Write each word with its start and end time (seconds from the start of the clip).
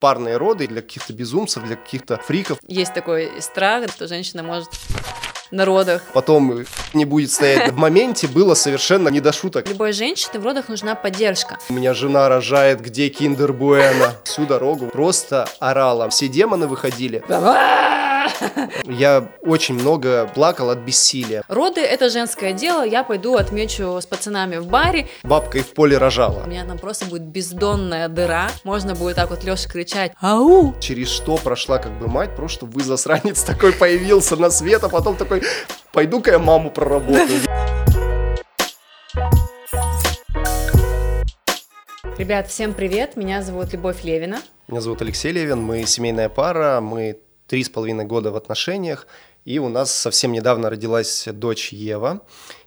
парные 0.00 0.38
роды 0.38 0.66
для 0.66 0.82
каких-то 0.82 1.12
безумцев, 1.12 1.62
для 1.62 1.76
каких-то 1.76 2.16
фриков. 2.16 2.58
Есть 2.66 2.94
такой 2.94 3.30
страх, 3.40 3.90
что 3.90 4.08
женщина 4.08 4.42
может 4.42 4.70
на 5.50 5.64
родах. 5.64 6.02
Потом 6.12 6.64
не 6.94 7.04
будет 7.04 7.30
стоять. 7.30 7.72
В 7.72 7.76
моменте 7.76 8.26
было 8.28 8.54
совершенно 8.54 9.08
не 9.08 9.20
до 9.20 9.32
шуток. 9.32 9.68
Любой 9.68 9.92
женщине 9.92 10.38
в 10.38 10.44
родах 10.44 10.68
нужна 10.68 10.94
поддержка. 10.94 11.58
У 11.68 11.74
меня 11.74 11.92
жена 11.92 12.28
рожает, 12.28 12.80
где 12.80 13.08
киндер 13.08 13.52
Буэна? 13.52 14.14
Всю 14.24 14.46
дорогу 14.46 14.86
просто 14.86 15.48
орала. 15.58 16.08
Все 16.08 16.28
демоны 16.28 16.66
выходили. 16.66 17.22
Я 18.84 19.28
очень 19.42 19.74
много 19.74 20.30
плакал 20.34 20.70
от 20.70 20.78
бессилия. 20.78 21.42
Роды— 21.48 21.80
это 21.82 22.08
женское 22.10 22.52
дело, 22.52 22.82
я 22.82 23.04
пойду 23.04 23.36
отмечу 23.36 23.98
с 24.00 24.06
пацанами 24.06 24.56
в 24.56 24.66
баре. 24.66 25.08
Бабка 25.22 25.58
и 25.58 25.62
в 25.62 25.72
поле 25.74 25.98
рожала. 25.98 26.44
У 26.44 26.48
меня 26.48 26.64
там 26.64 26.78
просто 26.78 27.06
будет 27.06 27.22
бездонная 27.22 28.08
дыра, 28.08 28.50
можно 28.64 28.94
будет 28.94 29.16
так 29.16 29.30
вот 29.30 29.44
Леша 29.44 29.68
кричать 29.68 30.12
«Ау!». 30.20 30.74
Через 30.80 31.08
что 31.08 31.36
прошла 31.36 31.78
как 31.78 31.92
бы 31.98 32.08
мать, 32.08 32.34
просто 32.36 32.66
вы 32.66 32.82
засранец 32.82 33.42
такой 33.42 33.72
появился 33.72 34.36
на 34.36 34.50
свет, 34.50 34.84
а 34.84 34.88
потом 34.88 35.16
такой 35.16 35.42
«пойду-ка 35.92 36.32
я 36.32 36.38
маму 36.38 36.70
проработаю». 36.70 37.40
Ребят, 42.18 42.48
всем 42.48 42.74
привет, 42.74 43.16
меня 43.16 43.42
зовут 43.42 43.72
Любовь 43.72 44.04
Левина. 44.04 44.42
Меня 44.68 44.82
зовут 44.82 45.00
Алексей 45.00 45.32
Левин, 45.32 45.62
мы 45.62 45.86
семейная 45.86 46.28
пара, 46.28 46.82
мы 46.82 47.18
три 47.50 47.64
с 47.64 47.68
половиной 47.68 48.04
года 48.04 48.30
в 48.30 48.36
отношениях, 48.36 49.08
и 49.44 49.58
у 49.58 49.68
нас 49.68 49.92
совсем 49.92 50.30
недавно 50.30 50.70
родилась 50.70 51.26
дочь 51.32 51.72
Ева. 51.72 52.20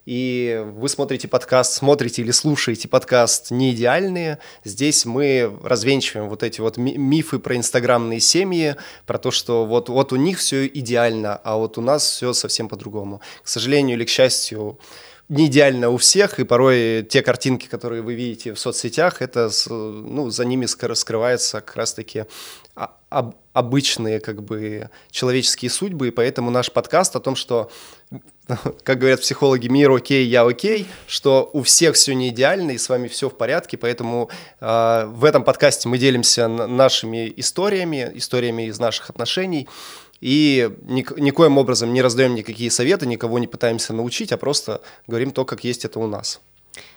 И 0.06 0.62
вы 0.76 0.90
смотрите 0.90 1.30
подкаст, 1.30 1.72
смотрите 1.72 2.22
или 2.22 2.32
слушаете 2.32 2.90
подкаст 2.90 3.50
«Не 3.52 3.72
идеальные». 3.72 4.40
Здесь 4.66 5.06
мы 5.06 5.58
развенчиваем 5.64 6.28
вот 6.28 6.44
эти 6.44 6.59
вот 6.59 6.76
мифы 6.76 7.40
про 7.40 7.56
инстаграмные 7.56 8.20
семьи, 8.20 8.76
про 9.06 9.20
то, 9.20 9.32
что 9.32 9.66
вот, 9.66 9.88
вот 9.88 10.12
у 10.12 10.18
них 10.18 10.40
все 10.40 10.68
идеально, 10.68 11.38
а 11.38 11.56
вот 11.56 11.78
у 11.78 11.81
нас 11.81 12.06
все 12.06 12.34
совсем 12.34 12.67
по-другому. 12.67 13.22
К 13.42 13.48
сожалению 13.48 13.95
или 13.95 14.04
к 14.04 14.09
счастью, 14.09 14.80
не 15.30 15.48
идеально 15.48 15.89
у 15.89 15.98
всех, 15.98 16.39
и 16.39 16.44
порой 16.44 17.04
те 17.09 17.22
картинки, 17.22 17.67
которые 17.67 18.02
вы 18.02 18.14
видите 18.14 18.54
в 18.54 18.59
соцсетях, 18.59 19.22
это, 19.22 19.50
ну, 19.70 20.30
за 20.30 20.44
ними 20.44 20.66
скрывается 20.66 21.61
как 21.61 21.78
раз-таки 21.78 22.26
об, 23.14 23.36
обычные 23.53 24.19
как 24.19 24.44
бы 24.44 24.89
человеческие 25.11 25.69
судьбы, 25.69 26.08
и 26.08 26.11
поэтому 26.11 26.50
наш 26.52 26.72
подкаст 26.72 27.16
о 27.16 27.20
том, 27.20 27.36
что, 27.36 27.72
как 28.83 28.97
говорят 28.97 29.22
психологи, 29.22 29.67
мир 29.67 29.92
окей, 29.92 30.25
я 30.25 30.44
окей, 30.45 30.88
что 31.08 31.50
у 31.53 31.61
всех 31.61 31.95
все 31.95 32.14
не 32.14 32.30
идеально, 32.30 32.72
и 32.72 32.78
с 32.78 32.89
вами 32.89 33.08
все 33.08 33.30
в 33.30 33.38
порядке, 33.38 33.78
поэтому 33.78 34.30
э, 34.59 35.05
в 35.05 35.23
этом 35.23 35.44
подкасте 35.44 35.88
мы 35.88 35.97
делимся 35.97 36.47
нашими 36.47 37.31
историями, 37.38 38.11
историями 38.16 38.67
из 38.67 38.80
наших 38.80 39.09
отношений, 39.09 39.67
и 40.20 40.72
ни, 40.83 41.05
никоим 41.20 41.58
образом 41.58 41.94
не 41.94 42.02
раздаем 42.02 42.33
никакие 42.33 42.72
советы, 42.72 43.05
никого 43.05 43.39
не 43.39 43.48
пытаемся 43.48 43.94
научить, 43.94 44.31
а 44.31 44.38
просто 44.38 44.81
говорим 45.05 45.31
то, 45.31 45.45
как 45.45 45.64
есть 45.64 45.86
это 45.86 46.00
у 46.00 46.08
нас. 46.08 46.42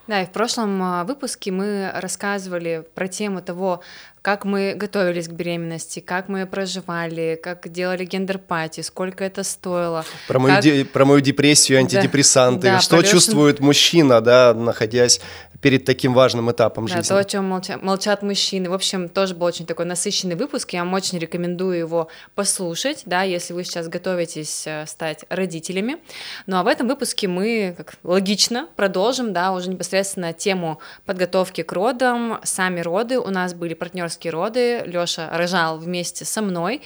Да, 0.07 0.23
и 0.23 0.27
в 0.27 0.31
прошлом 0.31 0.81
а, 0.83 1.05
выпуске 1.05 1.51
мы 1.51 1.91
рассказывали 1.95 2.87
про 2.95 3.09
тему 3.09 3.43
того, 3.43 3.83
как 4.27 4.45
мы 4.45 4.75
готовились 4.75 5.29
к 5.29 5.31
беременности, 5.31 6.01
как 6.01 6.29
мы 6.29 6.47
проживали, 6.47 7.39
как 7.41 7.69
делали 7.69 8.05
гендер-пати, 8.05 8.81
сколько 8.81 9.23
это 9.23 9.45
стоило. 9.45 10.05
Про 10.27 10.41
мою, 10.41 10.55
как... 10.57 10.65
де... 10.65 10.85
про 10.85 11.05
мою 11.05 11.21
депрессию, 11.21 11.79
антидепрессанты, 11.79 12.63
да, 12.63 12.81
что 12.81 13.01
чувствует 13.03 13.61
мужчина, 13.61 14.21
да, 14.21 14.53
находясь 14.53 15.21
перед 15.61 15.85
таким 15.85 16.15
важным 16.15 16.51
этапом 16.51 16.87
да, 16.87 16.97
жизни. 16.97 17.09
то, 17.09 17.19
о 17.19 17.25
чем 17.25 17.45
молчат, 17.45 17.83
молчат 17.83 18.23
мужчины. 18.23 18.69
В 18.71 18.73
общем, 18.73 19.09
тоже 19.09 19.35
был 19.35 19.47
очень 19.47 19.67
такой 19.67 19.85
насыщенный 19.85 20.37
выпуск. 20.37 20.73
Я 20.73 20.81
вам 20.81 20.95
очень 20.95 21.19
рекомендую 21.19 21.79
его 21.79 22.09
послушать, 22.35 23.03
да, 23.07 23.23
если 23.23 23.53
вы 23.53 23.65
сейчас 23.65 23.89
готовитесь 23.89 24.65
э, 24.67 24.87
стать 24.87 25.25
родителями. 25.29 25.99
Ну 26.47 26.57
а 26.57 26.63
в 26.63 26.67
этом 26.67 26.89
выпуске 26.89 27.29
мы, 27.29 27.75
как 27.77 27.95
логично, 28.03 28.69
продолжим, 28.77 29.33
да, 29.33 29.53
уже 29.53 29.71
непосредственно 29.71 30.33
тему 30.33 30.79
подготовки 31.05 31.63
к 31.63 31.73
родам, 31.73 32.41
сами 32.45 32.81
роды. 32.81 33.19
У 33.19 33.31
нас 33.31 33.55
были 33.55 33.75
партнерские 33.75 34.16
роды. 34.25 34.83
Лёша 34.87 35.29
рожал 35.33 35.79
вместе 35.79 36.25
со 36.25 36.41
мной. 36.41 36.81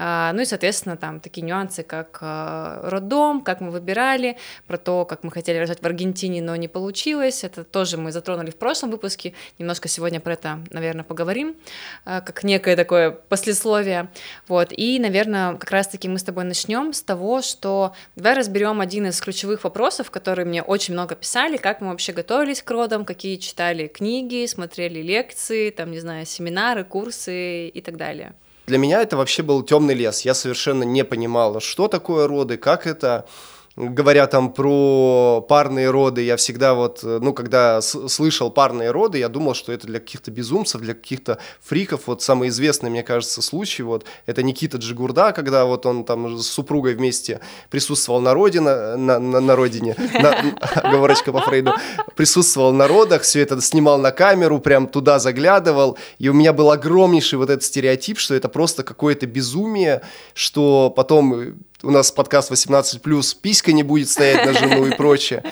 А, 0.00 0.32
ну 0.32 0.42
и, 0.42 0.44
соответственно, 0.44 0.96
там 0.96 1.18
такие 1.18 1.42
нюансы, 1.42 1.82
как 1.82 2.18
а, 2.20 2.80
роддом, 2.88 3.40
как 3.40 3.60
мы 3.60 3.70
выбирали, 3.70 4.36
про 4.68 4.78
то, 4.78 5.04
как 5.04 5.24
мы 5.24 5.32
хотели 5.32 5.58
рожать 5.58 5.82
в 5.82 5.86
Аргентине, 5.86 6.40
но 6.40 6.54
не 6.54 6.68
получилось. 6.68 7.42
Это 7.42 7.64
тоже 7.64 7.96
мы 7.96 8.12
затронули 8.12 8.50
в 8.50 8.56
прошлом 8.56 8.92
выпуске. 8.92 9.34
Немножко 9.58 9.88
сегодня 9.88 10.20
про 10.20 10.34
это, 10.34 10.60
наверное, 10.70 11.02
поговорим, 11.02 11.56
а, 12.04 12.20
как 12.20 12.44
некое 12.44 12.76
такое 12.76 13.10
послесловие. 13.10 14.08
Вот. 14.46 14.68
И, 14.70 15.00
наверное, 15.00 15.56
как 15.56 15.70
раз-таки 15.72 16.08
мы 16.08 16.20
с 16.20 16.22
тобой 16.22 16.44
начнем 16.44 16.92
с 16.92 17.02
того, 17.02 17.42
что 17.42 17.92
давай 18.14 18.34
разберем 18.34 18.80
один 18.80 19.06
из 19.06 19.20
ключевых 19.20 19.64
вопросов, 19.64 20.12
которые 20.12 20.46
мне 20.46 20.62
очень 20.62 20.94
много 20.94 21.16
писали, 21.16 21.56
как 21.56 21.80
мы 21.80 21.88
вообще 21.88 22.12
готовились 22.12 22.62
к 22.62 22.70
родам, 22.70 23.04
какие 23.04 23.34
читали 23.36 23.88
книги, 23.88 24.46
смотрели 24.46 25.02
лекции, 25.02 25.70
там, 25.70 25.90
не 25.90 25.98
знаю, 25.98 26.24
семинары, 26.24 26.84
курсы 26.84 27.66
и 27.66 27.80
так 27.80 27.96
далее. 27.96 28.34
Для 28.68 28.76
меня 28.76 29.00
это 29.00 29.16
вообще 29.16 29.42
был 29.42 29.62
темный 29.62 29.94
лес. 29.94 30.20
Я 30.26 30.34
совершенно 30.34 30.82
не 30.82 31.02
понимала, 31.02 31.58
что 31.58 31.88
такое 31.88 32.26
роды, 32.26 32.58
как 32.58 32.86
это 32.86 33.26
говоря 33.78 34.26
там 34.26 34.52
про 34.52 35.44
парные 35.48 35.90
роды, 35.90 36.22
я 36.22 36.36
всегда 36.36 36.74
вот, 36.74 37.00
ну, 37.02 37.32
когда 37.32 37.80
слышал 37.80 38.50
парные 38.50 38.90
роды, 38.90 39.18
я 39.18 39.28
думал, 39.28 39.54
что 39.54 39.72
это 39.72 39.86
для 39.86 40.00
каких-то 40.00 40.30
безумцев, 40.30 40.80
для 40.80 40.94
каких-то 40.94 41.38
фриков. 41.60 42.02
Вот 42.06 42.20
самый 42.20 42.48
известный, 42.48 42.90
мне 42.90 43.02
кажется, 43.02 43.40
случай, 43.40 43.84
вот, 43.84 44.04
это 44.26 44.42
Никита 44.42 44.78
Джигурда, 44.78 45.32
когда 45.32 45.64
вот 45.64 45.86
он 45.86 46.04
там 46.04 46.38
с 46.38 46.46
супругой 46.46 46.94
вместе 46.94 47.40
присутствовал 47.70 48.20
на 48.20 48.34
родине, 48.34 48.60
на, 48.60 49.18
на, 49.18 49.40
на 49.40 49.56
родине, 49.56 49.94
оговорочка 50.74 51.32
по 51.32 51.40
Фрейду, 51.40 51.72
присутствовал 52.16 52.72
на 52.72 52.88
родах, 52.88 53.22
все 53.22 53.40
это 53.40 53.60
снимал 53.60 53.98
на 53.98 54.10
камеру, 54.10 54.58
прям 54.58 54.88
туда 54.88 55.18
заглядывал, 55.18 55.96
и 56.18 56.28
у 56.28 56.32
меня 56.32 56.52
был 56.52 56.70
огромнейший 56.72 57.38
вот 57.38 57.50
этот 57.50 57.62
стереотип, 57.62 58.18
что 58.18 58.34
это 58.34 58.48
просто 58.48 58.82
какое-то 58.82 59.26
безумие, 59.26 60.02
что 60.34 60.92
потом 60.94 61.58
у 61.82 61.90
нас 61.90 62.10
подкаст 62.10 62.50
18+, 62.50 63.36
писька 63.40 63.72
не 63.72 63.84
будет 63.84 64.08
стоять 64.08 64.44
на 64.44 64.52
жену 64.52 64.86
и 64.86 64.96
прочее. 64.96 65.44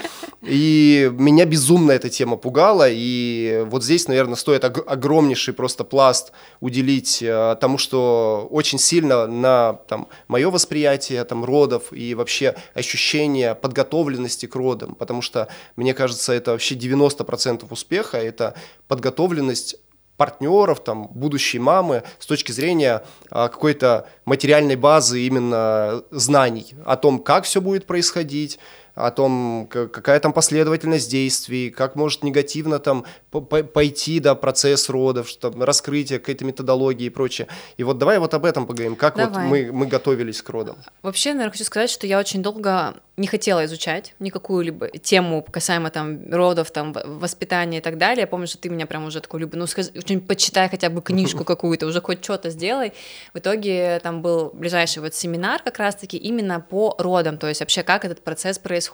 И 0.43 1.11
меня 1.17 1.45
безумно 1.45 1.93
эта 1.93 2.09
тема 2.09 2.37
пугала, 2.37 2.89
и 2.89 3.65
вот 3.67 3.85
здесь, 3.85 4.09
наверное, 4.09 4.35
стоит 4.35 4.65
огромнейший 4.65 5.55
просто 5.55 5.85
пласт 5.85 6.33
уделить 6.61 7.23
э, 7.23 7.57
тому, 7.61 7.79
что 7.79 8.47
очень 8.51 8.79
сильно 8.79 9.27
на 9.27 9.75
там, 9.89 10.09
мое 10.29 10.51
восприятие 10.51 11.25
там, 11.25 11.45
родов 11.45 11.93
и 11.93 12.15
вообще 12.15 12.55
ощущение 12.75 13.55
подготовленности 13.55 14.47
к 14.47 14.55
родам, 14.55 14.95
потому 14.95 15.23
что, 15.23 15.49
мне 15.77 15.95
кажется, 15.95 16.33
это 16.33 16.53
вообще 16.53 16.75
90% 16.75 17.67
успеха, 17.71 18.19
это 18.19 18.55
подготовленность 18.89 19.77
партнеров, 20.17 20.83
там, 20.83 21.09
будущей 21.09 21.59
мамы 21.59 22.03
с 22.19 22.27
точки 22.27 22.53
зрения 22.53 23.05
а, 23.31 23.49
какой-то 23.49 24.07
материальной 24.25 24.77
базы 24.77 25.21
именно 25.21 26.03
знаний 26.11 26.75
о 26.85 26.97
том, 26.97 27.19
как 27.19 27.45
все 27.45 27.61
будет 27.61 27.87
происходить, 27.87 28.59
о 28.97 29.11
том, 29.11 29.69
какая 29.71 30.19
там 30.21 30.33
последовательность 30.33 31.11
действий, 31.11 31.69
как 31.69 31.97
может 31.97 32.25
негативно 32.25 32.79
там 32.79 33.05
пойти, 33.31 34.21
да, 34.21 34.35
процесс 34.35 34.89
родов, 34.89 35.29
что, 35.29 35.51
там, 35.51 35.63
раскрытие 35.63 36.19
какой-то 36.19 36.47
методологии 36.47 37.05
и 37.05 37.11
прочее. 37.11 37.47
И 37.77 37.85
вот 37.85 37.99
давай 37.99 38.19
вот 38.19 38.33
об 38.33 38.47
этом 38.47 38.67
поговорим, 38.67 38.97
как 38.97 39.17
давай. 39.17 39.45
вот 39.45 39.51
мы, 39.51 39.71
мы 39.71 39.87
готовились 39.87 40.41
к 40.41 40.49
родам. 40.49 40.79
Вообще, 41.03 41.35
наверное, 41.35 41.53
хочу 41.53 41.65
сказать, 41.65 41.91
что 41.91 42.07
я 42.07 42.19
очень 42.19 42.43
долго 42.43 42.95
не 43.19 43.27
хотела 43.27 43.65
изучать 43.65 44.15
никакую 44.19 44.65
либо 44.65 44.89
тему 44.89 45.43
касаемо 45.43 45.91
там 45.91 46.31
родов, 46.31 46.71
там 46.71 46.95
воспитания 47.05 47.79
и 47.79 47.81
так 47.81 47.99
далее. 47.99 48.23
Я 48.23 48.27
помню, 48.27 48.47
что 48.47 48.59
ты 48.59 48.69
меня 48.69 48.87
прям 48.87 49.05
уже 49.05 49.21
такой, 49.21 49.41
Люба, 49.41 49.57
ну 49.57 49.67
скажи, 49.67 49.91
почитай 50.27 50.69
хотя 50.69 50.89
бы 50.91 51.03
книжку 51.03 51.45
какую-то, 51.45 51.87
уже 51.87 52.01
хоть 52.01 52.25
что-то 52.25 52.51
сделай. 52.51 52.93
В 53.35 53.39
итоге 53.39 54.01
там 54.03 54.23
был 54.23 54.51
ближайший 54.55 55.01
вот 55.03 55.15
семинар 55.15 55.63
как 55.63 55.79
раз-таки 55.79 56.17
именно 56.17 56.61
по 56.61 56.95
родам, 56.99 57.39
то 57.39 57.47
есть 57.47 57.61
вообще 57.61 57.83
как 57.83 58.05
этот 58.05 58.23
процесс 58.23 58.59
происходит. 58.59 58.86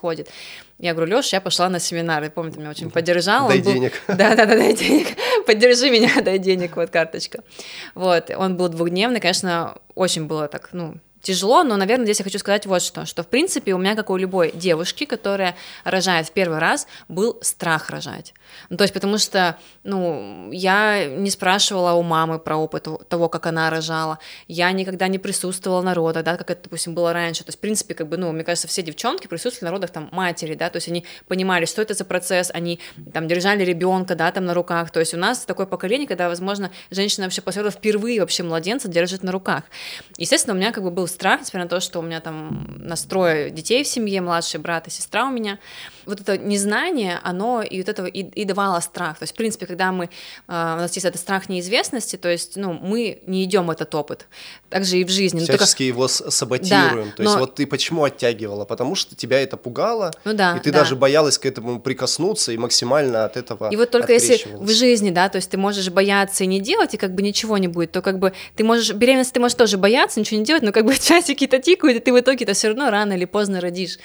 Я 0.79 0.95
говорю, 0.95 1.13
Лёш, 1.13 1.33
я 1.33 1.41
пошла 1.41 1.69
на 1.69 1.79
семинар, 1.79 2.25
и 2.25 2.29
помню, 2.29 2.53
ты 2.53 2.59
меня 2.59 2.71
очень 2.71 2.91
поддержал. 2.91 3.49
Дай 3.49 3.61
был... 3.61 3.73
денег. 3.73 3.93
Да-да-да, 4.09 4.57
дай 4.57 4.75
денег. 4.75 5.09
Поддержи 5.47 5.91
меня, 5.91 6.11
дай 6.23 6.39
денег, 6.39 6.77
вот 6.77 6.91
карточка. 6.91 7.43
Вот, 7.95 8.31
он 8.31 8.57
был 8.57 8.69
двухдневный, 8.69 9.21
конечно, 9.21 9.77
очень 9.95 10.27
было 10.27 10.49
так, 10.49 10.71
ну, 10.73 10.95
тяжело, 11.23 11.63
но, 11.63 11.77
наверное, 11.77 12.05
здесь 12.05 12.19
я 12.19 12.25
хочу 12.25 12.39
сказать 12.39 12.67
вот 12.67 12.83
что, 12.83 13.07
что, 13.07 13.23
в 13.23 13.29
принципе, 13.29 13.73
у 13.73 13.79
меня, 13.79 13.95
как 13.95 14.11
у 14.11 14.17
любой 14.17 14.53
девушки, 14.53 15.05
которая 15.05 15.57
рожает 15.85 16.27
в 16.27 16.33
первый 16.33 16.59
раз, 16.59 16.87
был 17.09 17.39
страх 17.41 17.91
рожать. 17.91 18.35
Ну, 18.69 18.77
то 18.77 18.85
есть, 18.85 18.93
потому 18.93 19.17
что, 19.19 19.57
ну, 19.85 20.51
я 20.53 21.07
не 21.07 21.31
спрашивала 21.31 21.93
у 21.93 22.03
мамы 22.03 22.39
про 22.39 22.57
опыт 22.57 22.89
того, 23.09 23.29
как 23.29 23.47
она 23.47 23.71
рожала, 23.71 24.19
я 24.49 24.71
никогда 24.73 25.09
не 25.09 25.19
присутствовала 25.19 25.81
на 25.81 25.95
родах, 25.95 26.25
да, 26.25 26.37
как 26.37 26.51
это, 26.51 26.65
допустим, 26.65 26.95
было 26.95 27.13
раньше, 27.13 27.45
то 27.45 27.49
есть, 27.49 27.59
в 27.59 27.61
принципе, 27.61 27.95
как 27.95 28.09
бы, 28.09 28.17
ну, 28.17 28.33
мне 28.33 28.45
кажется, 28.45 28.69
все 28.69 28.83
девчонки 28.83 29.29
присутствовали 29.29 29.71
на 29.71 29.77
родах, 29.77 29.91
там, 29.91 30.09
матери, 30.13 30.55
да, 30.55 30.69
то 30.69 30.77
есть, 30.77 30.89
они 30.89 31.05
понимали, 31.29 31.65
что 31.65 31.81
это 31.81 31.95
за 31.95 32.05
процесс, 32.05 32.51
они, 32.53 32.81
там, 33.13 33.29
держали 33.29 33.65
ребенка, 33.65 34.17
да, 34.17 34.31
там, 34.33 34.45
на 34.45 34.55
руках, 34.55 34.91
то 34.91 35.01
есть, 35.01 35.15
у 35.15 35.19
нас 35.19 35.45
такое 35.45 35.67
поколение, 35.67 36.09
когда, 36.09 36.29
возможно, 36.29 36.71
женщина 36.91 37.27
вообще 37.27 37.41
после 37.41 37.63
впервые 37.71 38.21
вообще 38.21 38.43
младенца 38.43 38.89
держит 38.89 39.23
на 39.23 39.31
руках. 39.31 39.63
Естественно, 40.17 40.55
у 40.55 40.57
меня, 40.57 40.73
как 40.73 40.83
бы, 40.83 40.91
был 40.91 41.07
страх, 41.13 41.41
несмотря 41.41 41.65
на 41.65 41.69
то, 41.69 41.81
что 41.81 42.01
у 42.01 42.03
меня 42.03 42.21
там 42.21 42.65
настрой 42.79 43.51
детей 43.51 43.85
в 43.85 43.89
семье, 43.89 44.21
младший 44.21 44.61
брат 44.61 44.89
и 44.89 44.91
сестра 44.91 45.27
у 45.27 45.31
меня, 45.31 45.59
вот 46.07 46.21
это 46.21 46.39
незнание, 46.39 47.19
оно 47.23 47.63
и 47.63 47.79
вот 47.79 47.89
этого 47.89 48.07
и, 48.07 48.21
и 48.23 48.45
давало 48.45 48.81
страх. 48.81 49.19
То 49.19 49.25
есть, 49.25 49.35
в 49.35 49.37
принципе, 49.37 49.67
когда 49.67 49.93
мы, 49.93 50.05
э, 50.05 50.09
у 50.49 50.53
нас 50.53 50.93
есть 50.95 51.05
этот 51.05 51.21
страх 51.21 51.49
неизвестности, 51.49 52.17
то 52.17 52.29
есть, 52.29 52.57
ну, 52.57 52.73
мы 52.73 53.21
не 53.27 53.45
идем 53.45 53.71
этот 53.71 53.95
опыт. 53.95 54.27
Также 54.71 54.99
и 54.99 55.05
в 55.05 55.11
жизни. 55.11 55.41
Всячески 55.41 55.79
только... 55.79 55.85
его 55.85 56.09
саботируем. 56.09 57.11
Да, 57.11 57.17
то 57.17 57.23
есть, 57.23 57.37
вот 57.37 57.55
ты 57.55 57.67
почему 57.67 58.05
оттягивала? 58.05 58.65
Потому 58.65 58.95
что 58.95 59.15
тебя 59.15 59.41
это 59.41 59.57
пугало, 59.57 60.13
ну, 60.25 60.33
да, 60.35 60.57
и 60.57 60.61
ты 60.61 60.73
да. 60.73 60.81
даже 60.81 60.97
боялась 60.97 61.39
к 61.39 61.47
этому 61.47 61.81
прикоснуться 61.81 62.53
и 62.53 62.57
максимально 62.57 63.25
от 63.25 63.37
этого 63.37 63.71
И 63.71 63.77
вот 63.77 63.91
только 63.91 64.13
если 64.13 64.41
в 64.55 64.71
жизни, 64.71 65.11
да, 65.11 65.29
то 65.29 65.37
есть 65.37 65.51
ты 65.51 65.57
можешь 65.57 65.89
бояться 65.91 66.45
и 66.45 66.47
не 66.47 66.61
делать, 66.61 66.95
и 66.95 66.97
как 66.97 67.15
бы 67.15 67.23
ничего 67.23 67.59
не 67.59 67.69
будет, 67.69 67.93
то 67.93 68.03
как 68.03 68.19
бы 68.19 68.33
ты 68.57 68.65
можешь, 68.65 68.93
беременность 68.93 69.33
ты 69.33 69.41
можешь 69.41 69.57
тоже 69.57 69.79
бояться, 69.79 70.21
ничего 70.21 70.39
не 70.39 70.45
делать, 70.45 70.63
но 70.63 70.73
как 70.73 70.85
бы 70.85 70.95
часики-то 70.99 71.59
тикают, 71.59 71.97
и 71.97 72.01
ты 72.01 72.13
в 72.13 72.19
итоге-то 72.19 72.55
все 72.55 72.69
равно 72.69 72.91
рано 72.91 73.13
или 73.13 73.25
поздно 73.25 73.61
родишь. 73.61 73.99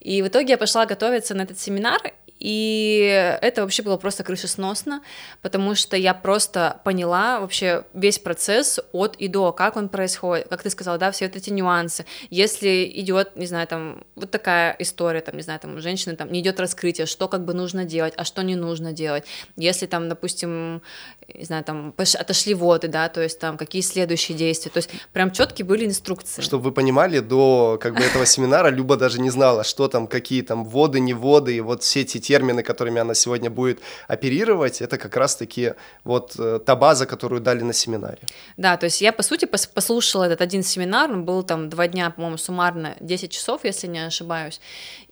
И 0.00 0.20
в 0.20 0.28
итоге 0.28 0.50
я 0.50 0.58
пошла 0.58 0.84
готовиться 0.84 1.34
на 1.34 1.43
этот 1.44 1.58
семинар, 1.58 2.00
и 2.40 3.38
это 3.40 3.62
вообще 3.62 3.82
было 3.82 3.96
просто 3.96 4.24
крышесносно, 4.24 5.02
потому 5.40 5.74
что 5.74 5.96
я 5.96 6.14
просто 6.14 6.80
поняла 6.84 7.40
вообще 7.40 7.84
весь 7.94 8.18
процесс 8.18 8.80
от 8.92 9.16
и 9.16 9.28
до, 9.28 9.52
как 9.52 9.76
он 9.76 9.88
происходит, 9.88 10.48
как 10.48 10.62
ты 10.62 10.70
сказала, 10.70 10.98
да, 10.98 11.10
все 11.10 11.26
вот 11.26 11.36
эти 11.36 11.50
нюансы. 11.50 12.04
Если 12.30 12.90
идет, 12.96 13.36
не 13.36 13.46
знаю, 13.46 13.66
там, 13.66 14.04
вот 14.16 14.30
такая 14.30 14.74
история, 14.78 15.20
там, 15.20 15.36
не 15.36 15.42
знаю, 15.42 15.60
там, 15.60 15.76
у 15.76 15.80
женщины 15.80 16.16
там 16.16 16.32
не 16.32 16.40
идет 16.40 16.58
раскрытие, 16.58 17.06
что 17.06 17.28
как 17.28 17.44
бы 17.44 17.54
нужно 17.54 17.84
делать, 17.84 18.14
а 18.16 18.24
что 18.24 18.42
не 18.42 18.56
нужно 18.56 18.92
делать. 18.92 19.24
Если 19.56 19.86
там, 19.86 20.08
допустим, 20.08 20.82
не 21.32 21.44
знаю, 21.44 21.64
там, 21.64 21.94
отошли 21.96 22.54
воды, 22.54 22.88
да, 22.88 23.08
то 23.08 23.22
есть 23.22 23.38
там, 23.38 23.56
какие 23.56 23.82
следующие 23.82 24.36
действия, 24.36 24.70
то 24.70 24.78
есть 24.78 24.90
прям 25.12 25.30
четкие 25.30 25.64
были 25.64 25.86
инструкции. 25.86 26.42
Чтобы 26.42 26.64
вы 26.64 26.72
понимали, 26.72 27.20
до 27.20 27.78
как 27.80 27.94
бы 27.94 28.02
этого 28.02 28.26
семинара 28.26 28.68
Люба 28.68 28.96
даже 28.96 29.20
не 29.20 29.30
знала, 29.30 29.64
что 29.64 29.88
там, 29.88 30.06
какие 30.06 30.42
там 30.42 30.64
воды, 30.64 31.00
не 31.00 31.14
воды, 31.14 31.56
и 31.56 31.60
вот 31.60 31.82
все 31.82 32.02
эти 32.02 32.18
термины, 32.24 32.62
которыми 32.62 33.00
она 33.00 33.14
сегодня 33.14 33.50
будет 33.50 33.80
оперировать, 34.08 34.82
это 34.82 34.98
как 34.98 35.16
раз-таки 35.16 35.74
вот 36.04 36.34
э, 36.38 36.60
та 36.64 36.76
база, 36.76 37.06
которую 37.06 37.40
дали 37.40 37.62
на 37.62 37.72
семинаре. 37.72 38.18
Да, 38.56 38.76
то 38.76 38.86
есть 38.86 39.00
я, 39.00 39.12
по 39.12 39.22
сути, 39.22 39.44
послушала 39.46 40.24
этот 40.24 40.40
один 40.40 40.62
семинар, 40.62 41.10
он 41.10 41.24
был 41.24 41.42
там 41.42 41.68
два 41.68 41.86
дня, 41.88 42.10
по-моему, 42.10 42.38
суммарно 42.38 42.96
10 43.00 43.30
часов, 43.30 43.64
если 43.64 43.88
не 43.88 44.06
ошибаюсь, 44.06 44.60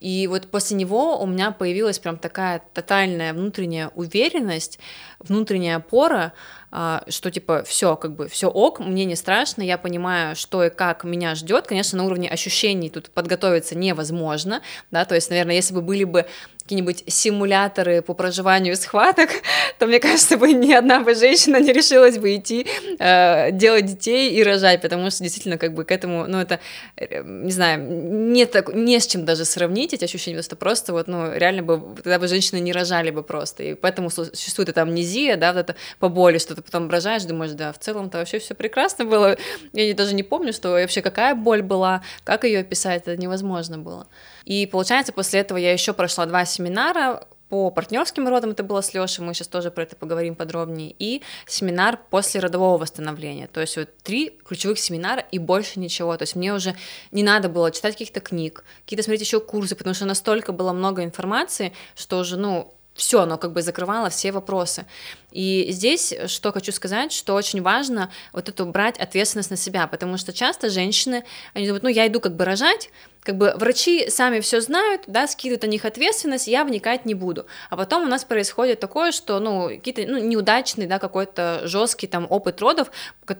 и 0.00 0.26
вот 0.26 0.50
после 0.50 0.76
него 0.76 1.22
у 1.22 1.26
меня 1.26 1.52
появилась 1.52 1.98
прям 1.98 2.16
такая 2.16 2.62
тотальная 2.74 3.32
внутренняя 3.32 3.90
уверенность, 3.94 4.78
внутренняя 5.20 5.76
опора, 5.76 6.32
а, 6.74 7.04
что 7.08 7.30
типа 7.30 7.64
все, 7.64 7.96
как 7.96 8.16
бы 8.16 8.28
все 8.28 8.48
ок, 8.48 8.80
мне 8.80 9.04
не 9.04 9.14
страшно, 9.14 9.62
я 9.62 9.76
понимаю, 9.76 10.34
что 10.34 10.64
и 10.64 10.70
как 10.70 11.04
меня 11.04 11.34
ждет. 11.34 11.66
Конечно, 11.66 11.98
на 11.98 12.04
уровне 12.04 12.30
ощущений 12.30 12.88
тут 12.88 13.10
подготовиться 13.10 13.76
невозможно, 13.76 14.62
да, 14.90 15.04
то 15.04 15.14
есть, 15.14 15.28
наверное, 15.28 15.54
если 15.54 15.74
бы 15.74 15.82
были 15.82 16.04
бы 16.04 16.26
какие-нибудь 16.62 17.04
симуляторы 17.06 18.02
по 18.02 18.14
проживанию 18.14 18.76
схваток, 18.76 19.30
то, 19.78 19.86
мне 19.86 20.00
кажется, 20.00 20.36
бы 20.36 20.52
ни 20.52 20.72
одна 20.72 21.00
бы 21.00 21.14
женщина 21.14 21.60
не 21.60 21.72
решилась 21.72 22.18
бы 22.18 22.36
идти 22.36 22.66
э, 22.98 23.50
делать 23.52 23.86
детей 23.86 24.30
и 24.32 24.42
рожать, 24.42 24.80
потому 24.80 25.10
что 25.10 25.22
действительно 25.22 25.58
как 25.58 25.74
бы 25.74 25.84
к 25.84 25.90
этому, 25.90 26.26
ну, 26.26 26.38
это, 26.38 26.60
э, 26.96 27.22
не 27.22 27.52
знаю, 27.52 27.82
нет 27.82 28.52
так, 28.52 28.74
не 28.74 28.98
с 28.98 29.06
чем 29.06 29.24
даже 29.24 29.44
сравнить 29.44 29.92
эти 29.92 30.04
ощущения, 30.04 30.42
что 30.42 30.56
просто 30.56 30.92
вот, 30.92 31.08
ну, 31.08 31.32
реально 31.32 31.62
бы, 31.62 31.96
тогда 31.96 32.18
бы 32.18 32.28
женщины 32.28 32.60
не 32.60 32.72
рожали 32.72 33.10
бы 33.10 33.22
просто, 33.22 33.62
и 33.62 33.74
поэтому 33.74 34.10
существует 34.10 34.68
эта 34.68 34.82
амнезия, 34.82 35.36
да, 35.36 35.52
вот 35.52 35.60
это 35.60 35.76
по 35.98 36.08
боли, 36.08 36.38
что 36.38 36.54
ты 36.54 36.62
потом 36.62 36.90
рожаешь, 36.90 37.24
думаешь, 37.24 37.52
да, 37.52 37.72
в 37.72 37.78
целом-то 37.78 38.18
вообще 38.18 38.38
все 38.38 38.54
прекрасно 38.54 39.04
было, 39.04 39.36
я 39.72 39.94
даже 39.94 40.14
не 40.14 40.22
помню, 40.22 40.52
что 40.52 40.70
вообще 40.70 41.02
какая 41.02 41.34
боль 41.34 41.62
была, 41.62 42.02
как 42.24 42.44
ее 42.44 42.60
описать, 42.60 43.02
это 43.02 43.16
невозможно 43.16 43.78
было. 43.78 44.06
И 44.44 44.66
получается, 44.66 45.12
после 45.12 45.40
этого 45.40 45.58
я 45.58 45.72
еще 45.72 45.92
прошла 45.92 46.26
два 46.26 46.44
семинара 46.44 47.26
по 47.52 47.70
партнерским 47.70 48.26
родам, 48.26 48.52
это 48.52 48.62
было 48.62 48.80
с 48.80 48.94
Лешей, 48.94 49.22
мы 49.22 49.34
сейчас 49.34 49.46
тоже 49.46 49.70
про 49.70 49.82
это 49.82 49.94
поговорим 49.94 50.36
подробнее, 50.36 50.94
и 50.98 51.20
семинар 51.46 51.98
после 52.08 52.40
родового 52.40 52.78
восстановления. 52.78 53.46
То 53.46 53.60
есть 53.60 53.76
вот 53.76 53.90
три 54.02 54.38
ключевых 54.42 54.78
семинара 54.78 55.22
и 55.30 55.38
больше 55.38 55.78
ничего. 55.78 56.16
То 56.16 56.22
есть 56.22 56.34
мне 56.34 56.54
уже 56.54 56.74
не 57.10 57.22
надо 57.22 57.50
было 57.50 57.70
читать 57.70 57.92
каких-то 57.92 58.20
книг, 58.20 58.64
какие-то 58.84 59.02
смотреть 59.02 59.20
еще 59.20 59.38
курсы, 59.38 59.76
потому 59.76 59.92
что 59.92 60.06
настолько 60.06 60.52
было 60.52 60.72
много 60.72 61.04
информации, 61.04 61.74
что 61.94 62.20
уже, 62.20 62.38
ну, 62.38 62.72
все, 62.94 63.20
оно 63.20 63.36
как 63.36 63.52
бы 63.52 63.60
закрывало 63.60 64.08
все 64.08 64.32
вопросы. 64.32 64.86
И 65.30 65.66
здесь, 65.70 66.14
что 66.28 66.52
хочу 66.52 66.72
сказать, 66.72 67.12
что 67.12 67.34
очень 67.34 67.60
важно 67.60 68.10
вот 68.32 68.48
эту 68.48 68.64
брать 68.64 68.98
ответственность 68.98 69.50
на 69.50 69.56
себя, 69.56 69.86
потому 69.86 70.16
что 70.16 70.32
часто 70.32 70.70
женщины, 70.70 71.24
они 71.52 71.66
думают, 71.66 71.82
ну, 71.82 71.90
я 71.90 72.06
иду 72.06 72.20
как 72.20 72.34
бы 72.34 72.44
рожать, 72.44 72.90
как 73.22 73.36
бы 73.36 73.52
врачи 73.56 74.10
сами 74.10 74.40
все 74.40 74.60
знают, 74.60 75.02
да, 75.06 75.28
скидывают 75.28 75.62
на 75.62 75.68
них 75.68 75.84
ответственность, 75.84 76.48
я 76.48 76.64
вникать 76.64 77.04
не 77.04 77.14
буду. 77.14 77.46
А 77.70 77.76
потом 77.76 78.04
у 78.04 78.08
нас 78.08 78.24
происходит 78.24 78.80
такое, 78.80 79.12
что, 79.12 79.38
ну, 79.38 79.68
какие-то, 79.68 80.02
ну, 80.10 80.18
неудачный, 80.18 80.86
да, 80.86 80.98
какой-то 80.98 81.60
жесткий 81.64 82.08
там 82.08 82.26
опыт 82.28 82.60
родов, 82.60 82.90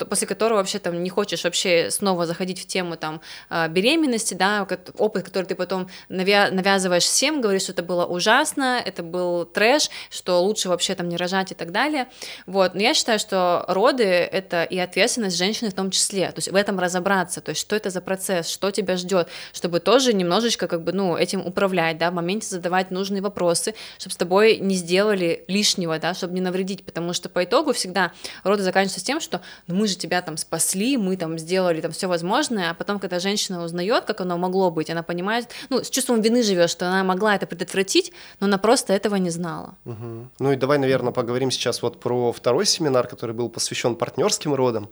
после 0.09 0.27
которого 0.29 0.59
вообще 0.59 0.79
там 0.79 1.03
не 1.03 1.11
хочешь 1.11 1.43
вообще 1.43 1.91
снова 1.91 2.27
заходить 2.27 2.61
в 2.63 2.67
тему 2.67 2.97
там 2.97 3.21
а, 3.51 3.67
беременности, 3.67 4.35
да, 4.35 4.67
опыт, 4.99 5.25
который 5.25 5.47
ты 5.47 5.57
потом 5.57 5.89
навязываешь 6.09 7.03
всем, 7.03 7.41
говоришь, 7.41 7.63
что 7.63 7.73
это 7.73 7.83
было 7.83 8.07
ужасно, 8.07 8.81
это 8.85 9.03
был 9.03 9.45
трэш, 9.45 9.91
что 10.11 10.41
лучше 10.43 10.69
вообще 10.69 10.95
там 10.95 11.09
не 11.09 11.17
рожать 11.17 11.51
и 11.51 11.55
так 11.55 11.73
далее. 11.73 12.07
Вот, 12.47 12.75
но 12.75 12.81
я 12.83 12.95
считаю, 12.95 13.19
что 13.19 13.65
роды— 13.67 14.05
это 14.05 14.63
и 14.63 14.79
ответственность 14.79 15.37
женщины 15.37 15.71
в 15.71 15.75
том 15.75 15.91
числе, 15.91 16.29
то 16.29 16.39
есть 16.39 16.53
в 16.53 16.55
этом 16.55 16.79
разобраться, 16.79 17.41
то 17.41 17.51
есть 17.51 17.61
что 17.61 17.75
это 17.75 17.91
за 17.91 18.01
процесс, 18.01 18.49
что 18.49 18.71
тебя 18.71 18.97
ждет, 18.97 19.29
чтобы 19.53 19.72
чтобы 19.73 19.81
тоже 19.81 20.13
немножечко 20.13 20.69
как 20.69 20.83
бы, 20.83 20.93
ну, 20.93 21.17
этим 21.17 21.41
управлять, 21.47 21.97
да, 21.97 22.11
в 22.11 22.15
моменте 22.15 22.47
задавать 22.47 22.91
нужные 22.91 23.23
вопросы, 23.23 23.75
чтобы 23.97 24.13
с 24.13 24.17
тобой 24.19 24.59
не 24.59 24.75
сделали 24.75 25.45
лишнего, 25.49 25.99
да, 25.99 26.13
чтобы 26.13 26.35
не 26.35 26.43
навредить, 26.43 26.85
потому 26.85 27.15
что 27.15 27.31
по 27.31 27.43
итогу 27.43 27.73
всегда 27.73 28.13
роды 28.45 28.63
заканчиваются 28.63 29.03
тем, 29.03 29.19
что 29.19 29.41
ну, 29.69 29.77
мы 29.77 29.89
же 29.89 29.97
тебя 29.97 30.21
там 30.21 30.37
спасли, 30.37 30.99
мы 30.99 31.17
там 31.17 31.39
сделали 31.39 31.81
там 31.81 31.93
все 31.93 32.07
возможное, 32.07 32.71
а 32.71 32.75
потом, 32.75 32.99
когда 32.99 33.19
женщина 33.19 33.65
узнает, 33.65 34.05
как 34.05 34.21
оно 34.21 34.37
могло 34.37 34.71
быть, 34.71 34.91
она 34.91 35.03
понимает, 35.03 35.49
ну, 35.71 35.83
с 35.83 35.89
чувством 35.89 36.21
вины 36.21 36.43
живет, 36.43 36.69
что 36.69 36.87
она 36.87 37.03
могла 37.03 37.35
это 37.35 37.47
предотвратить, 37.47 38.13
но 38.41 38.49
она 38.49 38.59
просто 38.59 38.93
этого 38.93 39.17
не 39.17 39.31
знала. 39.31 39.75
Угу. 39.87 40.29
Ну 40.39 40.53
и 40.53 40.57
давай, 40.57 40.77
наверное, 40.77 41.13
поговорим 41.13 41.51
сейчас 41.51 41.81
вот 41.81 41.99
про 41.99 42.33
второй 42.33 42.67
семинар, 42.67 43.07
который 43.07 43.35
был 43.35 43.49
посвящен 43.49 43.97
партнерским 43.97 44.55
родам. 44.55 44.91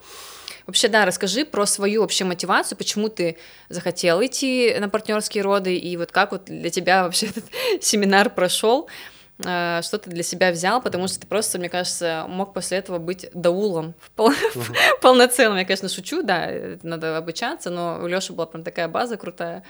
Вообще, 0.71 0.87
да, 0.87 1.05
расскажи 1.05 1.45
про 1.45 1.67
свою 1.67 2.03
вообще 2.03 2.23
мотивацию, 2.23 2.79
почему 2.79 3.09
ты 3.09 3.39
захотел 3.69 4.25
идти 4.25 4.73
на 4.79 4.89
партнерские 4.89 5.43
роды, 5.43 5.77
и 5.77 5.97
вот 5.97 6.13
как 6.13 6.31
вот 6.31 6.45
для 6.45 6.71
тебя 6.71 7.03
вообще 7.03 7.27
этот 7.31 7.43
семинар 7.81 8.31
прошел, 8.31 8.89
э, 9.45 9.81
что 9.83 9.99
ты 9.99 10.11
для 10.11 10.23
себя 10.23 10.53
взял, 10.53 10.81
потому 10.81 11.09
что 11.09 11.19
ты 11.19 11.27
просто, 11.27 11.59
мне 11.59 11.69
кажется, 11.69 12.25
мог 12.29 12.55
после 12.55 12.79
этого 12.79 12.99
быть 12.99 13.29
даулом 13.35 13.95
пол... 14.15 14.31
полноценным. 15.03 15.59
Я, 15.59 15.65
конечно, 15.65 15.89
шучу, 15.89 16.23
да, 16.23 16.49
надо 16.85 17.17
обучаться, 17.17 17.71
но 17.71 17.99
у 18.01 18.07
Лёши 18.07 18.33
была 18.33 18.47
прям 18.47 18.63
такая 18.63 18.87
база 18.87 19.17
крутая 19.17 19.65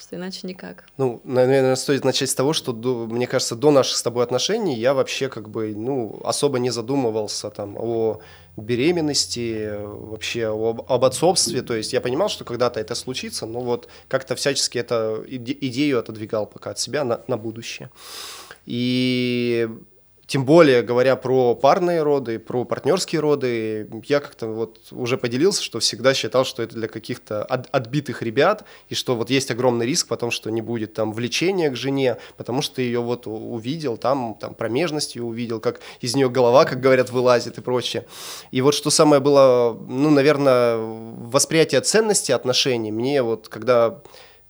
что 0.00 0.14
иначе 0.14 0.46
никак. 0.46 0.84
Ну, 0.96 1.20
наверное, 1.24 1.74
стоит 1.74 2.04
начать 2.04 2.30
с 2.30 2.34
того, 2.34 2.52
что, 2.52 2.72
до, 2.72 3.06
мне 3.06 3.26
кажется, 3.26 3.56
до 3.56 3.72
наших 3.72 3.96
с 3.96 4.02
тобой 4.02 4.22
отношений 4.22 4.76
я 4.76 4.94
вообще 4.94 5.28
как 5.28 5.48
бы, 5.48 5.74
ну, 5.76 6.20
особо 6.22 6.60
не 6.60 6.70
задумывался 6.70 7.50
там 7.50 7.76
о 7.76 8.20
беременности, 8.62 9.70
вообще 9.80 10.46
об, 10.46 10.90
об 10.90 11.04
отцовстве, 11.04 11.62
то 11.62 11.74
есть 11.74 11.92
я 11.92 12.00
понимал, 12.00 12.28
что 12.28 12.44
когда-то 12.44 12.80
это 12.80 12.94
случится, 12.94 13.46
но 13.46 13.60
вот 13.60 13.88
как-то 14.08 14.34
всячески 14.34 14.78
эту 14.78 15.24
идею 15.26 15.98
отодвигал 15.98 16.46
пока 16.46 16.70
от 16.70 16.78
себя 16.78 17.04
на, 17.04 17.20
на 17.26 17.36
будущее. 17.36 17.90
И 18.66 19.68
тем 20.28 20.44
более, 20.44 20.82
говоря 20.82 21.16
про 21.16 21.54
парные 21.54 22.02
роды, 22.02 22.38
про 22.38 22.64
партнерские 22.64 23.22
роды, 23.22 23.88
я 24.04 24.20
как-то 24.20 24.46
вот 24.46 24.78
уже 24.90 25.16
поделился, 25.16 25.62
что 25.62 25.80
всегда 25.80 26.12
считал, 26.12 26.44
что 26.44 26.62
это 26.62 26.74
для 26.74 26.86
каких-то 26.86 27.42
от, 27.42 27.66
отбитых 27.72 28.20
ребят, 28.20 28.64
и 28.90 28.94
что 28.94 29.16
вот 29.16 29.30
есть 29.30 29.50
огромный 29.50 29.86
риск 29.86 30.06
потом, 30.06 30.30
что 30.30 30.50
не 30.50 30.60
будет 30.60 30.92
там 30.92 31.14
влечения 31.14 31.70
к 31.70 31.76
жене, 31.76 32.18
потому 32.36 32.60
что 32.60 32.76
ты 32.76 32.82
ее 32.82 33.00
вот 33.00 33.26
увидел, 33.26 33.96
там, 33.96 34.36
там 34.38 34.54
промежность 34.54 35.16
ее 35.16 35.22
увидел, 35.22 35.60
как 35.60 35.80
из 36.02 36.14
нее 36.14 36.28
голова, 36.28 36.66
как 36.66 36.78
говорят, 36.78 37.08
вылазит 37.08 37.56
и 37.56 37.62
прочее. 37.62 38.04
И 38.50 38.60
вот 38.60 38.74
что 38.74 38.90
самое 38.90 39.22
было, 39.22 39.74
ну, 39.88 40.10
наверное, 40.10 40.76
восприятие 40.76 41.80
ценности 41.80 42.32
отношений, 42.32 42.92
мне 42.92 43.22
вот, 43.22 43.48
когда 43.48 44.02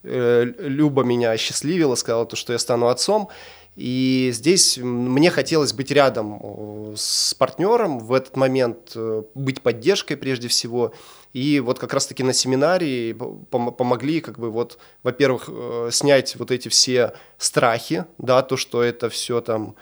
э, 0.03 0.43
Люба 0.59 1.03
меня 1.03 1.31
осчастливила, 1.31 1.95
сказала 1.95 2.25
то, 2.25 2.35
что 2.35 2.51
я 2.51 2.59
стану 2.59 2.89
отцом, 2.89 3.29
и 3.75 4.31
здесь 4.33 4.77
мне 4.77 5.29
хотелось 5.29 5.73
быть 5.73 5.91
рядом 5.91 6.39
э, 6.41 6.93
с 6.97 7.33
партнером 7.33 7.99
в 7.99 8.13
этот 8.13 8.35
момент, 8.35 8.91
э, 8.95 9.23
быть 9.35 9.61
поддержкой 9.61 10.15
прежде 10.15 10.47
всего. 10.47 10.93
И 11.31 11.59
вот 11.59 11.79
как 11.79 11.93
раз-таки 11.93 12.23
на 12.23 12.33
семинаре 12.33 13.15
помогли, 13.15 14.19
как 14.19 14.39
бы 14.39 14.49
вот, 14.51 14.79
во-первых, 15.03 15.45
э, 15.47 15.89
снять 15.91 16.35
вот 16.35 16.51
эти 16.51 16.67
все 16.67 17.13
страхи, 17.37 18.05
да, 18.17 18.41
то, 18.41 18.57
что 18.57 18.83
это 18.83 19.09
все 19.09 19.39
там 19.39 19.75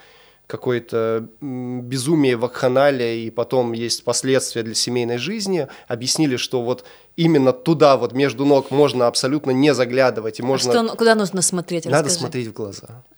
какое-то 0.47 1.27
безумие 1.41 2.37
вакханалия, 2.37 3.15
и 3.15 3.29
потом 3.29 3.73
есть 3.73 4.05
последствия 4.05 4.63
для 4.63 4.73
семейной 4.73 5.17
жизни, 5.17 5.67
объяснили, 5.87 6.37
что 6.37 6.61
вот 6.61 6.85
именно 7.17 7.51
туда, 7.51 7.97
вот 7.97 8.13
между 8.13 8.45
ног, 8.45 8.71
можно 8.71 9.07
абсолютно 9.07 9.51
не 9.51 9.73
заглядывать. 9.73 10.39
И 10.39 10.43
а 10.43 10.45
можно... 10.45 10.71
А 10.71 10.85
что, 10.85 10.95
куда 10.95 11.15
нужно 11.15 11.41
смотреть? 11.41 11.85
Расскажи. 11.85 12.03
Надо 12.03 12.13
смотреть 12.13 12.47
в 12.47 12.53
глаза. 12.53 13.03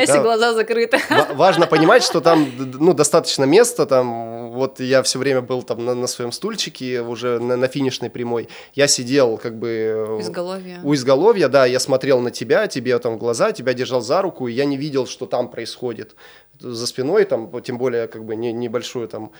Если 0.00 0.18
глаза 0.18 0.52
закрыты. 0.52 0.98
Важно 1.34 1.66
понимать, 1.66 2.04
что 2.04 2.20
там 2.20 2.46
ну, 2.78 2.92
достаточно 2.92 3.44
места. 3.44 3.86
Там, 3.86 4.50
вот 4.52 4.78
я 4.78 5.02
все 5.02 5.18
время 5.18 5.40
был 5.40 5.62
там 5.62 5.84
на, 5.84 5.94
на 5.94 6.06
своем 6.06 6.32
стульчике, 6.32 7.00
уже 7.00 7.40
на, 7.40 7.56
на 7.56 7.66
финишной 7.66 8.10
прямой. 8.10 8.48
Я 8.74 8.86
сидел 8.86 9.38
как 9.38 9.58
бы... 9.58 10.18
У 10.18 10.20
изголовья. 10.20 10.80
У 10.84 10.94
изголовья, 10.94 11.48
да. 11.48 11.64
Я 11.64 11.80
смотрел 11.80 12.20
на 12.20 12.30
тебя, 12.30 12.66
тебе 12.66 12.98
там 12.98 13.14
в 13.14 13.18
глаза, 13.18 13.52
тебя 13.52 13.72
держал 13.72 14.02
за 14.02 14.20
руку, 14.20 14.48
и 14.48 14.52
я 14.52 14.66
не 14.66 14.76
видел, 14.76 15.06
что 15.06 15.24
там 15.24 15.48
происходит 15.48 16.14
за 16.60 16.86
спиной, 16.86 17.24
там, 17.24 17.50
тем 17.62 17.78
более, 17.78 18.06
как 18.06 18.24
бы 18.24 18.36
не, 18.36 18.52
небольшую 18.52 19.08
там 19.08 19.32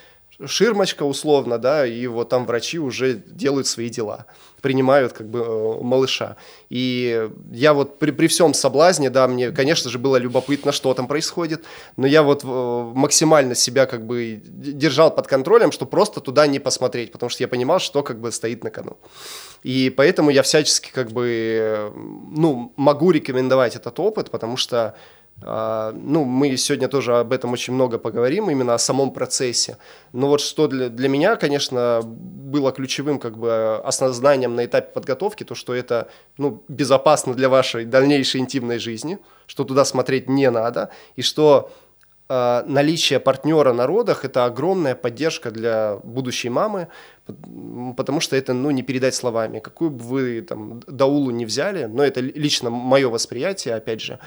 ширмочка 0.46 1.02
условно, 1.02 1.58
да, 1.58 1.86
и 1.86 2.06
вот 2.06 2.28
там 2.28 2.46
врачи 2.46 2.78
уже 2.78 3.14
делают 3.14 3.66
свои 3.66 3.90
дела, 3.90 4.26
принимают 4.62 5.12
как 5.12 5.28
бы 5.28 5.40
э, 5.40 5.82
малыша. 5.82 6.36
И 6.70 7.28
я 7.52 7.74
вот 7.74 7.98
при, 7.98 8.10
при 8.10 8.26
всем 8.26 8.54
соблазне, 8.54 9.10
да, 9.10 9.28
мне, 9.28 9.50
конечно 9.50 9.90
же, 9.90 9.98
было 9.98 10.16
любопытно, 10.16 10.72
что 10.72 10.94
там 10.94 11.06
происходит, 11.06 11.64
но 11.96 12.06
я 12.06 12.22
вот 12.22 12.42
э, 12.44 12.46
максимально 12.46 13.54
себя 13.54 13.86
как 13.86 14.06
бы 14.06 14.40
держал 14.44 15.14
под 15.14 15.26
контролем, 15.26 15.72
что 15.72 15.86
просто 15.86 16.20
туда 16.20 16.46
не 16.46 16.58
посмотреть, 16.58 17.12
потому 17.12 17.28
что 17.28 17.42
я 17.42 17.48
понимал, 17.48 17.78
что 17.78 18.02
как 18.02 18.20
бы 18.20 18.32
стоит 18.32 18.64
на 18.64 18.70
кону. 18.70 18.96
И 19.62 19.90
поэтому 19.94 20.30
я 20.30 20.42
всячески 20.42 20.90
как 20.90 21.10
бы, 21.12 21.28
э, 21.60 21.90
ну, 21.94 22.72
могу 22.76 23.10
рекомендовать 23.10 23.76
этот 23.76 23.98
опыт, 24.00 24.30
потому 24.30 24.56
что 24.56 24.94
ну, 25.42 26.24
мы 26.24 26.56
сегодня 26.56 26.88
тоже 26.88 27.16
об 27.16 27.32
этом 27.32 27.52
очень 27.52 27.72
много 27.72 27.98
поговорим, 27.98 28.50
именно 28.50 28.74
о 28.74 28.78
самом 28.78 29.10
процессе. 29.10 29.78
Но 30.12 30.28
вот 30.28 30.40
что 30.40 30.66
для, 30.66 30.88
для 30.88 31.08
меня, 31.08 31.36
конечно, 31.36 32.02
было 32.04 32.72
ключевым 32.72 33.18
как 33.18 33.38
бы 33.38 33.76
осознанием 33.76 34.54
на 34.54 34.66
этапе 34.66 34.92
подготовки, 34.92 35.44
то, 35.44 35.54
что 35.54 35.74
это 35.74 36.08
ну, 36.36 36.62
безопасно 36.68 37.34
для 37.34 37.48
вашей 37.48 37.84
дальнейшей 37.84 38.40
интимной 38.40 38.78
жизни, 38.78 39.18
что 39.46 39.64
туда 39.64 39.84
смотреть 39.84 40.28
не 40.28 40.50
надо, 40.50 40.90
и 41.16 41.22
что 41.22 41.70
э, 42.28 42.62
наличие 42.66 43.18
партнера 43.20 43.72
на 43.72 43.86
родах– 43.86 44.24
это 44.26 44.44
огромная 44.44 44.94
поддержка 44.94 45.50
для 45.50 45.96
будущей 46.02 46.50
мамы, 46.50 46.88
потому 47.96 48.20
что 48.20 48.36
это 48.36 48.52
ну, 48.52 48.70
не 48.70 48.82
передать 48.82 49.14
словами. 49.14 49.60
Какую 49.60 49.90
бы 49.90 50.04
вы 50.04 50.42
там 50.42 50.80
даулу 50.86 51.30
не 51.30 51.46
взяли, 51.46 51.84
но 51.84 52.04
это 52.04 52.20
лично 52.20 52.70
мое 52.70 53.08
восприятие, 53.08 53.74
опять 53.74 54.00
же, 54.00 54.18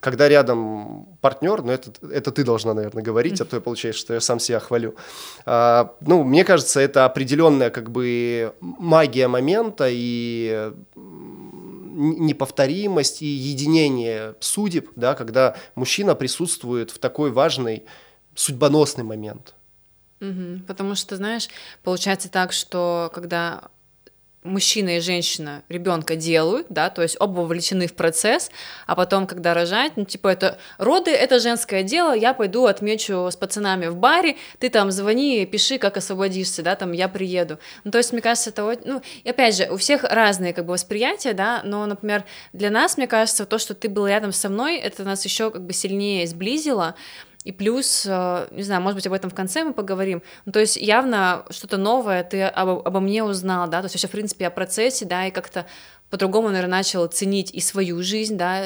когда 0.00 0.28
рядом 0.28 1.06
партнер, 1.20 1.62
ну 1.62 1.72
это, 1.72 1.92
это 2.10 2.32
ты 2.32 2.44
должна, 2.44 2.74
наверное, 2.74 3.02
говорить, 3.02 3.40
а 3.40 3.44
то 3.44 3.60
получается, 3.60 4.00
что 4.00 4.14
я 4.14 4.20
сам 4.20 4.40
себя 4.40 4.60
хвалю. 4.60 4.96
А, 5.46 5.94
ну, 6.00 6.24
мне 6.24 6.44
кажется, 6.44 6.80
это 6.80 7.04
определенная 7.04 7.70
как 7.70 7.90
бы 7.90 8.52
магия 8.60 9.28
момента 9.28 9.86
и 9.88 10.72
неповторимость 11.98 13.22
и 13.22 13.26
единение 13.26 14.34
судеб, 14.40 14.90
да, 14.96 15.14
когда 15.14 15.56
мужчина 15.74 16.14
присутствует 16.14 16.90
в 16.90 16.98
такой 16.98 17.30
важный 17.30 17.84
судьбоносный 18.34 19.04
момент. 19.04 19.54
Угу, 20.20 20.62
потому 20.66 20.94
что, 20.94 21.16
знаешь, 21.16 21.48
получается 21.82 22.28
так, 22.30 22.52
что 22.52 23.10
когда 23.14 23.68
мужчина 24.44 24.96
и 24.96 25.00
женщина 25.00 25.62
ребенка 25.68 26.16
делают, 26.16 26.66
да, 26.70 26.90
то 26.90 27.02
есть 27.02 27.16
оба 27.20 27.40
вовлечены 27.40 27.86
в 27.86 27.94
процесс, 27.94 28.50
а 28.86 28.94
потом, 28.94 29.26
когда 29.26 29.54
рожать, 29.54 29.92
ну, 29.96 30.04
типа, 30.04 30.28
это 30.28 30.58
роды, 30.78 31.10
это 31.10 31.40
женское 31.40 31.82
дело, 31.82 32.14
я 32.14 32.34
пойду 32.34 32.66
отмечу 32.66 33.28
с 33.30 33.36
пацанами 33.36 33.86
в 33.86 33.96
баре, 33.96 34.36
ты 34.58 34.70
там 34.70 34.90
звони, 34.90 35.44
пиши, 35.46 35.78
как 35.78 35.96
освободишься, 35.96 36.62
да, 36.62 36.76
там, 36.76 36.92
я 36.92 37.08
приеду. 37.08 37.58
Ну, 37.84 37.90
то 37.90 37.98
есть, 37.98 38.12
мне 38.12 38.22
кажется, 38.22 38.50
это, 38.50 38.78
ну, 38.84 39.02
и 39.24 39.28
опять 39.28 39.56
же, 39.56 39.68
у 39.70 39.76
всех 39.76 40.04
разные, 40.04 40.54
как 40.54 40.66
бы, 40.66 40.72
восприятия, 40.72 41.32
да, 41.32 41.62
но, 41.64 41.84
например, 41.86 42.24
для 42.52 42.70
нас, 42.70 42.96
мне 42.96 43.06
кажется, 43.06 43.44
то, 43.44 43.58
что 43.58 43.74
ты 43.74 43.88
был 43.88 44.06
рядом 44.06 44.32
со 44.32 44.48
мной, 44.48 44.76
это 44.78 45.04
нас 45.04 45.24
еще, 45.24 45.50
как 45.50 45.64
бы, 45.64 45.72
сильнее 45.72 46.26
сблизило, 46.26 46.94
и 47.48 47.52
плюс, 47.52 48.04
э, 48.06 48.48
не 48.50 48.62
знаю, 48.62 48.82
может 48.82 48.96
быть, 48.96 49.06
об 49.06 49.14
этом 49.14 49.30
в 49.30 49.34
конце 49.34 49.64
мы 49.64 49.72
поговорим. 49.72 50.22
Ну, 50.44 50.52
то 50.52 50.60
есть 50.60 50.76
явно 50.76 51.46
что-то 51.48 51.78
новое 51.78 52.22
ты 52.22 52.42
обо, 52.42 52.82
обо 52.84 53.00
мне 53.00 53.24
узнал, 53.24 53.68
да, 53.68 53.80
то 53.80 53.86
есть 53.86 53.94
вообще, 53.94 54.06
в 54.06 54.10
принципе, 54.10 54.46
о 54.46 54.50
процессе, 54.50 55.06
да, 55.06 55.26
и 55.26 55.30
как-то 55.30 55.64
по-другому, 56.10 56.48
наверное, 56.48 56.78
начал 56.78 57.06
ценить 57.06 57.52
и 57.52 57.60
свою 57.60 58.02
жизнь, 58.02 58.36
да, 58.36 58.64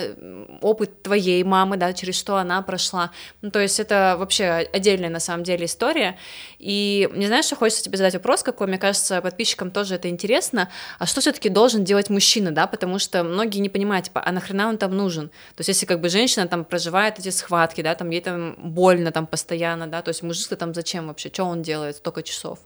опыт 0.61 1.02
твоей 1.02 1.42
мамы, 1.42 1.76
да, 1.76 1.92
через 1.92 2.16
что 2.16 2.37
она 2.37 2.62
прошла. 2.62 3.11
Ну, 3.40 3.50
то 3.50 3.58
есть 3.61 3.80
это 3.80 4.16
вообще 4.18 4.68
отдельная, 4.72 5.11
на 5.11 5.20
самом 5.20 5.42
деле, 5.42 5.66
история. 5.66 6.16
И 6.58 7.08
мне 7.12 7.26
знаешь, 7.26 7.46
что 7.46 7.56
хочется 7.56 7.84
тебе 7.84 7.96
задать 7.96 8.14
вопрос 8.14 8.42
какой, 8.42 8.66
мне 8.68 8.78
кажется, 8.78 9.20
подписчикам 9.20 9.70
тоже 9.70 9.96
это 9.96 10.08
интересно. 10.08 10.68
А 10.99 11.06
что 11.06 11.20
все 11.20 11.32
таки 11.32 11.49
должен 11.49 11.84
делать 11.84 12.11
мужчина, 12.11 12.52
да, 12.52 12.66
потому 12.66 12.99
что 12.99 13.25
многие 13.25 13.58
не 13.58 13.68
понимают, 13.68 14.06
типа, 14.06 14.22
а 14.25 14.32
нахрена 14.32 14.68
он 14.68 14.78
там 14.78 14.96
нужен? 14.96 15.28
То 15.28 15.61
есть 15.61 15.68
если 15.68 15.87
как 15.87 16.00
бы 16.00 16.08
женщина 16.08 16.46
там 16.46 16.64
проживает 16.64 17.18
эти 17.18 17.30
схватки, 17.30 17.82
да, 17.82 17.94
там 17.94 18.11
ей 18.11 18.20
там 18.20 18.54
больно 18.58 19.11
там 19.11 19.26
постоянно, 19.26 19.87
да, 19.88 20.02
то 20.02 20.11
есть 20.11 20.22
мужик 20.22 20.56
там 20.56 20.75
зачем 20.75 21.08
вообще, 21.08 21.30
что 21.32 21.44
он 21.44 21.62
делает 21.62 21.96
столько 21.96 22.22
часов? 22.22 22.58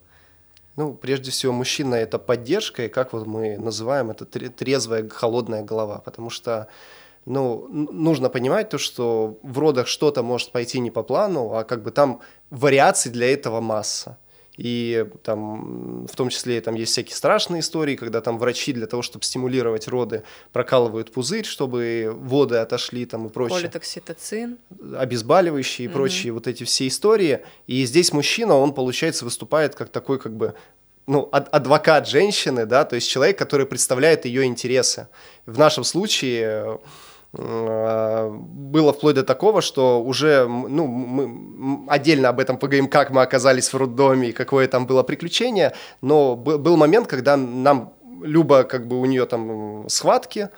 Ну, 0.76 0.94
прежде 0.94 1.30
всего, 1.30 1.52
мужчина– 1.52 1.94
это 1.96 2.18
поддержка, 2.18 2.84
и 2.84 2.88
как 2.88 3.12
вот 3.12 3.26
мы 3.26 3.56
называем 3.56 4.10
это 4.10 4.26
трезвая, 4.26 5.08
холодная 5.08 5.62
голова, 5.62 5.98
потому 5.98 6.30
что 6.30 6.68
ну, 7.24 7.66
нужно 7.70 8.28
понимать 8.28 8.68
то, 8.68 8.78
что 8.78 9.38
в 9.42 9.58
родах 9.58 9.88
что-то 9.88 10.22
может 10.22 10.52
пойти 10.52 10.78
не 10.80 10.90
по 10.90 11.02
плану, 11.02 11.54
а 11.54 11.64
как 11.64 11.82
бы 11.82 11.90
там 11.90 12.20
вариаций 12.50 13.10
для 13.10 13.32
этого 13.32 13.60
масса. 13.60 14.18
И 14.56 15.06
там, 15.22 16.06
в 16.06 16.16
том 16.16 16.30
числе, 16.30 16.60
там 16.60 16.74
есть 16.74 16.92
всякие 16.92 17.14
страшные 17.14 17.60
истории, 17.60 17.96
когда 17.96 18.20
там 18.20 18.38
врачи 18.38 18.72
для 18.72 18.86
того, 18.86 19.02
чтобы 19.02 19.24
стимулировать 19.24 19.86
роды, 19.88 20.22
прокалывают 20.52 21.12
пузырь, 21.12 21.44
чтобы 21.44 22.12
воды 22.14 22.56
отошли 22.56 23.04
там 23.06 23.26
и 23.26 23.28
прочее. 23.28 23.60
Колитокситоцин. 23.60 24.58
Обезболивающие 24.96 25.86
и 25.86 25.88
угу. 25.88 25.98
прочие 25.98 26.32
вот 26.32 26.46
эти 26.46 26.64
все 26.64 26.86
истории. 26.86 27.40
И 27.66 27.84
здесь 27.84 28.12
мужчина, 28.12 28.54
он, 28.54 28.72
получается, 28.72 29.24
выступает 29.24 29.74
как 29.74 29.90
такой 29.90 30.18
как 30.18 30.34
бы 30.34 30.54
ну, 31.06 31.28
адвокат 31.30 32.08
женщины, 32.08 32.66
да, 32.66 32.84
то 32.84 32.96
есть 32.96 33.08
человек, 33.08 33.38
который 33.38 33.64
представляет 33.64 34.24
ее 34.24 34.44
интересы. 34.44 35.06
В 35.44 35.56
нашем 35.56 35.84
случае 35.84 36.36
Э, 36.36 36.78
было 37.36 38.92
вплоть 38.92 39.14
до 39.14 39.22
такого, 39.22 39.60
что 39.60 40.02
уже, 40.02 40.46
ну, 40.46 40.86
мы 40.86 41.86
отдельно 41.88 42.30
об 42.30 42.40
этом 42.40 42.56
поговорим, 42.56 42.88
как 42.88 43.10
мы 43.10 43.22
оказались 43.22 43.72
в 43.72 43.76
роддоме 43.76 44.30
и 44.30 44.32
какое 44.32 44.66
там 44.68 44.86
было 44.86 45.02
приключение, 45.02 45.74
но 46.00 46.34
был 46.34 46.76
момент, 46.76 47.08
когда 47.08 47.36
нам 47.36 47.92
Люба, 48.22 48.64
как 48.64 48.86
бы 48.86 48.98
у 48.98 49.04
нее 49.04 49.26
там 49.26 49.86
схватки, 49.88 50.48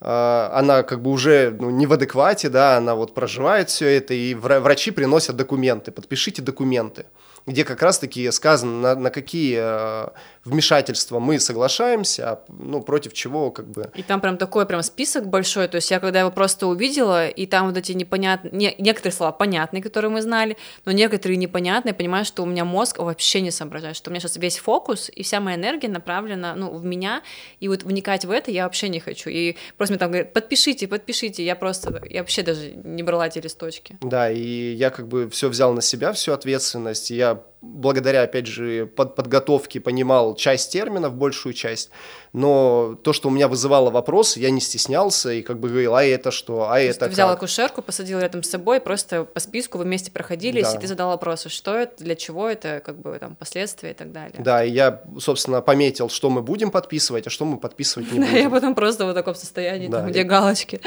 э, 0.00 0.50
она 0.52 0.82
как 0.82 1.00
бы 1.00 1.10
уже 1.10 1.56
ну, 1.58 1.70
не 1.70 1.86
в 1.86 1.92
адеквате, 1.94 2.50
да, 2.50 2.76
она 2.76 2.94
вот 2.94 3.14
проживает 3.14 3.70
все 3.70 3.86
это, 3.86 4.12
и 4.12 4.34
врачи 4.34 4.90
приносят 4.90 5.36
документы, 5.36 5.92
подпишите 5.92 6.42
документы, 6.42 7.06
где 7.46 7.64
как 7.64 7.82
раз-таки 7.82 8.30
сказано, 8.30 8.80
на, 8.80 8.94
на 8.94 9.10
какие 9.10 9.58
э, 9.60 10.08
вмешательства 10.44 11.18
мы 11.18 11.38
соглашаемся, 11.38 12.30
а 12.30 12.44
ну, 12.48 12.82
против 12.82 13.12
чего 13.12 13.50
как 13.50 13.66
бы... 13.68 13.90
И 13.94 14.02
там 14.02 14.20
прям 14.20 14.38
такой 14.38 14.66
прям 14.66 14.82
список 14.82 15.28
большой, 15.28 15.68
то 15.68 15.76
есть 15.76 15.90
я 15.90 16.00
когда 16.00 16.20
его 16.20 16.30
просто 16.30 16.66
увидела, 16.66 17.28
и 17.28 17.46
там 17.46 17.66
вот 17.66 17.76
эти 17.76 17.92
непонятные, 17.92 18.52
не, 18.52 18.74
некоторые 18.78 19.12
слова 19.12 19.32
понятные, 19.32 19.82
которые 19.82 20.10
мы 20.10 20.22
знали, 20.22 20.56
но 20.84 20.92
некоторые 20.92 21.36
непонятные, 21.36 21.94
понимаю, 21.94 22.24
что 22.24 22.42
у 22.42 22.46
меня 22.46 22.64
мозг 22.64 22.98
вообще 22.98 23.40
не 23.40 23.50
соображает, 23.50 23.96
что 23.96 24.10
у 24.10 24.12
меня 24.12 24.20
сейчас 24.20 24.36
весь 24.36 24.58
фокус 24.58 25.10
и 25.14 25.22
вся 25.22 25.40
моя 25.40 25.56
энергия 25.56 25.88
направлена, 25.88 26.54
ну, 26.54 26.70
в 26.70 26.84
меня, 26.84 27.22
и 27.60 27.68
вот 27.68 27.82
вникать 27.82 28.24
в 28.24 28.30
это 28.30 28.50
я 28.50 28.64
вообще 28.64 28.88
не 28.88 29.00
хочу, 29.00 29.28
и 29.30 29.56
просто 29.76 29.94
мне 29.94 29.98
там 29.98 30.10
говорят, 30.10 30.32
подпишите, 30.32 30.88
подпишите, 30.88 31.44
я 31.44 31.56
просто, 31.56 32.02
я 32.08 32.20
вообще 32.20 32.42
даже 32.42 32.72
не 32.72 33.02
брала 33.02 33.26
эти 33.26 33.38
листочки. 33.38 33.98
Да, 34.00 34.30
и 34.30 34.72
я 34.72 34.90
как 34.90 35.08
бы 35.08 35.28
все 35.28 35.48
взял 35.48 35.72
на 35.72 35.82
себя, 35.82 36.12
всю 36.12 36.32
ответственность, 36.32 37.10
я 37.10 37.29
a 37.30 37.49
благодаря, 37.62 38.22
опять 38.22 38.46
же, 38.46 38.86
под 38.86 39.14
подготовке 39.14 39.80
понимал 39.80 40.34
часть 40.34 40.72
терминов, 40.72 41.14
большую 41.14 41.52
часть, 41.52 41.90
но 42.32 42.96
то, 43.02 43.12
что 43.12 43.28
у 43.28 43.30
меня 43.30 43.48
вызывало 43.48 43.90
вопросы, 43.90 44.40
я 44.40 44.50
не 44.50 44.60
стеснялся 44.60 45.32
и 45.32 45.42
как 45.42 45.58
бы 45.58 45.68
говорил, 45.68 45.94
а 45.94 46.04
это 46.04 46.30
что, 46.30 46.70
а 46.70 46.74
то 46.74 46.80
это 46.80 47.06
ты 47.06 47.10
взял 47.10 47.28
акушерку, 47.30 47.82
посадил 47.82 48.20
рядом 48.20 48.42
с 48.42 48.50
собой, 48.50 48.80
просто 48.80 49.24
по 49.24 49.40
списку 49.40 49.78
вы 49.78 49.84
вместе 49.84 50.10
проходили, 50.10 50.62
да. 50.62 50.72
и 50.72 50.78
ты 50.78 50.86
задал 50.86 51.10
вопросы, 51.10 51.48
что 51.48 51.74
это, 51.74 52.02
для 52.02 52.14
чего 52.14 52.48
это, 52.48 52.80
как 52.84 52.98
бы 53.00 53.18
там 53.18 53.34
последствия 53.34 53.90
и 53.90 53.94
так 53.94 54.12
далее. 54.12 54.36
Да, 54.38 54.64
и 54.64 54.70
я, 54.70 55.02
собственно, 55.18 55.60
пометил, 55.60 56.08
что 56.08 56.30
мы 56.30 56.42
будем 56.42 56.70
подписывать, 56.70 57.26
а 57.26 57.30
что 57.30 57.44
мы 57.44 57.58
подписывать 57.58 58.10
не 58.12 58.20
будем. 58.20 58.30
Да, 58.32 58.38
я 58.38 58.48
потом 58.48 58.74
просто 58.74 59.06
в 59.06 59.12
таком 59.12 59.34
состоянии, 59.34 59.88
да, 59.88 59.98
там, 59.98 60.10
где 60.10 60.22
галочки. 60.22 60.80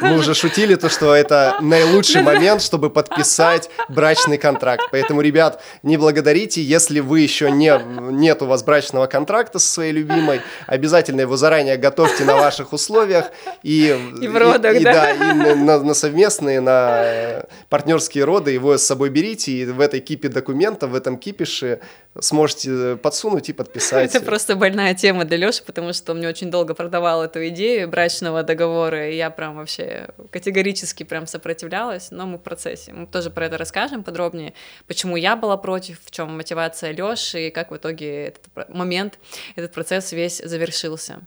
Мы 0.00 0.16
уже 0.16 0.34
шутили 0.34 0.74
то, 0.76 0.88
что 0.88 1.14
это 1.14 1.58
наилучший 1.60 2.22
момент, 2.22 2.62
чтобы 2.62 2.90
подписать 2.90 3.70
брачный 3.88 4.38
контракт. 4.38 4.88
Поэтому, 4.90 5.20
ребят, 5.20 5.62
не 5.82 5.98
благодарите, 6.00 6.62
если 6.62 7.00
вы 7.00 7.20
еще 7.20 7.50
не, 7.50 7.78
нет 8.10 8.42
у 8.42 8.46
вас 8.46 8.64
брачного 8.64 9.06
контракта 9.06 9.58
со 9.58 9.70
своей 9.70 9.92
любимой, 9.92 10.40
обязательно 10.66 11.20
его 11.20 11.36
заранее 11.36 11.76
готовьте 11.76 12.24
на 12.24 12.36
ваших 12.36 12.72
условиях 12.72 13.26
и, 13.62 13.96
и 14.20 14.26
в 14.26 14.36
родах, 14.36 14.80
и, 14.80 14.84
да? 14.84 14.92
да, 14.92 15.10
и 15.12 15.54
на, 15.54 15.78
на 15.82 15.94
совместные, 15.94 16.60
на 16.60 17.44
партнерские 17.68 18.24
роды 18.24 18.50
его 18.50 18.76
с 18.76 18.82
собой 18.82 19.10
берите, 19.10 19.52
и 19.52 19.64
в 19.66 19.80
этой 19.80 20.00
кипе 20.00 20.28
документов, 20.28 20.90
в 20.90 20.94
этом 20.94 21.16
кипише 21.18 21.80
сможете 22.18 22.96
подсунуть 22.96 23.48
и 23.48 23.52
подписать. 23.52 24.14
Это 24.14 24.24
просто 24.24 24.56
больная 24.56 24.94
тема 24.94 25.24
для 25.24 25.36
Лёши, 25.36 25.62
потому 25.64 25.92
что 25.92 26.12
он 26.12 26.18
мне 26.18 26.28
очень 26.28 26.50
долго 26.50 26.74
продавал 26.74 27.22
эту 27.22 27.46
идею 27.48 27.88
брачного 27.88 28.42
договора, 28.42 29.10
и 29.10 29.16
я 29.16 29.30
прям 29.30 29.56
вообще 29.56 30.08
категорически 30.30 31.04
прям 31.04 31.26
сопротивлялась, 31.26 32.10
но 32.10 32.26
мы 32.26 32.38
в 32.38 32.42
процессе. 32.42 32.92
Мы 32.92 33.06
тоже 33.06 33.30
про 33.30 33.46
это 33.46 33.58
расскажем 33.58 34.02
подробнее, 34.02 34.54
почему 34.86 35.16
я 35.16 35.36
была 35.36 35.56
против, 35.56 36.00
в 36.04 36.10
чем 36.10 36.36
мотивация 36.36 36.92
Лёши, 36.92 37.48
и 37.48 37.50
как 37.50 37.70
в 37.70 37.76
итоге 37.76 38.26
этот 38.26 38.68
момент, 38.68 39.18
этот 39.54 39.72
процесс 39.72 40.12
весь 40.12 40.38
завершился. 40.38 41.20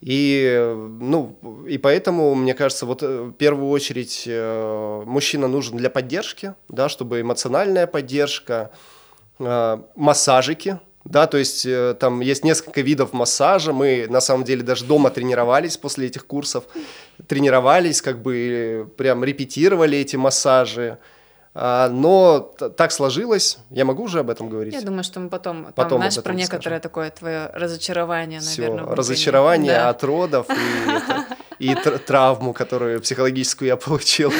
И, 0.00 0.74
ну, 1.00 1.38
и 1.66 1.78
поэтому, 1.78 2.34
мне 2.34 2.52
кажется, 2.52 2.84
вот 2.84 3.02
э, 3.02 3.22
в 3.22 3.32
первую 3.32 3.70
очередь 3.70 4.24
э, 4.26 5.02
мужчина 5.06 5.48
нужен 5.48 5.78
для 5.78 5.88
поддержки, 5.88 6.52
да, 6.68 6.90
чтобы 6.90 7.22
эмоциональная 7.22 7.86
поддержка, 7.86 8.70
э, 8.70 8.93
массажики, 9.38 10.80
да, 11.04 11.26
то 11.26 11.36
есть 11.36 11.66
там 11.98 12.20
есть 12.20 12.44
несколько 12.44 12.80
видов 12.80 13.12
массажа, 13.12 13.72
мы 13.72 14.06
на 14.08 14.20
самом 14.20 14.44
деле 14.44 14.62
даже 14.62 14.84
дома 14.84 15.10
тренировались 15.10 15.76
после 15.76 16.06
этих 16.06 16.26
курсов, 16.26 16.64
тренировались, 17.26 18.00
как 18.00 18.22
бы 18.22 18.90
прям 18.96 19.22
репетировали 19.22 19.98
эти 19.98 20.16
массажи, 20.16 20.98
а, 21.56 21.88
но 21.88 22.40
так 22.76 22.90
сложилось. 22.90 23.58
Я 23.70 23.84
могу 23.84 24.02
уже 24.04 24.20
об 24.20 24.30
этом 24.30 24.48
говорить? 24.48 24.74
Я 24.74 24.80
думаю, 24.80 25.04
что 25.04 25.20
мы 25.20 25.28
потом, 25.28 25.66
потом 25.66 26.00
там, 26.00 26.10
знаешь, 26.10 26.24
про 26.24 26.34
некоторое 26.34 26.60
скажем. 26.60 26.80
такое 26.80 27.10
твое 27.10 27.46
разочарование, 27.54 28.40
наверное. 28.40 28.84
Всё, 28.84 28.94
разочарование 28.94 29.74
да. 29.74 29.88
от 29.90 30.02
родов 30.02 30.46
и, 30.50 30.54
и 31.58 31.74
травму, 31.74 32.52
которую 32.52 33.00
психологическую 33.00 33.68
я 33.68 33.76
получил. 33.76 34.32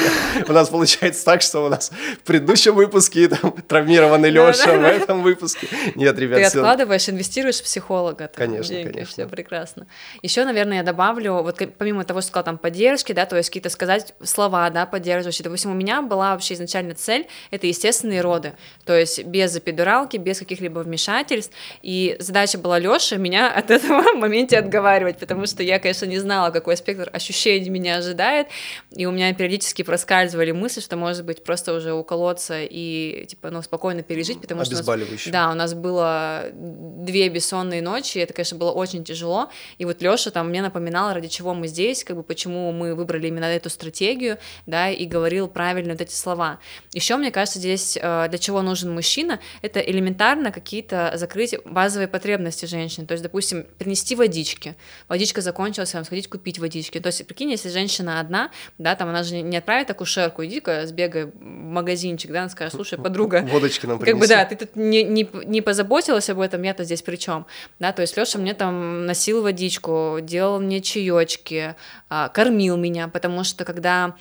У 0.47 0.51
нас 0.51 0.69
получается 0.69 1.25
так, 1.25 1.41
что 1.41 1.65
у 1.65 1.69
нас 1.69 1.91
в 2.21 2.25
предыдущем 2.25 2.75
выпуске 2.75 3.29
там, 3.29 3.51
травмированный 3.67 4.29
Леша, 4.29 4.77
в 4.77 4.83
этом 4.83 5.23
выпуске. 5.23 5.67
Нет, 5.95 6.17
ребят, 6.19 6.39
Ты 6.39 6.45
откладываешь, 6.45 7.09
инвестируешь 7.09 7.59
в 7.59 7.63
психолога. 7.63 8.29
Конечно, 8.33 8.75
конечно. 8.75 9.05
Все 9.05 9.27
прекрасно. 9.27 9.87
Еще, 10.21 10.45
наверное, 10.45 10.77
я 10.77 10.83
добавлю, 10.83 11.41
вот 11.41 11.61
помимо 11.77 12.03
того, 12.03 12.21
что 12.21 12.29
сказал 12.29 12.45
там 12.45 12.57
поддержки, 12.57 13.13
да, 13.13 13.25
то 13.25 13.35
есть 13.37 13.49
какие-то 13.49 13.69
сказать 13.69 14.13
слова, 14.23 14.69
да, 14.69 14.85
поддерживающие. 14.85 15.43
Допустим, 15.43 15.71
у 15.71 15.75
меня 15.75 16.01
была 16.01 16.33
вообще 16.33 16.53
изначально 16.55 16.95
цель— 16.95 17.27
это 17.51 17.67
естественные 17.67 18.21
роды, 18.21 18.53
то 18.85 18.97
есть 18.97 19.23
без 19.23 19.55
эпидуралки, 19.55 20.17
без 20.17 20.39
каких-либо 20.39 20.79
вмешательств, 20.79 21.53
и 21.81 22.15
задача 22.19 22.57
была 22.57 22.79
Лёши 22.79 23.17
меня 23.17 23.51
от 23.51 23.71
этого 23.71 24.01
в 24.01 24.15
моменте 24.15 24.57
отговаривать, 24.57 25.17
потому 25.17 25.45
что 25.45 25.63
я, 25.63 25.79
конечно, 25.79 26.05
не 26.05 26.19
знала, 26.19 26.51
какой 26.51 26.75
спектр 27.05 27.09
ощущений 27.13 27.69
меня 27.69 27.97
ожидает, 27.97 28.47
и 28.91 29.05
у 29.05 29.11
меня 29.11 29.33
периодически 29.33 29.83
проскальзывали 29.83 30.51
мысли, 30.51 30.81
что, 30.81 30.97
может 30.97 31.25
быть, 31.25 31.43
просто 31.43 31.73
уже 31.73 31.93
уколоться 31.93 32.61
и, 32.61 33.25
типа, 33.27 33.51
ну, 33.51 33.61
спокойно 33.61 34.03
пережить, 34.03 34.41
потому 34.41 34.65
что... 34.65 34.75
У 34.75 34.97
нас, 34.97 35.27
да, 35.27 35.51
у 35.51 35.53
нас 35.53 35.73
было 35.73 36.45
две 36.53 37.29
бессонные 37.29 37.81
ночи, 37.81 38.17
и 38.17 38.21
это, 38.21 38.33
конечно, 38.33 38.57
было 38.57 38.71
очень 38.71 39.03
тяжело, 39.03 39.49
и 39.77 39.85
вот 39.85 40.01
Лёша 40.01 40.31
там 40.31 40.49
мне 40.49 40.61
напоминал, 40.61 41.13
ради 41.13 41.27
чего 41.27 41.53
мы 41.53 41.67
здесь, 41.67 42.03
как 42.03 42.17
бы, 42.17 42.23
почему 42.23 42.71
мы 42.71 42.95
выбрали 42.95 43.27
именно 43.27 43.45
эту 43.45 43.69
стратегию, 43.69 44.37
да, 44.65 44.89
и 44.89 45.05
говорил 45.05 45.47
правильно 45.47 45.93
вот 45.93 46.01
эти 46.01 46.13
слова. 46.13 46.59
Еще, 46.93 47.15
мне 47.17 47.31
кажется, 47.31 47.59
здесь 47.59 47.97
э, 48.01 48.27
для 48.29 48.37
чего 48.37 48.61
нужен 48.61 48.93
мужчина, 48.93 49.39
это 49.61 49.79
элементарно 49.79 50.51
какие-то 50.51 51.13
закрыть 51.15 51.55
базовые 51.65 52.07
потребности 52.07 52.65
женщины. 52.65 53.05
То 53.05 53.13
есть, 53.13 53.23
допустим, 53.23 53.65
принести 53.77 54.15
водички. 54.15 54.75
Водичка 55.07 55.41
закончилась, 55.41 55.93
вам 55.93 56.05
сходить 56.05 56.27
купить 56.27 56.59
водички. 56.59 56.94
То 56.99 57.07
есть, 57.07 57.25
прикинь, 57.27 57.51
если 57.51 57.69
женщина 57.69 58.19
одна, 58.19 58.51
да, 58.77 58.95
там 58.95 59.09
она 59.09 59.23
же 59.23 59.41
не 59.41 59.57
отправит 59.57 59.89
акушерку, 59.89 60.45
иди-ка 60.45 60.85
сбегай 60.85 61.25
в 61.25 61.41
магазинчик, 61.41 62.31
да, 62.31 62.41
она 62.41 62.49
скажет, 62.49 62.73
слушай, 62.75 62.97
подруга, 62.97 63.47
водочки 63.51 63.85
нам 63.85 63.99
принеси. 63.99 64.11
Как 64.11 64.21
бы, 64.21 64.27
да, 64.27 64.45
ты 64.45 64.55
тут 64.55 64.75
не, 64.75 65.03
не, 65.03 65.29
не 65.45 65.61
позаботилась 65.61 66.29
об 66.29 66.39
этом, 66.39 66.61
я-то 66.63 66.83
здесь 66.83 67.01
при 67.01 67.15
чем? 67.17 67.45
Да, 67.79 67.91
то 67.91 68.01
есть 68.01 68.17
Леша 68.17 68.39
мне 68.39 68.53
там 68.53 69.05
носил 69.05 69.41
водичку, 69.41 70.19
делал 70.21 70.59
мне 70.59 70.81
чаечки, 70.81 71.75
а, 72.09 72.29
кормил 72.29 72.77
меня, 72.77 73.07
потому 73.07 73.43
что 73.43 73.65
когда 73.65 74.15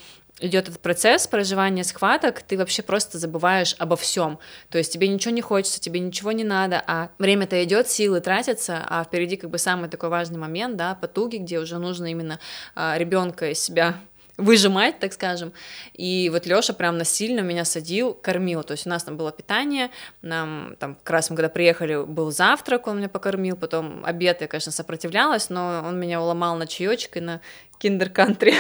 идет 0.46 0.68
этот 0.68 0.80
процесс 0.80 1.26
проживания 1.26 1.84
схваток, 1.84 2.42
ты 2.42 2.56
вообще 2.56 2.82
просто 2.82 3.18
забываешь 3.18 3.74
обо 3.78 3.96
всем. 3.96 4.38
То 4.70 4.78
есть 4.78 4.92
тебе 4.92 5.08
ничего 5.08 5.32
не 5.32 5.40
хочется, 5.40 5.80
тебе 5.80 6.00
ничего 6.00 6.32
не 6.32 6.44
надо, 6.44 6.82
а 6.86 7.10
время-то 7.18 7.62
идет, 7.64 7.88
силы 7.88 8.20
тратятся, 8.20 8.84
а 8.88 9.04
впереди 9.04 9.36
как 9.36 9.50
бы 9.50 9.58
самый 9.58 9.88
такой 9.88 10.08
важный 10.08 10.38
момент, 10.38 10.76
да, 10.76 10.94
потуги, 10.94 11.36
где 11.36 11.58
уже 11.58 11.78
нужно 11.78 12.06
именно 12.06 12.38
а, 12.74 12.96
ребенка 12.98 13.50
из 13.50 13.60
себя 13.60 13.96
выжимать, 14.36 14.98
так 14.98 15.12
скажем. 15.12 15.52
И 15.92 16.28
вот 16.32 16.46
Лёша 16.46 16.72
прям 16.72 16.98
насильно 16.98 17.40
меня 17.40 17.64
садил, 17.64 18.14
кормил. 18.14 18.62
То 18.62 18.72
есть 18.72 18.86
у 18.86 18.90
нас 18.90 19.04
там 19.04 19.16
было 19.16 19.30
питание, 19.30 19.90
нам 20.22 20.74
там 20.78 20.96
как 20.96 21.10
раз 21.10 21.30
мы 21.30 21.36
когда 21.36 21.48
приехали, 21.48 22.04
был 22.04 22.30
завтрак, 22.30 22.86
он 22.86 22.98
меня 22.98 23.08
покормил, 23.08 23.56
потом 23.56 24.04
обед 24.04 24.40
я, 24.40 24.48
конечно, 24.48 24.72
сопротивлялась, 24.72 25.50
но 25.50 25.84
он 25.86 25.98
меня 26.00 26.20
уломал 26.20 26.56
на 26.56 26.66
чаечек 26.66 27.16
и 27.16 27.20
на 27.20 27.40
Kinder 27.80 28.12
Country. 28.12 28.54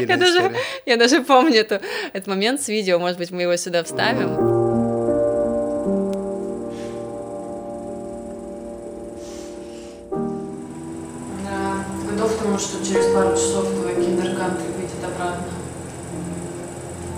я, 0.00 0.16
даже, 0.16 0.56
я 0.86 0.96
даже 0.96 1.22
помню 1.22 1.60
эту, 1.60 1.80
этот 2.12 2.26
момент 2.26 2.60
с 2.60 2.68
видео, 2.68 2.98
может 2.98 3.18
быть, 3.18 3.30
мы 3.30 3.42
его 3.42 3.56
сюда 3.56 3.84
вставим. 3.84 4.36
Да, 11.44 11.84
готов 12.10 12.36
к 12.36 12.42
тому, 12.42 12.58
что 12.58 12.84
через 12.84 13.06
пару 13.14 13.36
часов 13.36 13.66
твой 13.66 13.92
Kinder 13.94 14.36
Country 14.36 14.69
выйдет 14.69 14.69
обратно. 14.69 14.69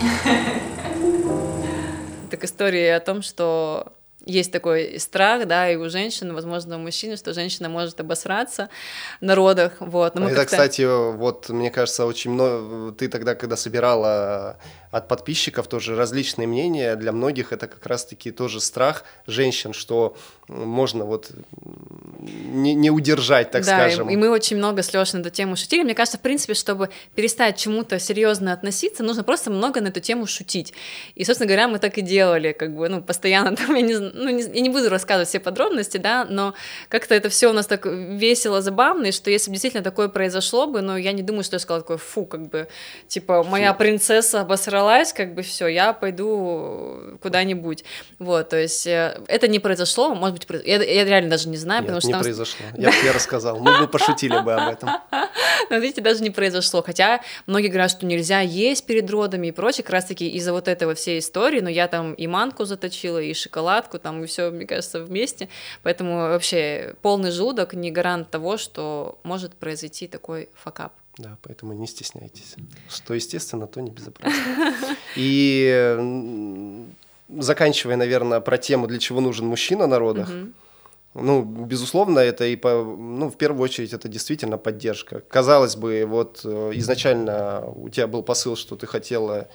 Так 2.31 2.45
история 2.45 2.97
о 2.97 3.01
том, 3.01 3.23
что 3.23 3.93
есть 4.25 4.53
такой 4.53 4.99
страх, 4.99 5.47
да, 5.47 5.71
и 5.71 5.77
у 5.77 5.89
женщин, 5.89 6.33
возможно, 6.35 6.77
у 6.77 6.79
мужчин, 6.79 7.17
что 7.17 7.35
женщина 7.35 7.69
может 7.69 8.01
обосраться 8.01 8.69
на 9.21 9.35
родах, 9.35 9.73
вот. 9.81 10.15
Но 10.15 10.29
Это, 10.29 10.45
кстати, 10.45 10.83
вот, 10.83 11.49
мне 11.49 11.71
кажется, 11.71 12.07
очень 12.07 12.31
много, 12.31 12.93
ты 12.93 13.09
тогда, 13.09 13.35
когда 13.35 13.57
собирала 13.57 14.59
от 14.93 15.09
подписчиков 15.09 15.69
тоже 15.69 15.97
различные 15.97 16.47
мнения, 16.47 16.97
для 16.97 17.13
многих 17.13 17.53
это 17.53 17.67
как 17.67 17.87
раз-таки 17.87 18.31
тоже 18.31 18.61
страх 18.61 19.05
женщин, 19.27 19.73
что 19.73 20.17
можно 20.49 21.07
вот 21.07 21.31
не, 22.19 22.75
не 22.75 22.91
удержать, 22.91 23.51
так 23.51 23.65
да, 23.65 23.79
скажем. 23.79 24.11
И, 24.11 24.13
и 24.13 24.17
мы 24.17 24.29
очень 24.29 24.59
много 24.59 24.83
с 24.83 24.93
Лешей 24.93 25.19
на 25.19 25.23
эту 25.23 25.31
тему 25.31 25.57
шутили. 25.57 25.83
Мне 25.83 25.95
кажется, 25.95 26.19
в 26.19 26.21
принципе, 26.21 26.53
чтобы 26.53 26.91
перестать 27.15 27.57
чему-то 27.57 27.99
серьезно 27.99 28.53
относиться, 28.53 29.03
нужно 29.03 29.25
просто 29.25 29.51
много 29.51 29.81
на 29.81 29.89
эту 29.89 30.01
тему 30.01 30.27
шутить. 30.27 30.75
И, 31.15 31.25
собственно 31.25 31.49
говоря, 31.49 31.69
мы 31.69 31.79
так 31.79 31.97
и 31.97 32.03
делали, 32.03 32.53
как 32.53 32.77
бы, 32.77 32.89
ну, 32.91 33.01
постоянно 33.01 33.57
там, 33.57 33.75
я 33.75 33.81
не, 33.81 33.95
ну, 34.13 34.31
не, 34.31 34.43
я 34.43 34.61
не 34.61 34.71
буду 34.71 34.89
рассказывать 34.89 35.29
все 35.29 35.41
подробности, 35.41 35.97
да, 35.99 36.27
но 36.29 36.55
как-то 36.89 37.15
это 37.15 37.29
все 37.29 37.49
у 37.49 37.53
нас 37.53 37.67
так 37.67 37.87
весело, 37.87 38.61
забавно, 38.61 39.07
и 39.07 39.13
что 39.13 39.31
если 39.31 39.51
бы 39.51 39.55
действительно 39.55 39.83
такое 39.83 40.09
произошло 40.09 40.67
бы, 40.67 40.81
ну, 40.83 40.97
я 40.97 41.13
не 41.13 41.23
думаю, 41.23 41.45
что 41.45 41.57
я 41.57 41.61
сказала 41.61 41.83
такое, 41.83 41.97
фу, 41.99 42.25
как 42.25 42.49
бы, 42.49 42.69
типа, 43.09 43.43
моя 43.43 43.75
принцесса 43.75 44.41
обосралась, 44.41 45.13
как 45.13 45.35
бы 45.35 45.43
все, 45.43 45.67
я 45.67 45.93
пойду 45.93 47.19
куда-нибудь. 47.21 47.85
Вот, 48.19 48.49
то 48.49 48.57
есть 48.57 48.87
э, 48.87 49.21
это 49.29 49.49
не 49.49 49.59
произошло, 49.59 50.15
может 50.15 50.35
быть, 50.35 50.47
произошло. 50.47 50.73
Я, 50.73 50.83
я 50.83 51.05
реально 51.05 51.31
даже 51.31 51.49
не 51.49 51.57
знаю, 51.57 51.83
Нет, 51.83 51.89
потому 51.89 52.01
что 52.01 52.09
не 52.09 52.13
там... 52.13 52.23
произошло. 52.23 52.67
Я 52.77 52.91
бы 52.91 53.13
рассказал. 53.13 53.59
Мы 53.59 53.79
бы 53.81 53.89
пошутили 53.89 54.39
бы 54.41 54.55
об 54.55 54.73
этом. 54.73 54.91
Но, 55.71 55.77
видите, 55.79 56.01
даже 56.01 56.23
не 56.23 56.31
произошло. 56.31 56.83
Хотя 56.83 57.21
многие 57.47 57.69
говорят, 57.69 57.91
что 57.91 58.07
нельзя 58.07 58.41
есть 58.41 58.85
перед 58.87 59.09
родами 59.11 59.49
и 59.49 59.53
прочее, 59.53 59.85
как 59.85 59.93
раз-таки 59.93 60.29
из-за 60.29 60.53
вот 60.53 60.69
этого 60.69 60.95
всей 60.95 61.19
истории, 61.19 61.61
но 61.61 61.71
я 61.71 61.89
там 61.89 62.15
и 62.15 62.27
манку 62.27 62.65
заточила, 62.65 63.19
и 63.19 63.33
шоколадку, 63.35 63.99
там, 64.03 64.23
и 64.23 64.27
все, 64.27 64.51
мне 64.51 64.67
кажется, 64.67 65.03
вместе. 65.03 65.49
Поэтому 65.83 66.17
вообще 66.17 66.95
полный 67.03 67.31
желудок 67.31 67.75
не 67.75 67.91
гарант 67.91 68.31
того, 68.31 68.57
что 68.57 69.19
может 69.23 69.55
произойти 69.55 70.09
такой 70.09 70.49
факап. 70.55 70.93
Да, 71.19 71.37
поэтому 71.43 71.73
не 71.75 71.87
стесняйтесь. 71.87 72.57
Что 72.89 73.15
естественно, 73.15 73.67
то 73.67 73.81
не 73.81 73.91
безобразно. 73.91 74.97
И 75.17 76.79
заканчивая, 77.29 77.97
наверное, 77.97 78.41
про 78.41 78.59
тему, 78.59 78.87
для 78.87 78.99
чего 78.99 79.21
нужен 79.21 79.47
мужчина 79.47 79.87
на 79.87 79.99
родах, 79.99 80.31
ну, 81.15 81.43
безусловно, 81.43 82.21
это 82.21 82.47
и 82.47 82.57
по, 82.57 82.71
ну, 82.71 83.29
в 83.29 83.37
первую 83.37 83.63
очередь 83.63 83.93
это 83.93 84.09
действительно 84.09 84.57
поддержка. 84.57 85.21
Казалось 85.29 85.77
бы, 85.77 86.05
вот 86.07 86.41
э, 86.45 86.71
изначально 86.77 87.67
у 87.67 87.91
тебя 87.91 88.07
был 88.07 88.23
посыл, 88.23 88.57
что 88.57 88.77
ты 88.77 88.87
хотела 88.87 89.49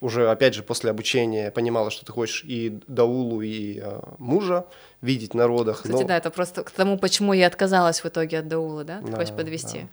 уже, 0.00 0.30
опять 0.30 0.54
же, 0.54 0.62
после 0.62 0.90
обучения 0.90 1.50
понимала, 1.50 1.90
что 1.90 2.06
ты 2.06 2.12
хочешь 2.12 2.42
и 2.44 2.80
Даулу, 2.86 3.42
и 3.42 3.80
э, 3.80 4.00
мужа 4.18 4.66
видеть 5.02 5.34
на 5.34 5.46
родах. 5.46 5.82
Кстати, 5.82 6.02
но... 6.02 6.08
да, 6.08 6.16
это 6.16 6.30
просто 6.30 6.64
к 6.64 6.70
тому, 6.70 6.98
почему 6.98 7.32
я 7.32 7.46
отказалась 7.46 8.02
в 8.02 8.06
итоге 8.06 8.38
от 8.38 8.48
Даула, 8.48 8.84
да? 8.84 9.00
Ты 9.00 9.08
да, 9.08 9.16
хочешь 9.16 9.34
подвести? 9.34 9.80
Да. 9.80 9.88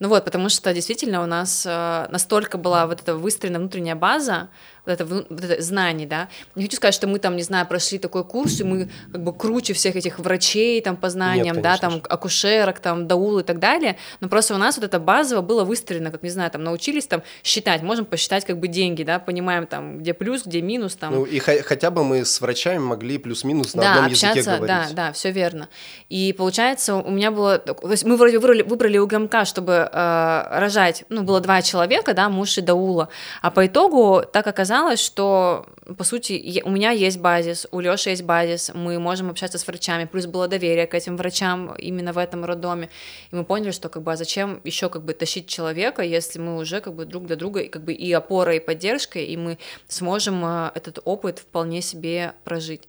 Ну 0.00 0.08
вот, 0.08 0.24
потому 0.24 0.48
что 0.48 0.72
действительно 0.72 1.22
у 1.22 1.26
нас 1.26 1.64
э, 1.66 2.06
настолько 2.10 2.56
была 2.56 2.86
вот 2.86 3.02
эта 3.02 3.14
выстроена 3.14 3.58
внутренняя 3.58 3.94
база, 3.94 4.48
вот 4.86 4.92
это, 4.92 5.04
вот 5.04 5.44
это 5.44 5.60
знание, 5.62 6.08
да. 6.08 6.28
Не 6.54 6.64
хочу 6.64 6.76
сказать, 6.76 6.94
что 6.94 7.06
мы 7.06 7.18
там, 7.18 7.36
не 7.36 7.42
знаю, 7.42 7.66
прошли 7.66 7.98
такой 7.98 8.24
курс, 8.24 8.60
и 8.60 8.64
мы 8.64 8.88
как 9.12 9.22
бы 9.22 9.34
круче 9.34 9.74
всех 9.74 9.96
этих 9.96 10.18
врачей 10.18 10.80
там 10.80 10.96
по 10.96 11.10
знаниям, 11.10 11.56
Нет, 11.56 11.62
да, 11.62 11.76
там 11.76 12.02
акушерок, 12.08 12.80
там 12.80 13.06
даул 13.06 13.38
и 13.38 13.42
так 13.42 13.58
далее, 13.58 13.96
но 14.20 14.28
просто 14.28 14.54
у 14.54 14.58
нас 14.58 14.76
вот 14.76 14.84
это 14.84 14.98
базово 14.98 15.42
было 15.42 15.64
выстроено, 15.64 16.10
как, 16.10 16.22
не 16.22 16.30
знаю, 16.30 16.50
там 16.50 16.64
научились 16.64 17.06
там 17.06 17.22
считать, 17.44 17.82
можем 17.82 18.06
посчитать 18.06 18.44
как 18.44 18.58
бы 18.58 18.68
деньги, 18.68 19.02
да, 19.02 19.18
понимаем 19.18 19.66
там, 19.66 19.98
где 19.98 20.14
плюс, 20.14 20.46
где 20.46 20.62
минус, 20.62 20.96
там. 20.96 21.14
Ну 21.14 21.24
и 21.24 21.38
хотя 21.38 21.90
бы 21.90 22.04
мы 22.04 22.24
с 22.24 22.40
врачами 22.40 22.78
могли 22.78 23.18
плюс-минус 23.18 23.74
на 23.74 23.82
да, 23.82 23.92
одном 23.92 24.06
общаться, 24.06 24.38
языке 24.38 24.56
говорить. 24.56 24.94
Да, 24.94 25.08
да, 25.08 25.12
все 25.12 25.30
верно. 25.30 25.68
И 26.08 26.34
получается, 26.36 26.94
у 26.94 27.10
меня 27.10 27.30
было, 27.30 27.58
то 27.58 27.90
есть 27.90 28.04
мы 28.04 28.16
вроде 28.16 28.38
выбрали, 28.38 28.62
выбрали 28.62 28.96
УГМК, 28.96 29.44
чтобы 29.44 29.89
э, 29.92 30.58
рожать, 30.58 31.04
ну, 31.08 31.22
было 31.22 31.40
два 31.40 31.62
человека, 31.62 32.14
да, 32.14 32.28
муж 32.28 32.58
и 32.58 32.60
даула, 32.60 33.08
а 33.42 33.50
по 33.50 33.66
итогу 33.66 34.22
так 34.32 34.46
оказалось, 34.46 35.00
что, 35.00 35.66
по 35.96 36.04
сути, 36.04 36.62
у 36.64 36.70
меня 36.70 36.90
есть 36.90 37.18
базис, 37.18 37.66
у 37.70 37.80
Лёши 37.80 38.10
есть 38.10 38.22
базис, 38.22 38.70
мы 38.74 38.98
можем 38.98 39.30
общаться 39.30 39.58
с 39.58 39.66
врачами, 39.66 40.04
плюс 40.04 40.26
было 40.26 40.48
доверие 40.48 40.86
к 40.86 40.94
этим 40.94 41.16
врачам 41.16 41.74
именно 41.76 42.12
в 42.12 42.18
этом 42.18 42.44
роддоме, 42.44 42.88
и 43.30 43.36
мы 43.36 43.44
поняли, 43.44 43.70
что 43.70 43.88
как 43.88 44.02
бы 44.02 44.12
а 44.12 44.16
зачем 44.16 44.60
еще 44.64 44.88
как 44.88 45.04
бы 45.04 45.12
тащить 45.12 45.46
человека, 45.46 46.02
если 46.02 46.38
мы 46.38 46.56
уже 46.56 46.80
как 46.80 46.94
бы 46.94 47.04
друг 47.04 47.26
для 47.26 47.36
друга 47.36 47.64
как 47.68 47.84
бы 47.84 47.92
и 47.92 48.12
опора, 48.12 48.54
и 48.54 48.60
поддержка, 48.60 49.18
и 49.18 49.36
мы 49.36 49.58
сможем 49.88 50.44
э, 50.44 50.70
этот 50.74 50.98
опыт 51.04 51.38
вполне 51.38 51.82
себе 51.82 52.34
прожить. 52.44 52.88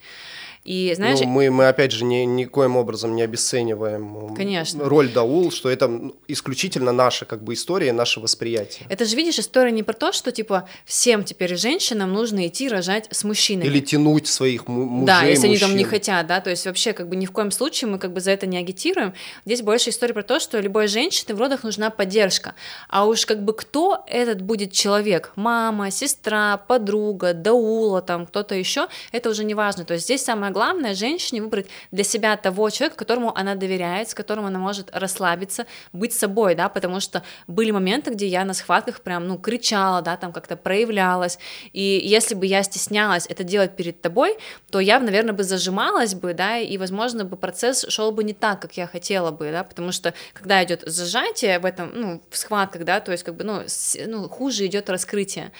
И 0.63 0.93
знаешь... 0.95 1.19
Ну, 1.19 1.25
мы, 1.27 1.49
мы 1.49 1.67
опять 1.67 1.91
же, 1.91 2.05
ни, 2.05 2.17
никоим 2.17 2.77
образом 2.77 3.15
не 3.15 3.23
обесцениваем 3.23 4.35
Конечно. 4.35 4.87
роль 4.87 5.09
Даул, 5.09 5.51
что 5.51 5.69
это 5.69 6.11
исключительно 6.27 6.91
наша 6.91 7.25
как 7.25 7.43
бы 7.43 7.53
история, 7.53 7.93
наше 7.93 8.19
восприятие. 8.19 8.85
Это 8.87 9.05
же, 9.05 9.15
видишь, 9.15 9.39
история 9.39 9.71
не 9.71 9.81
про 9.81 9.93
то, 9.93 10.11
что, 10.11 10.31
типа, 10.31 10.69
всем 10.85 11.23
теперь 11.23 11.55
женщинам 11.57 12.13
нужно 12.13 12.45
идти 12.47 12.69
рожать 12.69 13.07
с 13.09 13.23
мужчинами. 13.23 13.65
Или 13.65 13.79
тянуть 13.79 14.27
своих 14.27 14.67
мужей, 14.67 15.07
Да, 15.07 15.23
если 15.23 15.47
мужчин. 15.47 15.49
они 15.49 15.57
там 15.57 15.77
не 15.77 15.83
хотят, 15.83 16.27
да, 16.27 16.41
то 16.41 16.51
есть 16.51 16.65
вообще 16.67 16.93
как 16.93 17.09
бы 17.09 17.15
ни 17.15 17.25
в 17.25 17.31
коем 17.31 17.49
случае 17.49 17.89
мы 17.89 17.97
как 17.97 18.13
бы 18.13 18.21
за 18.21 18.29
это 18.29 18.45
не 18.45 18.57
агитируем. 18.57 19.13
Здесь 19.45 19.63
больше 19.63 19.89
история 19.89 20.13
про 20.13 20.23
то, 20.23 20.39
что 20.39 20.59
любой 20.59 20.87
женщине 20.87 21.33
в 21.33 21.39
родах 21.39 21.63
нужна 21.63 21.89
поддержка. 21.89 22.53
А 22.87 23.07
уж 23.07 23.25
как 23.25 23.43
бы 23.43 23.53
кто 23.53 24.03
этот 24.05 24.41
будет 24.41 24.73
человек? 24.73 25.31
Мама, 25.35 25.89
сестра, 25.89 26.57
подруга, 26.57 27.33
даула, 27.33 28.03
там 28.03 28.27
кто-то 28.27 28.53
еще, 28.53 28.87
это 29.11 29.29
уже 29.29 29.43
не 29.43 29.55
важно. 29.55 29.85
То 29.85 29.95
есть 29.95 30.05
здесь 30.05 30.23
самое 30.23 30.50
главное 30.51 30.93
женщине 30.93 31.41
выбрать 31.41 31.67
для 31.91 32.03
себя 32.03 32.37
того 32.37 32.69
человека, 32.69 32.97
которому 32.97 33.37
она 33.37 33.55
доверяет, 33.55 34.09
с 34.09 34.13
которым 34.13 34.45
она 34.45 34.59
может 34.59 34.89
расслабиться, 34.93 35.65
быть 35.93 36.13
собой, 36.13 36.55
да, 36.55 36.69
потому 36.69 36.99
что 36.99 37.23
были 37.47 37.71
моменты, 37.71 38.11
где 38.11 38.27
я 38.27 38.45
на 38.45 38.53
схватках 38.53 39.01
прям, 39.01 39.27
ну, 39.27 39.37
кричала, 39.37 40.01
да, 40.01 40.17
там 40.17 40.31
как-то 40.31 40.55
проявлялась, 40.55 41.39
и 41.73 42.01
если 42.03 42.35
бы 42.35 42.45
я 42.45 42.63
стеснялась 42.63 43.25
это 43.27 43.43
делать 43.43 43.75
перед 43.75 44.01
тобой, 44.01 44.37
то 44.69 44.79
я, 44.79 44.99
наверное, 44.99 45.33
бы 45.33 45.43
зажималась 45.43 46.15
бы, 46.15 46.33
да, 46.33 46.57
и, 46.57 46.77
возможно, 46.77 47.25
бы 47.25 47.37
процесс 47.37 47.85
шел 47.89 48.11
бы 48.11 48.23
не 48.23 48.33
так, 48.33 48.61
как 48.61 48.77
я 48.77 48.87
хотела 48.87 49.31
бы, 49.31 49.51
да, 49.51 49.63
потому 49.63 49.91
что 49.91 50.13
когда 50.33 50.63
идет 50.63 50.83
зажатие 50.85 51.59
в 51.59 51.65
этом, 51.65 51.91
ну, 51.93 52.21
в 52.29 52.37
схватках, 52.37 52.83
да, 52.83 52.99
то 52.99 53.11
есть 53.11 53.23
как 53.23 53.35
бы, 53.35 53.43
ну, 53.43 53.63
с, 53.65 53.97
ну 54.05 54.27
хуже 54.29 54.65
идет 54.65 54.89
раскрытие. 54.89 55.51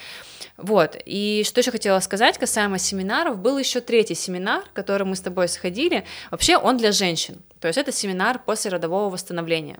Вот. 0.58 0.98
И 1.06 1.44
что 1.46 1.60
еще 1.62 1.72
хотела 1.72 2.00
сказать 2.00 2.38
касаемо 2.38 2.78
семинаров, 2.78 3.40
был 3.40 3.58
еще 3.58 3.82
третий 3.82 4.16
семинар, 4.16 4.64
который 4.82 5.04
мы 5.04 5.16
с 5.16 5.22
тобой 5.22 5.48
сходили. 5.48 6.04
Вообще 6.32 6.58
он 6.58 6.78
для 6.78 6.92
женщин. 6.92 7.36
То 7.60 7.68
есть 7.68 7.78
это 7.78 7.92
семинар 7.92 8.40
после 8.44 8.72
родового 8.72 9.12
восстановления. 9.12 9.78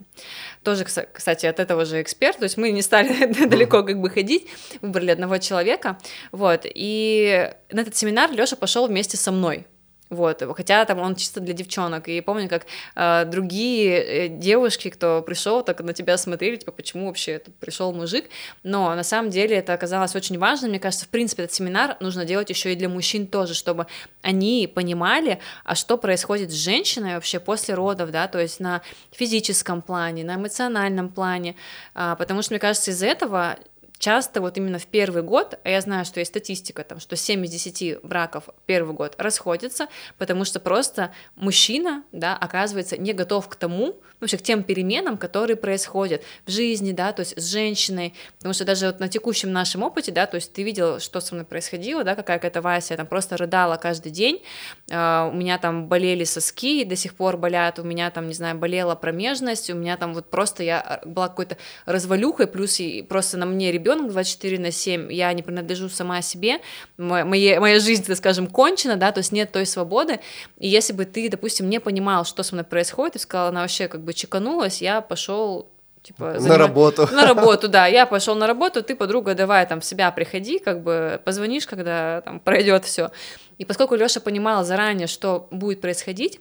Тоже, 0.64 0.86
кстати, 0.86 1.48
от 1.48 1.60
этого 1.60 1.86
же 1.86 2.02
эксперт, 2.02 2.38
то 2.38 2.44
есть 2.44 2.58
мы 2.58 2.72
не 2.72 2.84
стали 2.84 3.26
далеко 3.48 3.84
как 3.84 4.00
бы 4.00 4.10
ходить, 4.10 4.48
выбрали 4.82 5.12
одного 5.12 5.40
человека, 5.40 5.98
вот, 6.32 6.62
и 6.66 7.52
на 7.72 7.82
этот 7.82 7.96
семинар 7.96 8.32
Лёша 8.32 8.56
пошел 8.56 8.88
вместе 8.88 9.18
со 9.18 9.32
мной, 9.32 9.66
вот, 10.12 10.44
хотя 10.58 10.84
там 10.84 11.00
он 11.00 11.16
чисто 11.16 11.40
для 11.40 11.54
девчонок. 11.54 12.10
И 12.10 12.20
помню, 12.20 12.50
как 12.50 12.66
э, 12.96 13.24
другие 13.26 14.26
э, 14.26 14.28
девушки, 14.28 14.90
кто 14.90 15.22
пришел, 15.22 15.64
так 15.64 15.80
на 15.80 15.94
тебя 15.94 16.18
смотрели, 16.18 16.58
типа, 16.58 16.74
почему 16.74 17.08
вообще 17.08 17.42
пришел 17.62 17.94
мужик. 17.94 18.26
Но 18.64 18.94
на 18.94 19.04
самом 19.04 19.32
деле 19.32 19.56
это 19.56 19.74
оказалось 19.74 20.14
очень 20.14 20.38
важно. 20.38 20.68
Мне 20.68 20.82
кажется, 20.82 21.06
в 21.06 21.08
принципе, 21.08 21.44
этот 21.44 21.56
семинар 21.56 21.96
нужно 22.02 22.26
делать 22.26 22.50
еще 22.50 22.74
и 22.74 22.76
для 22.76 22.90
мужчин 22.90 23.26
тоже, 23.26 23.54
чтобы 23.54 23.88
они 24.22 24.70
понимали, 24.74 25.40
а 25.64 25.76
что 25.76 25.98
происходит 25.98 26.52
с 26.52 26.56
женщиной 26.56 27.16
вообще 27.16 27.40
после 27.40 27.74
родов, 27.74 28.12
да, 28.12 28.28
то 28.28 28.40
есть 28.40 28.60
на 28.60 28.82
физическом 29.14 29.82
плане, 29.82 30.26
на 30.26 30.36
эмоциональном 30.36 31.08
плане. 31.08 31.56
А, 31.96 32.18
потому 32.18 32.42
что, 32.42 32.54
мне 32.54 32.60
кажется, 32.60 32.92
из-за 32.92 33.08
этого 33.08 33.58
часто 34.02 34.42
вот 34.42 34.58
именно 34.58 34.80
в 34.80 34.88
первый 34.88 35.22
год, 35.22 35.60
а 35.64 35.70
я 35.70 35.80
знаю, 35.80 36.06
что 36.06 36.20
есть 36.20 36.32
статистика, 36.32 36.84
там, 36.84 37.00
что 37.00 37.16
7 37.16 37.46
из 37.46 37.52
10 37.52 38.02
браков 38.04 38.50
первый 38.66 38.94
год 38.96 39.16
расходятся, 39.18 39.88
потому 40.18 40.44
что 40.44 40.60
просто 40.60 41.14
мужчина, 41.36 42.04
да, 42.12 42.36
оказывается 42.36 42.98
не 42.98 43.14
готов 43.14 43.48
к 43.48 43.56
тому, 43.56 44.02
вообще 44.20 44.38
к 44.38 44.42
тем 44.42 44.64
переменам, 44.64 45.18
которые 45.18 45.56
происходят 45.56 46.24
в 46.46 46.52
жизни, 46.52 46.92
да, 46.92 47.14
то 47.14 47.22
есть 47.22 47.40
с 47.40 47.46
женщиной, 47.46 48.14
потому 48.38 48.54
что 48.54 48.66
даже 48.66 48.88
вот 48.88 49.00
на 49.00 49.08
текущем 49.08 49.52
нашем 49.52 49.84
опыте, 49.84 50.12
да, 50.12 50.26
то 50.26 50.36
есть 50.36 50.52
ты 50.52 50.64
видел, 50.64 51.00
что 51.00 51.22
со 51.22 51.36
мной 51.36 51.46
происходило, 51.46 52.04
да, 52.04 52.16
какая 52.16 52.40
какая-то 52.40 52.62
Вася, 52.62 52.98
там 52.98 53.06
просто 53.06 53.38
рыдала 53.38 53.78
каждый 53.78 54.12
день, 54.12 54.42
uh, 54.92 55.32
у 55.32 55.34
меня 55.34 55.58
там 55.58 55.88
болели 55.88 56.24
соски, 56.24 56.84
до 56.84 56.96
сих 56.96 57.16
пор 57.16 57.38
болят, 57.38 57.80
у 57.80 57.84
меня 57.84 58.12
там, 58.12 58.28
не 58.28 58.34
знаю, 58.34 58.58
болела 58.58 58.94
промежность, 58.94 59.72
у 59.72 59.76
меня 59.76 59.98
там 59.98 60.14
вот 60.14 60.30
просто 60.30 60.62
я 60.62 61.02
была 61.06 61.28
какой-то 61.28 61.58
развалюхой, 61.88 62.46
плюс 62.46 62.80
и 62.80 63.02
просто 63.02 63.38
на 63.38 63.48
мне 63.48 63.72
ребенок 63.72 64.12
24 64.12 64.60
на 64.60 64.72
7, 64.72 65.12
я 65.12 65.34
не 65.34 65.42
принадлежу 65.42 65.90
сама 65.90 66.22
себе, 66.22 66.60
моя, 66.98 67.60
моя 67.60 67.80
жизнь, 67.80 68.06
так 68.06 68.18
скажем, 68.18 68.46
кончена, 68.46 68.98
да, 68.98 69.12
то 69.12 69.20
есть 69.20 69.32
нет 69.32 69.52
той 69.52 69.66
свободы, 69.66 70.20
и 70.60 70.68
если 70.68 70.94
бы 70.94 71.06
ты, 71.06 71.28
допустим, 71.28 71.70
не 71.70 71.80
понимал, 71.80 72.24
что 72.24 72.44
со 72.44 72.54
мной 72.54 72.66
происходит, 72.66 73.16
и 73.16 73.20
сказала, 73.20 73.50
она 73.50 73.62
вообще 73.62 73.88
как 73.88 74.02
бы 74.02 74.12
бы 74.12 74.14
чеканулась, 74.14 74.82
я 74.82 75.02
пошел 75.02 75.68
типа 76.04 76.40
занимать... 76.40 76.50
на 76.50 76.58
работу. 76.58 77.08
На 77.12 77.26
работу, 77.26 77.70
да. 77.70 77.88
Я 77.88 78.06
пошел 78.06 78.36
на 78.36 78.48
работу, 78.48 78.84
ты, 78.84 78.96
подруга, 78.96 79.36
давай 79.36 79.66
там 79.66 79.80
в 79.80 79.86
себя 79.86 80.12
приходи, 80.12 80.60
как 80.60 80.84
бы 80.84 81.20
позвонишь, 81.24 81.66
когда 81.66 82.22
там 82.22 82.40
пройдет 82.40 82.86
все. 82.86 83.12
И 83.58 83.66
поскольку 83.66 83.96
Леша 83.96 84.20
понимала 84.20 84.64
заранее, 84.64 85.08
что 85.08 85.48
будет 85.52 85.82
происходить, 85.82 86.40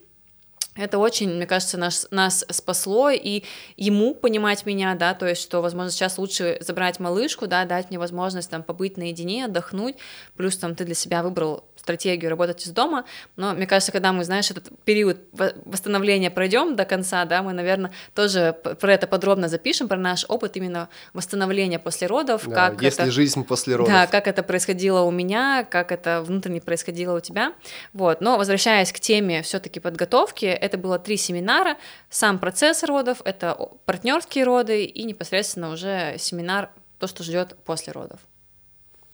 это 0.76 0.98
очень, 0.98 1.28
мне 1.34 1.46
кажется, 1.46 1.76
нас, 1.76 2.06
нас 2.10 2.44
спасло, 2.48 3.10
и 3.10 3.42
ему 3.76 4.14
понимать 4.14 4.64
меня, 4.66 4.94
да, 4.94 5.14
то 5.14 5.26
есть, 5.26 5.42
что, 5.42 5.60
возможно, 5.60 5.90
сейчас 5.90 6.16
лучше 6.16 6.58
забрать 6.60 7.00
малышку, 7.00 7.46
да, 7.46 7.64
дать 7.64 7.90
мне 7.90 7.98
возможность 7.98 8.50
там 8.50 8.62
побыть 8.62 8.96
наедине, 8.96 9.46
отдохнуть, 9.46 9.96
плюс 10.36 10.56
там 10.56 10.76
ты 10.76 10.84
для 10.84 10.94
себя 10.94 11.22
выбрал 11.22 11.64
стратегию 11.80 12.30
работать 12.30 12.66
из 12.66 12.70
дома, 12.70 13.04
но 13.36 13.52
мне 13.54 13.66
кажется, 13.66 13.90
когда 13.90 14.12
мы, 14.12 14.24
знаешь, 14.24 14.50
этот 14.50 14.68
период 14.84 15.18
восстановления 15.64 16.30
пройдем 16.30 16.76
до 16.76 16.84
конца, 16.84 17.24
да, 17.24 17.42
мы, 17.42 17.52
наверное, 17.52 17.90
тоже 18.14 18.54
про 18.80 18.92
это 18.92 19.06
подробно 19.06 19.48
запишем, 19.48 19.88
про 19.88 19.96
наш 19.96 20.24
опыт 20.28 20.56
именно 20.56 20.88
восстановления 21.14 21.78
после 21.78 22.06
родов, 22.06 22.46
да, 22.46 22.70
как 22.70 22.82
если 22.82 23.04
это, 23.04 23.12
жизнь 23.12 23.44
после 23.44 23.76
родов. 23.76 23.92
Да, 23.92 24.06
как 24.06 24.28
это 24.28 24.42
происходило 24.42 25.00
у 25.00 25.10
меня, 25.10 25.64
как 25.64 25.90
это 25.90 26.22
внутренне 26.22 26.60
происходило 26.60 27.16
у 27.16 27.20
тебя, 27.20 27.54
вот. 27.92 28.20
Но 28.20 28.36
возвращаясь 28.36 28.92
к 28.92 29.00
теме 29.00 29.42
все-таки 29.42 29.80
подготовки, 29.80 30.46
это 30.46 30.76
было 30.76 30.98
три 30.98 31.16
семинара, 31.16 31.76
сам 32.10 32.38
процесс 32.38 32.82
родов, 32.82 33.22
это 33.24 33.56
партнерские 33.86 34.44
роды 34.44 34.84
и 34.84 35.02
непосредственно 35.04 35.70
уже 35.72 36.16
семинар 36.18 36.70
то, 36.98 37.06
что 37.06 37.24
ждет 37.24 37.56
после 37.64 37.92
родов. 37.92 38.20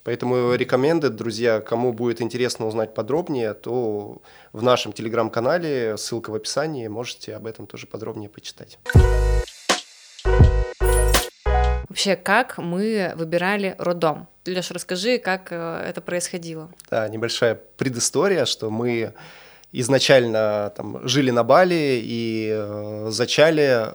Поэтому 0.07 0.55
рекомендую, 0.55 1.13
друзья, 1.13 1.61
кому 1.61 1.93
будет 1.93 2.23
интересно 2.23 2.69
узнать 2.69 2.95
подробнее, 2.95 3.55
то 3.55 4.23
в 4.53 4.63
нашем 4.63 4.93
телеграм-канале, 4.93 5.97
ссылка 5.97 6.31
в 6.31 6.37
описании, 6.37 6.87
можете 6.87 7.35
об 7.35 7.45
этом 7.45 7.67
тоже 7.67 7.89
подробнее 7.89 8.29
почитать. 8.29 8.79
Вообще, 11.89 12.15
как 12.15 12.59
мы 12.59 13.15
выбирали 13.17 13.75
роддом? 13.79 14.29
Леша, 14.45 14.75
расскажи, 14.75 15.19
как 15.19 15.49
э, 15.51 15.83
это 15.89 16.01
происходило. 16.01 16.71
Да, 16.89 17.09
небольшая 17.09 17.57
предыстория, 17.77 18.45
что 18.45 18.71
мы 18.71 19.13
изначально 19.73 20.73
там, 20.77 21.01
жили 21.09 21.33
на 21.33 21.43
Бали 21.43 22.01
и 22.01 22.51
э, 22.53 23.09
зачали 23.11 23.95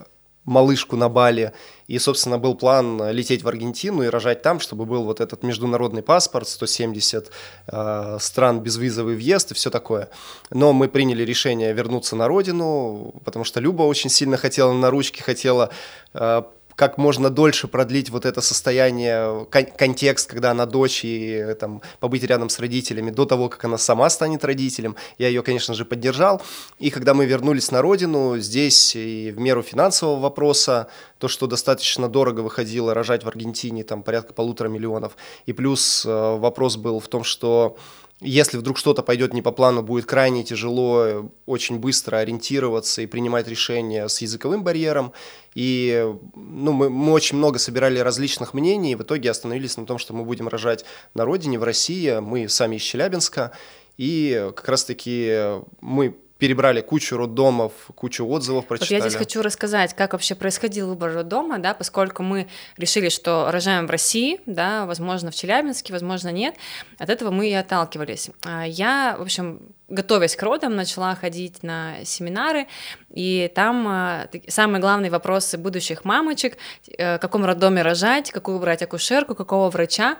малышку 0.52 0.96
на 0.96 1.10
Бали. 1.10 1.54
И, 1.88 2.00
собственно, 2.00 2.38
был 2.38 2.56
план 2.56 3.12
лететь 3.12 3.44
в 3.44 3.48
Аргентину 3.48 4.04
и 4.04 4.08
рожать 4.08 4.42
там, 4.42 4.60
чтобы 4.60 4.86
был 4.86 5.04
вот 5.04 5.20
этот 5.20 5.44
международный 5.44 6.04
паспорт, 6.04 6.48
170 6.48 7.32
э, 7.68 8.18
стран, 8.20 8.60
безвизовый 8.60 9.16
въезд 9.16 9.52
и 9.52 9.54
все 9.56 9.70
такое. 9.70 10.10
Но 10.52 10.74
мы 10.74 10.88
приняли 10.88 11.24
решение 11.24 11.74
вернуться 11.74 12.16
на 12.16 12.28
родину, 12.28 13.14
потому 13.26 13.44
что 13.46 13.60
Люба 13.60 13.84
очень 13.84 14.10
сильно 14.10 14.38
хотела 14.38 14.72
на 14.74 14.90
ручки, 14.90 15.22
хотела 15.22 15.70
э, 16.14 16.44
как 16.76 16.98
можно 16.98 17.30
дольше 17.30 17.68
продлить 17.68 18.10
вот 18.10 18.26
это 18.26 18.42
состояние, 18.42 19.46
кон- 19.52 19.72
контекст, 19.78 20.30
когда 20.30 20.52
она 20.52 20.66
дочь, 20.66 21.02
и 21.04 21.56
там, 21.60 21.82
побыть 22.00 22.24
рядом 22.24 22.50
с 22.50 22.60
родителями 22.60 23.12
до 23.12 23.26
того, 23.26 23.50
как 23.50 23.66
она 23.66 23.78
сама 23.78 24.10
станет 24.10 24.46
родителем. 24.46 24.96
Я 25.18 25.28
ее, 25.28 25.44
конечно 25.44 25.74
же, 25.74 25.86
поддержал. 25.86 26.42
И 26.80 26.90
когда 26.90 27.14
мы 27.14 27.26
вернулись 27.26 27.72
на 27.72 27.82
родину, 27.82 28.38
здесь 28.38 28.96
и 28.96 29.32
в 29.36 29.40
меру 29.40 29.64
финансового 29.64 30.20
вопроса, 30.20 30.88
то, 31.18 31.28
что 31.28 31.48
достаточно 31.48 32.10
дорого 32.10 32.42
выходило 32.42 32.94
рожать 32.94 33.24
в 33.24 33.28
Аргентине, 33.28 33.84
там 33.84 34.02
порядка 34.04 34.34
полутора 34.34 34.70
миллионов. 34.70 35.16
И 35.46 35.54
плюс 35.54 36.06
э, 36.06 36.10
вопрос 36.10 36.78
был 36.78 37.00
в 37.00 37.08
том, 37.08 37.24
что 37.24 37.78
если 38.22 38.58
вдруг 38.58 38.78
что-то 38.78 39.02
пойдет 39.02 39.34
не 39.34 39.42
по 39.42 39.52
плану, 39.52 39.82
будет 39.82 40.06
крайне 40.06 40.44
тяжело 40.44 41.32
очень 41.48 41.80
быстро 41.80 42.18
ориентироваться 42.18 43.02
и 43.02 43.08
принимать 43.08 43.48
решения 43.48 44.08
с 44.08 44.22
языковым 44.22 44.64
барьером. 44.64 45.12
И 45.56 46.08
ну, 46.36 46.72
мы, 46.72 46.92
мы 46.92 47.14
очень 47.14 47.38
много 47.38 47.58
собирали 47.58 47.98
различных 47.98 48.54
мнений, 48.54 48.92
и 48.92 48.96
в 48.96 49.02
итоге 49.02 49.32
остановились 49.32 49.76
на 49.76 49.88
том, 49.88 49.98
что 49.98 50.14
мы 50.14 50.24
будем 50.24 50.48
рожать 50.48 50.86
на 51.16 51.26
родине, 51.26 51.58
в 51.58 51.64
России. 51.64 52.20
Мы 52.20 52.48
сами 52.48 52.76
из 52.76 52.84
Челябинска. 52.84 53.52
И 53.98 54.52
как 54.56 54.70
раз-таки 54.70 55.60
мы 55.82 56.16
перебрали 56.41 56.82
кучу 56.82 57.17
роддомов, 57.17 57.71
кучу 57.93 58.27
отзывов 58.27 58.65
прочитали. 58.65 58.99
Вот 58.99 59.04
я 59.04 59.10
здесь 59.10 59.19
хочу 59.19 59.43
рассказать, 59.43 59.93
как 59.93 60.13
вообще 60.13 60.34
происходил 60.34 60.88
выбор 60.88 61.13
роддома, 61.13 61.60
да, 61.60 61.75
поскольку 61.75 62.23
мы 62.23 62.47
решили, 62.77 63.10
что 63.10 63.51
рожаем 63.51 63.86
в 63.86 63.91
России, 63.91 64.39
да, 64.47 64.88
возможно, 64.88 65.30
в 65.30 65.36
Челябинске, 65.36 65.93
возможно, 65.93 66.30
нет. 66.30 66.56
От 66.97 67.12
этого 67.12 67.30
мы 67.30 67.47
и 67.47 67.54
отталкивались. 67.54 68.32
А 68.43 68.65
я, 68.65 69.17
в 69.19 69.21
общем, 69.21 69.60
готовясь 69.91 70.36
к 70.36 70.43
родам, 70.43 70.75
начала 70.75 71.13
ходить 71.15 71.63
на 71.63 72.04
семинары, 72.06 72.67
и 73.13 73.51
там 73.54 73.86
а, 73.88 74.30
самые 74.47 74.82
главные 74.82 75.12
вопросы 75.12 75.58
будущих 75.58 76.06
мамочек, 76.06 76.58
э, 76.97 77.17
в 77.17 77.19
каком 77.19 77.45
роддоме 77.45 77.82
рожать, 77.82 78.32
какую 78.32 78.60
брать 78.60 78.82
акушерку, 78.82 79.36
какого 79.36 79.69
врача, 79.69 80.17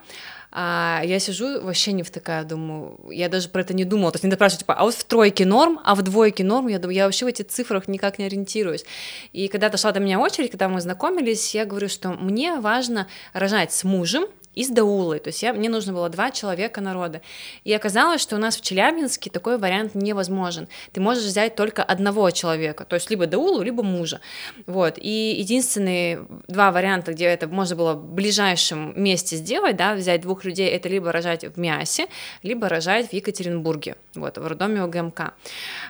а 0.54 1.02
я 1.06 1.20
сижу 1.20 1.62
вообще 1.62 1.94
не 1.94 2.04
втыкаю, 2.04 2.46
думаю, 2.46 3.00
я 3.10 3.30
даже 3.30 3.48
про 3.48 3.62
это 3.62 3.74
не 3.74 3.86
думала, 3.86 4.12
то 4.12 4.18
есть 4.18 4.26
не 4.26 4.32
спрашивают, 4.32 4.60
типа, 4.60 4.74
а 4.74 4.84
вот 4.84 4.94
в 4.94 5.04
тройке 5.06 5.46
норм, 5.46 5.80
а 5.86 5.96
в 5.96 6.02
двойке 6.02 6.44
норм, 6.44 6.68
я 6.68 6.78
думаю, 6.78 6.96
я 6.96 7.06
вообще 7.06 7.24
в 7.24 7.30
этих 7.30 7.48
цифрах 7.48 7.88
никак 7.88 8.20
не 8.20 8.26
ориентируюсь. 8.26 8.84
И 9.32 9.48
когда 9.48 9.70
дошла 9.70 9.94
до 9.94 10.02
меня 10.02 10.20
очередь, 10.20 10.52
когда 10.52 10.68
мы 10.68 10.82
знакомились, 10.82 11.56
я 11.56 11.66
говорю, 11.66 11.88
что 11.88 12.10
мне 12.10 12.60
важно 12.60 13.08
рожать 13.32 13.72
с 13.72 13.86
мужем, 13.86 14.26
и 14.56 14.64
с 14.64 14.70
Даулой, 14.70 15.20
то 15.20 15.30
есть 15.30 15.42
я, 15.44 15.54
мне 15.54 15.70
нужно 15.70 15.94
было 15.94 16.10
два 16.10 16.32
человека 16.32 16.82
народа. 16.82 17.22
И 17.64 17.74
оказалось, 17.74 18.22
что 18.22 18.36
у 18.36 18.40
нас 18.40 18.58
в 18.58 18.62
Челябинске 18.62 19.30
такой 19.30 19.58
вариант 19.58 19.96
невозможен. 19.96 20.68
Ты 20.92 21.02
можешь 21.02 21.24
взять 21.24 21.56
только 21.56 21.84
одного 21.84 22.30
человека, 22.32 22.86
то 22.86 22.96
есть 22.96 23.10
либо 23.10 23.28
Даулу, 23.28 23.62
либо 23.62 23.84
мужа. 23.84 24.20
Вот. 24.68 24.96
И 24.98 25.36
единственные 25.38 26.26
два 26.48 26.72
варианта, 26.72 27.14
где 27.14 27.26
это 27.26 27.48
можно 27.48 27.76
было 27.76 27.94
в 27.94 28.04
ближайшем 28.04 29.02
месте 29.02 29.38
сделать, 29.38 29.78
да, 29.78 29.94
взять 29.94 30.22
двух 30.22 30.44
людей, 30.44 30.70
это 30.70 30.90
либо 30.90 31.12
рожать 31.12 31.46
в 31.46 31.58
Мясе, 31.58 32.08
либо 32.44 32.68
рожать 32.68 33.10
в 33.10 33.14
Екатеринбурге, 33.14 33.96
вот, 34.16 34.38
в 34.38 34.46
роддоме 34.46 34.84
УГМК. 34.84 35.34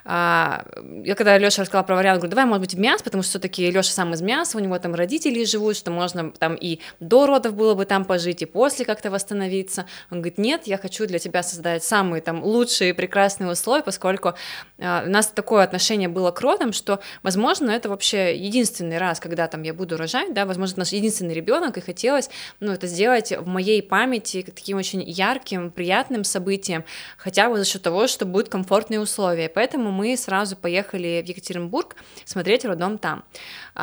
А, 0.06 0.66
я 1.04 1.16
когда 1.16 1.38
Леша 1.38 1.64
рассказала 1.64 1.84
про 1.84 1.96
вариант, 1.96 2.20
говорю, 2.20 2.32
давай, 2.32 2.46
может 2.46 2.62
быть, 2.62 2.74
в 2.76 2.80
Мяс, 2.80 3.02
потому 3.02 3.24
что 3.24 3.32
все-таки 3.32 3.70
Леша 3.72 3.92
сам 3.92 4.14
из 4.14 4.22
Мяса, 4.22 4.58
у 4.58 4.62
него 4.62 4.78
там 4.78 4.94
родители 4.94 5.44
живут, 5.46 5.78
что 5.78 5.90
можно 5.92 6.32
там 6.32 6.56
и 6.56 6.80
до 7.00 7.26
родов 7.26 7.56
было 7.56 7.74
бы 7.74 7.86
там 7.86 8.06
пожить, 8.06 8.42
и 8.42 8.46
после 8.52 8.86
как-то 8.86 9.10
восстановиться. 9.10 9.86
Он 10.10 10.20
говорит, 10.20 10.38
нет, 10.38 10.68
я 10.68 10.78
хочу 10.78 11.06
для 11.06 11.20
тебя 11.20 11.44
создать 11.44 11.84
самые 11.84 12.22
там 12.22 12.44
лучшие, 12.44 12.94
прекрасные 12.94 13.50
условия, 13.50 13.84
поскольку 13.84 14.34
э, 14.78 15.06
у 15.06 15.10
нас 15.10 15.28
такое 15.28 15.64
отношение 15.64 16.10
было 16.10 16.32
к 16.32 16.42
родам, 16.42 16.74
что, 16.74 17.00
возможно, 17.24 17.72
это 17.72 17.90
вообще 17.90 18.36
единственный 18.36 18.98
раз, 18.98 19.20
когда 19.20 19.48
там 19.48 19.64
я 19.64 19.74
буду 19.74 19.98
рожать, 19.98 20.34
да, 20.34 20.46
возможно, 20.46 20.80
наш 20.80 20.90
единственный 20.90 21.34
ребенок, 21.34 21.78
и 21.78 21.82
хотелось, 21.82 22.30
ну, 22.60 22.72
это 22.72 22.88
сделать 22.88 23.32
в 23.32 23.48
моей 23.48 23.82
памяти 23.82 24.44
таким 24.44 24.78
очень 24.78 25.02
ярким, 25.02 25.72
приятным 25.72 26.24
событием, 26.24 26.84
хотя 27.18 27.50
бы 27.50 27.58
за 27.58 27.66
счет 27.66 27.82
того, 27.82 28.08
что 28.08 28.26
будут 28.26 28.50
комфортные 28.50 29.00
условия. 29.00 29.50
Поэтому 29.50 29.92
мы 29.92 30.18
сразу 30.18 30.56
поехали 30.56 31.24
в 31.26 31.30
Екатеринбург 31.30 31.96
смотреть 32.26 32.66
роддом 32.66 32.98
там. 32.98 33.24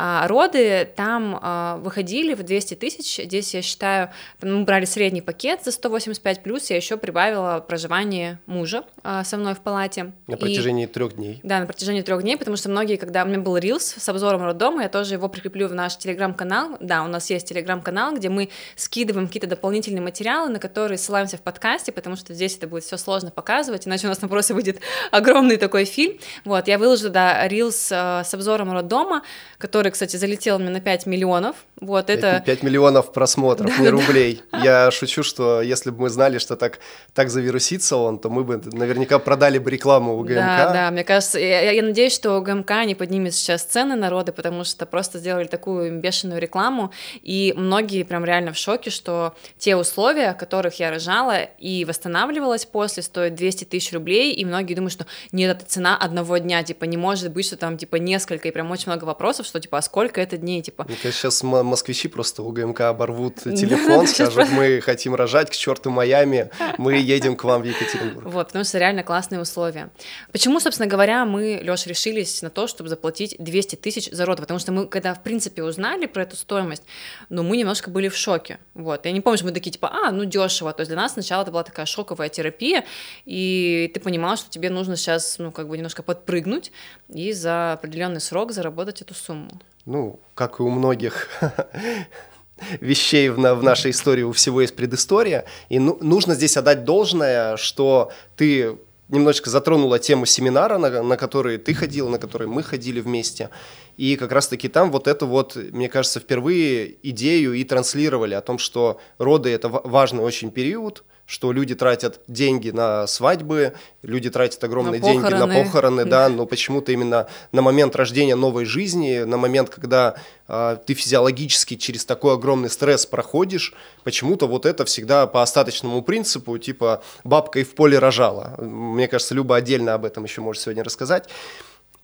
А, 0.01 0.25
роды 0.29 0.89
там 0.95 1.37
а, 1.41 1.75
выходили 1.75 2.33
в 2.33 2.41
200 2.41 2.75
тысяч, 2.75 3.21
здесь 3.21 3.53
я 3.53 3.61
считаю, 3.61 4.11
мы 4.41 4.63
брали 4.63 4.85
средний 4.85 5.19
пакет 5.19 5.65
за 5.65 5.73
185, 5.73 6.41
плюс 6.41 6.69
я 6.69 6.77
еще 6.77 6.95
прибавила 6.95 7.59
проживание 7.59 8.39
мужа 8.45 8.85
а, 9.03 9.25
со 9.25 9.35
мной 9.35 9.55
в 9.55 9.59
палате. 9.59 10.13
На 10.27 10.37
протяжении 10.37 10.85
трех 10.85 11.17
дней. 11.17 11.41
Да, 11.43 11.59
на 11.59 11.65
протяжении 11.65 12.01
трех 12.01 12.21
дней, 12.21 12.37
потому 12.37 12.55
что 12.55 12.69
многие, 12.69 12.95
когда 12.95 13.25
у 13.25 13.27
меня 13.27 13.39
был 13.39 13.57
рилс 13.57 13.95
с 13.97 14.07
обзором 14.07 14.41
роддома, 14.41 14.83
я 14.83 14.89
тоже 14.89 15.15
его 15.15 15.27
прикреплю 15.27 15.67
в 15.67 15.73
наш 15.73 15.97
телеграм-канал. 15.97 16.77
Да, 16.79 17.03
у 17.03 17.07
нас 17.07 17.29
есть 17.29 17.49
телеграм-канал, 17.49 18.15
где 18.15 18.29
мы 18.29 18.47
скидываем 18.77 19.27
какие-то 19.27 19.47
дополнительные 19.47 20.01
материалы, 20.01 20.47
на 20.47 20.59
которые 20.59 20.97
ссылаемся 20.97 21.35
в 21.35 21.41
подкасте, 21.41 21.91
потому 21.91 22.15
что 22.15 22.33
здесь 22.33 22.55
это 22.55 22.67
будет 22.67 22.85
все 22.85 22.95
сложно 22.95 23.31
показывать, 23.31 23.85
иначе 23.85 24.07
у 24.07 24.09
нас 24.09 24.21
на 24.21 24.29
просто 24.29 24.53
будет 24.53 24.79
огромный 25.11 25.57
такой 25.57 25.83
фильм. 25.83 26.17
Вот, 26.45 26.69
я 26.69 26.77
выложу, 26.77 27.09
да, 27.09 27.45
рилс 27.49 27.91
э, 27.91 28.23
с 28.23 28.33
обзором 28.33 28.71
роддома, 28.71 29.23
который, 29.57 29.88
кстати, 29.91 30.15
залетел 30.15 30.59
мне 30.59 30.69
на 30.69 30.81
5 30.81 31.05
миллионов. 31.05 31.55
Вот 31.79 32.07
5, 32.07 32.17
это... 32.17 32.43
5 32.45 32.63
миллионов 32.63 33.13
просмотров, 33.13 33.71
да, 33.75 33.83
не 33.83 33.89
рублей. 33.89 34.41
Да. 34.51 34.59
Я 34.59 34.91
шучу, 34.91 35.23
что 35.23 35.61
если 35.61 35.91
бы 35.91 36.01
мы 36.01 36.09
знали, 36.09 36.37
что 36.37 36.55
так, 36.55 36.79
так 37.13 37.29
завирусится 37.29 37.95
он, 37.95 38.19
то 38.19 38.29
мы 38.29 38.43
бы 38.43 38.61
наверняка 38.65 39.19
продали 39.19 39.57
бы 39.57 39.71
рекламу 39.71 40.17
у 40.17 40.23
ГМК. 40.23 40.35
Да, 40.35 40.73
да, 40.73 40.91
мне 40.91 41.03
кажется, 41.03 41.39
я, 41.39 41.71
я 41.71 41.81
надеюсь, 41.81 42.13
что 42.13 42.37
у 42.37 42.41
ГМК 42.41 42.71
не 42.85 42.95
поднимет 42.95 43.33
сейчас 43.33 43.63
цены 43.63 43.95
народы, 43.95 44.31
потому 44.31 44.63
что 44.63 44.85
просто 44.85 45.19
сделали 45.19 45.47
такую 45.47 45.99
бешеную 45.99 46.41
рекламу, 46.41 46.91
и 47.21 47.53
многие 47.55 48.03
прям 48.03 48.25
реально 48.25 48.53
в 48.53 48.57
шоке, 48.57 48.89
что 48.89 49.35
те 49.57 49.75
условия, 49.75 50.33
в 50.33 50.37
которых 50.37 50.79
я 50.79 50.89
рожала 50.91 51.41
и 51.57 51.85
восстанавливалась 51.85 52.65
после, 52.65 53.03
стоят 53.03 53.35
200 53.35 53.65
тысяч 53.65 53.93
рублей, 53.93 54.33
и 54.33 54.45
многие 54.45 54.73
думают, 54.73 54.93
что 54.93 55.05
нет, 55.31 55.55
это 55.55 55.69
цена 55.69 55.95
одного 55.95 56.37
дня, 56.37 56.63
типа, 56.63 56.85
не 56.85 56.97
может 56.97 57.31
быть, 57.31 57.45
что 57.45 57.57
там, 57.57 57.77
типа, 57.77 57.97
несколько, 57.97 58.47
и 58.47 58.51
прям 58.51 58.71
очень 58.71 58.91
много 58.91 59.05
вопросов, 59.05 59.45
что, 59.45 59.59
типа, 59.59 59.68
а 59.77 59.81
сколько 59.81 60.21
это 60.21 60.37
дней, 60.37 60.61
типа. 60.61 60.85
Мне 60.87 60.95
кажется, 60.95 61.29
сейчас 61.29 61.43
москвичи 61.43 62.07
просто 62.07 62.43
у 62.43 62.51
ГМК 62.51 62.81
оборвут 62.81 63.35
телефон, 63.43 64.07
скажут, 64.07 64.49
мы 64.51 64.81
хотим 64.81 65.15
рожать, 65.15 65.49
к 65.49 65.53
черту 65.53 65.89
Майами, 65.89 66.49
мы 66.77 66.95
едем 66.95 67.35
к 67.35 67.43
вам 67.43 67.61
в 67.61 67.65
Екатеринбург. 67.65 68.27
Вот, 68.27 68.47
потому 68.47 68.65
что 68.65 68.77
реально 68.77 69.03
классные 69.03 69.41
условия. 69.41 69.89
Почему, 70.31 70.59
собственно 70.59 70.87
говоря, 70.87 71.25
мы, 71.25 71.59
Лёш, 71.61 71.85
решились 71.85 72.41
на 72.41 72.49
то, 72.49 72.67
чтобы 72.67 72.89
заплатить 72.89 73.35
200 73.39 73.75
тысяч 73.75 74.09
за 74.11 74.25
род? 74.25 74.39
Потому 74.39 74.59
что 74.59 74.71
мы, 74.71 74.87
когда, 74.87 75.13
в 75.13 75.23
принципе, 75.23 75.63
узнали 75.63 76.05
про 76.05 76.23
эту 76.23 76.35
стоимость, 76.35 76.83
ну, 77.29 77.43
мы 77.43 77.57
немножко 77.57 77.89
были 77.89 78.09
в 78.09 78.15
шоке. 78.15 78.59
Вот, 78.73 79.05
я 79.05 79.11
не 79.11 79.21
помню, 79.21 79.37
что 79.37 79.47
мы 79.47 79.51
такие, 79.51 79.71
типа, 79.71 79.89
а, 79.91 80.11
ну, 80.11 80.25
дешево. 80.25 80.73
То 80.73 80.81
есть 80.81 80.89
для 80.89 80.97
нас 80.97 81.13
сначала 81.13 81.43
это 81.43 81.51
была 81.51 81.63
такая 81.63 81.85
шоковая 81.85 82.29
терапия, 82.29 82.85
и 83.25 83.91
ты 83.93 83.99
понимал, 83.99 84.37
что 84.37 84.49
тебе 84.49 84.69
нужно 84.69 84.95
сейчас, 84.95 85.37
ну, 85.39 85.51
как 85.51 85.67
бы 85.67 85.77
немножко 85.77 86.03
подпрыгнуть 86.03 86.71
и 87.13 87.33
за 87.33 87.73
определенный 87.73 88.21
срок 88.21 88.51
заработать 88.51 89.01
эту 89.01 89.13
сумму. 89.13 89.58
Ну, 89.85 90.19
как 90.35 90.59
и 90.59 90.63
у 90.63 90.69
многих 90.69 91.29
вещей 92.79 93.29
в, 93.29 93.37
в 93.37 93.63
нашей 93.63 93.91
истории, 93.91 94.23
у 94.23 94.31
всего 94.31 94.61
есть 94.61 94.75
предыстория, 94.75 95.45
и 95.69 95.79
ну, 95.79 95.97
нужно 96.01 96.35
здесь 96.35 96.57
отдать 96.57 96.83
должное, 96.83 97.57
что 97.57 98.11
ты 98.35 98.77
немножечко 99.09 99.49
затронула 99.49 99.99
тему 99.99 100.25
семинара, 100.25 100.77
на, 100.77 101.03
на 101.03 101.17
который 101.17 101.57
ты 101.57 101.73
ходил, 101.73 102.09
на 102.09 102.19
который 102.19 102.47
мы 102.47 102.63
ходили 102.63 103.01
вместе. 103.01 103.49
И 103.97 104.15
как 104.15 104.31
раз-таки 104.31 104.69
там 104.69 104.91
вот 104.91 105.07
это 105.07 105.25
вот, 105.25 105.55
мне 105.55 105.89
кажется, 105.89 106.19
впервые 106.19 106.95
идею 107.09 107.53
и 107.53 107.63
транслировали 107.63 108.35
о 108.35 108.41
том, 108.41 108.59
что 108.59 108.99
роды– 109.17 109.49
это 109.51 109.67
важный 109.67 110.23
очень 110.23 110.51
период, 110.51 111.03
что 111.29 111.51
люди 111.51 111.75
тратят 111.75 112.21
деньги 112.27 112.71
на 112.71 113.05
свадьбы, 113.05 113.73
люди 114.01 114.31
тратят 114.31 114.63
огромные 114.63 114.99
на 114.99 115.05
деньги 115.07 115.31
на 115.31 115.47
похороны, 115.47 116.03
да, 116.03 116.27
но 116.29 116.47
почему-то 116.47 116.91
именно 116.91 117.27
на 117.51 117.61
момент 117.61 117.95
рождения 117.95 118.33
новой 118.33 118.65
жизни, 118.65 119.19
на 119.19 119.37
момент, 119.37 119.69
когда 119.69 120.15
э, 120.47 120.77
ты 120.83 120.95
физиологически 120.95 121.75
через 121.75 122.03
такой 122.03 122.33
огромный 122.33 122.71
стресс 122.71 123.05
проходишь, 123.05 123.75
почему-то 124.03 124.47
вот 124.47 124.65
это 124.65 124.85
всегда 124.85 125.27
по 125.27 125.43
остаточному 125.43 126.01
принципу, 126.01 126.57
типа 126.57 127.03
бабка 127.23 127.59
и 127.59 127.63
в 127.63 127.75
поле 127.75 127.99
рожала. 127.99 128.55
Мне 128.57 129.07
кажется, 129.07 129.35
Люба 129.35 129.57
отдельно 129.57 129.93
об 129.93 130.05
этом 130.05 130.23
еще 130.23 130.41
может 130.41 130.63
сегодня 130.63 130.83
рассказать. 130.83 131.29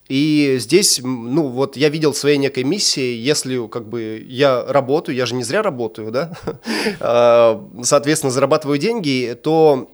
И 0.08 0.58
здесь, 0.60 1.00
ну, 1.04 1.48
вот 1.48 1.78
я 1.78 1.90
видел 1.90 2.14
своей 2.14 2.38
некой 2.38 2.64
миссией, 2.64 3.18
если 3.18 3.68
как 3.68 3.90
бы 3.90 4.24
я 4.28 4.64
работаю, 4.64 5.16
я 5.16 5.26
же 5.26 5.34
не 5.34 5.44
зря 5.44 5.64
работаю, 5.64 6.12
да, 6.12 6.32
а, 7.00 7.68
соответственно, 7.82 8.32
зарабатываю 8.32 8.78
деньги, 8.78 9.36
то 9.42 9.90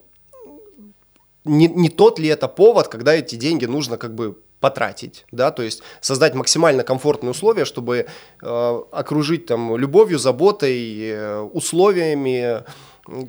не, 1.45 1.67
не 1.67 1.89
тот 1.89 2.19
ли 2.19 2.27
это 2.27 2.47
повод, 2.47 2.89
когда 2.89 3.13
эти 3.15 3.35
деньги 3.35 3.65
нужно 3.65 3.97
как 3.97 4.13
бы 4.13 4.37
потратить, 4.59 5.25
да, 5.31 5.51
то 5.51 5.63
есть 5.63 5.81
создать 6.01 6.35
максимально 6.35 6.83
комфортные 6.83 7.31
условия, 7.31 7.65
чтобы 7.65 8.05
э, 8.41 8.81
окружить 8.91 9.47
там 9.47 9.75
любовью, 9.75 10.19
заботой, 10.19 10.99
э, 10.99 11.39
условиями, 11.39 12.63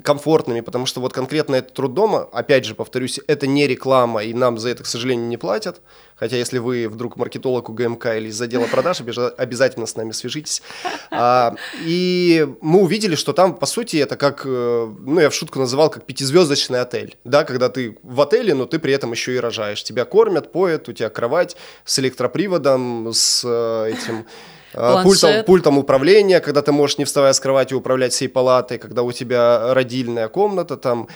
комфортными, 0.03 0.61
потому 0.61 0.85
что 0.85 1.01
вот 1.01 1.13
конкретно 1.13 1.55
этот 1.55 1.73
труд 1.73 1.93
дома, 1.93 2.29
опять 2.31 2.65
же, 2.65 2.75
повторюсь, 2.75 3.19
это 3.27 3.47
не 3.47 3.67
реклама, 3.67 4.23
и 4.23 4.33
нам 4.33 4.59
за 4.59 4.69
это, 4.69 4.83
к 4.83 4.85
сожалению, 4.85 5.27
не 5.27 5.37
платят. 5.37 5.81
Хотя, 6.23 6.37
если 6.37 6.57
вы 6.57 6.87
вдруг 6.87 7.17
маркетолог 7.17 7.67
у 7.67 7.73
ГМК 7.73 8.15
или 8.15 8.29
из 8.29 8.41
отдела 8.41 8.65
продаж, 8.65 9.01
обязательно 9.01 9.85
с 9.85 9.97
нами 9.97 10.11
свяжитесь. 10.11 10.61
А, 11.15 11.53
и 11.85 12.47
мы 12.61 12.81
увидели, 12.81 13.13
что 13.13 13.33
там, 13.33 13.53
по 13.53 13.67
сути, 13.67 13.97
это 13.97 14.15
как, 14.15 14.43
э, 14.45 14.91
ну, 14.99 15.19
я 15.19 15.29
в 15.29 15.35
шутку 15.35 15.59
называл, 15.59 15.91
как 15.91 16.05
пятизвездочный 16.05 16.81
отель. 16.81 17.17
Да, 17.23 17.43
когда 17.43 17.69
ты 17.69 17.99
в 18.01 18.19
отеле, 18.19 18.55
но 18.55 18.65
ты 18.65 18.79
при 18.79 18.93
этом 18.93 19.11
еще 19.11 19.35
и 19.35 19.37
рожаешь. 19.37 19.83
Тебя 19.83 20.05
кормят, 20.05 20.51
поят, 20.51 20.89
у 20.89 20.93
тебя 20.93 21.09
кровать 21.09 21.55
с 21.85 21.99
электроприводом, 21.99 23.11
с 23.13 23.43
э, 23.45 23.91
этим 23.91 24.25
а, 24.73 25.03
пультом, 25.03 25.43
пультом 25.45 25.77
управления, 25.77 26.39
когда 26.39 26.63
ты 26.63 26.71
можешь, 26.71 26.97
не 26.97 27.05
вставая 27.05 27.33
с 27.33 27.39
кровати, 27.39 27.75
управлять 27.75 28.13
всей 28.13 28.27
палатой, 28.27 28.79
когда 28.79 29.03
у 29.03 29.11
тебя 29.11 29.73
родильная 29.75 30.29
комната, 30.29 30.77
там 30.77 31.07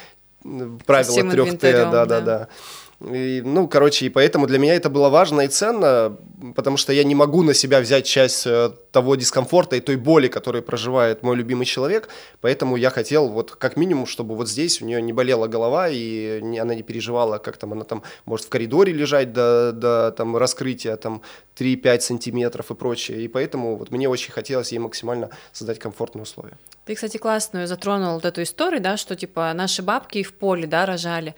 правила 0.85 1.31
трех 1.31 1.57
Т, 1.57 1.85
да, 1.85 2.05
да, 2.05 2.21
да. 2.21 2.47
И, 2.99 3.43
ну, 3.45 3.67
короче, 3.67 4.07
и 4.07 4.09
поэтому 4.09 4.47
для 4.47 4.57
меня 4.57 4.73
это 4.73 4.89
было 4.89 5.09
важно 5.09 5.41
и 5.41 5.47
ценно, 5.47 6.17
потому 6.55 6.77
что 6.77 6.91
я 6.91 7.03
не 7.03 7.13
могу 7.13 7.43
на 7.43 7.53
себя 7.53 7.79
взять 7.79 8.07
часть 8.07 8.47
э, 8.47 8.71
того 8.91 9.15
дискомфорта 9.15 9.75
и 9.75 9.81
той 9.81 9.97
боли, 9.97 10.27
которую 10.27 10.63
проживает 10.63 11.21
мой 11.21 11.35
любимый 11.35 11.65
человек, 11.65 12.09
поэтому 12.41 12.75
я 12.75 12.89
хотел 12.89 13.29
вот 13.29 13.51
как 13.51 13.77
минимум, 13.77 14.07
чтобы 14.07 14.35
вот 14.35 14.49
здесь 14.49 14.81
у 14.81 14.85
нее 14.85 14.99
не 14.99 15.13
болела 15.13 15.45
голова 15.45 15.89
и 15.89 16.39
не, 16.41 16.57
она 16.57 16.73
не 16.73 16.81
переживала, 16.81 17.37
как 17.37 17.57
там 17.57 17.73
она 17.73 17.83
там 17.83 18.01
может 18.25 18.47
в 18.47 18.49
коридоре 18.49 18.93
лежать 18.93 19.31
до, 19.31 19.73
до 19.73 20.11
там 20.17 20.35
раскрытия 20.35 20.95
там 20.95 21.21
3-5 21.55 21.99
сантиметров 21.99 22.71
и 22.71 22.73
прочее, 22.73 23.21
и 23.21 23.27
поэтому 23.27 23.75
вот 23.75 23.91
мне 23.91 24.09
очень 24.09 24.31
хотелось 24.31 24.71
ей 24.71 24.79
максимально 24.79 25.29
создать 25.51 25.77
комфортные 25.77 26.23
условия. 26.23 26.57
Ты, 26.85 26.95
кстати, 26.95 27.17
классную 27.17 27.67
затронул 27.67 28.13
вот 28.13 28.25
эту 28.25 28.41
историю, 28.41 28.81
да, 28.81 28.97
что 28.97 29.15
типа 29.15 29.51
наши 29.53 29.83
бабки 29.83 30.23
в 30.23 30.33
поле, 30.33 30.65
да, 30.65 30.85
рожали. 30.85 31.35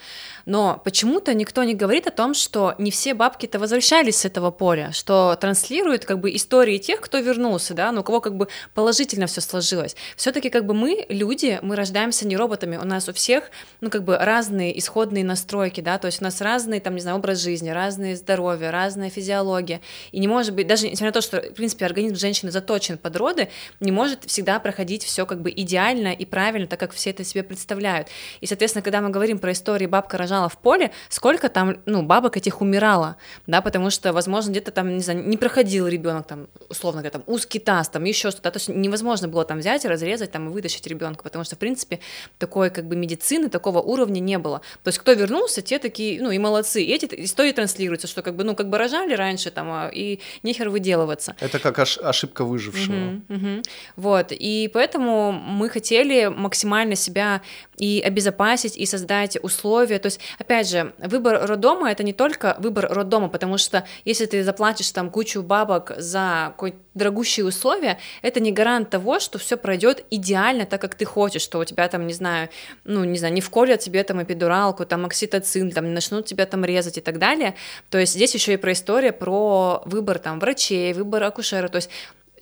Но 0.50 0.82
почему-то 0.84 1.36
никто 1.36 1.64
не 1.64 1.76
говорит 1.76 2.08
о 2.08 2.12
том, 2.12 2.34
что 2.34 2.74
не 2.80 2.90
все 2.90 3.14
бабки-то 3.14 3.60
возвращались 3.60 4.16
с 4.16 4.26
этого 4.26 4.50
поля, 4.50 4.92
что 4.92 5.38
транслируют 5.40 6.06
как 6.06 6.20
бы 6.20 6.36
истории 6.36 6.80
тех, 6.80 7.02
кто 7.02 7.20
вернулся, 7.20 7.76
да, 7.76 7.92
ну 7.92 8.02
у 8.02 8.04
кого 8.04 8.20
как 8.20 8.36
бы 8.36 8.48
положительно 8.74 9.28
все 9.28 9.42
сложилось. 9.42 9.96
Все-таки 10.16 10.50
как 10.50 10.66
бы 10.66 10.74
мы 10.74 11.06
люди, 11.08 11.60
мы 11.62 11.76
рождаемся 11.76 12.26
не 12.26 12.36
роботами, 12.36 12.78
у 12.78 12.84
нас 12.84 13.08
у 13.08 13.14
всех, 13.14 13.52
ну 13.80 13.92
как 13.92 14.04
бы 14.04 14.18
разные 14.18 14.78
исходные 14.80 15.24
настройки, 15.24 15.82
да, 15.82 16.00
то 16.00 16.08
есть 16.08 16.20
у 16.20 16.24
нас 16.24 16.42
разный, 16.42 16.80
там, 16.80 16.96
не 16.96 17.02
знаю, 17.02 17.18
образ 17.18 17.38
жизни, 17.38 17.70
разное 17.70 18.16
здоровье, 18.16 18.72
разная 18.72 19.12
физиология, 19.12 19.82
и 20.12 20.20
не 20.20 20.28
может 20.28 20.56
быть, 20.56 20.66
даже 20.66 20.88
несмотря 20.88 21.10
на 21.10 21.14
то, 21.14 21.22
что, 21.22 21.42
в 21.42 21.54
принципе, 21.54 21.86
организм 21.86 22.16
женщины 22.16 22.50
заточен 22.52 22.98
под 22.98 23.16
роды, 23.18 23.50
не 23.80 23.92
может 23.92 24.24
всегда 24.26 24.60
проходить 24.60 25.04
все 25.04 25.28
как 25.28 25.42
бы 25.42 25.52
идеально 25.52 26.12
и 26.12 26.26
правильно, 26.26 26.66
так 26.66 26.80
как 26.80 26.94
все 26.94 27.12
это 27.12 27.24
себе 27.24 27.44
представляют. 27.44 28.08
И, 28.42 28.48
соответственно, 28.48 28.82
когда 28.82 29.00
мы 29.02 29.12
говорим 29.12 29.38
про 29.38 29.52
истории 29.52 29.86
«бабка 29.86 30.18
рожала 30.18 30.38
в 30.47 30.58
поле», 30.58 30.91
сколько 31.10 31.49
там, 31.49 31.78
ну, 31.86 32.04
бабок 32.04 32.38
этих 32.38 32.62
умирало, 32.62 33.17
да, 33.47 33.62
потому 33.62 33.89
что, 33.89 34.13
возможно, 34.13 34.52
где-то 34.52 34.71
там, 34.71 34.95
не 34.95 35.02
знаю, 35.02 35.28
не 35.28 35.38
проходил 35.38 35.88
ребенок, 35.88 36.28
там, 36.28 36.47
условно 36.69 37.02
говоря, 37.02 37.12
там, 37.12 37.23
узкий 37.25 37.60
таз, 37.60 37.89
там, 37.89 38.04
еще 38.04 38.32
что-то, 38.32 38.52
то 38.52 38.58
есть 38.58 38.69
невозможно 38.69 39.28
было 39.28 39.43
там 39.43 39.60
взять 39.60 39.86
разрезать, 39.86 40.32
там, 40.32 40.47
и 40.47 40.52
вытащить 40.52 40.86
ребенка, 40.88 41.23
потому 41.23 41.43
что, 41.43 41.56
в 41.56 41.60
принципе, 41.60 41.99
такой, 42.38 42.69
как 42.69 42.86
бы, 42.86 42.95
медицины, 42.95 43.49
такого 43.49 43.82
уровня 43.82 44.19
не 44.19 44.38
было. 44.38 44.62
То 44.84 44.89
есть, 44.89 44.99
кто 44.99 45.13
вернулся, 45.13 45.62
те 45.62 45.80
такие, 45.80 46.21
ну, 46.21 46.32
и 46.32 46.38
молодцы, 46.38 46.84
и 46.84 46.93
эти 46.93 47.08
истории 47.25 47.52
транслируются, 47.52 48.08
что, 48.08 48.21
как 48.21 48.36
бы, 48.36 48.43
ну, 48.43 48.56
как 48.56 48.69
бы 48.69 48.78
рожали 48.78 49.13
раньше, 49.13 49.52
там, 49.52 49.71
а, 49.71 49.89
и 49.93 50.19
нехер 50.43 50.69
выделываться. 50.69 51.36
Это 51.39 51.60
как 51.60 51.80
ошибка 51.80 52.45
выжившего. 52.45 53.21
Угу. 53.30 53.63
Вот, 53.95 54.28
и 54.32 54.69
поэтому 54.73 55.32
мы 55.32 55.69
хотели 55.69 56.28
максимально 56.28 56.95
себя 56.95 57.41
и 57.78 58.04
обезопасить, 58.06 58.78
и 58.78 58.86
создать 58.86 59.38
условия. 59.41 59.99
То 59.99 60.08
есть, 60.08 60.19
опять 60.38 60.70
же, 60.70 60.94
выбор 61.00 61.46
роддома— 61.46 61.92
это 61.92 62.04
не 62.04 62.13
только 62.13 62.56
выбор 62.60 62.88
роддома, 62.89 63.30
потому 63.30 63.58
что 63.58 63.86
если 64.06 64.26
ты 64.26 64.44
заплатишь 64.44 64.92
там 64.92 65.10
кучу 65.10 65.42
бабок 65.42 65.94
за 65.98 66.48
какой-то 66.52 66.78
дорогущие 66.94 67.46
условия, 67.46 67.98
это 68.22 68.39
не 68.39 68.52
гарант 68.52 68.89
того, 68.89 69.20
что 69.20 69.39
все 69.39 69.58
пройдет 69.58 70.06
идеально 70.12 70.65
так, 70.65 70.82
как 70.82 70.96
ты 70.96 71.06
хочешь, 71.06 71.42
что 71.42 71.60
у 71.60 71.65
тебя 71.65 71.88
там, 71.88 72.06
не 72.08 72.13
знаю, 72.13 72.50
ну, 72.84 73.04
не 73.04 73.18
знаю, 73.18 73.34
не 73.34 73.42
вколят 73.42 73.80
тебе 73.80 74.04
там 74.04 74.22
эпидуралку, 74.22 74.86
там 74.86 75.06
окситоцин, 75.06 75.72
там 75.72 75.94
начнут 75.94 76.26
тебя 76.26 76.46
там 76.46 76.65
резать 76.65 76.98
и 76.98 77.02
так 77.02 77.18
далее. 77.18 77.56
То 77.89 77.98
есть 77.98 78.13
здесь 78.13 78.34
еще 78.34 78.54
и 78.54 78.58
про 78.58 78.74
история 78.74 79.12
про 79.12 79.82
выбор 79.86 80.20
там 80.20 80.39
врачей, 80.39 80.94
выбор 80.94 81.24
акушера, 81.24 81.68
то 81.68 81.78
есть 81.78 81.89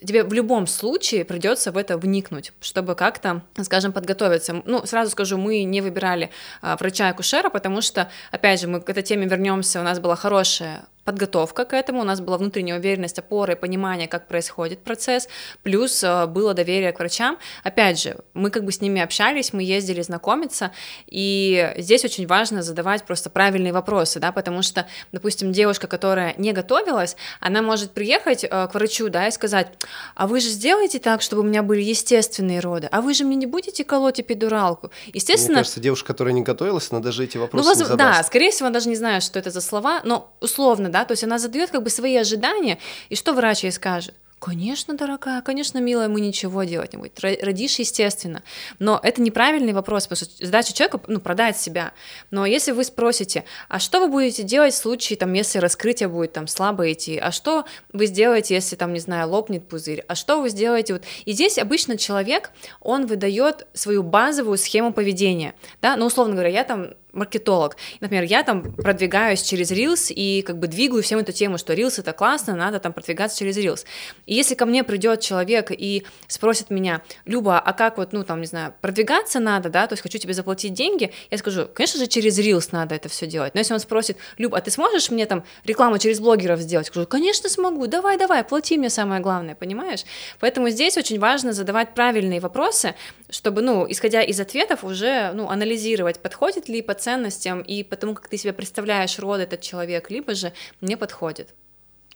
тебе 0.06 0.24
в 0.24 0.34
любом 0.34 0.68
случае 0.68 1.26
придется 1.26 1.72
в 1.72 1.78
это 1.78 1.98
вникнуть, 1.98 2.54
чтобы 2.62 2.96
как-то, 2.96 3.42
скажем, 3.64 3.94
подготовиться. 3.94 4.62
Ну, 4.66 4.86
сразу 4.86 5.12
скажу, 5.12 5.38
мы 5.38 5.64
не 5.64 5.82
выбирали 5.82 6.30
а, 6.62 6.78
врача-акушера, 6.78 7.50
потому 7.50 7.82
что, 7.82 8.10
опять 8.32 8.62
же, 8.62 8.68
мы 8.68 8.82
к 8.82 8.90
этой 8.90 9.04
теме 9.04 9.28
вернемся, 9.28 9.80
у 9.80 9.84
нас 9.84 10.00
была 10.00 10.16
хорошая 10.16 10.86
подготовка 11.08 11.64
к 11.64 11.74
этому, 11.74 12.02
у 12.02 12.04
нас 12.04 12.20
была 12.20 12.38
внутренняя 12.38 12.78
уверенность, 12.78 13.18
опора 13.18 13.54
и 13.54 13.56
понимание, 13.56 14.10
как 14.10 14.28
происходит 14.28 14.80
процесс, 14.80 15.30
плюс 15.64 16.04
э, 16.04 16.26
было 16.26 16.54
доверие 16.54 16.92
к 16.92 17.00
врачам. 17.00 17.38
Опять 17.64 17.98
же, 17.98 18.18
мы 18.34 18.50
как 18.50 18.66
бы 18.66 18.74
с 18.74 18.82
ними 18.82 19.02
общались, 19.02 19.54
мы 19.54 19.64
ездили 19.64 20.02
знакомиться, 20.02 20.72
и 21.06 21.74
здесь 21.78 22.04
очень 22.04 22.28
важно 22.28 22.62
задавать 22.62 23.06
просто 23.06 23.30
правильные 23.30 23.72
вопросы, 23.72 24.20
да, 24.20 24.34
потому 24.34 24.62
что, 24.62 24.86
допустим, 25.14 25.54
девушка, 25.54 25.88
которая 25.88 26.36
не 26.38 26.52
готовилась, 26.52 27.16
она 27.40 27.62
может 27.62 27.92
приехать 27.92 28.44
э, 28.44 28.50
к 28.50 28.74
врачу, 28.74 29.08
да, 29.08 29.30
и 29.30 29.32
сказать, 29.32 29.68
а 30.14 30.28
вы 30.28 30.42
же 30.42 30.50
сделаете 30.50 31.00
так, 31.00 31.22
чтобы 31.22 31.44
у 31.44 31.46
меня 31.46 31.64
были 31.64 31.82
естественные 31.82 32.60
роды, 32.60 32.90
а 32.92 33.00
вы 33.00 33.14
же 33.14 33.24
мне 33.24 33.38
не 33.38 33.46
будете 33.46 33.86
колоть 33.86 34.20
эпидуралку. 34.20 34.92
Естественно... 35.14 35.54
Мне 35.54 35.62
кажется, 35.62 35.80
девушка, 35.80 36.08
которая 36.08 36.34
не 36.34 36.42
готовилась, 36.42 36.90
она 36.92 37.00
даже 37.00 37.24
эти 37.24 37.38
вопросы 37.38 37.64
ну, 37.64 37.70
воз... 37.70 37.80
не 37.80 37.86
задаст. 37.86 38.18
Да, 38.18 38.24
скорее 38.26 38.52
всего, 38.52 38.68
она 38.68 38.74
даже 38.74 38.90
не 38.90 38.98
знает, 38.98 39.24
что 39.24 39.40
это 39.40 39.52
за 39.52 39.62
слова, 39.62 40.02
но 40.04 40.34
условно, 40.42 40.90
да, 40.90 40.97
да, 40.98 41.06
то 41.06 41.12
есть 41.12 41.24
она 41.24 41.38
задает 41.38 41.70
как 41.70 41.84
бы 41.84 41.90
свои 41.90 42.16
ожидания, 42.16 42.80
и 43.10 43.16
что 43.16 43.34
врач 43.34 43.64
ей 43.64 43.72
скажет? 43.72 44.16
Конечно, 44.40 44.96
дорогая, 44.96 45.42
конечно, 45.42 45.80
милая, 45.80 46.10
мы 46.10 46.22
ничего 46.22 46.64
делать 46.64 46.94
не 46.94 47.00
будем. 47.00 47.14
Родишь, 47.44 47.80
естественно. 47.80 48.44
Но 48.78 49.00
это 49.02 49.20
неправильный 49.20 49.74
вопрос, 49.74 50.06
потому 50.06 50.30
что 50.30 50.46
задача 50.46 50.74
человека 50.74 51.02
ну, 51.08 51.20
продать 51.20 51.58
себя. 51.58 51.92
Но 52.30 52.46
если 52.46 52.72
вы 52.72 52.84
спросите, 52.84 53.46
а 53.68 53.80
что 53.80 54.00
вы 54.00 54.10
будете 54.10 54.44
делать 54.44 54.76
в 54.76 54.78
случае, 54.78 55.18
там, 55.18 55.34
если 55.34 55.58
раскрытие 55.58 56.08
будет 56.08 56.34
там 56.34 56.46
слабо 56.46 56.92
идти, 56.92 57.18
а 57.18 57.32
что 57.32 57.66
вы 57.94 58.06
сделаете, 58.06 58.54
если 58.54 58.76
там, 58.76 58.94
не 58.94 59.00
знаю, 59.00 59.28
лопнет 59.28 59.68
пузырь, 59.68 60.06
а 60.08 60.14
что 60.14 60.40
вы 60.40 60.50
сделаете? 60.50 60.94
Вот. 60.94 61.04
И 61.26 61.32
здесь 61.32 61.58
обычно 61.58 61.98
человек, 61.98 62.52
он 62.80 63.08
выдает 63.08 63.66
свою 63.74 64.04
базовую 64.04 64.60
схему 64.60 64.94
поведения. 64.94 65.56
Да? 65.82 65.96
Ну, 65.96 66.06
условно 66.06 66.34
говоря, 66.34 66.50
я 66.50 66.64
там 66.64 66.94
маркетолог. 67.18 67.76
Например, 68.00 68.24
я 68.24 68.44
там 68.44 68.74
продвигаюсь 68.74 69.42
через 69.42 69.72
Reels 69.72 70.14
и 70.14 70.42
как 70.44 70.58
бы 70.58 70.68
двигаю 70.68 71.04
всем 71.04 71.20
эту 71.20 71.32
тему, 71.32 71.58
что 71.58 71.74
Reels 71.74 72.00
это 72.00 72.14
классно, 72.14 72.56
надо 72.56 72.80
там 72.80 72.94
продвигаться 72.94 73.38
через 73.40 73.58
Reels. 73.58 73.86
И 74.26 74.36
если 74.36 74.56
ко 74.56 74.66
мне 74.66 74.84
придет 74.84 75.22
человек 75.22 75.72
и 75.72 76.06
спросит 76.28 76.70
меня, 76.70 77.02
Люба, 77.26 77.60
а 77.60 77.74
как 77.74 77.98
вот, 77.98 78.14
ну 78.14 78.24
там, 78.24 78.42
не 78.42 78.48
знаю, 78.48 78.74
продвигаться 78.82 79.40
надо, 79.40 79.70
да, 79.70 79.88
то 79.88 79.94
есть 79.94 80.04
хочу 80.04 80.18
тебе 80.18 80.34
заплатить 80.34 80.74
деньги, 80.74 81.12
я 81.32 81.38
скажу, 81.38 81.68
конечно 81.74 82.00
же, 82.00 82.08
через 82.08 82.40
Reels 82.40 82.70
надо 82.72 82.96
это 82.96 83.10
все 83.10 83.28
делать. 83.28 83.54
Но 83.54 83.60
если 83.60 83.74
он 83.74 83.80
спросит, 83.80 84.18
Люб, 84.38 84.54
а 84.54 84.62
ты 84.62 84.72
сможешь 84.72 85.10
мне 85.10 85.26
там 85.26 85.44
рекламу 85.66 85.98
через 85.98 86.20
блогеров 86.20 86.60
сделать? 86.60 86.88
Я 86.88 86.92
скажу, 86.92 87.08
конечно 87.08 87.50
смогу, 87.50 87.88
давай, 87.88 88.18
давай, 88.18 88.44
плати 88.44 88.78
мне 88.78 88.90
самое 88.90 89.22
главное, 89.22 89.56
понимаешь? 89.56 90.04
Поэтому 90.40 90.70
здесь 90.70 90.98
очень 90.98 91.20
важно 91.20 91.54
задавать 91.54 91.94
правильные 91.94 92.40
вопросы, 92.40 92.96
чтобы, 93.30 93.62
ну, 93.62 93.86
исходя 93.90 94.22
из 94.22 94.40
ответов, 94.40 94.84
уже, 94.84 95.32
ну, 95.34 95.50
анализировать, 95.50 96.20
подходит 96.20 96.70
ли 96.70 96.82
по 96.82 96.94
ценностям 96.94 97.62
и 97.62 97.84
потому, 97.84 98.16
как 98.16 98.28
ты 98.28 98.38
себе 98.38 98.54
представляешь 98.54 99.20
род 99.20 99.40
этот 99.40 99.62
человек, 99.62 100.10
либо 100.10 100.34
же 100.34 100.54
не 100.82 100.96
подходит. 100.96 101.50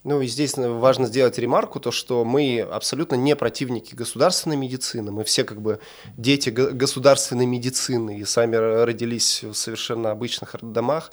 Ну 0.04 0.20
и 0.20 0.26
здесь 0.26 0.54
важно 0.56 1.06
сделать 1.06 1.38
ремарку, 1.38 1.78
то 1.78 1.92
что 1.92 2.24
мы 2.24 2.60
абсолютно 2.60 3.14
не 3.14 3.36
противники 3.36 3.94
государственной 3.94 4.56
медицины, 4.56 5.12
мы 5.12 5.22
все 5.22 5.44
как 5.44 5.62
бы 5.62 5.78
дети 6.16 6.50
государственной 6.50 7.46
медицины 7.46 8.18
и 8.18 8.24
сами 8.24 8.56
родились 8.56 9.44
в 9.44 9.54
совершенно 9.54 10.10
обычных 10.10 10.56
домах 10.60 11.12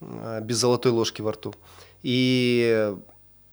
а, 0.00 0.40
без 0.40 0.58
золотой 0.58 0.92
ложки 0.92 1.20
во 1.20 1.32
рту. 1.32 1.52
И 2.04 2.94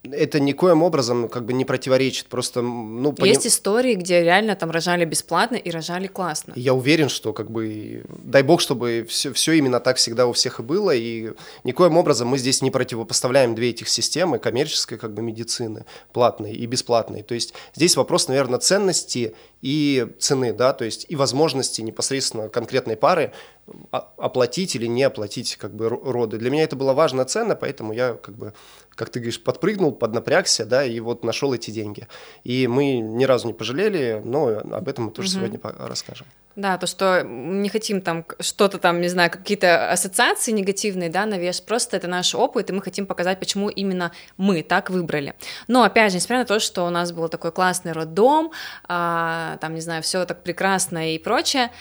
это 0.04 0.40
никоим 0.40 0.82
образом 0.82 1.28
как 1.28 1.46
бы 1.46 1.54
не 1.54 1.66
противоречит, 1.66 2.28
просто, 2.28 2.62
ну... 2.62 3.10
Есть 3.10 3.20
поним... 3.20 3.40
истории, 3.40 3.96
где 3.96 4.24
реально 4.24 4.56
там 4.56 4.72
рожали 4.72 5.04
бесплатно 5.04 5.56
и 5.56 5.70
рожали 5.70 6.08
классно. 6.08 6.54
Я 6.56 6.74
уверен, 6.74 7.10
что 7.10 7.34
как 7.34 7.52
бы, 7.52 8.04
дай 8.24 8.44
бог, 8.44 8.62
чтобы 8.62 9.06
все, 9.10 9.34
все 9.34 9.54
именно 9.54 9.80
так 9.80 9.98
всегда 9.98 10.28
у 10.28 10.34
всех 10.34 10.60
и 10.60 10.64
было, 10.64 10.92
и 10.96 11.34
никоим 11.64 11.98
образом 11.98 12.30
мы 12.30 12.38
здесь 12.38 12.62
не 12.62 12.72
противопоставляем 12.72 13.56
две 13.56 13.72
этих 13.72 13.90
системы, 13.90 14.40
коммерческой 14.40 14.98
как 14.98 15.14
бы 15.14 15.22
медицины, 15.22 15.86
платной 16.14 16.54
и 16.54 16.66
бесплатной. 16.66 17.22
То 17.22 17.36
есть 17.36 17.54
здесь 17.76 17.98
вопрос, 17.98 18.30
наверное, 18.30 18.60
ценности 18.60 19.36
и 19.62 20.08
цены, 20.20 20.54
да, 20.54 20.74
то 20.74 20.86
есть 20.86 21.06
и 21.10 21.16
возможности 21.16 21.82
непосредственно 21.82 22.50
конкретной 22.50 22.96
пары 22.96 23.34
оплатить 23.92 24.76
или 24.76 24.88
не 24.88 25.04
оплатить 25.04 25.58
как 25.58 25.74
бы 25.74 25.90
роды. 25.90 26.38
Для 26.38 26.50
меня 26.50 26.64
это 26.64 26.76
было 26.76 26.94
важно, 26.94 27.26
ценно, 27.26 27.56
поэтому 27.56 27.94
я 27.94 28.14
как 28.14 28.36
бы, 28.36 28.54
как 28.96 29.10
ты 29.10 29.20
говоришь, 29.20 29.42
подпрыгнул, 29.44 29.92
поднапрягся, 29.92 30.66
да, 30.66 30.84
и 30.86 31.00
вот 31.00 31.24
нашел 31.24 31.54
эти 31.54 31.72
деньги. 31.72 32.08
И 32.44 32.68
мы 32.68 32.98
ни 32.98 33.26
разу 33.26 33.48
не 33.48 33.54
пожалели, 33.54 34.22
но 34.24 34.48
об 34.48 34.88
этом 34.88 35.06
мы 35.06 35.12
тоже 35.12 35.30
угу. 35.30 35.38
сегодня 35.38 35.60
расскажем. 35.64 36.26
Да, 36.60 36.78
то, 36.78 36.88
что 36.88 37.24
не 37.24 37.70
хотим 37.70 38.02
там 38.02 38.26
что-то 38.42 38.80
там, 38.80 39.00
не 39.00 39.08
знаю, 39.08 39.32
какие-то 39.32 39.90
ассоциации 39.90 40.52
негативные, 40.52 41.10
да, 41.10 41.26
навес, 41.26 41.62
просто 41.62 41.96
это 41.96 42.10
наш 42.10 42.36
опыт, 42.36 42.70
и 42.70 42.74
мы 42.74 42.82
хотим 42.82 43.06
показать, 43.06 43.40
почему 43.40 43.70
именно 43.70 44.12
мы 44.36 44.62
так 44.62 44.90
выбрали. 44.90 45.36
Но, 45.70 45.84
опять 45.84 46.12
же, 46.12 46.18
несмотря 46.18 46.40
на 46.40 46.46
то, 46.46 46.60
что 46.60 46.86
у 46.86 46.90
нас 46.90 47.14
был 47.14 47.30
такой 47.30 47.54
классный 47.54 47.94
роддом, 47.94 48.52
а, 48.90 49.56
там, 49.62 49.74
не 49.74 49.80
знаю, 49.80 50.04
все 50.04 50.26
так 50.26 50.44
прекрасно 50.44 51.14
и 51.14 51.18
прочее, 51.18 51.72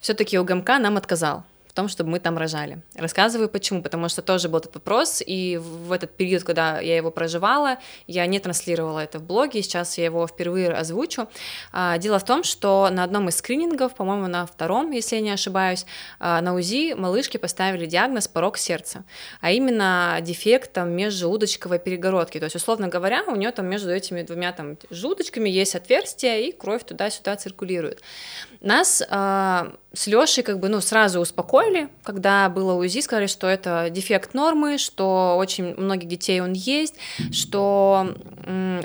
все-таки 0.00 0.38
УГМК 0.38 0.68
нам 0.80 0.98
отказал 0.98 1.42
том, 1.76 1.88
чтобы 1.88 2.10
мы 2.10 2.20
там 2.20 2.38
рожали. 2.38 2.78
Рассказываю 2.94 3.48
почему, 3.48 3.82
потому 3.82 4.08
что 4.08 4.22
тоже 4.22 4.48
был 4.48 4.58
этот 4.58 4.74
вопрос, 4.74 5.22
и 5.24 5.58
в 5.58 5.92
этот 5.92 6.16
период, 6.16 6.42
когда 6.42 6.80
я 6.80 6.96
его 6.96 7.10
проживала, 7.10 7.76
я 8.06 8.26
не 8.26 8.40
транслировала 8.40 9.00
это 9.00 9.18
в 9.18 9.22
блоге, 9.22 9.62
сейчас 9.62 9.98
я 9.98 10.06
его 10.06 10.26
впервые 10.26 10.72
озвучу. 10.72 11.28
А, 11.72 11.98
дело 11.98 12.18
в 12.18 12.24
том, 12.24 12.44
что 12.44 12.88
на 12.90 13.04
одном 13.04 13.28
из 13.28 13.36
скринингов, 13.36 13.94
по-моему, 13.94 14.26
на 14.26 14.46
втором, 14.46 14.90
если 14.90 15.16
я 15.16 15.22
не 15.22 15.30
ошибаюсь, 15.30 15.84
а, 16.18 16.40
на 16.40 16.54
УЗИ 16.54 16.94
малышке 16.94 17.38
поставили 17.38 17.84
диагноз 17.84 18.26
порог 18.26 18.56
сердца, 18.56 19.04
а 19.42 19.50
именно 19.50 20.18
дефект 20.22 20.72
там 20.72 20.90
межжелудочковой 20.92 21.78
перегородки. 21.78 22.38
То 22.38 22.44
есть, 22.44 22.56
условно 22.56 22.88
говоря, 22.88 23.22
у 23.26 23.36
нее 23.36 23.50
там 23.50 23.66
между 23.66 23.90
этими 23.90 24.22
двумя 24.22 24.52
там 24.52 24.78
желудочками 24.88 25.50
есть 25.50 25.74
отверстие, 25.74 26.48
и 26.48 26.52
кровь 26.52 26.84
туда-сюда 26.84 27.36
циркулирует. 27.36 28.00
Нас 28.62 29.02
а, 29.10 29.74
с 29.96 30.06
Лешей 30.06 30.42
как 30.42 30.60
бы, 30.60 30.68
ну, 30.68 30.80
сразу 30.80 31.20
успокоили, 31.20 31.88
когда 32.02 32.48
было 32.48 32.74
УЗИ, 32.74 33.00
сказали, 33.00 33.26
что 33.26 33.46
это 33.46 33.88
дефект 33.90 34.34
нормы, 34.34 34.76
что 34.78 35.36
очень 35.38 35.74
многих 35.76 36.08
детей 36.08 36.40
он 36.40 36.52
есть, 36.52 36.94
что 37.32 38.14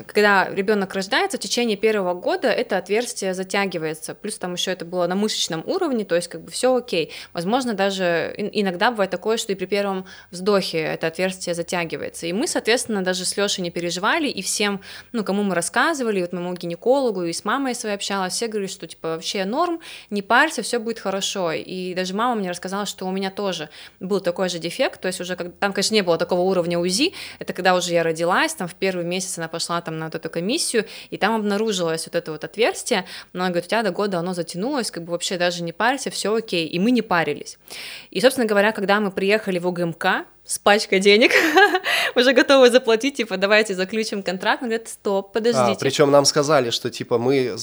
когда 0.08 0.50
ребенок 0.50 0.94
рождается, 0.94 1.38
в 1.38 1.42
течение 1.42 1.76
первого 1.76 2.14
года 2.14 2.48
это 2.48 2.78
отверстие 2.78 3.34
затягивается, 3.34 4.16
плюс 4.16 4.38
там 4.38 4.54
еще 4.54 4.72
это 4.72 4.86
было 4.86 5.06
на 5.06 5.16
мышечном 5.16 5.64
уровне, 5.66 6.06
то 6.06 6.16
есть 6.16 6.30
как 6.30 6.42
бы 6.42 6.52
все 6.52 6.76
окей. 6.76 7.12
Возможно, 7.34 7.74
даже 7.74 8.34
иногда 8.38 8.90
бывает 8.92 9.12
такое, 9.12 9.38
что 9.38 9.52
и 9.52 9.56
при 9.56 9.66
первом 9.66 10.06
вздохе 10.32 10.80
это 10.80 11.08
отверстие 11.08 11.54
затягивается. 11.54 12.26
И 12.26 12.34
мы, 12.34 12.48
соответственно, 12.48 13.04
даже 13.04 13.26
с 13.26 13.36
Лешей 13.36 13.64
не 13.64 13.70
переживали, 13.70 14.30
и 14.30 14.42
всем, 14.42 14.80
ну, 15.12 15.24
кому 15.24 15.44
мы 15.44 15.56
рассказывали, 15.56 16.22
вот 16.22 16.32
моему 16.32 16.54
гинекологу 16.54 17.24
и 17.24 17.34
с 17.34 17.44
мамой 17.44 17.76
своей 17.76 17.96
общалась, 17.96 18.34
все 18.34 18.48
говорили, 18.48 18.72
что 18.72 18.88
типа 18.88 19.10
вообще 19.10 19.44
норм, 19.44 19.82
не 20.10 20.22
парься, 20.22 20.62
все 20.62 20.80
будет 20.80 21.01
хорошо. 21.02 21.52
И 21.52 21.94
даже 21.94 22.14
мама 22.14 22.36
мне 22.36 22.50
рассказала, 22.50 22.86
что 22.86 23.06
у 23.06 23.12
меня 23.12 23.32
тоже 23.32 23.70
был 24.00 24.20
такой 24.22 24.50
же 24.50 24.60
дефект, 24.60 25.02
то 25.02 25.08
есть 25.08 25.20
уже 25.20 25.36
как, 25.36 25.54
там, 25.60 25.74
конечно, 25.74 25.94
не 25.94 26.02
было 26.02 26.18
такого 26.18 26.42
уровня 26.42 26.80
УЗИ, 26.80 27.14
это 27.40 27.54
когда 27.54 27.76
уже 27.76 27.94
я 27.94 28.04
родилась, 28.04 28.54
там 28.54 28.68
в 28.68 28.76
первый 28.76 29.04
месяц 29.04 29.38
она 29.38 29.48
пошла 29.48 29.82
там 29.82 29.98
на 30.00 30.06
вот 30.06 30.16
эту 30.16 30.30
комиссию, 30.30 30.86
и 31.10 31.18
там 31.18 31.36
обнаружилось 31.36 32.06
вот 32.06 32.16
это 32.16 32.32
вот 32.32 32.44
отверстие, 32.44 33.06
но 33.34 33.44
она 33.44 33.50
говорит, 33.50 33.66
у 33.66 33.70
тебя 33.70 33.84
до 33.84 33.92
года 33.92 34.20
оно 34.20 34.34
затянулось, 34.34 34.92
как 34.92 35.04
бы 35.04 35.12
вообще 35.12 35.38
даже 35.38 35.64
не 35.64 35.74
парься, 35.74 36.10
все 36.10 36.34
окей, 36.34 36.68
и 36.68 36.80
мы 36.80 36.92
не 36.92 37.02
парились. 37.02 37.58
И, 38.12 38.22
собственно 38.22 38.48
говоря, 38.48 38.72
когда 38.72 39.00
мы 39.00 39.12
приехали 39.12 39.60
в 39.60 39.68
УГМК, 39.68 40.26
с 40.46 40.60
пачкой 40.60 41.00
денег, 41.00 41.32
уже 42.16 42.34
готовы 42.34 42.70
заплатить, 42.72 43.16
типа, 43.16 43.38
давайте 43.38 43.74
заключим 43.74 44.24
контракт. 44.24 44.64
Он 44.64 44.70
говорит, 44.70 44.90
стоп, 44.90 45.32
подождите. 45.32 45.72
А, 45.72 45.80
причем 45.80 46.12
нам 46.12 46.26
сказали, 46.26 46.72
что, 46.72 46.90
типа, 46.90 47.18
мы 47.18 47.56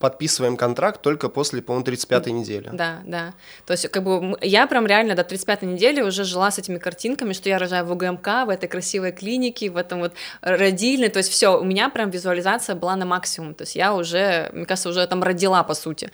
подписываем 0.00 0.56
контракт 0.56 1.02
только 1.02 1.28
после, 1.28 1.62
по-моему, 1.62 1.86
35-й 1.86 2.32
недели. 2.32 2.70
Да, 2.72 3.00
да. 3.04 3.34
То 3.66 3.72
есть, 3.74 3.88
как 3.88 4.02
бы, 4.02 4.36
я 4.40 4.66
прям 4.66 4.86
реально 4.86 5.14
до 5.14 5.22
35-й 5.22 5.66
недели 5.66 6.00
уже 6.00 6.24
жила 6.24 6.50
с 6.50 6.58
этими 6.58 6.78
картинками, 6.78 7.32
что 7.32 7.48
я 7.48 7.58
рожаю 7.58 7.84
в 7.84 7.92
УГМК, 7.92 8.26
в 8.46 8.48
этой 8.48 8.68
красивой 8.68 9.12
клинике, 9.12 9.70
в 9.70 9.76
этом 9.76 10.00
вот 10.00 10.14
родильной, 10.40 11.10
то 11.10 11.18
есть 11.18 11.30
все, 11.30 11.60
у 11.60 11.64
меня 11.64 11.90
прям 11.90 12.10
визуализация 12.10 12.74
была 12.74 12.96
на 12.96 13.04
максимум, 13.04 13.54
то 13.54 13.62
есть 13.62 13.76
я 13.76 13.94
уже, 13.94 14.50
мне 14.52 14.64
кажется, 14.64 14.88
уже 14.88 15.06
там 15.06 15.22
родила, 15.22 15.62
по 15.62 15.74
сути. 15.74 16.10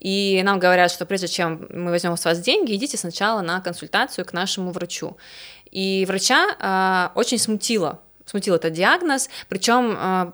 И 0.00 0.40
нам 0.44 0.58
говорят, 0.58 0.90
что 0.90 1.06
прежде 1.06 1.28
чем 1.28 1.66
мы 1.70 1.90
возьмем 1.90 2.16
с 2.16 2.24
вас 2.24 2.40
деньги, 2.40 2.74
идите 2.74 2.96
сначала 2.96 3.40
на 3.40 3.60
консультацию 3.60 4.24
к 4.24 4.32
нашему 4.32 4.70
врачу. 4.70 5.16
И 5.70 6.04
врача 6.08 7.10
э, 7.14 7.18
очень 7.18 7.38
смутило, 7.38 8.00
смутил 8.24 8.54
этот 8.54 8.72
диагноз, 8.72 9.28
причем 9.48 9.96
э, 9.98 10.32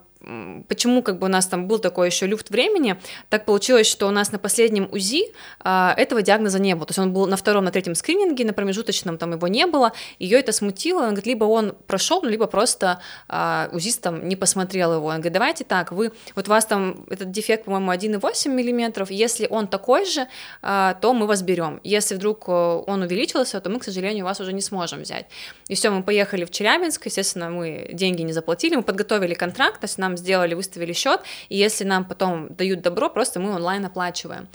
почему 0.69 1.03
как 1.03 1.19
бы 1.19 1.27
у 1.27 1.31
нас 1.31 1.47
там 1.47 1.67
был 1.67 1.79
такой 1.79 2.09
еще 2.09 2.27
люфт 2.27 2.51
времени, 2.51 2.97
так 3.29 3.45
получилось, 3.45 3.87
что 3.87 4.07
у 4.07 4.11
нас 4.11 4.33
на 4.33 4.39
последнем 4.39 4.89
УЗИ 4.93 5.33
а, 5.61 5.95
этого 5.97 6.23
диагноза 6.23 6.59
не 6.59 6.75
было, 6.75 6.87
то 6.87 6.91
есть 6.91 6.99
он 6.99 7.13
был 7.13 7.27
на 7.27 7.37
втором, 7.37 7.65
на 7.65 7.71
третьем 7.71 7.95
скрининге, 7.95 8.45
на 8.45 8.53
промежуточном 8.53 9.19
там 9.19 9.33
его 9.33 9.49
не 9.49 9.67
было, 9.67 9.93
ее 10.19 10.39
это 10.39 10.53
смутило, 10.53 11.01
он 11.01 11.09
говорит, 11.09 11.27
либо 11.27 11.45
он 11.45 11.75
прошел, 11.87 12.23
ну, 12.23 12.29
либо 12.29 12.47
просто 12.47 13.01
а, 13.29 13.69
УЗИст 13.73 14.01
там 14.01 14.29
не 14.29 14.37
посмотрел 14.37 14.95
его, 14.95 15.07
он 15.07 15.17
говорит, 15.17 15.33
давайте 15.33 15.65
так, 15.65 15.93
вы, 15.93 16.13
вот 16.35 16.49
у 16.49 16.51
вас 16.51 16.67
там 16.67 17.05
этот 17.11 17.31
дефект, 17.31 17.65
по-моему, 17.65 17.93
1,8 17.93 18.49
миллиметров, 18.49 19.11
если 19.11 19.47
он 19.51 19.67
такой 19.67 20.05
же, 20.05 20.27
а, 20.63 20.95
то 20.95 21.13
мы 21.13 21.27
вас 21.27 21.43
берем, 21.43 21.81
если 21.85 22.15
вдруг 22.15 22.45
э, 22.49 22.53
он 22.53 23.03
увеличился, 23.03 23.61
то 23.61 23.71
мы, 23.71 23.79
к 23.79 23.85
сожалению, 23.85 24.25
вас 24.25 24.41
уже 24.41 24.53
не 24.53 24.61
сможем 24.61 25.03
взять. 25.03 25.27
И 25.69 25.75
все, 25.75 25.91
мы 25.91 26.03
поехали 26.03 26.45
в 26.45 26.51
Челябинск, 26.51 27.07
естественно, 27.07 27.51
мы 27.51 27.91
деньги 27.93 28.23
не 28.23 28.33
заплатили, 28.33 28.77
мы 28.77 28.83
подготовили 28.83 29.35
контракт, 29.35 29.81
то 29.81 29.85
есть 29.85 29.99
нам 29.99 30.14
сделали, 30.17 30.55
выставили 30.55 30.93
счет, 30.93 31.21
и 31.49 31.57
если 31.57 31.85
нам 31.85 32.05
потом 32.05 32.55
дают 32.55 32.81
добро, 32.81 33.11
просто 33.11 33.41
мы 33.41 33.55
онлайн 33.55 33.85
оплачиваем. 33.85 34.49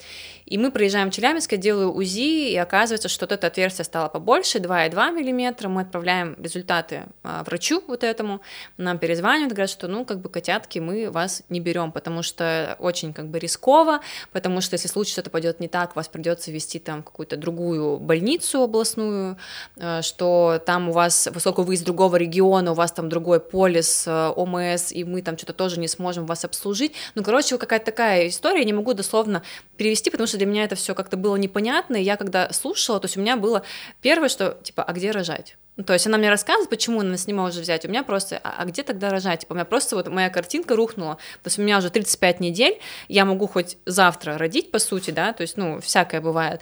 И 0.50 0.58
мы 0.58 0.72
приезжаем 0.72 1.12
в 1.12 1.14
Челябинск, 1.14 1.52
я 1.52 1.58
делаю 1.58 1.94
УЗИ, 1.94 2.52
и 2.52 2.56
оказывается, 2.56 3.10
что 3.10 3.26
вот 3.26 3.32
это 3.32 3.48
отверстие 3.48 3.86
стало 3.86 4.08
побольше, 4.10 4.60
2,2 4.60 5.12
мм, 5.12 5.70
мы 5.70 5.82
отправляем 5.82 6.36
результаты 6.40 7.04
а, 7.24 7.44
врачу 7.44 7.84
вот 7.88 8.04
этому, 8.04 8.42
нам 8.78 8.98
перезванивают, 8.98 9.52
говорят, 9.52 9.70
что, 9.70 9.88
ну, 9.88 10.06
как 10.06 10.22
бы, 10.22 10.30
котятки, 10.30 10.80
мы 10.80 11.12
вас 11.12 11.44
не 11.50 11.60
берем, 11.60 11.92
потому 11.92 12.24
что 12.24 12.78
очень, 12.80 13.14
как 13.14 13.28
бы, 13.28 13.40
рисково, 13.40 14.00
потому 14.32 14.62
что 14.62 14.76
если 14.76 14.88
в 14.88 14.92
случае 14.92 15.12
что-то 15.12 15.30
пойдет 15.30 15.60
не 15.60 15.68
так, 15.68 15.96
вас 15.96 16.08
придется 16.08 16.52
вести 16.52 16.80
там 16.80 17.04
какую-то 17.04 17.36
другую 17.36 17.98
больницу 18.00 18.64
областную, 18.64 19.38
а, 19.78 20.02
что 20.02 20.62
там 20.66 20.90
у 20.90 20.94
вас, 20.94 21.28
поскольку 21.34 21.64
вы 21.64 21.74
из 21.74 21.82
другого 21.82 22.16
региона, 22.16 22.72
у 22.72 22.76
вас 22.76 22.94
там 22.94 23.10
другой 23.10 23.42
полис, 23.42 24.06
а, 24.08 24.32
ОМС, 24.32 24.94
и 24.94 25.04
мы 25.04 25.22
там 25.22 25.38
что-то 25.38 25.50
что 25.50 25.54
тоже 25.54 25.80
не 25.80 25.88
сможем 25.88 26.28
вас 26.28 26.46
обслужить. 26.46 26.92
Ну, 27.16 27.24
короче, 27.24 27.58
какая-то 27.58 27.86
такая 27.86 28.28
история, 28.28 28.60
я 28.60 28.66
не 28.66 28.74
могу 28.74 28.94
дословно 28.94 29.42
перевести, 29.78 30.12
потому 30.12 30.28
что 30.28 30.38
для 30.40 30.48
меня 30.48 30.64
это 30.64 30.76
все 30.76 30.96
как-то 30.96 31.18
было 31.18 31.36
непонятно, 31.36 31.98
и 31.98 32.04
я 32.04 32.18
когда 32.18 32.52
слушала, 32.52 33.00
то 33.00 33.06
есть 33.06 33.18
у 33.18 33.22
меня 33.22 33.38
было 33.38 33.64
первое, 34.02 34.30
что, 34.30 34.58
типа, 34.64 34.82
а 34.84 34.94
где 34.94 35.12
рожать? 35.12 35.58
Ну, 35.76 35.86
то 35.86 35.94
есть 35.94 36.06
она 36.08 36.18
мне 36.18 36.30
рассказывает, 36.30 36.70
почему 36.70 37.00
она 37.00 37.16
не 37.26 37.34
может 37.34 37.62
взять. 37.62 37.86
У 37.86 37.88
меня 37.88 38.04
просто, 38.04 38.38
а, 38.44 38.56
а 38.58 38.66
где 38.66 38.84
тогда 38.84 39.10
рожать? 39.10 39.42
Типа, 39.42 39.54
у 39.54 39.56
меня 39.56 39.64
просто 39.64 39.96
вот 39.96 40.10
моя 40.10 40.30
картинка 40.30 40.76
рухнула. 40.76 41.16
То 41.42 41.48
есть 41.48 41.58
у 41.58 41.62
меня 41.62 41.78
уже 41.78 41.90
35 41.90 42.42
недель, 42.42 42.80
я 43.08 43.24
могу 43.24 43.48
хоть 43.48 43.78
завтра 43.86 44.38
родить, 44.38 44.72
по 44.72 44.80
сути, 44.80 45.12
да, 45.12 45.32
то 45.32 45.42
есть, 45.42 45.56
ну, 45.56 45.80
всякое 45.80 46.20
бывает, 46.20 46.60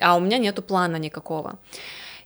а 0.00 0.16
у 0.16 0.20
меня 0.20 0.38
нету 0.38 0.62
плана 0.62 0.96
никакого. 0.96 1.58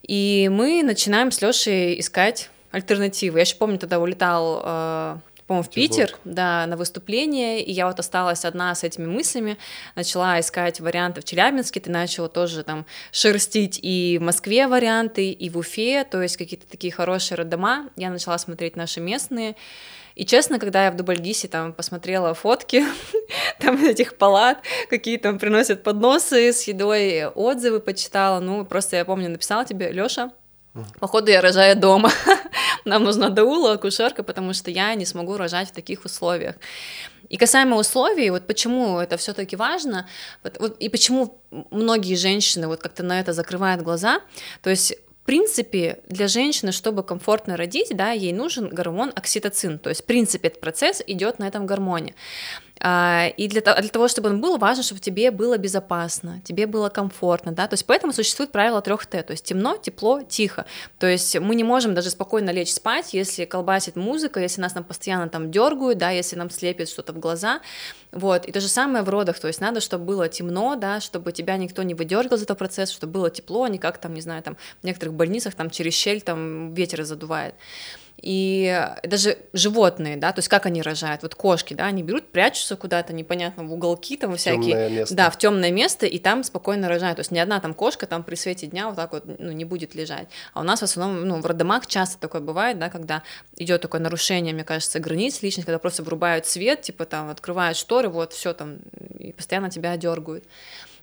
И 0.02 0.50
мы 0.52 0.82
начинаем 0.82 1.30
с 1.30 1.40
Лешей 1.40 1.98
искать 1.98 2.50
альтернативы. 2.72 3.38
Я 3.38 3.42
еще 3.42 3.57
помню, 3.57 3.78
тогда 3.78 3.98
улетал 3.98 4.61
э, 4.62 5.16
по-моему, 5.47 5.64
в 5.64 5.70
Питер, 5.70 6.16
да, 6.24 6.66
на 6.66 6.76
выступление, 6.76 7.62
и 7.62 7.70
я 7.70 7.86
вот 7.86 8.01
осталась 8.01 8.45
одна 8.45 8.74
с 8.74 8.82
этими 8.82 9.07
мыслями, 9.07 9.59
начала 9.95 10.40
искать 10.40 10.80
варианты 10.80 11.20
в 11.20 11.24
Челябинске, 11.24 11.80
ты 11.80 11.90
начала 11.90 12.28
тоже 12.28 12.62
там 12.62 12.86
шерстить 13.12 13.78
и 13.82 14.18
в 14.18 14.22
Москве 14.22 14.66
варианты, 14.66 15.30
и 15.30 15.51
в 15.51 15.59
Уфе, 15.59 16.05
то 16.05 16.22
есть 16.22 16.36
какие-то 16.36 16.66
такие 16.66 16.92
хорошие 16.92 17.36
роддома, 17.36 17.90
я 17.97 18.11
начала 18.11 18.38
смотреть 18.38 18.74
наши 18.76 19.01
местные, 19.01 19.55
и 20.14 20.24
честно, 20.24 20.59
когда 20.59 20.86
я 20.86 20.92
в 20.92 20.97
Дубльгисе 20.97 21.49
там 21.49 21.72
посмотрела 21.72 22.34
фотки 22.34 22.84
там 23.59 23.84
этих 23.84 24.16
палат, 24.16 24.62
какие 24.88 25.18
там 25.18 25.38
приносят 25.38 25.82
подносы 25.82 26.53
с 26.53 26.62
едой, 26.62 27.26
отзывы 27.26 27.80
почитала, 27.80 28.40
ну, 28.40 28.64
просто 28.64 28.97
я 28.97 29.05
помню, 29.05 29.28
написала 29.28 29.64
тебе, 29.64 29.90
Лёша, 29.90 30.30
Походу, 30.99 31.30
я 31.30 31.40
рожаю 31.40 31.76
дома. 31.76 32.11
Нам 32.85 33.05
нужна 33.05 33.30
даула, 33.30 33.72
акушерка, 33.72 34.22
потому 34.22 34.53
что 34.53 34.70
я 34.70 34.95
не 34.95 35.07
смогу 35.07 35.37
рожать 35.37 35.68
в 35.68 35.72
таких 35.72 36.05
условиях. 36.05 36.57
И 37.28 37.37
касаемо 37.37 37.76
условий, 37.76 38.30
вот 38.30 38.47
почему 38.47 38.99
это 38.99 39.16
все-таки 39.16 39.57
важно, 39.57 40.07
вот, 40.43 40.76
и 40.78 40.89
почему 40.89 41.41
многие 41.70 42.16
женщины 42.16 42.66
вот 42.66 42.80
как-то 42.80 43.03
на 43.03 43.18
это 43.20 43.32
закрывают 43.32 43.82
глаза, 43.82 44.20
то 44.62 44.70
есть 44.70 44.95
в 45.24 45.26
принципе, 45.26 46.01
для 46.07 46.28
женщины, 46.28 46.70
чтобы 46.70 47.03
комфортно 47.03 47.57
родить, 47.57 47.97
да, 47.97 48.11
ей 48.11 48.35
нужен 48.35 48.68
гормон 48.68 49.11
окситоцин. 49.16 49.78
То 49.78 49.89
есть, 49.89 50.03
в 50.03 50.05
принципе, 50.05 50.49
этот 50.49 50.61
процесс 50.61 51.03
идет 51.07 51.39
на 51.39 51.49
этом 51.49 51.64
гормоне. 51.64 52.14
А, 52.80 53.28
и 53.36 53.48
для, 53.48 53.60
для 53.60 53.88
того, 53.88 54.08
чтобы 54.08 54.30
он 54.30 54.40
был, 54.40 54.58
важно, 54.58 54.82
чтобы 54.82 55.00
тебе 55.00 55.30
было 55.30 55.56
безопасно, 55.56 56.40
тебе 56.44 56.66
было 56.66 56.88
комфортно, 56.88 57.52
да, 57.52 57.68
то 57.68 57.74
есть 57.74 57.86
поэтому 57.86 58.12
существует 58.12 58.50
правило 58.50 58.80
3Т, 58.80 59.22
то 59.22 59.30
есть 59.30 59.44
темно, 59.44 59.76
тепло, 59.76 60.22
тихо, 60.22 60.66
то 60.98 61.06
есть 61.06 61.38
мы 61.38 61.54
не 61.54 61.62
можем 61.62 61.94
даже 61.94 62.10
спокойно 62.10 62.50
лечь 62.50 62.72
спать, 62.72 63.14
если 63.14 63.44
колбасит 63.44 63.94
музыка, 63.96 64.40
если 64.40 64.60
нас 64.60 64.72
там 64.72 64.82
постоянно 64.82 65.28
там 65.28 65.50
дергают, 65.52 65.98
да, 65.98 66.10
если 66.10 66.36
нам 66.36 66.50
слепит 66.50 66.88
что-то 66.88 67.12
в 67.12 67.20
глаза, 67.20 67.60
вот, 68.10 68.44
и 68.44 68.52
то 68.52 68.60
же 68.60 68.68
самое 68.68 69.04
в 69.04 69.08
родах, 69.08 69.38
то 69.38 69.46
есть 69.46 69.60
надо, 69.60 69.80
чтобы 69.80 70.04
было 70.04 70.28
темно, 70.28 70.74
да, 70.74 71.00
чтобы 71.00 71.32
тебя 71.32 71.56
никто 71.56 71.82
не 71.84 71.94
выдергал 71.94 72.38
за 72.38 72.44
этот 72.44 72.58
процесс, 72.58 72.90
чтобы 72.90 73.12
было 73.12 73.30
тепло, 73.30 73.64
а 73.64 73.68
не 73.68 73.78
как 73.78 73.98
там, 73.98 74.14
не 74.14 74.20
знаю, 74.20 74.42
там 74.42 74.56
в 74.82 74.84
некоторых 74.84 75.14
больницах 75.14 75.54
там 75.54 75.70
через 75.70 75.94
щель 75.94 76.20
там 76.20 76.74
ветер 76.74 77.04
задувает. 77.04 77.54
И 78.18 78.90
даже 79.02 79.38
животные, 79.52 80.16
да, 80.16 80.32
то 80.32 80.38
есть 80.38 80.48
как 80.48 80.66
они 80.66 80.80
рожают, 80.82 81.22
вот 81.22 81.34
кошки, 81.34 81.74
да, 81.74 81.86
они 81.86 82.02
берут, 82.02 82.28
прячутся 82.28 82.76
куда-то, 82.76 83.12
непонятно, 83.12 83.64
в 83.64 83.72
уголки 83.72 84.16
там 84.16 84.36
всякие, 84.36 84.88
место. 84.88 85.14
да, 85.14 85.30
в 85.30 85.36
темное 85.36 85.70
место, 85.70 86.06
и 86.06 86.18
там 86.18 86.42
спокойно 86.42 86.88
рожают, 86.88 87.16
то 87.16 87.20
есть 87.20 87.32
ни 87.32 87.38
одна 87.38 87.60
там 87.60 87.74
кошка 87.74 88.06
там 88.06 88.22
при 88.22 88.36
свете 88.36 88.66
дня 88.66 88.86
вот 88.86 88.96
так 88.96 89.12
вот, 89.12 89.24
ну, 89.26 89.52
не 89.52 89.64
будет 89.64 89.94
лежать, 89.94 90.28
а 90.54 90.60
у 90.60 90.62
нас 90.62 90.80
в 90.80 90.84
основном, 90.84 91.28
ну, 91.28 91.40
в 91.40 91.46
роддомах 91.46 91.86
часто 91.86 92.18
такое 92.18 92.40
бывает, 92.40 92.78
да, 92.78 92.88
когда 92.88 93.22
идет 93.56 93.82
такое 93.82 94.00
нарушение, 94.00 94.54
мне 94.54 94.64
кажется, 94.64 95.00
границ 95.00 95.42
личных, 95.42 95.66
когда 95.66 95.78
просто 95.78 96.02
врубают 96.02 96.46
свет, 96.46 96.82
типа 96.82 97.04
там 97.04 97.28
открывают 97.28 97.76
шторы, 97.76 98.08
вот 98.08 98.32
все 98.32 98.54
там, 98.54 98.78
и 99.18 99.32
постоянно 99.32 99.70
тебя 99.70 99.96
дергают. 99.96 100.44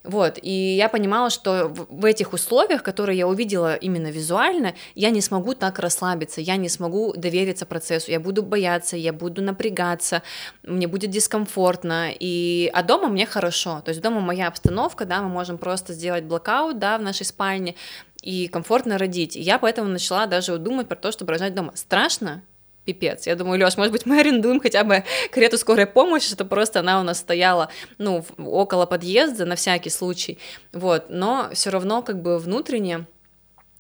Вот, 0.04 0.40
и 0.42 0.76
я 0.76 0.90
понимала, 0.90 1.30
что 1.30 1.68
в 1.68 2.06
этих 2.06 2.34
условиях, 2.34 2.82
которые 2.82 3.20
я 3.20 3.28
увидела 3.28 3.76
именно 3.76 4.08
визуально, 4.08 4.74
я 4.96 5.12
не 5.12 5.22
смогу 5.22 5.54
так 5.54 5.78
расслабиться, 5.78 6.42
я 6.42 6.56
не 6.56 6.70
смогу 6.70 7.14
довериться 7.16 7.68
процессу, 7.68 8.10
я 8.10 8.20
буду 8.20 8.42
бояться, 8.42 8.98
я 8.98 9.14
буду 9.14 9.44
напрягаться, 9.44 10.24
мне 10.64 10.88
будет 10.88 11.12
дискомфортно, 11.12 12.10
и... 12.20 12.72
а 12.74 12.82
дома 12.82 13.10
мне 13.10 13.28
хорошо, 13.28 13.82
то 13.86 13.90
есть 13.90 14.02
дома 14.02 14.22
моя 14.22 14.48
обстановка, 14.48 15.06
да, 15.06 15.22
мы 15.22 15.30
можем 15.30 15.60
просто 15.60 15.94
сделать 15.94 16.24
блокаут, 16.24 16.80
да, 16.80 16.98
в 16.98 17.04
нашей 17.04 17.28
спальне, 17.28 17.76
и 18.24 18.48
комфортно 18.48 18.98
родить. 18.98 19.36
И 19.36 19.42
я 19.42 19.60
поэтому 19.60 19.88
начала 19.90 20.26
даже 20.26 20.58
думать 20.58 20.88
про 20.88 20.96
то, 20.96 21.12
чтобы 21.12 21.34
рожать 21.34 21.56
дома. 21.56 21.74
Страшно? 21.76 22.44
Пипец. 22.86 23.28
Я 23.28 23.36
думаю, 23.36 23.60
Лёш, 23.60 23.78
может 23.78 23.92
быть, 23.92 24.06
мы 24.06 24.20
арендуем 24.20 24.60
хотя 24.60 24.84
бы 24.84 25.04
карету 25.32 25.58
скорой 25.58 25.86
помощи, 25.86 26.28
чтобы 26.28 26.50
просто 26.50 26.80
она 26.80 27.00
у 27.00 27.04
нас 27.04 27.20
стояла, 27.20 27.70
ну, 27.98 28.26
около 28.38 28.86
подъезда 28.86 29.46
на 29.46 29.56
всякий 29.56 29.90
случай, 29.90 30.40
вот, 30.74 31.06
но 31.10 31.50
все 31.54 31.70
равно 31.70 32.02
как 32.02 32.22
бы 32.22 32.40
внутренне 32.40 33.06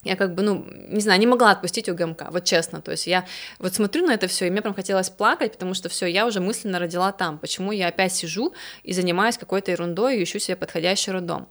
я 0.04 0.16
как 0.16 0.34
бы, 0.34 0.42
ну, 0.42 0.66
не 0.68 1.00
знаю, 1.00 1.20
не 1.20 1.28
могла 1.28 1.52
отпустить 1.52 1.88
УГМК, 1.88 2.32
вот 2.32 2.44
честно, 2.44 2.82
то 2.82 2.92
есть 2.92 3.06
я 3.06 3.26
вот 3.60 3.76
смотрю 3.76 4.06
на 4.08 4.14
это 4.14 4.28
все, 4.28 4.48
и 4.48 4.50
мне 4.50 4.62
прям 4.62 4.74
хотелось 4.74 5.12
плакать, 5.12 5.54
потому 5.54 5.76
что 5.76 5.90
все, 5.90 6.08
я 6.08 6.26
уже 6.26 6.40
мысленно 6.40 6.80
родила 6.80 7.12
там, 7.12 7.38
почему 7.38 7.72
я 7.72 7.88
опять 7.88 8.14
сижу 8.14 8.54
и 8.84 8.94
занимаюсь 8.94 9.38
какой-то 9.38 9.72
ерундой 9.72 10.18
и 10.18 10.24
ищу 10.24 10.40
себе 10.40 10.56
подходящий 10.56 11.12
роддом. 11.12 11.48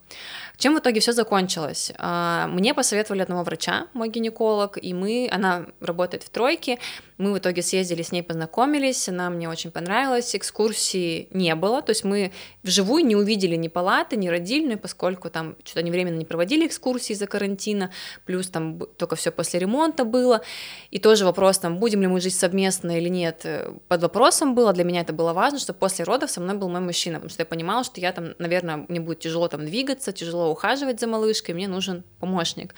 Чем 0.61 0.75
в 0.75 0.79
итоге 0.79 1.01
все 1.01 1.13
закончилось? 1.13 1.91
А, 1.97 2.47
мне 2.47 2.75
посоветовали 2.75 3.23
одного 3.23 3.45
врача, 3.45 3.87
мой 3.95 4.11
гинеколог, 4.11 4.77
и 4.77 4.93
мы, 4.93 5.27
она 5.33 5.65
работает 5.81 6.23
в 6.23 6.29
тройке, 6.29 6.79
мы 7.17 7.33
в 7.33 7.39
итоге 7.39 7.63
съездили 7.63 8.03
с 8.03 8.13
ней, 8.13 8.23
познакомились, 8.23 9.09
она 9.09 9.31
мне 9.31 9.49
очень 9.49 9.71
понравилась, 9.71 10.37
экскурсии 10.37 11.29
не 11.31 11.55
было, 11.55 11.81
то 11.81 11.91
есть 11.91 12.05
мы 12.05 12.33
вживую 12.63 13.07
не 13.07 13.17
увидели 13.17 13.57
ни 13.57 13.69
палаты, 13.69 14.17
ни 14.17 14.29
родильную, 14.29 14.79
поскольку 14.79 15.31
там 15.31 15.57
что-то 15.65 15.81
они 15.81 15.91
временно 15.91 16.17
не 16.17 16.27
проводили 16.27 16.67
экскурсии 16.67 17.15
из-за 17.15 17.27
карантина, 17.27 17.91
плюс 18.27 18.49
там 18.49 18.81
только 18.99 19.17
все 19.17 19.31
после 19.31 19.61
ремонта 19.61 20.05
было, 20.05 20.43
и 20.91 20.99
тоже 20.99 21.25
вопрос, 21.25 21.59
там, 21.59 21.79
будем 21.79 22.03
ли 22.03 22.07
мы 22.07 22.21
жить 22.21 22.35
совместно 22.35 22.99
или 22.99 23.09
нет, 23.09 23.41
э, 23.45 23.73
под 23.89 24.03
вопросом 24.03 24.55
было, 24.55 24.75
для 24.75 24.85
меня 24.85 25.01
это 25.01 25.15
было 25.15 25.33
важно, 25.33 25.59
что 25.59 25.73
после 25.73 26.05
родов 26.05 26.31
со 26.31 26.41
мной 26.41 26.57
был 26.57 26.69
мой 26.69 26.81
мужчина, 26.81 27.17
потому 27.17 27.31
что 27.31 27.43
я 27.43 27.47
понимала, 27.47 27.83
что 27.83 28.01
я 28.01 28.13
там, 28.13 28.35
наверное, 28.39 28.85
мне 28.89 29.01
будет 29.01 29.21
тяжело 29.21 29.49
там 29.49 29.65
двигаться, 29.65 30.13
тяжело 30.13 30.50
ухаживать 30.51 31.01
за 31.01 31.07
малышкой, 31.07 31.55
мне 31.55 31.69
нужен 31.69 32.05
помощник. 32.19 32.75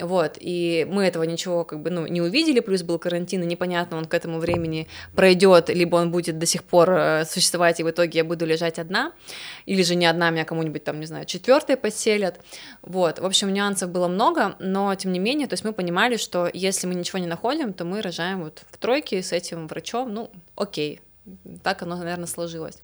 Вот, 0.00 0.36
и 0.38 0.86
мы 0.88 1.04
этого 1.04 1.24
ничего 1.24 1.64
как 1.64 1.80
бы, 1.80 1.90
ну, 1.90 2.06
не 2.06 2.20
увидели, 2.20 2.60
плюс 2.60 2.82
был 2.82 2.98
карантин, 2.98 3.42
и 3.42 3.46
непонятно, 3.46 3.96
он 3.96 4.04
к 4.04 4.14
этому 4.14 4.38
времени 4.38 4.86
пройдет, 5.16 5.70
либо 5.70 5.96
он 5.96 6.12
будет 6.12 6.38
до 6.38 6.46
сих 6.46 6.62
пор 6.62 6.90
э, 6.90 7.24
существовать, 7.24 7.80
и 7.80 7.82
в 7.82 7.90
итоге 7.90 8.18
я 8.18 8.24
буду 8.24 8.46
лежать 8.46 8.78
одна, 8.78 9.12
или 9.66 9.82
же 9.82 9.94
не 9.94 10.06
одна, 10.06 10.30
меня 10.30 10.44
кому-нибудь 10.44 10.84
там, 10.84 11.00
не 11.00 11.06
знаю, 11.06 11.24
четвертой 11.24 11.76
подселят, 11.76 12.40
вот, 12.82 13.18
в 13.18 13.24
общем, 13.24 13.52
нюансов 13.52 13.90
было 13.90 14.08
много, 14.08 14.56
но, 14.60 14.94
тем 14.94 15.12
не 15.12 15.18
менее, 15.18 15.48
то 15.48 15.54
есть 15.54 15.64
мы 15.64 15.72
понимали, 15.72 16.16
что 16.16 16.48
если 16.52 16.86
мы 16.86 16.94
ничего 16.94 17.18
не 17.18 17.26
находим, 17.26 17.72
то 17.72 17.84
мы 17.84 18.02
рожаем 18.02 18.44
вот 18.44 18.62
в 18.70 18.76
тройке 18.76 19.22
с 19.22 19.32
этим 19.32 19.66
врачом, 19.66 20.12
ну, 20.12 20.30
окей, 20.54 21.00
так 21.62 21.82
оно, 21.82 21.96
наверное, 21.96 22.26
сложилось. 22.26 22.78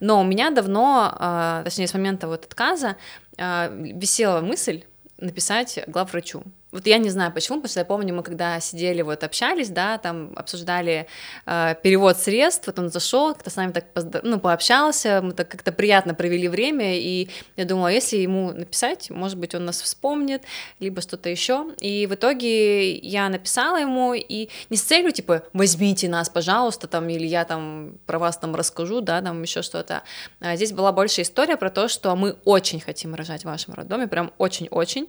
Но 0.00 0.20
у 0.20 0.24
меня 0.24 0.50
давно, 0.50 1.12
а, 1.18 1.62
точнее, 1.64 1.86
с 1.88 1.94
момента 1.94 2.28
вот 2.28 2.44
отказа, 2.44 2.96
а, 3.36 3.68
висела 3.68 4.40
мысль 4.40 4.84
написать 5.18 5.80
главврачу. 5.86 6.42
Вот 6.70 6.86
я 6.86 6.98
не 6.98 7.08
знаю 7.08 7.32
почему, 7.32 7.58
потому 7.58 7.70
что 7.70 7.80
я 7.80 7.86
помню, 7.86 8.14
мы 8.14 8.22
когда 8.22 8.60
сидели, 8.60 9.00
вот 9.00 9.24
общались, 9.24 9.70
да, 9.70 9.96
там 9.96 10.32
обсуждали 10.36 11.06
э, 11.46 11.74
перевод 11.82 12.18
средств, 12.18 12.66
вот 12.66 12.78
он 12.78 12.90
зашел, 12.90 13.34
кто 13.34 13.48
с 13.48 13.56
нами 13.56 13.72
так 13.72 13.86
ну, 14.22 14.38
пообщался, 14.38 15.22
мы 15.22 15.32
так 15.32 15.48
как-то 15.48 15.72
приятно 15.72 16.14
провели 16.14 16.46
время, 16.46 16.98
и 16.98 17.30
я 17.56 17.64
думала, 17.64 17.88
если 17.88 18.18
ему 18.18 18.52
написать, 18.52 19.08
может 19.08 19.38
быть, 19.38 19.54
он 19.54 19.64
нас 19.64 19.80
вспомнит, 19.80 20.42
либо 20.78 21.00
что-то 21.00 21.30
еще. 21.30 21.72
И 21.80 22.06
в 22.06 22.14
итоге 22.14 22.96
я 22.98 23.30
написала 23.30 23.78
ему, 23.78 24.12
и 24.12 24.50
не 24.68 24.76
с 24.76 24.82
целью, 24.82 25.12
типа, 25.12 25.44
возьмите 25.54 26.08
нас, 26.08 26.28
пожалуйста, 26.28 26.86
там, 26.86 27.08
или 27.08 27.26
я 27.26 27.46
там 27.46 27.94
про 28.04 28.18
вас 28.18 28.36
там 28.36 28.54
расскажу, 28.54 29.00
да, 29.00 29.22
там 29.22 29.40
еще 29.42 29.62
что-то. 29.62 30.02
А 30.40 30.54
здесь 30.56 30.72
была 30.72 30.92
больше 30.92 31.22
история 31.22 31.56
про 31.56 31.70
то, 31.70 31.88
что 31.88 32.14
мы 32.14 32.36
очень 32.44 32.80
хотим 32.80 33.14
рожать 33.14 33.42
в 33.42 33.46
вашем 33.46 33.72
роддоме, 33.72 34.06
прям 34.06 34.32
очень-очень, 34.36 35.08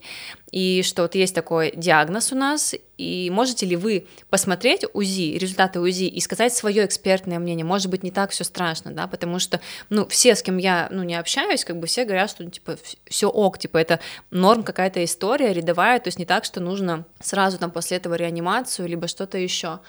и 0.52 0.84
что 0.84 1.02
вот 1.02 1.16
есть 1.16 1.36
такой 1.36 1.50
такой 1.60 1.74
диагноз 1.76 2.32
у 2.32 2.36
нас, 2.36 2.76
и 2.98 3.30
можете 3.32 3.66
ли 3.66 3.76
вы 3.76 4.08
посмотреть 4.30 4.86
УЗИ, 4.94 5.38
результаты 5.38 5.80
УЗИ 5.80 6.06
и 6.06 6.20
сказать 6.22 6.54
свое 6.54 6.86
экспертное 6.86 7.40
мнение? 7.40 7.66
Может 7.66 7.90
быть, 7.90 8.04
не 8.04 8.12
так 8.12 8.32
все 8.32 8.44
страшно, 8.44 8.92
да, 8.92 9.08
потому 9.08 9.40
что, 9.40 9.60
ну, 9.90 10.08
все, 10.08 10.36
с 10.36 10.42
кем 10.42 10.58
я, 10.58 10.88
ну, 10.92 11.04
не 11.04 11.16
общаюсь, 11.16 11.66
как 11.66 11.80
бы 11.80 11.88
все 11.88 12.06
говорят, 12.06 12.30
что, 12.30 12.44
ну, 12.44 12.50
типа, 12.50 12.78
все 13.10 13.28
ок, 13.28 13.58
типа, 13.58 13.78
это 13.78 14.00
норм 14.32 14.64
какая-то 14.64 15.04
история 15.04 15.54
рядовая, 15.54 16.00
то 16.00 16.08
есть 16.08 16.20
не 16.20 16.26
так, 16.26 16.46
что 16.46 16.62
нужно 16.62 17.06
сразу 17.20 17.58
там 17.58 17.72
после 17.72 17.98
этого 17.98 18.16
реанимацию, 18.16 18.88
либо 18.88 19.08
что-то 19.08 19.38
еще. 19.38 19.80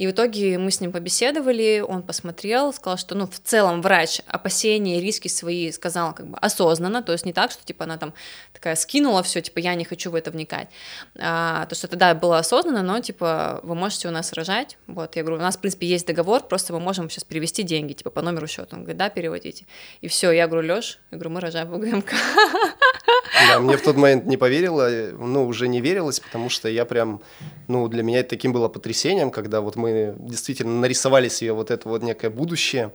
И 0.00 0.06
в 0.06 0.12
итоге 0.12 0.56
мы 0.56 0.70
с 0.70 0.80
ним 0.80 0.92
побеседовали, 0.92 1.84
он 1.86 2.02
посмотрел, 2.02 2.72
сказал, 2.72 2.96
что, 2.96 3.14
ну, 3.14 3.26
в 3.26 3.38
целом 3.38 3.82
врач 3.82 4.22
опасения, 4.26 4.98
риски 4.98 5.28
свои 5.28 5.70
сказал 5.72 6.14
как 6.14 6.26
бы 6.26 6.38
осознанно, 6.38 7.02
то 7.02 7.12
есть 7.12 7.26
не 7.26 7.34
так, 7.34 7.50
что, 7.50 7.62
типа, 7.66 7.84
она 7.84 7.98
там 7.98 8.14
такая 8.54 8.76
скинула 8.76 9.22
все, 9.22 9.42
типа, 9.42 9.58
я 9.58 9.74
не 9.74 9.84
хочу 9.84 10.10
в 10.10 10.14
это 10.14 10.30
вникать. 10.30 10.68
А, 11.18 11.66
то, 11.66 11.74
что 11.74 11.86
тогда 11.86 12.14
было 12.14 12.38
осознанно, 12.38 12.82
но, 12.82 13.00
типа, 13.00 13.60
вы 13.62 13.74
можете 13.74 14.08
у 14.08 14.10
нас 14.10 14.32
рожать, 14.32 14.78
вот, 14.86 15.16
я 15.16 15.22
говорю, 15.22 15.36
у 15.36 15.42
нас, 15.42 15.58
в 15.58 15.60
принципе, 15.60 15.86
есть 15.86 16.06
договор, 16.06 16.44
просто 16.44 16.72
мы 16.72 16.80
можем 16.80 17.10
сейчас 17.10 17.24
перевести 17.24 17.62
деньги, 17.62 17.92
типа, 17.92 18.08
по 18.08 18.22
номеру 18.22 18.46
счета. 18.46 18.76
Он 18.76 18.84
говорит, 18.84 18.96
да, 18.96 19.10
переводите. 19.10 19.66
И 20.00 20.08
все, 20.08 20.30
я 20.30 20.48
говорю, 20.48 20.66
Лёш, 20.66 20.98
я 21.10 21.18
говорю, 21.18 21.34
мы 21.34 21.40
рожаем 21.40 21.68
в 21.68 21.74
УГМК. 21.74 22.14
Да, 23.48 23.60
мне 23.60 23.76
в 23.76 23.82
тот 23.82 23.96
момент 23.96 24.26
не 24.26 24.36
поверила, 24.36 24.88
ну, 25.18 25.46
уже 25.46 25.68
не 25.68 25.80
верилось, 25.80 26.20
потому 26.20 26.48
что 26.48 26.68
я 26.68 26.84
прям, 26.84 27.20
ну, 27.68 27.88
для 27.88 28.02
меня 28.02 28.20
это 28.20 28.30
таким 28.30 28.52
было 28.52 28.68
потрясением, 28.68 29.30
когда 29.30 29.60
вот 29.60 29.76
мы 29.76 29.89
действительно 30.18 30.80
нарисовали 30.80 31.28
себе 31.28 31.52
вот 31.52 31.70
это 31.70 31.88
вот 31.88 32.02
некое 32.02 32.30
будущее, 32.30 32.92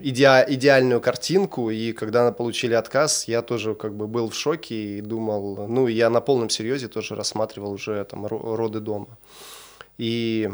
иде, 0.00 0.44
идеальную 0.48 1.00
картинку, 1.00 1.70
и 1.70 1.92
когда 1.92 2.30
получили 2.32 2.74
отказ, 2.74 3.28
я 3.28 3.42
тоже 3.42 3.74
как 3.74 3.94
бы 3.94 4.06
был 4.06 4.30
в 4.30 4.34
шоке 4.34 4.98
и 4.98 5.00
думал, 5.00 5.66
ну, 5.68 5.86
я 5.86 6.10
на 6.10 6.20
полном 6.20 6.50
серьезе 6.50 6.88
тоже 6.88 7.14
рассматривал 7.14 7.72
уже 7.72 8.04
там 8.04 8.26
роды 8.26 8.80
дома. 8.80 9.06
И 9.98 10.50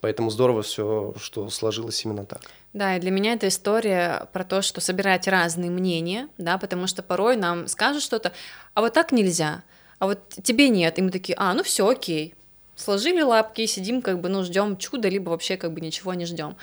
поэтому 0.00 0.30
здорово 0.30 0.62
все, 0.62 1.14
что 1.16 1.48
сложилось 1.50 2.04
именно 2.04 2.24
так. 2.24 2.42
Да, 2.72 2.96
и 2.96 3.00
для 3.00 3.12
меня 3.12 3.34
эта 3.34 3.46
история 3.48 4.26
про 4.32 4.44
то, 4.44 4.60
что 4.62 4.80
собирать 4.80 5.28
разные 5.28 5.70
мнения, 5.70 6.28
да, 6.38 6.58
потому 6.58 6.88
что 6.88 7.02
порой 7.02 7.36
нам 7.36 7.68
скажут 7.68 8.02
что-то, 8.02 8.32
а 8.74 8.80
вот 8.80 8.92
так 8.92 9.12
нельзя, 9.12 9.62
а 10.00 10.06
вот 10.06 10.18
тебе 10.42 10.68
нет, 10.68 10.98
и 10.98 11.02
мы 11.02 11.10
такие, 11.10 11.36
а, 11.38 11.54
ну 11.54 11.62
все, 11.62 11.88
окей, 11.88 12.34
сложили 12.76 13.22
лапки, 13.22 13.66
сидим, 13.66 14.02
как 14.02 14.20
бы, 14.20 14.28
ну, 14.28 14.42
ждем 14.42 14.76
чуда, 14.76 15.08
либо 15.08 15.30
вообще 15.30 15.56
как 15.56 15.72
бы 15.72 15.80
ничего 15.80 16.14
не 16.14 16.26
ждем. 16.26 16.56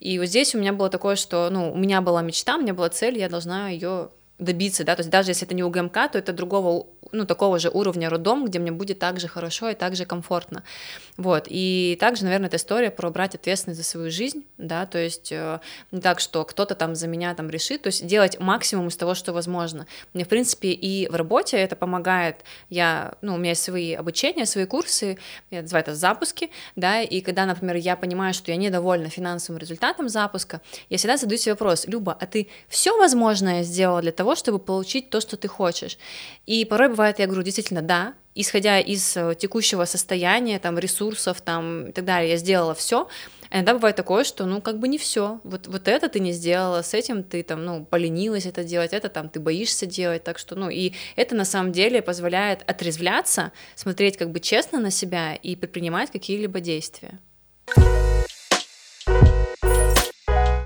И 0.00 0.18
вот 0.18 0.26
здесь 0.26 0.54
у 0.54 0.58
меня 0.58 0.72
было 0.72 0.88
такое, 0.90 1.16
что, 1.16 1.48
ну, 1.50 1.72
у 1.72 1.76
меня 1.76 2.00
была 2.00 2.22
мечта, 2.22 2.56
у 2.56 2.60
меня 2.60 2.74
была 2.74 2.88
цель, 2.88 3.18
я 3.18 3.28
должна 3.28 3.68
ее 3.68 4.10
добиться, 4.38 4.84
да, 4.84 4.94
то 4.94 5.00
есть 5.00 5.10
даже 5.10 5.32
если 5.32 5.46
это 5.46 5.54
не 5.54 5.64
УГМК, 5.64 6.12
то 6.12 6.18
это 6.18 6.32
другого, 6.32 6.86
ну, 7.10 7.26
такого 7.26 7.58
же 7.58 7.70
уровня 7.70 8.08
роддом, 8.08 8.44
где 8.44 8.60
мне 8.60 8.70
будет 8.70 9.00
так 9.00 9.18
же 9.18 9.26
хорошо 9.26 9.70
и 9.70 9.74
так 9.74 9.96
же 9.96 10.04
комфортно, 10.04 10.62
вот, 11.18 11.46
и 11.48 11.98
также, 12.00 12.24
наверное, 12.24 12.46
эта 12.46 12.56
история 12.56 12.90
про 12.90 13.10
брать 13.10 13.34
ответственность 13.34 13.80
за 13.80 13.84
свою 13.84 14.10
жизнь, 14.10 14.46
да, 14.56 14.86
то 14.86 14.98
есть 14.98 15.32
э, 15.32 15.58
не 15.90 16.00
так, 16.00 16.20
что 16.20 16.44
кто-то 16.44 16.74
там 16.74 16.94
за 16.94 17.08
меня 17.08 17.34
там 17.34 17.50
решит, 17.50 17.82
то 17.82 17.88
есть 17.88 18.06
делать 18.06 18.38
максимум 18.38 18.88
из 18.88 18.96
того, 18.96 19.14
что 19.14 19.32
возможно. 19.32 19.86
Мне, 20.14 20.24
в 20.24 20.28
принципе, 20.28 20.68
и 20.68 21.08
в 21.08 21.16
работе 21.16 21.56
это 21.56 21.74
помогает, 21.74 22.36
я, 22.70 23.14
ну, 23.20 23.34
у 23.34 23.36
меня 23.36 23.50
есть 23.50 23.64
свои 23.64 23.94
обучения, 23.94 24.46
свои 24.46 24.64
курсы, 24.64 25.18
я 25.50 25.62
называю 25.62 25.82
это 25.82 25.96
запуски, 25.96 26.50
да, 26.76 27.02
и 27.02 27.20
когда, 27.20 27.44
например, 27.44 27.74
я 27.74 27.96
понимаю, 27.96 28.32
что 28.34 28.52
я 28.52 28.56
недовольна 28.56 29.10
финансовым 29.10 29.58
результатом 29.58 30.08
запуска, 30.08 30.60
я 30.88 30.98
всегда 30.98 31.16
задаю 31.16 31.38
себе 31.38 31.54
вопрос, 31.54 31.86
Люба, 31.88 32.16
а 32.18 32.26
ты 32.26 32.48
все 32.68 32.96
возможное 32.96 33.64
сделала 33.64 34.00
для 34.00 34.12
того, 34.12 34.28
того, 34.28 34.36
чтобы 34.36 34.58
получить 34.58 35.08
то, 35.08 35.22
что 35.22 35.38
ты 35.38 35.48
хочешь. 35.48 35.96
И 36.44 36.66
порой 36.66 36.88
бывает, 36.90 37.18
я 37.18 37.26
говорю, 37.26 37.42
действительно, 37.42 37.80
да, 37.80 38.12
исходя 38.40 38.78
из 38.78 39.16
э, 39.16 39.34
текущего 39.34 39.84
состояния, 39.84 40.58
там, 40.58 40.78
ресурсов, 40.78 41.40
там, 41.40 41.88
и 41.88 41.92
так 41.92 42.04
далее, 42.04 42.30
я 42.30 42.36
сделала 42.36 42.74
все. 42.74 43.08
Иногда 43.50 43.74
бывает 43.74 43.96
такое, 43.96 44.24
что, 44.24 44.46
ну, 44.46 44.60
как 44.60 44.78
бы 44.78 44.88
не 44.88 44.98
все. 44.98 45.40
Вот, 45.42 45.66
вот 45.66 45.88
это 45.88 46.08
ты 46.08 46.20
не 46.20 46.32
сделала, 46.32 46.82
с 46.82 46.94
этим 46.94 47.22
ты, 47.22 47.42
там, 47.42 47.64
ну, 47.64 47.84
поленилась 47.84 48.46
это 48.46 48.62
делать, 48.62 48.92
это, 48.92 49.08
там, 49.08 49.28
ты 49.28 49.40
боишься 49.40 49.86
делать, 49.86 50.22
так 50.22 50.38
что, 50.38 50.54
ну, 50.54 50.68
и 50.68 50.92
это, 51.16 51.34
на 51.34 51.44
самом 51.44 51.72
деле, 51.72 52.00
позволяет 52.00 52.62
отрезвляться, 52.66 53.52
смотреть, 53.74 54.16
как 54.16 54.30
бы, 54.30 54.40
честно 54.40 54.78
на 54.78 54.90
себя 54.90 55.34
и 55.34 55.56
предпринимать 55.56 56.10
какие-либо 56.10 56.60
действия. 56.60 57.18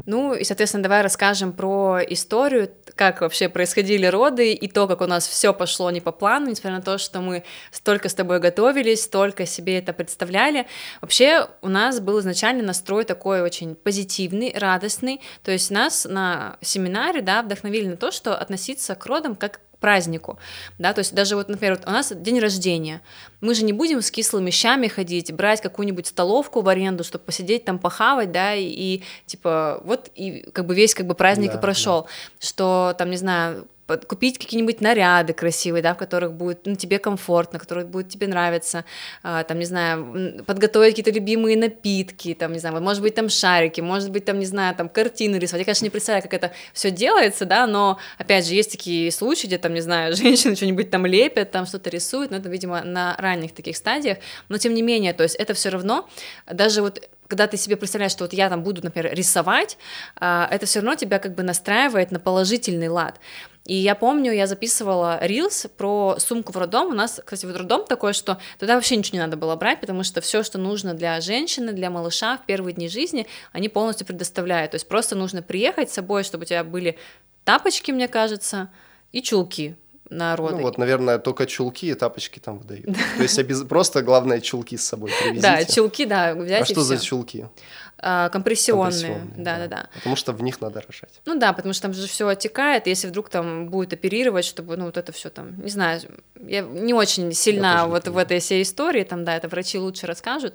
Ну 0.07 0.35
и, 0.35 0.45
соответственно, 0.45 0.83
давай 0.83 1.03
расскажем 1.03 1.53
про 1.53 2.01
историю, 2.09 2.71
как 2.95 3.21
вообще 3.21 3.49
происходили 3.49 4.07
роды 4.07 4.53
и 4.53 4.69
то, 4.69 4.89
как 4.89 5.01
у 5.01 5.07
нас 5.07 5.27
все 5.27 5.53
пошло 5.53 5.91
не 5.91 6.01
по 6.01 6.13
плану, 6.13 6.49
несмотря 6.49 6.77
на 6.77 6.83
то, 6.83 6.99
что 6.99 7.21
мы 7.21 7.45
столько 7.71 8.09
с 8.09 8.15
тобой 8.15 8.41
готовились, 8.41 9.03
столько 9.03 9.47
себе 9.47 9.79
это 9.79 9.93
представляли. 9.93 10.67
Вообще 11.01 11.49
у 11.61 11.69
нас 11.69 12.01
был 12.01 12.21
изначально 12.21 12.63
настрой 12.63 13.05
такой 13.05 13.43
очень 13.43 13.75
позитивный, 13.75 14.53
радостный, 14.57 15.21
то 15.43 15.51
есть 15.51 15.71
нас 15.71 16.07
на 16.09 16.57
семинаре, 16.61 17.23
да, 17.23 17.43
вдохновили 17.43 17.89
на 17.89 17.97
то, 17.97 18.11
что 18.11 18.37
относиться 18.37 18.95
к 18.95 19.07
родам 19.07 19.37
как 19.37 19.61
празднику, 19.83 20.39
да, 20.79 20.95
то 20.95 21.01
есть 21.01 21.15
даже 21.15 21.37
вот, 21.37 21.51
например, 21.51 21.77
вот 21.77 21.87
у 21.87 21.91
нас 21.91 22.13
день 22.15 22.39
рождения, 22.39 23.03
мы 23.43 23.55
же 23.55 23.65
не 23.65 23.75
будем 23.75 24.01
с 24.01 24.11
кислыми 24.11 24.51
щами 24.51 24.89
ходить, 24.89 25.31
брать 25.33 25.61
какую-нибудь 25.61 26.07
столовку 26.07 26.63
в 26.63 26.69
аренду, 26.69 27.05
чтобы 27.05 27.25
посидеть 27.25 27.67
там 27.67 27.79
похавать, 27.79 28.33
да, 28.33 28.55
и, 28.55 28.65
и 28.65 29.03
типа 29.27 29.83
вот 29.85 30.11
и 30.15 30.49
как 30.53 30.65
бы 30.65 30.75
весь 30.75 30.95
как 30.95 31.07
бы 31.07 31.15
праздник 31.15 31.53
да, 31.53 31.59
и 31.59 31.61
прошел, 31.61 32.03
да. 32.03 32.09
что 32.39 32.95
там 32.97 33.11
не 33.11 33.17
знаю 33.19 33.67
купить 34.09 34.39
какие-нибудь 34.39 34.81
наряды 34.81 35.33
красивые, 35.33 35.83
да, 35.83 35.95
в 35.95 35.99
которых 35.99 36.33
будет 36.33 36.67
ну, 36.67 36.77
тебе 36.77 36.99
комфортно, 36.99 37.59
которые 37.59 37.87
будут 37.87 38.09
тебе 38.09 38.27
нравиться, 38.27 38.85
а, 39.23 39.45
там, 39.45 39.59
не 39.59 39.65
знаю, 39.65 40.45
подготовить 40.47 40.97
какие-то 40.97 41.11
любимые 41.11 41.57
напитки, 41.57 42.35
там, 42.35 42.53
не 42.53 42.59
знаю, 42.59 42.81
может 42.81 43.03
быть, 43.03 43.15
там 43.15 43.29
шарики, 43.29 43.81
может 43.81 44.11
быть, 44.11 44.25
там, 44.25 44.39
не 44.39 44.47
знаю, 44.47 44.75
там, 44.75 44.89
картины 44.89 45.37
рисовать. 45.37 45.61
Я, 45.61 45.65
конечно, 45.65 45.85
не 45.85 45.91
представляю, 45.91 46.23
как 46.23 46.35
это 46.35 46.53
все 46.73 46.91
делается, 46.91 47.45
да, 47.45 47.67
но, 47.67 47.99
опять 48.19 48.47
же, 48.47 48.55
есть 48.55 48.71
такие 48.71 49.11
случаи, 49.11 49.47
где, 49.47 49.59
там, 49.59 49.75
не 49.75 49.81
знаю, 49.81 50.15
женщины 50.17 50.57
что-нибудь 50.57 50.91
там 50.91 51.07
лепят, 51.07 51.51
там 51.51 51.67
что-то 51.67 51.91
рисуют, 51.91 52.31
но 52.31 52.39
это, 52.39 52.49
видимо, 52.49 52.83
на 52.83 53.17
ранних 53.19 53.53
таких 53.53 53.77
стадиях, 53.77 54.19
но, 54.49 54.59
тем 54.59 54.75
не 54.75 54.83
менее, 54.83 55.13
то 55.13 55.23
есть 55.23 55.37
это 55.37 55.55
все 55.55 55.69
равно, 55.71 56.09
даже 56.47 56.83
вот 56.83 57.09
когда 57.33 57.47
ты 57.47 57.57
себе 57.57 57.77
представляешь, 57.77 58.13
что 58.13 58.25
вот 58.25 58.35
я 58.35 58.51
там 58.51 58.63
буду, 58.63 58.83
например, 58.85 59.15
рисовать, 59.15 59.79
а, 60.17 60.47
это 60.51 60.67
все 60.67 60.81
равно 60.81 60.97
тебя 60.97 61.19
как 61.19 61.35
бы 61.35 61.43
настраивает 61.43 62.11
на 62.11 62.21
положительный 62.21 62.89
лад. 62.89 63.21
И 63.65 63.75
я 63.75 63.95
помню, 63.95 64.33
я 64.33 64.47
записывала 64.47 65.19
рилс 65.23 65.67
про 65.79 66.17
сумку 66.19 66.53
в 66.53 66.59
роддом. 66.59 66.89
У 66.89 66.95
нас, 66.95 67.23
кстати, 67.25 67.47
в 67.47 67.57
роддом 67.57 67.87
такое, 67.87 68.13
что 68.13 68.37
туда 68.59 68.75
вообще 68.75 68.97
ничего 68.97 69.17
не 69.17 69.25
надо 69.25 69.39
было 69.39 69.57
брать, 69.57 69.81
потому 69.81 70.03
что 70.03 70.21
все, 70.21 70.43
что 70.43 70.59
нужно 70.59 70.93
для 70.93 71.19
женщины, 71.23 71.73
для 71.73 71.89
малыша 71.89 72.37
в 72.37 72.45
первые 72.45 72.75
дни 72.75 72.91
жизни, 72.91 73.27
они 73.53 73.71
полностью 73.71 74.07
предоставляют. 74.07 74.73
То 74.73 74.75
есть 74.75 74.87
просто 74.87 75.17
нужно 75.17 75.41
приехать 75.41 75.89
с 75.89 75.95
собой, 75.95 76.25
чтобы 76.25 76.43
у 76.43 76.47
тебя 76.47 76.65
были 76.65 76.99
тапочки, 77.45 77.93
мне 77.93 78.09
кажется, 78.09 78.69
и 79.11 79.23
чулки 79.23 79.75
на 80.13 80.37
роды. 80.37 80.57
Ну 80.57 80.63
вот, 80.63 80.79
наверное, 80.79 81.19
только 81.19 81.47
чулки 81.47 81.87
и 81.87 81.95
тапочки 81.95 82.39
там 82.39 82.59
выдают. 82.59 82.87
То 83.17 83.23
есть 83.23 83.39
обез... 83.39 83.63
просто 83.63 84.03
главное 84.03 84.41
чулки 84.41 84.77
с 84.77 84.85
собой 84.85 85.11
привезите. 85.21 85.43
Да, 85.43 85.65
чулки, 85.65 86.05
да, 86.05 86.35
взять 86.35 86.63
А 86.63 86.65
что 86.65 86.83
за 86.83 86.99
чулки? 86.99 87.49
А, 88.05 88.31
компрессионные, 88.31 89.21
да, 89.37 89.59
да, 89.59 89.67
да. 89.69 89.87
Потому 89.95 90.17
что 90.17 90.33
в 90.33 90.43
них 90.43 90.61
надо 90.61 90.81
рожать. 90.81 91.21
Ну 91.25 91.39
да, 91.39 91.53
потому 91.53 91.73
что 91.73 91.83
там 91.83 91.95
же 91.95 92.09
все 92.09 92.27
оттекает, 92.27 92.89
если 92.89 93.07
вдруг 93.07 93.29
там 93.29 93.69
будет 93.69 93.93
оперировать, 93.93 94.45
чтобы, 94.45 94.77
ну 94.77 94.87
вот 94.87 94.97
это 94.97 95.13
все 95.13 95.31
там, 95.31 95.63
не 95.63 95.71
знаю, 95.71 96.01
я 96.45 96.63
не 96.63 96.95
очень 96.95 97.33
сильна 97.33 97.87
вот 97.87 98.09
в 98.09 98.19
этой 98.19 98.41
всей 98.41 98.63
истории, 98.63 99.05
там, 99.05 99.25
да, 99.25 99.37
это 99.37 99.47
врачи 99.47 99.79
лучше 99.79 100.09
расскажут. 100.09 100.55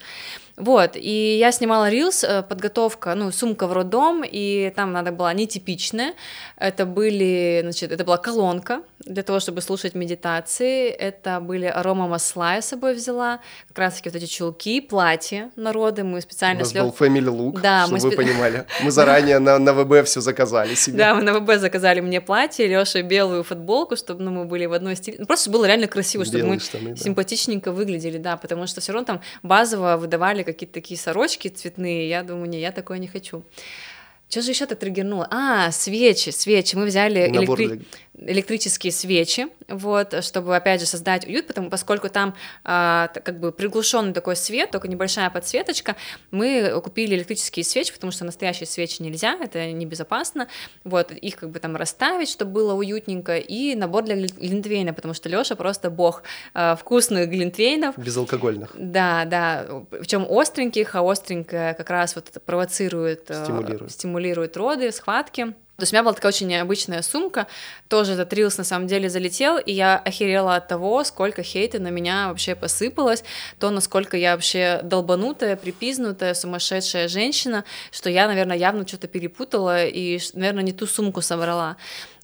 Вот, 0.57 0.95
и 0.95 1.37
я 1.37 1.51
снимала 1.51 1.87
рилс, 1.87 2.23
э, 2.23 2.41
подготовка, 2.41 3.13
ну, 3.15 3.31
сумка 3.31 3.67
в 3.67 3.73
роддом, 3.73 4.23
и 4.25 4.73
там 4.75 4.91
надо 4.91 5.11
была 5.11 5.31
нетипичная, 5.31 6.15
это 6.57 6.85
были, 6.85 7.59
значит, 7.61 7.91
это 7.91 8.03
была 8.03 8.17
колонка 8.17 8.81
для 8.99 9.21
того, 9.21 9.39
чтобы 9.39 9.61
слушать 9.61 9.93
медитации, 9.93 10.89
это 10.89 11.39
были 11.39 11.65
арома 11.65 12.07
масла 12.07 12.55
я 12.55 12.61
с 12.61 12.69
собой 12.69 12.95
взяла, 12.95 13.39
как 13.67 13.77
раз 13.77 13.95
таки 13.95 14.09
вот 14.09 14.15
эти 14.15 14.25
чулки, 14.25 14.81
платье 14.81 15.51
народы, 15.55 16.03
мы 16.03 16.21
специально... 16.21 16.61
У 16.61 16.63
нас 16.63 16.73
был 16.73 16.95
family 16.97 17.36
look, 17.37 17.61
да, 17.61 17.85
чтобы 17.85 17.97
мы 17.97 18.03
вы 18.03 18.11
спе... 18.11 18.17
понимали, 18.17 18.65
мы 18.83 18.91
заранее 18.91 19.39
на, 19.39 19.59
на 19.59 19.73
ВБ 19.73 20.05
все 20.05 20.21
заказали 20.21 20.75
себе. 20.75 20.97
Да, 20.97 21.15
мы 21.15 21.21
на 21.23 21.39
ВБ 21.39 21.59
заказали 21.59 22.01
мне 22.01 22.21
платье, 22.21 22.67
Лёша 22.67 23.01
белую 23.01 23.43
футболку, 23.43 23.95
чтобы 23.95 24.23
ну, 24.23 24.31
мы 24.31 24.45
были 24.45 24.65
в 24.65 24.73
одной 24.73 24.95
стиле, 24.95 25.17
ну, 25.19 25.25
просто 25.25 25.49
было 25.49 25.65
реально 25.65 25.87
красиво, 25.87 26.25
чтобы 26.25 26.39
Белые 26.39 26.53
мы 26.55 26.59
штаны, 26.59 26.89
да. 26.91 26.95
симпатичненько 26.95 27.71
выглядели, 27.71 28.17
да, 28.17 28.37
потому 28.37 28.67
что 28.67 28.81
все 28.81 28.93
равно 28.93 29.05
там 29.05 29.21
базово 29.43 29.97
выдавали 29.97 30.43
какие-то 30.43 30.73
такие 30.73 30.99
сорочки 30.99 31.47
цветные, 31.47 32.09
я 32.09 32.23
думаю, 32.23 32.49
не, 32.49 32.59
я 32.59 32.71
такое 32.71 32.97
не 32.97 33.07
хочу. 33.07 33.43
Что 34.29 34.41
же 34.41 34.51
еще 34.51 34.65
ты 34.65 34.75
триггернула? 34.75 35.27
А, 35.31 35.71
свечи, 35.71 36.31
свечи. 36.31 36.75
Мы 36.75 36.85
взяли 36.85 37.27
электри 37.29 37.81
электрические 38.19 38.91
свечи, 38.91 39.47
вот, 39.67 40.23
чтобы, 40.23 40.55
опять 40.55 40.79
же, 40.79 40.87
создать 40.87 41.27
уют, 41.27 41.47
потому, 41.47 41.69
поскольку 41.69 42.09
там 42.09 42.33
а, 42.63 43.09
как 43.09 43.39
бы 43.39 43.51
приглушенный 43.51 44.13
такой 44.13 44.35
свет, 44.35 44.71
только 44.71 44.87
небольшая 44.87 45.29
подсветочка, 45.29 45.95
мы 46.31 46.81
купили 46.83 47.15
электрические 47.15 47.63
свечи, 47.63 47.93
потому 47.93 48.11
что 48.11 48.25
настоящие 48.25 48.65
свечи 48.65 49.01
нельзя, 49.01 49.37
это 49.39 49.71
небезопасно, 49.71 50.47
вот, 50.83 51.11
их 51.11 51.35
как 51.37 51.51
бы 51.51 51.59
там 51.59 51.75
расставить, 51.75 52.29
чтобы 52.29 52.51
было 52.51 52.73
уютненько, 52.73 53.37
и 53.37 53.75
набор 53.75 54.03
для 54.03 54.15
глинтвейна, 54.15 54.93
потому 54.93 55.13
что 55.13 55.29
Лёша 55.29 55.55
просто 55.55 55.91
бог 55.91 56.23
а, 56.53 56.75
вкусных 56.75 57.29
глинтвейнов. 57.29 57.97
Безалкогольных. 57.97 58.71
Да, 58.75 59.25
да, 59.25 59.67
причем 59.91 60.25
остреньких, 60.27 60.95
а 60.95 61.03
остренькое 61.09 61.75
как 61.75 61.89
раз 61.91 62.15
вот 62.15 62.29
это 62.29 62.39
провоцирует, 62.39 63.25
стимулирует, 63.25 63.91
стимулирует 63.91 64.16
роды, 64.55 64.91
схватки, 64.91 65.53
То 65.77 65.83
есть 65.83 65.93
у 65.93 65.95
меня 65.95 66.01
была 66.01 66.13
такая 66.13 66.31
очень 66.31 66.47
необычная 66.47 67.03
сумка, 67.03 67.45
тоже 67.87 68.13
этот 68.13 68.33
рилс 68.33 68.57
на 68.57 68.63
самом 68.63 68.87
деле 68.87 69.09
залетел, 69.09 69.59
и 69.59 69.71
я 69.71 69.99
охерела 69.99 70.55
от 70.55 70.67
того, 70.67 71.03
сколько 71.03 71.43
хейта 71.43 71.79
на 71.79 71.89
меня 71.89 72.29
вообще 72.29 72.55
посыпалось, 72.55 73.23
то, 73.59 73.69
насколько 73.69 74.17
я 74.17 74.33
вообще 74.33 74.79
долбанутая, 74.83 75.55
припизнутая, 75.55 76.33
сумасшедшая 76.33 77.07
женщина, 77.07 77.63
что 77.91 78.09
я, 78.09 78.27
наверное, 78.27 78.57
явно 78.57 78.87
что-то 78.87 79.07
перепутала 79.07 79.85
и, 79.85 80.19
наверное, 80.33 80.63
не 80.63 80.73
ту 80.73 80.87
сумку 80.87 81.21
собрала. 81.21 81.77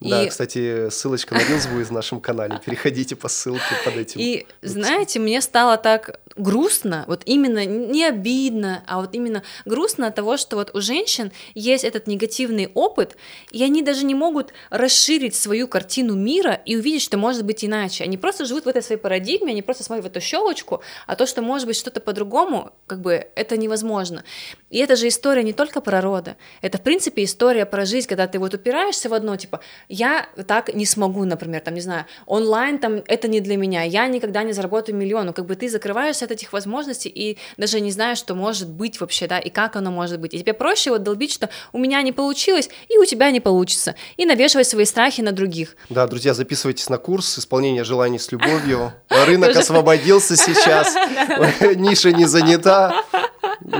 Да, 0.09 0.23
и... 0.23 0.29
кстати, 0.29 0.89
ссылочка 0.89 1.35
на 1.35 1.39
Reels 1.39 1.71
будет 1.71 1.87
в 1.87 1.91
нашем 1.91 2.19
канале. 2.19 2.59
Переходите 2.63 3.15
по 3.15 3.27
ссылке 3.27 3.61
под 3.85 3.95
этим. 3.95 4.19
И 4.19 4.45
знаете, 4.61 5.19
мне 5.19 5.41
стало 5.41 5.77
так 5.77 6.19
грустно, 6.35 7.05
вот 7.07 7.21
именно 7.25 7.65
не 7.65 8.05
обидно, 8.05 8.83
а 8.87 9.01
вот 9.01 9.13
именно 9.13 9.43
грустно 9.65 10.07
от 10.07 10.15
того, 10.15 10.37
что 10.37 10.55
вот 10.55 10.71
у 10.73 10.81
женщин 10.81 11.31
есть 11.53 11.83
этот 11.83 12.07
негативный 12.07 12.71
опыт, 12.73 13.15
и 13.51 13.63
они 13.63 13.81
даже 13.81 14.05
не 14.05 14.15
могут 14.15 14.53
расширить 14.69 15.35
свою 15.35 15.67
картину 15.67 16.15
мира 16.15 16.59
и 16.65 16.75
увидеть, 16.75 17.03
что 17.03 17.17
может 17.17 17.45
быть 17.45 17.63
иначе. 17.63 18.03
Они 18.03 18.17
просто 18.17 18.45
живут 18.45 18.65
в 18.65 18.67
этой 18.67 18.81
своей 18.81 18.99
парадигме, 18.99 19.51
они 19.51 19.61
просто 19.61 19.83
смотрят 19.83 20.05
в 20.05 20.09
эту 20.09 20.21
щелочку, 20.21 20.81
а 21.07 21.15
то, 21.15 21.25
что 21.25 21.41
может 21.41 21.67
быть 21.67 21.77
что-то 21.77 21.99
по-другому, 21.99 22.73
как 22.87 23.01
бы 23.01 23.27
это 23.35 23.57
невозможно. 23.57 24.23
И 24.73 24.79
это 24.79 24.95
же 24.95 25.07
история 25.07 25.43
не 25.43 25.53
только 25.53 25.81
про 25.81 26.01
роды, 26.01 26.35
это 26.61 26.79
в 26.79 26.81
принципе 26.81 27.23
история 27.25 27.67
про 27.67 27.85
жизнь, 27.85 28.07
когда 28.07 28.25
ты 28.25 28.39
вот 28.39 28.55
упираешься 28.55 29.07
в 29.07 29.13
одно, 29.13 29.35
типа, 29.37 29.59
я 29.87 30.27
так 30.47 30.73
не 30.73 30.87
смогу, 30.87 31.25
например, 31.25 31.61
там, 31.61 31.75
не 31.75 31.81
знаю, 31.81 32.05
онлайн 32.25 32.79
там 32.79 33.03
это 33.07 33.27
не 33.27 33.39
для 33.39 33.55
меня, 33.55 33.83
я 33.83 34.07
никогда 34.07 34.41
не 34.41 34.51
заработаю 34.51 34.97
миллион, 34.97 35.27
ну, 35.27 35.33
как 35.33 35.45
бы 35.45 35.55
ты 35.55 35.69
закрываешься 35.69 36.25
от 36.25 36.31
этих 36.31 36.53
возможностей 36.53 37.09
и 37.09 37.37
даже 37.55 37.79
не 37.81 37.91
знаешь, 37.91 38.17
что 38.17 38.33
может 38.33 38.67
быть 38.67 38.99
вообще, 38.99 39.27
да, 39.27 39.37
и 39.37 39.51
как 39.51 39.75
оно 39.75 39.91
может 39.91 40.19
быть. 40.19 40.33
И 40.33 40.39
тебе 40.39 40.53
проще 40.53 40.89
вот 40.89 41.03
долбить, 41.03 41.31
что 41.31 41.51
у 41.71 41.77
меня 41.77 42.01
не 42.01 42.11
получилось, 42.11 42.67
и 42.89 42.97
у 42.97 43.05
тебя 43.05 43.29
не 43.29 43.41
получится, 43.41 43.93
и 44.17 44.25
навешивать 44.25 44.67
свои 44.67 44.85
страхи 44.85 45.21
на 45.21 45.33
других. 45.33 45.75
Да, 45.91 46.07
друзья, 46.07 46.33
записывайтесь 46.33 46.89
на 46.89 46.97
курс 46.97 47.37
исполнения 47.37 47.83
желаний 47.83 48.17
с 48.17 48.31
любовью. 48.31 48.91
Рынок 49.27 49.55
освободился 49.55 50.35
сейчас, 50.35 50.95
ниша 51.75 52.11
не 52.11 52.25
занята 52.25 53.03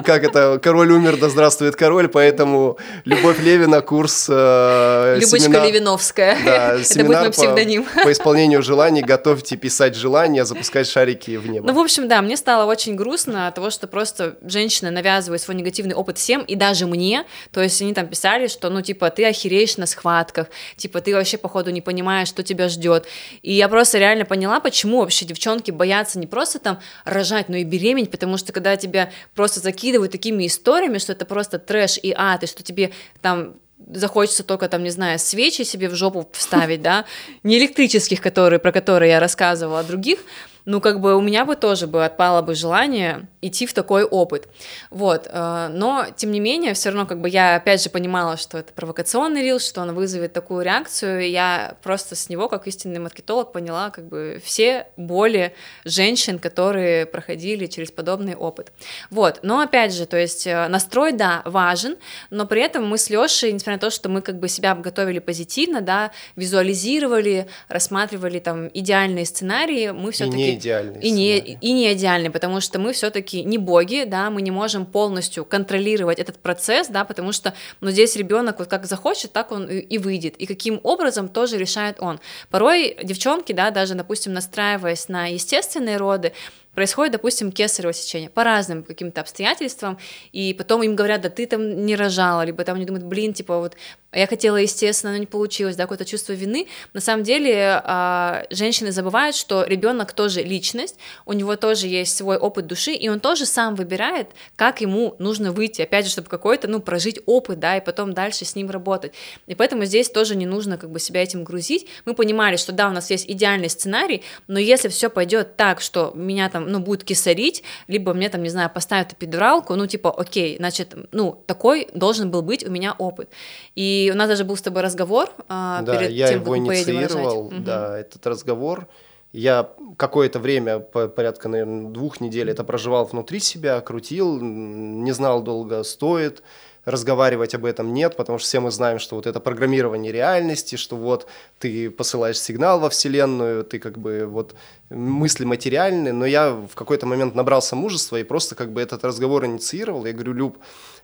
как 0.06 0.24
это, 0.24 0.60
король 0.62 0.83
умер, 0.92 1.18
да 1.18 1.30
здравствует 1.30 1.76
король, 1.76 2.08
поэтому 2.08 2.78
Любовь 3.06 3.40
Левина, 3.40 3.82
курс... 3.82 4.28
Э, 4.30 5.16
Любочка 5.16 5.40
семинар, 5.40 5.68
Левиновская. 5.68 6.38
Да, 6.44 6.76
это 6.76 7.06
будет 7.06 7.20
мой 7.20 7.32
псевдоним. 7.32 7.86
По, 7.86 8.04
по 8.04 8.12
исполнению 8.12 8.62
желаний 8.62 9.02
готовьте 9.02 9.56
писать 9.56 9.96
желания, 9.96 10.46
запускать 10.46 10.88
шарики 10.88 11.38
в 11.38 11.48
небо. 11.48 11.68
Ну, 11.68 11.74
в 11.74 11.80
общем, 11.80 12.08
да, 12.08 12.22
мне 12.22 12.38
стало 12.38 12.70
очень 12.70 12.96
грустно 12.96 13.48
от 13.48 13.56
того, 13.56 13.70
что 13.70 13.88
просто 13.88 14.38
женщины 14.44 14.92
навязывают 14.92 15.42
свой 15.42 15.56
негативный 15.56 15.96
опыт 15.96 16.18
всем, 16.18 16.42
и 16.42 16.56
даже 16.56 16.86
мне, 16.86 17.26
то 17.52 17.62
есть 17.62 17.82
они 17.82 17.94
там 17.94 18.08
писали, 18.08 18.48
что, 18.48 18.70
ну, 18.70 18.82
типа, 18.82 19.10
ты 19.10 19.26
охереешь 19.26 19.78
на 19.78 19.86
схватках, 19.86 20.48
типа, 20.76 21.02
ты 21.02 21.14
вообще, 21.14 21.38
походу, 21.38 21.72
не 21.72 21.82
понимаешь, 21.82 22.28
что 22.28 22.44
тебя 22.44 22.70
ждет. 22.70 23.06
И 23.42 23.54
я 23.54 23.68
просто 23.70 23.98
реально 23.98 24.26
поняла, 24.26 24.60
почему 24.60 25.00
вообще 25.00 25.26
девчонки 25.26 25.72
боятся 25.72 26.20
не 26.20 26.28
просто 26.28 26.60
там 26.60 26.80
рожать, 27.06 27.50
но 27.50 27.58
и 27.58 27.64
беременеть, 27.64 28.12
потому 28.12 28.38
что 28.38 28.54
когда 28.54 28.76
тебя 28.76 29.12
просто 29.36 29.60
закидывают 29.60 30.12
такими 30.12 30.48
историями, 30.48 30.73
что 31.00 31.14
это 31.14 31.26
просто 31.26 31.60
трэш 31.60 32.00
и 32.02 32.14
ад, 32.16 32.44
и 32.44 32.48
что 32.48 32.64
тебе 32.64 32.92
там 33.22 33.56
захочется 33.94 34.44
только 34.44 34.70
там, 34.70 34.84
не 34.84 34.90
знаю, 34.90 35.20
свечи 35.20 35.64
себе 35.64 35.90
в 35.90 35.96
жопу 35.96 36.28
вставить, 36.34 36.82
да, 36.82 37.06
не 37.44 37.58
электрических, 37.58 38.22
которые, 38.22 38.60
про 38.60 38.72
которые 38.72 39.12
я 39.12 39.20
рассказывала, 39.20 39.80
а 39.80 39.84
других, 39.84 40.20
ну, 40.66 40.80
как 40.80 41.02
бы 41.02 41.16
у 41.16 41.22
меня 41.22 41.46
бы 41.46 41.56
тоже 41.56 41.88
бы 41.88 42.06
отпало 42.06 42.42
бы 42.42 42.56
желание 42.56 43.28
идти 43.48 43.66
в 43.66 43.74
такой 43.74 44.04
опыт, 44.04 44.48
вот, 44.90 45.28
э, 45.30 45.68
но, 45.72 46.08
тем 46.16 46.32
не 46.32 46.40
менее, 46.40 46.74
все 46.74 46.90
равно, 46.90 47.06
как 47.06 47.22
бы 47.22 47.30
я, 47.30 47.56
опять 47.56 47.84
же, 47.84 47.90
понимала, 47.90 48.38
что 48.38 48.58
это 48.58 48.74
провокационный 48.74 49.44
рил, 49.44 49.60
что 49.60 49.82
он 49.82 49.94
вызовет 49.94 50.34
такую 50.34 50.64
реакцию, 50.64 51.22
и 51.22 51.30
я 51.30 51.76
просто 51.84 52.16
с 52.16 52.30
него, 52.30 52.48
как 52.48 52.68
истинный 52.68 53.00
маркетолог, 53.00 53.52
поняла, 53.52 53.90
как 53.90 54.08
бы, 54.08 54.42
все 54.44 54.88
боли 54.98 55.54
женщин, 55.86 56.40
которые 56.40 57.06
проходили 57.06 57.66
через 57.66 57.92
подобный 57.92 58.36
опыт, 58.36 58.72
вот, 59.10 59.40
но, 59.44 59.60
опять 59.60 59.94
же, 59.94 60.06
то 60.06 60.18
есть, 60.18 60.48
э, 60.48 60.68
настрой, 60.68 61.12
да, 61.12 61.42
важен, 61.46 61.98
но 62.30 62.46
при 62.46 62.62
этом 62.62 62.88
мы 62.88 62.98
с 62.98 63.10
Лешей, 63.10 63.52
несмотря 63.52 63.74
на 63.74 63.80
то, 63.80 63.90
что 63.90 64.10
мы, 64.10 64.22
как 64.22 64.40
бы, 64.40 64.48
себя 64.48 64.76
готовили 64.76 65.20
позитивно, 65.20 65.82
да, 65.82 66.12
визуализировали, 66.36 67.48
рассматривали, 67.68 68.40
там, 68.40 68.70
идеальные 68.74 69.26
сценарии, 69.26 69.92
мы 69.92 70.12
все-таки 70.12 70.56
идеальный. 70.56 71.02
И 71.02 71.12
не, 71.12 71.38
и 71.40 71.72
не 71.72 71.94
идеальный, 71.94 72.30
потому 72.30 72.62
что 72.62 72.80
мы 72.80 72.94
все-таки 72.94 73.33
не 73.42 73.58
боги, 73.58 74.04
да, 74.06 74.30
мы 74.30 74.42
не 74.42 74.52
можем 74.52 74.86
полностью 74.86 75.46
контролировать 75.46 76.20
этот 76.20 76.38
процесс, 76.38 76.88
да, 76.88 77.04
потому 77.06 77.32
что, 77.32 77.54
ну, 77.82 77.90
здесь 77.90 78.16
ребенок 78.16 78.60
вот 78.60 78.68
как 78.68 78.86
захочет, 78.86 79.32
так 79.32 79.52
он 79.52 79.68
и 79.68 79.98
выйдет, 79.98 80.36
и 80.38 80.46
каким 80.46 80.80
образом 80.84 81.30
тоже 81.30 81.58
решает 81.58 81.98
он. 82.00 82.20
Порой 82.50 82.98
девчонки, 83.04 83.54
да, 83.54 83.72
даже, 83.72 83.96
допустим, 83.96 84.34
настраиваясь 84.34 85.08
на 85.10 85.28
естественные 85.28 85.98
роды, 85.98 86.34
происходит, 86.74 87.14
допустим, 87.14 87.52
кесарево 87.52 87.94
сечение 87.94 88.30
по 88.30 88.44
разным 88.44 88.84
каким-то 88.84 89.22
обстоятельствам, 89.22 89.98
и 90.32 90.54
потом 90.54 90.84
им 90.84 90.96
говорят, 90.96 91.22
да 91.22 91.30
ты 91.30 91.46
там 91.46 91.86
не 91.86 91.96
рожала, 91.96 92.44
либо 92.44 92.64
там 92.64 92.76
они 92.76 92.86
думают, 92.86 93.06
блин, 93.06 93.34
типа 93.34 93.60
вот 93.60 93.76
я 94.14 94.28
хотела, 94.28 94.58
естественно, 94.58 95.14
но 95.14 95.20
не 95.20 95.26
получилось, 95.26 95.76
да, 95.76 95.84
какое-то 95.84 96.06
чувство 96.06 96.34
вины. 96.34 96.68
На 96.94 97.02
самом 97.02 97.24
деле 97.24 97.82
э, 97.84 98.44
женщины 98.50 98.92
забывают, 98.92 99.36
что 99.36 99.64
ребенок 99.64 100.14
тоже 100.14 100.42
личность, 100.42 100.98
у 101.26 101.34
него 101.34 101.56
тоже 101.56 101.88
есть 101.88 102.16
свой 102.16 102.38
опыт 102.38 102.68
души, 102.68 102.94
и 102.94 103.10
он 103.10 103.20
тоже 103.20 103.46
сам 103.46 103.76
выбирает, 103.76 104.30
как 104.56 104.82
ему 104.82 105.16
нужно 105.20 105.52
выйти, 105.52 105.82
опять 105.82 106.06
же, 106.06 106.12
чтобы 106.12 106.30
какой-то, 106.30 106.68
ну, 106.68 106.80
прожить 106.80 107.20
опыт, 107.26 107.60
да, 107.60 107.78
и 107.78 107.82
потом 107.82 108.14
дальше 108.14 108.46
с 108.46 108.56
ним 108.56 108.70
работать. 108.70 109.14
И 109.48 109.56
поэтому 109.56 109.86
здесь 109.86 110.10
тоже 110.10 110.36
не 110.36 110.46
нужно 110.46 110.78
как 110.78 110.92
бы 110.92 111.00
себя 111.00 111.24
этим 111.24 111.44
грузить. 111.44 111.88
Мы 112.06 112.14
понимали, 112.14 112.58
что 112.58 112.72
да, 112.72 112.90
у 112.90 112.92
нас 112.92 113.10
есть 113.10 113.30
идеальный 113.30 113.70
сценарий, 113.70 114.24
но 114.48 114.60
если 114.60 114.90
все 114.90 115.10
пойдет 115.10 115.56
так, 115.58 115.82
что 115.82 116.12
меня 116.16 116.50
там, 116.50 116.68
ну, 116.70 116.80
будет 116.80 117.04
кисарить, 117.04 117.64
либо 117.88 118.14
мне 118.14 118.30
там, 118.30 118.44
не 118.44 118.50
знаю, 118.50 118.70
поставят 118.70 119.14
эпидуралку, 119.14 119.76
ну, 119.76 119.88
типа, 119.88 120.12
окей, 120.12 120.58
значит, 120.58 120.94
ну, 121.12 121.44
такой 121.46 121.88
должен 121.94 122.32
был 122.32 122.42
быть 122.42 122.66
у 122.66 122.72
меня 122.72 122.94
опыт. 122.98 123.30
И 123.76 124.03
и 124.04 124.12
у 124.12 124.16
нас 124.16 124.28
даже 124.28 124.44
был 124.44 124.56
с 124.56 124.62
тобой 124.62 124.82
разговор 124.82 125.30
а, 125.48 125.82
да, 125.82 125.98
перед 125.98 126.12
я 126.12 126.28
тем, 126.28 126.42
его 126.42 126.54
как 126.54 126.62
мы 126.62 126.76
инициировал, 126.78 127.52
да, 127.52 127.98
этот 127.98 128.26
разговор. 128.28 128.88
Я 129.32 129.72
какое-то 129.98 130.40
время, 130.40 130.80
порядка, 130.80 131.50
наверное, 131.50 131.90
двух 131.90 132.22
недель 132.22 132.52
это 132.52 132.64
проживал 132.64 133.06
внутри 133.06 133.40
себя, 133.40 133.82
крутил, 133.82 134.40
не 134.40 135.12
знал 135.12 135.42
долго, 135.42 135.84
стоит 135.84 136.44
разговаривать 136.86 137.56
об 137.56 137.66
этом 137.66 137.94
нет, 137.94 138.16
потому 138.16 138.40
что 138.40 138.48
все 138.48 138.60
мы 138.60 138.72
знаем, 138.72 139.00
что 139.00 139.16
вот 139.16 139.28
это 139.28 139.40
программирование 139.40 140.12
реальности, 140.12 140.76
что 140.76 140.96
вот 140.96 141.28
ты 141.60 141.90
посылаешь 141.90 142.40
сигнал 142.40 142.80
во 142.80 142.90
Вселенную, 142.90 143.64
ты 143.64 143.80
как 143.80 143.98
бы 143.98 144.26
вот 144.26 144.56
мысли 144.90 145.46
материальные, 145.46 146.14
но 146.14 146.26
я 146.26 146.52
в 146.52 146.76
какой-то 146.76 147.06
момент 147.06 147.36
набрался 147.36 147.76
мужества 147.76 148.18
и 148.18 148.24
просто 148.24 148.56
как 148.56 148.72
бы 148.74 148.82
этот 148.82 149.04
разговор 149.04 149.46
инициировал. 149.46 150.06
Я 150.06 150.14
говорю, 150.14 150.34
Люб, 150.34 150.58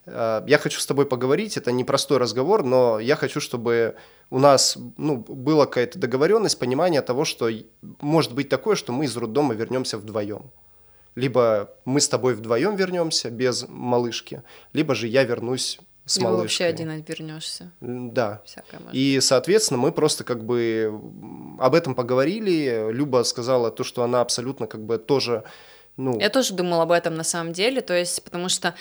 Э, 0.06 0.44
я 0.48 0.58
хочу 0.58 0.80
с 0.80 0.86
тобой 0.86 1.06
поговорить, 1.06 1.58
это 1.58 1.72
непростой 1.72 2.18
разговор, 2.18 2.64
но 2.64 3.00
я 3.00 3.16
хочу, 3.16 3.40
чтобы 3.40 3.96
у 4.30 4.40
нас 4.40 4.78
ну, 4.98 5.18
была 5.18 5.66
какая-то 5.66 6.00
договоренность, 6.00 6.60
понимание 6.60 7.02
того, 7.02 7.26
что 7.26 7.50
может 8.02 8.34
быть 8.34 8.50
такое, 8.50 8.76
что 8.76 8.92
мы 8.92 9.06
из 9.06 9.16
роддома 9.16 9.54
вернемся 9.54 9.98
вдвоем. 9.98 10.52
Либо 11.16 11.72
мы 11.86 12.00
с 12.02 12.08
тобой 12.08 12.34
вдвоем 12.34 12.76
вернемся 12.76 13.30
без 13.30 13.66
малышки, 13.68 14.44
либо 14.74 14.96
же 14.96 15.08
я 15.08 15.24
вернусь 15.24 15.80
с 16.06 16.18
Либо 16.18 16.30
малышкой. 16.30 16.44
вообще 16.44 16.66
один 16.66 17.04
вернешься. 17.08 17.72
Да. 17.82 18.42
И, 18.92 19.20
соответственно, 19.22 19.80
мы 19.80 19.92
просто 19.92 20.24
как 20.24 20.44
бы 20.44 21.00
об 21.60 21.76
этом 21.76 21.94
поговорили. 21.94 22.92
Люба 22.92 23.24
сказала 23.24 23.70
то, 23.70 23.84
что 23.84 24.04
она 24.04 24.22
абсолютно 24.22 24.66
как 24.66 24.84
бы 24.84 24.98
тоже 24.98 25.44
ну... 26.00 26.18
Я 26.18 26.30
тоже 26.30 26.54
думала 26.54 26.84
об 26.84 26.92
этом 26.92 27.16
на 27.16 27.26
самом 27.26 27.52
деле, 27.52 27.82
то 27.82 27.94
есть, 27.94 28.24
потому 28.24 28.48
что 28.48 28.74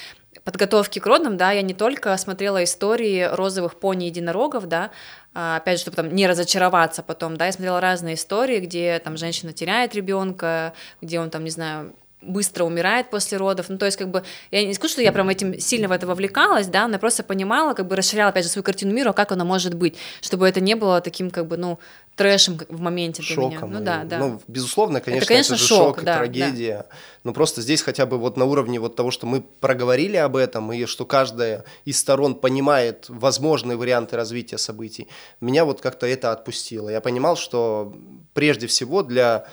подготовки 0.45 1.01
к 1.01 1.07
родам, 1.07 1.37
да, 1.37 1.51
я 1.51 1.62
не 1.62 1.74
только 1.74 2.16
смотрела 2.16 2.62
истории 2.62 3.29
розовых 3.33 3.81
пони 3.81 4.05
единорогов, 4.05 4.68
да, 4.68 4.93
а, 5.35 5.57
опять 5.57 5.79
же, 5.79 5.83
чтобы 5.83 5.97
там 5.97 6.14
не 6.14 6.29
разочароваться 6.29 7.03
потом, 7.03 7.37
да, 7.37 7.47
я 7.47 7.53
смотрела 7.53 7.81
разные 7.81 8.14
истории, 8.14 8.61
где 8.61 9.01
там 9.01 9.16
женщина 9.16 9.53
теряет 9.53 9.97
ребенка, 9.97 10.74
где 11.03 11.18
он 11.18 11.31
там, 11.31 11.43
не 11.43 11.51
знаю, 11.51 11.93
быстро 12.21 12.64
умирает 12.64 13.11
после 13.11 13.39
родов. 13.39 13.69
Ну, 13.69 13.79
то 13.79 13.87
есть, 13.87 13.97
как 13.97 14.11
бы, 14.11 14.25
я 14.51 14.64
не 14.64 14.75
скажу, 14.75 14.93
что 14.93 15.03
я 15.03 15.12
прям 15.12 15.29
этим 15.29 15.59
сильно 15.61 15.89
в 15.89 15.93
это 15.93 16.07
вовлекалась, 16.07 16.66
да, 16.66 16.87
но 16.87 16.95
я 16.95 16.99
просто 16.99 17.23
понимала, 17.23 17.75
как 17.75 17.87
бы 17.87 17.97
расширяла, 17.97 18.31
опять 18.31 18.45
же, 18.45 18.51
свою 18.51 18.64
картину 18.64 18.93
мира, 18.93 19.12
как 19.12 19.33
оно 19.33 19.45
может 19.45 19.75
быть, 19.75 19.97
чтобы 20.21 20.49
это 20.49 20.61
не 20.61 20.75
было 20.75 21.01
таким, 21.01 21.31
как 21.31 21.47
бы, 21.47 21.57
ну, 21.57 21.79
трэшем 22.16 22.59
в 22.69 22.81
моменте 22.81 23.23
для 23.23 23.35
Шоком. 23.37 23.71
меня. 23.71 23.79
Ну, 23.79 23.85
да, 23.85 24.05
да. 24.05 24.19
Ну, 24.19 24.43
безусловно, 24.49 25.01
конечно, 25.01 25.25
это, 25.25 25.29
конечно, 25.29 25.55
это 25.55 25.62
же 25.62 25.69
шок, 25.69 25.97
шок 25.97 26.05
да, 26.05 26.16
трагедия. 26.19 26.87
Да. 26.91 26.97
Но 27.23 27.33
просто 27.33 27.62
здесь 27.62 27.81
хотя 27.81 28.07
бы 28.07 28.19
вот 28.19 28.37
на 28.37 28.45
уровне 28.45 28.81
вот 28.81 28.97
того, 28.97 29.12
что 29.12 29.27
мы 29.27 29.41
проговорили 29.41 30.16
об 30.16 30.35
этом, 30.35 30.73
и 30.73 30.85
что 30.87 31.07
каждая 31.07 31.64
из 31.85 31.99
сторон 31.99 32.35
понимает 32.35 33.07
возможные 33.09 33.77
варианты 33.77 34.16
развития 34.16 34.59
событий, 34.59 35.07
меня 35.41 35.64
вот 35.64 35.81
как-то 35.81 36.07
это 36.07 36.33
отпустило. 36.33 36.89
Я 36.89 37.01
понимал, 37.01 37.37
что 37.37 37.95
прежде 38.35 38.66
всего 38.66 39.03
для 39.05 39.47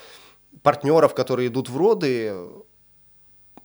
партнеров, 0.66 1.13
которые 1.13 1.49
идут 1.49 1.70
в 1.70 1.78
роды, 1.78 2.34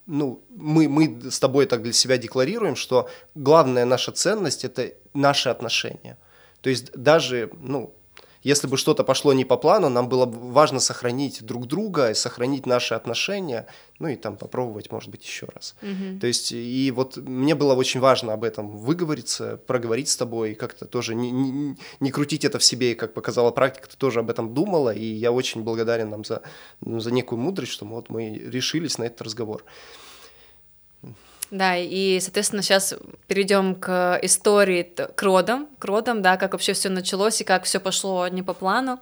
ну, 0.05 0.45
мы, 0.51 0.87
мы 0.87 1.31
с 1.31 1.41
тобой 1.41 1.65
так 1.65 1.83
для 1.83 1.95
себя 1.95 2.19
декларируем, 2.19 2.77
что 2.77 3.09
главная 3.35 3.87
наша 3.87 4.13
ценность– 4.13 4.65
это 4.67 4.93
наши 5.15 5.49
отношения. 5.49 6.19
То 6.61 6.69
есть 6.69 6.93
даже, 6.93 7.49
ну, 7.59 7.95
если 8.43 8.67
бы 8.67 8.77
что-то 8.77 9.05
пошло 9.05 9.33
не 9.33 9.45
по 9.45 9.57
плану, 9.57 9.89
нам 9.89 10.09
было 10.09 10.27
важно 10.27 10.81
сохранить 10.81 11.45
друг 11.45 11.67
друга, 11.67 12.15
сохранить 12.15 12.67
наши 12.67 12.95
отношения, 12.95 13.67
ну 13.99 14.09
и 14.09 14.17
там 14.17 14.37
попробовать, 14.37 14.91
может 14.91 15.11
быть, 15.11 15.25
еще 15.25 15.47
раз. 15.55 15.75
Мгм. 15.83 16.21
То 16.21 16.27
есть, 16.27 16.53
и 16.53 16.91
вот 16.95 17.17
мне 17.17 17.55
было 17.55 17.75
очень 17.75 18.01
важно 18.01 18.33
об 18.33 18.45
этом 18.45 18.79
выговориться, 18.79 19.59
проговорить 19.67 20.09
с 20.09 20.17
тобой, 20.17 20.55
как-то 20.55 20.87
тоже 20.87 21.15
не, 21.15 21.31
не, 21.31 21.77
не 22.01 22.11
крутить 22.11 22.45
это 22.45 22.59
в 22.59 22.65
себе, 22.65 22.93
и 22.93 22.95
как 22.95 23.13
показала 23.13 23.51
практика, 23.51 23.89
ты 23.89 23.97
тоже 23.97 24.21
об 24.21 24.31
этом 24.31 24.55
думала, 24.55 24.95
и 24.95 25.05
я 25.05 25.33
очень 25.33 25.63
благодарен 25.63 26.11
нам 26.11 26.25
за, 26.25 26.43
ну, 26.81 27.01
за 27.01 27.11
некую 27.11 27.39
мудрость, 27.39 27.73
что 27.73 27.85
мы, 27.85 27.97
вот 27.97 28.09
мы 28.09 28.31
решились 28.31 28.97
на 28.99 29.05
этот 29.05 29.23
разговор. 29.23 29.65
Да, 31.51 31.77
и, 31.77 32.21
соответственно, 32.21 32.63
сейчас 32.63 32.95
перейдем 33.27 33.75
к 33.75 34.19
истории, 34.23 34.83
к 34.83 35.21
родам, 35.23 35.69
к 35.79 35.85
родам, 35.85 36.23
да, 36.23 36.37
как 36.37 36.53
вообще 36.53 36.75
все 36.75 36.89
началось 36.91 37.41
и 37.41 37.45
как 37.45 37.65
все 37.65 37.81
пошло 37.81 38.29
не 38.29 38.43
по 38.43 38.55
плану. 38.55 39.01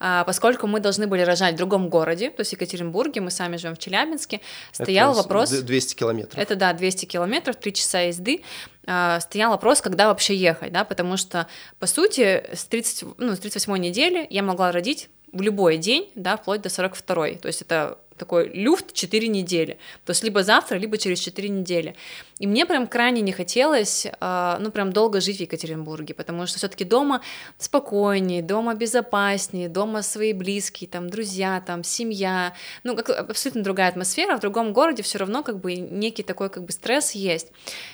А, 0.00 0.24
поскольку 0.24 0.66
мы 0.66 0.80
должны 0.80 1.06
были 1.06 1.20
рожать 1.20 1.54
в 1.54 1.58
другом 1.58 1.90
городе, 1.90 2.30
то 2.30 2.40
есть 2.40 2.50
в 2.50 2.54
Екатеринбурге, 2.54 3.20
мы 3.20 3.30
сами 3.30 3.56
живем 3.56 3.74
в 3.74 3.78
Челябинске, 3.78 4.40
стоял 4.72 5.12
Это 5.12 5.22
вопрос... 5.22 5.50
д- 5.50 5.62
200 5.62 5.94
километров. 5.94 6.38
Это, 6.42 6.56
да, 6.56 6.72
200 6.72 7.04
километров, 7.04 7.56
3 7.56 7.72
часа 7.74 8.00
езды. 8.00 8.42
А, 8.86 9.20
Стоял 9.20 9.50
вопрос, 9.50 9.80
когда 9.82 10.08
вообще 10.08 10.34
ехать, 10.34 10.72
да, 10.72 10.84
потому 10.84 11.16
что, 11.18 11.46
по 11.78 11.86
сути, 11.86 12.44
с, 12.54 12.64
30, 12.64 13.18
ну, 13.18 13.36
с 13.36 13.38
38 13.38 13.76
недели 13.76 14.26
я 14.30 14.42
могла 14.42 14.72
родить 14.72 15.10
в 15.32 15.40
любой 15.40 15.78
день, 15.78 16.10
да, 16.14 16.36
вплоть 16.36 16.62
до 16.62 16.68
42 16.68 17.34
то 17.34 17.48
есть 17.48 17.62
это 17.62 17.98
такой 18.22 18.48
люфт 18.48 18.92
4 18.92 19.28
недели, 19.28 19.78
то 20.04 20.10
есть 20.10 20.22
либо 20.22 20.42
завтра, 20.42 20.76
либо 20.76 20.96
через 20.96 21.18
4 21.20 21.48
недели. 21.48 21.96
И 22.38 22.46
мне 22.46 22.66
прям 22.66 22.86
крайне 22.86 23.20
не 23.20 23.32
хотелось, 23.32 24.06
а, 24.20 24.58
ну, 24.60 24.70
прям 24.70 24.92
долго 24.92 25.20
жить 25.20 25.38
в 25.38 25.40
Екатеринбурге, 25.40 26.14
потому 26.14 26.46
что 26.46 26.58
все 26.58 26.68
таки 26.68 26.84
дома 26.84 27.20
спокойнее, 27.58 28.42
дома 28.42 28.74
безопаснее, 28.74 29.68
дома 29.68 30.02
свои 30.02 30.32
близкие, 30.32 30.88
там, 30.88 31.10
друзья, 31.10 31.62
там, 31.66 31.82
семья, 31.82 32.54
ну, 32.84 32.94
как 32.96 33.10
абсолютно 33.10 33.62
другая 33.62 33.88
атмосфера, 33.88 34.36
в 34.36 34.40
другом 34.40 34.72
городе 34.72 35.02
все 35.02 35.18
равно 35.18 35.42
как 35.42 35.60
бы 35.60 35.74
некий 35.74 36.22
такой 36.22 36.48
как 36.48 36.64
бы 36.64 36.72
стресс 36.72 37.12
есть. 37.12 37.48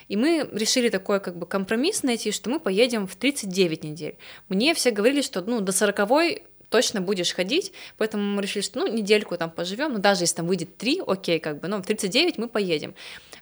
И 0.08 0.16
мы 0.16 0.48
решили 0.52 0.88
такой 0.88 1.20
как 1.20 1.38
бы 1.38 1.46
компромисс 1.46 2.02
найти, 2.02 2.32
что 2.32 2.50
мы 2.50 2.60
поедем 2.60 3.06
в 3.06 3.16
39 3.16 3.84
недель. 3.84 4.16
Мне 4.48 4.74
все 4.74 4.90
говорили, 4.90 5.22
что, 5.22 5.40
ну, 5.40 5.60
до 5.60 5.72
40 5.72 6.38
точно 6.70 7.00
будешь 7.00 7.32
ходить, 7.32 7.72
поэтому 7.96 8.22
мы 8.22 8.42
решили, 8.42 8.62
что, 8.62 8.80
ну, 8.80 8.86
недельку 8.86 9.36
там 9.36 9.50
поживем, 9.50 9.92
ну, 9.92 9.98
даже 9.98 10.24
если 10.24 10.36
там 10.36 10.46
выйдет 10.46 10.76
3, 10.76 11.02
окей, 11.06 11.38
как 11.38 11.60
бы, 11.60 11.68
но 11.68 11.78
в 11.78 11.86
39 11.86 12.38
мы 12.38 12.48
поедем. 12.48 12.94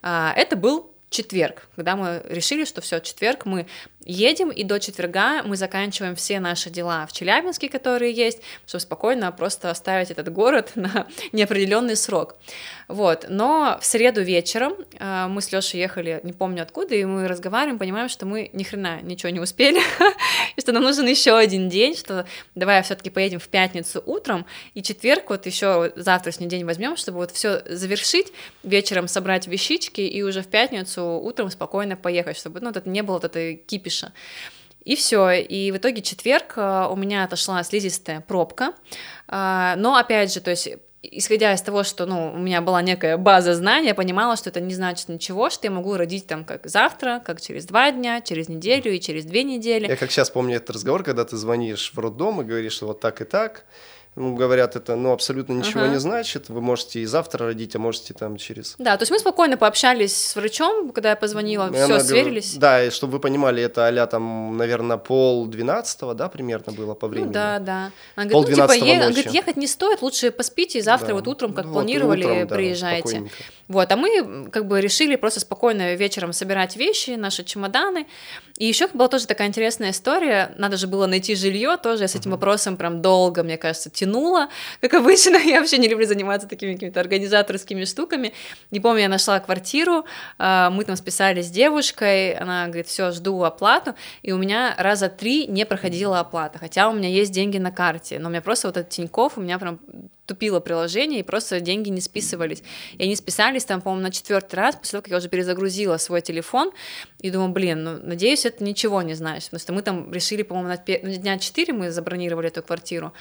А, 0.03 0.33
это 0.37 0.57
был 0.57 0.93
четверг, 1.11 1.69
когда 1.77 1.97
мы 1.97 2.23
решили, 2.29 2.65
что 2.65 2.81
все, 2.81 3.01
четверг 3.01 3.47
мы 3.47 3.67
едем, 4.07 4.51
и 4.51 4.65
до 4.65 4.79
четверга 4.79 5.43
мы 5.43 5.57
заканчиваем 5.57 6.15
все 6.15 6.41
наши 6.41 6.71
дела 6.71 7.07
в 7.07 7.13
Челябинске, 7.13 7.69
которые 7.69 8.13
есть, 8.13 8.41
чтобы 8.67 8.81
спокойно 8.81 9.33
просто 9.33 9.71
оставить 9.71 10.11
этот 10.11 10.33
город 10.33 10.73
на 10.75 11.07
неопределенный 11.33 11.97
срок. 11.97 12.37
Вот, 12.89 13.27
но 13.29 13.79
в 13.81 13.85
среду 13.85 14.23
вечером 14.23 14.75
э, 14.99 15.27
мы 15.29 15.43
с 15.43 15.51
Лешей 15.51 15.81
ехали, 15.81 16.21
не 16.23 16.33
помню 16.33 16.63
откуда, 16.63 16.95
и 16.95 17.05
мы 17.05 17.27
разговариваем, 17.27 17.79
понимаем, 17.79 18.09
что 18.09 18.27
мы 18.27 18.49
ни 18.53 18.63
хрена 18.63 19.03
ничего 19.03 19.31
не 19.31 19.41
успели, 19.41 19.81
и 20.57 20.61
что 20.61 20.71
нам 20.73 20.85
нужен 20.85 21.07
еще 21.07 21.37
один 21.37 21.69
день, 21.69 21.97
что 21.97 22.27
давай 22.55 22.83
все-таки 22.83 23.11
поедем 23.11 23.41
в 23.41 23.49
пятницу 23.49 24.01
утром, 24.07 24.47
и 24.75 24.83
четверг 24.83 25.31
вот 25.31 25.47
еще 25.47 25.93
завтрашний 25.97 26.47
день 26.47 26.65
возьмем, 26.65 26.97
чтобы 26.97 27.19
вот 27.19 27.33
все 27.33 27.63
завершить, 27.67 28.33
вечером 28.63 29.09
собрать 29.09 29.49
вещички 29.49 30.01
и 30.01 30.23
уже 30.23 30.43
в 30.43 30.47
пятницу 30.47 31.03
утром 31.05 31.51
спокойно 31.51 31.97
поехать, 31.97 32.37
чтобы 32.37 32.61
ну, 32.61 32.69
вот 32.69 32.77
это 32.77 32.89
не 32.89 33.03
было 33.03 33.15
вот 33.15 33.25
этой 33.25 33.57
кипиша. 33.97 34.13
И 34.85 34.95
все. 34.95 35.31
И 35.31 35.73
в 35.73 35.79
итоге 35.79 36.01
четверг 36.01 36.55
э, 36.57 36.87
у 36.89 36.97
меня 36.97 37.25
отошла 37.25 37.63
слизистая 37.65 38.21
пробка. 38.21 38.73
А, 39.27 39.75
Но 39.77 39.97
опять 39.97 40.33
же, 40.33 40.41
то 40.41 40.51
есть 40.51 40.69
исходя 41.03 41.53
из 41.53 41.63
того, 41.63 41.83
что, 41.83 42.07
ну, 42.07 42.33
у 42.33 42.39
меня 42.39 42.61
была 42.61 42.83
некая 42.83 43.17
база 43.17 43.55
знаний, 43.55 43.89
я 43.89 43.95
понимала, 43.95 44.37
что 44.37 44.51
это 44.51 44.61
не 44.61 44.75
значит 44.75 45.09
ничего, 45.09 45.51
что 45.51 45.67
я 45.67 45.71
могу 45.71 45.97
родить 45.97 46.27
там 46.27 46.45
как 46.45 46.67
завтра, 46.67 47.23
как 47.25 47.41
через 47.41 47.65
два 47.67 47.91
дня, 47.91 48.21
через 48.21 48.49
неделю 48.49 48.93
и 48.93 49.01
через 49.01 49.25
две 49.25 49.43
недели. 49.45 49.87
Я 49.87 49.97
как 49.97 50.11
сейчас 50.11 50.31
помню 50.31 50.57
этот 50.57 50.71
разговор, 50.71 51.03
когда 51.03 51.25
ты 51.25 51.37
звонишь 51.37 51.93
в 51.95 51.99
роддом 51.99 52.41
и 52.41 52.45
говоришь, 52.45 52.73
что 52.73 52.87
вот 52.87 53.01
так 53.01 53.21
и 53.21 53.25
так. 53.25 53.65
Ну, 54.17 54.35
говорят, 54.35 54.77
это 54.77 54.97
ну, 54.97 55.13
абсолютно 55.13 55.53
ничего 55.53 55.83
Ага. 55.83 55.91
не 55.93 56.01
значит. 56.01 56.49
Вы 56.49 56.63
можете 56.63 57.01
и 57.01 57.05
завтра 57.05 57.47
родить, 57.47 57.77
а 57.77 57.79
можете 57.79 58.15
там 58.15 58.39
через... 58.39 58.75
Да, 58.79 58.97
то 58.97 59.03
есть 59.03 59.13
мы 59.13 59.19
спокойно 59.19 59.59
пообщались 59.59 60.17
с 60.17 60.35
врачом, 60.37 60.91
когда 60.91 61.11
я 61.11 61.17
позвонила, 61.17 61.69
И 61.69 61.73
все, 61.75 61.85
она 61.85 61.87
говорит- 61.99 62.07
сверились. 62.07 62.55
Да, 62.57 62.83
и 62.83 62.89
чтобы 62.91 63.13
вы 63.15 63.21
понимали, 63.21 63.63
это 63.63 63.87
а 63.87 64.07
там, 64.07 64.57
наверное, 64.57 64.97
пол 64.97 65.47
двенадцатого, 65.47 66.15
да, 66.15 66.29
примерно 66.29 66.73
было 66.73 66.95
по 66.95 67.09
времени. 67.09 67.27
Ну 67.29 67.33
да, 67.35 67.59
да. 67.59 67.91
Она 68.15 68.31
Пол 68.31 68.43
говорит, 68.43 68.59
ну, 68.59 68.67
типа, 68.75 68.85
е- 68.87 68.97
она 68.97 69.11
говорит, 69.11 69.31
ехать 69.33 69.57
не 69.59 69.67
стоит, 69.67 70.01
лучше 70.01 70.31
поспите, 70.31 70.79
и 70.79 70.83
завтра 70.83 71.09
Да. 71.09 71.15
вот 71.17 71.29
утром, 71.29 71.53
как 71.53 71.67
Ну, 71.67 71.73
вот 71.73 71.81
планировали, 71.83 72.25
утром, 72.25 72.47
да, 72.47 72.55
приезжайте. 72.55 73.09
спокойненько. 73.09 73.35
Вот, 73.69 73.91
а 73.91 73.97
мы 73.97 74.49
как 74.51 74.67
бы 74.67 74.81
решили 74.81 75.17
просто 75.17 75.41
спокойно 75.41 75.95
вечером 75.95 76.33
собирать 76.33 76.77
вещи, 76.77 77.11
наши 77.11 77.43
чемоданы. 77.43 78.07
И 78.59 78.67
еще 78.67 78.87
была 78.89 79.09
тоже 79.09 79.27
такая 79.27 79.49
интересная 79.49 79.91
история. 79.91 80.53
Надо 80.57 80.77
же 80.77 80.87
было 80.87 81.07
найти 81.07 81.35
жилье 81.35 81.77
тоже. 81.77 82.05
Я 82.05 82.09
с 82.09 82.15
этим 82.15 82.31
вопросом 82.31 82.77
прям 82.77 83.03
долго, 83.03 83.43
мне 83.43 83.59
кажется, 83.59 83.91
тянула. 83.91 84.49
Как 84.81 84.95
обычно, 84.95 85.37
я 85.37 85.61
вообще 85.61 85.79
не 85.79 85.89
люблю 85.89 86.07
заниматься 86.07 86.47
такими 86.47 86.75
какими-то 86.75 87.01
организаторскими 87.01 87.85
штуками. 87.85 88.33
Не 88.71 88.81
помню, 88.81 89.03
я 89.03 89.09
нашла 89.09 89.41
квартиру, 89.41 90.05
а, 90.39 90.71
мы 90.71 90.85
там 90.85 90.97
списались 90.97 91.47
с 91.47 91.51
девушкой, 91.51 92.35
она 92.35 92.67
говорит, 92.67 92.87
все, 92.87 93.11
жду 93.11 93.43
оплату, 93.43 93.95
и 94.23 94.33
у 94.33 94.39
меня 94.39 94.75
раза 94.79 95.09
три 95.09 95.47
не 95.47 95.67
проходила 95.67 96.21
оплата, 96.21 96.59
хотя 96.59 96.89
у 96.89 96.93
меня 96.93 97.09
есть 97.09 97.33
деньги 97.33 97.59
на 97.59 97.73
карте, 97.73 98.19
но 98.19 98.29
у 98.29 98.31
меня 98.31 98.43
просто 98.43 98.69
вот 98.69 98.77
этот 98.77 98.91
Тинькофф, 98.91 99.39
у 99.39 99.41
меня 99.41 99.59
прям 99.59 99.81
тупило 100.27 100.61
приложение, 100.61 101.21
и 101.21 101.23
просто 101.23 101.61
деньги 101.61 101.89
не 101.89 102.01
списывались. 102.01 102.63
И 102.99 103.03
они 103.03 103.17
списались 103.17 103.65
там, 103.65 103.81
по-моему, 103.81 104.03
на 104.03 104.11
четвертый 104.11 104.57
раз, 104.57 104.77
после 104.77 104.93
того, 104.93 105.03
как 105.03 105.11
я 105.11 105.17
уже 105.19 105.29
перезагрузила 105.29 105.97
свой 105.97 106.21
телефон, 106.21 106.73
и 107.21 107.31
думаю, 107.31 107.51
блин, 107.51 107.85
ну, 107.85 107.99
надеюсь, 108.03 108.45
это 108.45 108.63
ничего 108.63 109.03
не 109.03 109.15
значит, 109.15 109.51
потому 109.51 109.61
что 109.61 109.73
мы 109.73 109.83
там 109.83 110.13
решили, 110.13 110.43
по-моему, 110.43 110.69
на, 110.69 111.09
на 111.09 111.17
дня 111.17 111.39
4 111.39 111.73
мы 111.73 111.91
забронировали 111.91 112.49
эту 112.49 112.63
квартиру, 112.63 113.13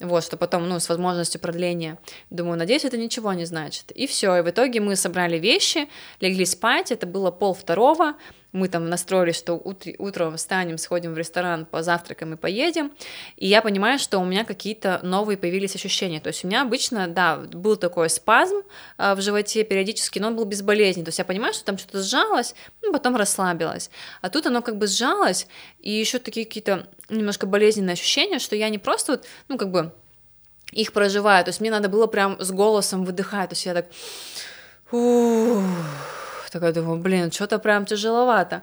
вот, 0.00 0.24
что 0.24 0.36
потом, 0.36 0.68
ну, 0.68 0.80
с 0.80 0.88
возможностью 0.88 1.40
продления. 1.40 1.98
Думаю, 2.30 2.58
надеюсь, 2.58 2.84
это 2.84 2.96
ничего 2.96 3.32
не 3.32 3.44
значит. 3.44 3.92
И 3.92 4.06
все, 4.06 4.36
и 4.36 4.42
в 4.42 4.50
итоге 4.50 4.80
мы 4.80 4.96
собрали 4.96 5.38
вещи, 5.38 5.88
легли 6.20 6.46
спать, 6.46 6.90
это 6.90 7.06
было 7.06 7.30
пол 7.30 7.54
второго, 7.54 8.14
мы 8.54 8.68
там 8.68 8.88
настроились, 8.88 9.36
что 9.36 9.54
утр- 9.54 9.96
утром 9.98 10.36
встанем, 10.36 10.78
сходим 10.78 11.12
в 11.12 11.18
ресторан, 11.18 11.66
позавтракаем 11.66 12.34
и 12.34 12.36
поедем, 12.36 12.92
и 13.36 13.48
я 13.48 13.60
понимаю, 13.60 13.98
что 13.98 14.18
у 14.20 14.24
меня 14.24 14.44
какие-то 14.44 15.00
новые 15.02 15.36
появились 15.36 15.74
ощущения, 15.74 16.20
то 16.20 16.28
есть 16.28 16.44
у 16.44 16.46
меня 16.46 16.62
обычно, 16.62 17.08
да, 17.08 17.36
был 17.36 17.76
такой 17.76 18.08
спазм 18.08 18.62
а, 18.96 19.16
в 19.16 19.20
животе 19.20 19.64
периодически, 19.64 20.20
но 20.20 20.28
он 20.28 20.36
был 20.36 20.44
безболезненный, 20.44 21.04
то 21.04 21.08
есть 21.08 21.18
я 21.18 21.24
понимаю, 21.24 21.52
что 21.52 21.64
там 21.64 21.78
что-то 21.78 22.00
сжалось, 22.00 22.54
ну, 22.80 22.92
потом 22.92 23.16
расслабилось, 23.16 23.90
а 24.22 24.30
тут 24.30 24.46
оно 24.46 24.62
как 24.62 24.78
бы 24.78 24.86
сжалось, 24.86 25.48
и 25.80 25.90
еще 25.90 26.20
такие 26.20 26.46
какие-то 26.46 26.86
немножко 27.08 27.46
болезненные 27.46 27.94
ощущения, 27.94 28.38
что 28.38 28.54
я 28.54 28.68
не 28.68 28.78
просто 28.78 29.12
вот, 29.12 29.26
ну, 29.48 29.58
как 29.58 29.72
бы 29.72 29.92
их 30.70 30.92
проживаю, 30.92 31.44
то 31.44 31.48
есть 31.48 31.60
мне 31.60 31.72
надо 31.72 31.88
было 31.88 32.06
прям 32.06 32.40
с 32.40 32.52
голосом 32.52 33.04
выдыхать, 33.04 33.50
то 33.50 33.54
есть 33.54 33.66
я 33.66 33.74
так... 33.74 33.86
«Ух». 34.92 36.23
Такая 36.54 36.72
думаю, 36.72 36.98
блин, 37.00 37.32
что-то 37.32 37.58
прям 37.58 37.84
тяжеловато. 37.84 38.62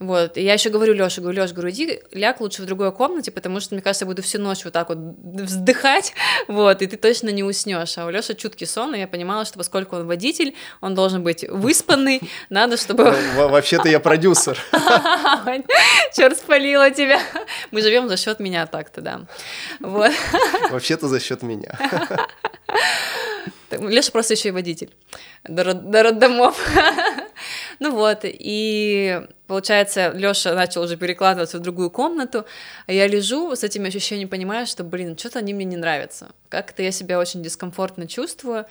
Вот, 0.00 0.36
и 0.36 0.42
я 0.42 0.54
еще 0.54 0.70
говорю 0.70 0.92
Лёше, 0.94 1.20
говорю, 1.20 1.42
Лёш, 1.42 1.52
говорю, 1.52 1.70
иди 1.70 2.00
ляг 2.12 2.40
лучше 2.40 2.62
в 2.62 2.66
другой 2.66 2.90
комнате, 2.92 3.30
потому 3.30 3.60
что, 3.60 3.74
мне 3.74 3.82
кажется, 3.82 4.04
я 4.04 4.06
буду 4.08 4.22
всю 4.22 4.40
ночь 4.40 4.64
вот 4.64 4.72
так 4.72 4.88
вот 4.88 4.98
вздыхать, 4.98 6.14
вот, 6.48 6.82
и 6.82 6.86
ты 6.88 6.96
точно 6.96 7.30
не 7.30 7.42
уснешь. 7.44 7.96
А 7.98 8.06
у 8.06 8.10
Лёши 8.10 8.34
чуткий 8.34 8.66
сон, 8.66 8.94
и 8.94 8.98
я 8.98 9.06
понимала, 9.08 9.44
что 9.44 9.56
поскольку 9.58 9.94
он 9.96 10.06
водитель, 10.08 10.54
он 10.80 10.94
должен 10.96 11.22
быть 11.22 11.44
выспанный, 11.48 12.20
надо, 12.50 12.76
чтобы... 12.76 13.14
Во- 13.36 13.48
Вообще-то 13.48 13.88
я 13.88 14.00
продюсер. 14.00 14.58
Черт 16.16 16.36
спалила 16.38 16.90
тебя. 16.90 17.20
Мы 17.70 17.82
живем 17.82 18.08
за 18.08 18.16
счет 18.16 18.40
меня 18.40 18.66
так-то, 18.66 19.00
да. 19.00 19.20
Вот. 19.80 20.12
Вообще-то 20.70 21.06
за 21.08 21.20
счет 21.20 21.42
меня. 21.42 21.76
Леша 23.70 24.10
просто 24.12 24.34
еще 24.34 24.48
и 24.48 24.52
водитель 24.52 24.90
до, 25.44 25.64
род- 25.64 25.90
до 25.90 26.02
роддомов. 26.02 26.58
ну 27.78 27.92
вот, 27.92 28.20
и 28.24 29.22
получается, 29.46 30.10
Леша 30.14 30.54
начал 30.54 30.82
уже 30.82 30.96
перекладываться 30.96 31.58
в 31.58 31.62
другую 31.62 31.90
комнату, 31.90 32.44
а 32.86 32.92
я 32.92 33.06
лежу 33.06 33.54
с 33.54 33.64
этими 33.64 33.88
ощущениями, 33.88 34.28
понимаю, 34.28 34.66
что, 34.66 34.84
блин, 34.84 35.16
что-то 35.16 35.38
они 35.40 35.54
мне 35.54 35.64
не 35.64 35.76
нравятся. 35.76 36.30
Как-то 36.48 36.82
я 36.82 36.90
себя 36.90 37.18
очень 37.18 37.42
дискомфортно 37.42 38.06
чувствую. 38.06 38.66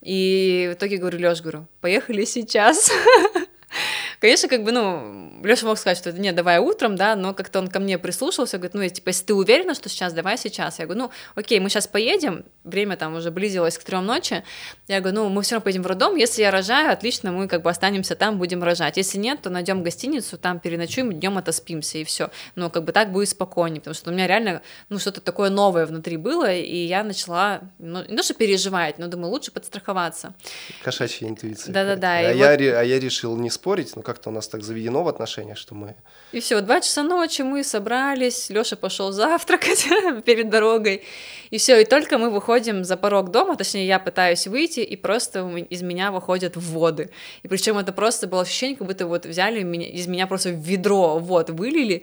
И 0.00 0.68
в 0.70 0.74
итоге 0.74 0.98
говорю, 0.98 1.18
Леш, 1.18 1.40
говорю, 1.40 1.66
поехали 1.80 2.24
сейчас. 2.24 2.90
Конечно, 4.20 4.48
как 4.48 4.64
бы, 4.64 4.72
ну, 4.72 5.40
Леша 5.44 5.66
мог 5.66 5.78
сказать, 5.78 5.96
что 5.96 6.12
нет, 6.12 6.34
давай 6.34 6.58
утром, 6.58 6.96
да, 6.96 7.14
но 7.14 7.34
как-то 7.34 7.60
он 7.60 7.68
ко 7.68 7.78
мне 7.78 7.98
прислушался, 7.98 8.58
говорит, 8.58 8.74
ну, 8.74 8.82
я, 8.82 8.88
типа, 8.88 9.08
если 9.08 9.26
ты 9.26 9.34
уверена, 9.34 9.74
что 9.74 9.88
сейчас, 9.88 10.12
давай 10.12 10.36
сейчас. 10.36 10.78
Я 10.78 10.86
говорю, 10.86 11.02
ну, 11.02 11.10
окей, 11.36 11.60
мы 11.60 11.68
сейчас 11.68 11.86
поедем, 11.86 12.44
время 12.64 12.96
там 12.96 13.14
уже 13.14 13.30
близилось 13.30 13.78
к 13.78 13.84
трем 13.84 14.06
ночи. 14.06 14.42
Я 14.88 15.00
говорю, 15.00 15.20
ну, 15.20 15.28
мы 15.28 15.42
все 15.42 15.54
равно 15.54 15.64
поедем 15.64 15.82
в 15.82 15.86
роддом, 15.86 16.16
если 16.16 16.42
я 16.42 16.50
рожаю, 16.50 16.92
отлично, 16.92 17.30
мы 17.30 17.46
как 17.46 17.62
бы 17.62 17.70
останемся 17.70 18.16
там, 18.16 18.38
будем 18.38 18.62
рожать. 18.62 18.96
Если 18.96 19.18
нет, 19.18 19.42
то 19.42 19.50
найдем 19.50 19.82
гостиницу, 19.82 20.36
там 20.36 20.58
переночуем, 20.58 21.12
днем 21.12 21.38
отоспимся, 21.38 21.98
и 21.98 22.04
все. 22.04 22.30
Но 22.56 22.70
как 22.70 22.84
бы 22.84 22.92
так 22.92 23.12
будет 23.12 23.28
спокойнее, 23.28 23.80
потому 23.80 23.94
что 23.94 24.10
у 24.10 24.12
меня 24.12 24.26
реально, 24.26 24.62
ну, 24.88 24.98
что-то 24.98 25.20
такое 25.20 25.50
новое 25.50 25.86
внутри 25.86 26.16
было, 26.16 26.52
и 26.52 26.76
я 26.76 27.04
начала, 27.04 27.60
ну, 27.78 28.04
не 28.08 28.16
то, 28.16 28.22
что 28.24 28.34
переживать, 28.34 28.98
но 28.98 29.06
думаю, 29.06 29.30
лучше 29.30 29.52
подстраховаться. 29.52 30.34
Кошачья 30.82 31.28
интуиция. 31.28 31.72
Да-да-да. 31.72 32.18
А, 32.18 32.20
я, 32.20 32.50
вот... 32.50 32.60
а 32.60 32.82
я 32.82 32.98
решил 32.98 33.36
не 33.36 33.50
спорить, 33.50 33.94
но 33.94 34.02
как-то 34.08 34.30
у 34.30 34.32
нас 34.32 34.48
так 34.48 34.62
заведено 34.62 35.02
в 35.02 35.08
отношениях, 35.08 35.58
что 35.58 35.74
мы... 35.74 35.94
И 36.32 36.40
все, 36.40 36.62
два 36.62 36.80
часа 36.80 37.02
ночи 37.02 37.42
мы 37.42 37.62
собрались, 37.62 38.48
Лёша 38.48 38.76
пошел 38.76 39.12
завтракать 39.12 39.86
перед 40.24 40.48
дорогой, 40.48 41.02
и 41.50 41.58
все, 41.58 41.82
и 41.82 41.84
только 41.84 42.16
мы 42.16 42.30
выходим 42.30 42.84
за 42.84 42.96
порог 42.96 43.30
дома, 43.30 43.56
точнее, 43.56 43.86
я 43.86 43.98
пытаюсь 43.98 44.46
выйти, 44.46 44.80
и 44.80 44.96
просто 44.96 45.46
из 45.70 45.82
меня 45.82 46.10
выходят 46.10 46.56
воды. 46.56 47.10
И 47.42 47.48
причем 47.48 47.76
это 47.76 47.92
просто 47.92 48.26
было 48.26 48.40
ощущение, 48.40 48.76
как 48.78 48.86
будто 48.86 49.06
вот 49.06 49.26
взяли 49.26 49.60
из 49.60 50.06
меня 50.06 50.26
просто 50.26 50.50
ведро 50.50 51.18
вот 51.18 51.50
вылили, 51.50 52.02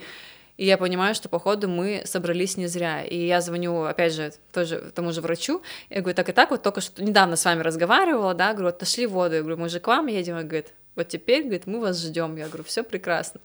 и 0.57 0.65
я 0.65 0.77
понимаю, 0.77 1.15
что, 1.15 1.27
походу, 1.27 1.67
мы 1.67 2.03
собрались 2.05 2.55
не 2.55 2.67
зря. 2.67 3.03
И 3.03 3.25
я 3.25 3.41
звоню, 3.41 3.83
опять 3.83 4.13
же, 4.13 4.31
тоже 4.53 4.91
тому 4.93 5.11
же 5.11 5.21
врачу. 5.21 5.61
Я 5.89 5.99
говорю, 5.99 6.15
так 6.15 6.29
и 6.29 6.31
так, 6.31 6.51
вот 6.51 6.61
только 6.61 6.81
что 6.81 7.03
недавно 7.03 7.35
с 7.35 7.43
вами 7.43 7.61
разговаривала, 7.61 8.33
да, 8.33 8.53
говорю, 8.53 8.69
отошли 8.69 9.05
воду. 9.05 9.35
Я 9.35 9.41
говорю, 9.41 9.57
мы 9.57 9.69
же 9.69 9.79
к 9.79 9.87
вам 9.87 10.07
едем. 10.07 10.37
Он 10.37 10.47
говорит, 10.47 10.73
вот 10.95 11.07
теперь, 11.07 11.43
говорит, 11.43 11.67
мы 11.67 11.79
вас 11.79 12.01
ждем. 12.01 12.35
Я 12.35 12.47
говорю, 12.47 12.63
все 12.63 12.83
прекрасно. 12.83 13.41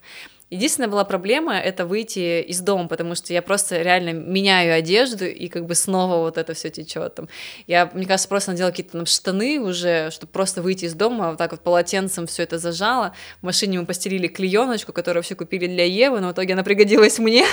Единственная 0.51 0.88
была 0.88 1.05
проблема— 1.05 1.57
это 1.61 1.86
выйти 1.86 2.42
из 2.42 2.61
дома, 2.61 2.88
потому 2.88 3.14
что 3.14 3.32
я 3.32 3.40
просто 3.40 3.82
реально 3.82 4.12
меняю 4.12 4.74
одежду, 4.74 5.24
и 5.24 5.46
как 5.46 5.64
бы 5.66 5.76
снова 5.76 6.16
вот 6.16 6.38
это 6.38 6.55
все 6.55 6.70
течет 6.70 7.14
там. 7.14 7.28
Я, 7.68 7.88
мне 7.94 8.05
кажется, 8.05 8.28
просто 8.28 8.51
надела 8.51 8.70
какие-то 8.70 8.92
там 8.92 9.07
штаны 9.07 9.61
уже, 9.61 10.11
чтобы 10.11 10.32
просто 10.32 10.61
выйти 10.61 10.86
из 10.86 10.94
дома, 10.94 11.30
вот 11.30 11.38
так 11.38 11.53
вот 11.53 11.61
полотенцем 11.61 12.26
все 12.26 12.42
это 12.42 12.59
зажала. 12.59 13.14
В 13.40 13.44
машине 13.44 13.78
мы 13.78 13.86
постелили 13.86 14.26
клееночку, 14.26 14.92
которую 14.92 15.20
вообще 15.20 15.36
купили 15.36 15.68
для 15.68 15.84
Евы, 15.84 16.18
но 16.18 16.30
в 16.30 16.32
итоге 16.32 16.55
она 16.55 16.64
пригодилась 16.64 17.18
мне. 17.20 17.44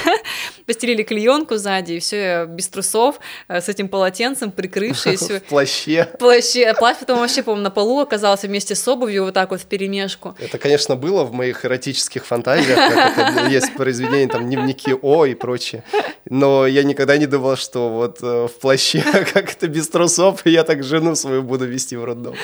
постелили 0.65 1.03
клеенку 1.03 1.57
сзади, 1.57 1.93
и 1.93 1.99
все 1.99 2.45
без 2.45 2.67
трусов, 2.67 3.19
э, 3.47 3.61
с 3.61 3.69
этим 3.69 3.89
полотенцем, 3.89 4.51
прикрывшись. 4.51 5.21
В 5.29 5.41
плаще. 5.41 6.09
В 6.15 6.17
плаще. 6.17 6.73
Плащ 6.73 6.97
потом 6.99 7.19
вообще, 7.19 7.43
по-моему, 7.43 7.63
на 7.63 7.71
полу 7.71 7.99
оказался 7.99 8.47
вместе 8.47 8.73
с 8.73 8.87
обувью 8.87 9.25
вот 9.25 9.35
так 9.35 9.51
вот 9.51 9.61
в 9.61 9.65
перемешку. 9.65 10.35
Это, 10.39 10.57
конечно, 10.57 10.95
было 10.95 11.23
в 11.23 11.31
моих 11.31 11.63
эротических 11.63 12.25
фантазиях, 12.25 12.86
это 12.91 13.47
есть 13.49 13.73
произведения, 13.75 14.27
там, 14.27 14.45
дневники 14.45 14.93
О 15.01 15.25
и 15.25 15.35
прочее. 15.35 15.83
Но 16.29 16.67
я 16.67 16.83
никогда 16.83 17.17
не 17.17 17.25
думал, 17.25 17.55
что 17.55 17.89
вот 17.89 18.19
э, 18.21 18.47
в 18.47 18.59
плаще, 18.59 19.01
как 19.33 19.51
это 19.53 19.67
без 19.67 19.88
трусов, 19.89 20.45
я 20.45 20.63
так 20.63 20.83
жену 20.83 21.15
свою 21.15 21.43
буду 21.43 21.65
вести 21.65 21.95
в 21.95 22.03
роддом. 22.03 22.35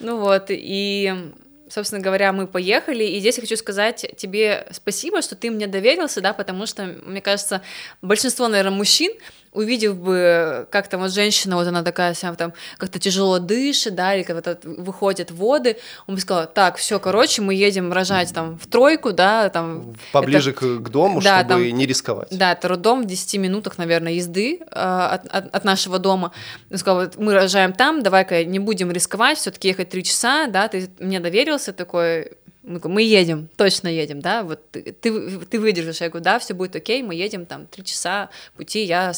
Ну 0.00 0.18
вот, 0.18 0.46
и 0.48 1.32
собственно 1.70 2.00
говоря, 2.02 2.32
мы 2.32 2.46
поехали, 2.46 3.04
и 3.04 3.20
здесь 3.20 3.36
я 3.36 3.42
хочу 3.42 3.56
сказать 3.56 4.14
тебе 4.16 4.66
спасибо, 4.70 5.22
что 5.22 5.36
ты 5.36 5.50
мне 5.50 5.66
доверился, 5.66 6.20
да, 6.20 6.32
потому 6.32 6.66
что, 6.66 6.84
мне 7.04 7.20
кажется, 7.20 7.62
большинство, 8.02 8.48
наверное, 8.48 8.76
мужчин, 8.76 9.12
увидев 9.52 9.96
бы, 9.96 10.66
как 10.70 10.88
там 10.88 11.00
вот 11.00 11.12
женщина, 11.12 11.56
вот 11.56 11.66
она 11.66 11.82
такая 11.82 12.14
вся 12.14 12.34
там 12.34 12.52
как-то 12.76 12.98
тяжело 12.98 13.38
дышит, 13.38 13.94
да, 13.94 14.14
или 14.14 14.22
когда 14.22 14.56
выходят 14.64 15.30
воды, 15.30 15.76
он 16.06 16.14
бы 16.14 16.20
сказал, 16.20 16.46
так, 16.46 16.76
все, 16.76 16.98
короче, 16.98 17.42
мы 17.42 17.54
едем 17.54 17.92
рожать 17.92 18.32
там 18.32 18.58
в 18.58 18.66
тройку, 18.66 19.12
да, 19.12 19.48
там... 19.48 19.94
Поближе 20.12 20.50
это, 20.50 20.60
к 20.60 20.88
дому, 20.90 21.20
да, 21.20 21.40
чтобы 21.40 21.48
там, 21.48 21.62
не 21.62 21.86
рисковать. 21.86 22.28
Да, 22.30 22.52
это 22.52 22.68
роддом 22.68 23.02
в 23.02 23.06
10 23.06 23.38
минутах, 23.38 23.78
наверное, 23.78 24.12
езды 24.12 24.60
э, 24.60 24.64
от, 24.64 25.26
от, 25.26 25.54
от 25.54 25.64
нашего 25.64 25.98
дома. 25.98 26.32
Он 26.70 26.78
сказал, 26.78 27.00
вот 27.00 27.16
мы 27.16 27.34
рожаем 27.34 27.72
там, 27.72 28.02
давай-ка 28.02 28.44
не 28.44 28.58
будем 28.58 28.90
рисковать, 28.90 29.38
все 29.38 29.50
таки 29.50 29.68
ехать 29.68 29.90
3 29.90 30.04
часа, 30.04 30.46
да, 30.46 30.68
ты 30.68 30.88
мне 30.98 31.20
доверился 31.20 31.72
такой, 31.72 32.32
мы 32.68 33.02
едем, 33.02 33.48
точно 33.56 33.88
едем, 33.88 34.20
да, 34.20 34.42
вот 34.42 34.70
ты, 34.70 34.92
ты, 34.92 35.60
выдержишь, 35.60 36.00
я 36.00 36.08
говорю, 36.08 36.24
да, 36.24 36.38
все 36.38 36.54
будет 36.54 36.76
окей, 36.76 37.02
мы 37.02 37.14
едем 37.14 37.46
там 37.46 37.66
три 37.66 37.84
часа 37.84 38.28
пути, 38.56 38.84
я 38.84 39.12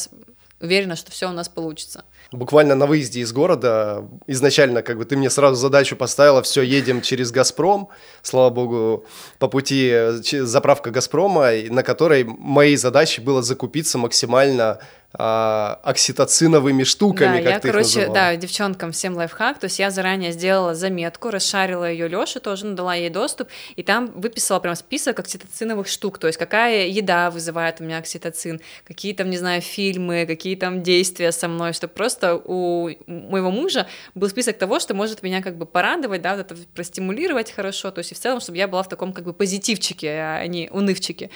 уверена, 0.61 0.95
что 0.95 1.11
все 1.11 1.29
у 1.29 1.33
нас 1.33 1.49
получится. 1.49 2.05
Буквально 2.31 2.75
на 2.75 2.85
выезде 2.85 3.19
из 3.19 3.33
города 3.33 4.07
изначально 4.27 4.83
как 4.83 4.97
бы 4.97 5.05
ты 5.05 5.17
мне 5.17 5.29
сразу 5.29 5.55
задачу 5.55 5.97
поставила, 5.97 6.41
все, 6.41 6.61
едем 6.61 7.01
через 7.01 7.31
«Газпром», 7.31 7.89
слава 8.21 8.49
богу, 8.49 9.05
по 9.37 9.47
пути 9.47 9.93
заправка 10.21 10.91
«Газпрома», 10.91 11.51
на 11.69 11.83
которой 11.83 12.23
моей 12.23 12.77
задачей 12.77 13.21
было 13.21 13.41
закупиться 13.41 13.97
максимально 13.97 14.79
а, 15.13 15.79
окситоциновыми 15.83 16.83
штуками, 16.83 17.37
да, 17.37 17.43
как 17.43 17.51
я, 17.51 17.59
ты 17.59 17.71
короче, 17.71 18.01
их 18.03 18.13
да, 18.13 18.35
девчонкам 18.37 18.93
всем 18.93 19.15
лайфхак, 19.15 19.59
то 19.59 19.65
есть 19.65 19.77
я 19.77 19.91
заранее 19.91 20.31
сделала 20.31 20.73
заметку, 20.73 21.31
расшарила 21.31 21.89
ее 21.89 22.07
Лёше 22.07 22.39
тоже, 22.39 22.65
ну, 22.65 22.75
дала 22.75 22.95
ей 22.95 23.09
доступ, 23.09 23.49
и 23.75 23.83
там 23.83 24.11
выписала 24.15 24.59
прям 24.59 24.75
список 24.75 25.19
окситоциновых 25.19 25.87
штук, 25.87 26.17
то 26.17 26.27
есть 26.27 26.39
какая 26.39 26.87
еда 26.87 27.29
вызывает 27.29 27.81
у 27.81 27.83
меня 27.83 27.97
окситоцин, 27.97 28.61
какие 28.85 29.13
там, 29.13 29.29
не 29.29 29.37
знаю, 29.37 29.61
фильмы, 29.61 30.25
какие 30.25 30.55
там 30.55 30.81
действия 30.81 31.33
со 31.33 31.49
мной, 31.49 31.73
чтобы 31.73 31.93
просто 31.93 32.35
у 32.35 32.89
моего 33.05 33.51
мужа 33.51 33.87
был 34.15 34.29
список 34.29 34.57
того, 34.57 34.79
что 34.79 34.93
может 34.93 35.23
меня 35.23 35.41
как 35.41 35.57
бы 35.57 35.65
порадовать, 35.65 36.21
да, 36.21 36.35
вот 36.35 36.51
это 36.51 36.55
простимулировать 36.73 37.51
хорошо, 37.51 37.91
то 37.91 37.99
есть 37.99 38.13
и 38.13 38.15
в 38.15 38.19
целом, 38.19 38.39
чтобы 38.39 38.57
я 38.57 38.69
была 38.69 38.83
в 38.83 38.89
таком 38.89 39.11
как 39.11 39.25
бы 39.25 39.33
позитивчике, 39.33 40.09
а 40.09 40.47
не 40.47 40.69
унывчике. 40.71 41.29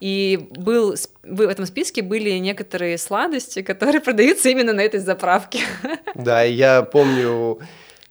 И 0.00 0.48
был 0.50 0.96
в 1.22 1.40
этом 1.42 1.66
списке 1.66 2.02
были 2.02 2.30
некоторые 2.38 2.98
сладости, 3.20 3.62
которые 3.62 4.00
продаются 4.04 4.48
именно 4.48 4.72
на 4.72 4.80
этой 4.80 5.00
заправке. 5.00 5.60
Да, 6.14 6.42
я 6.42 6.82
помню 6.82 7.58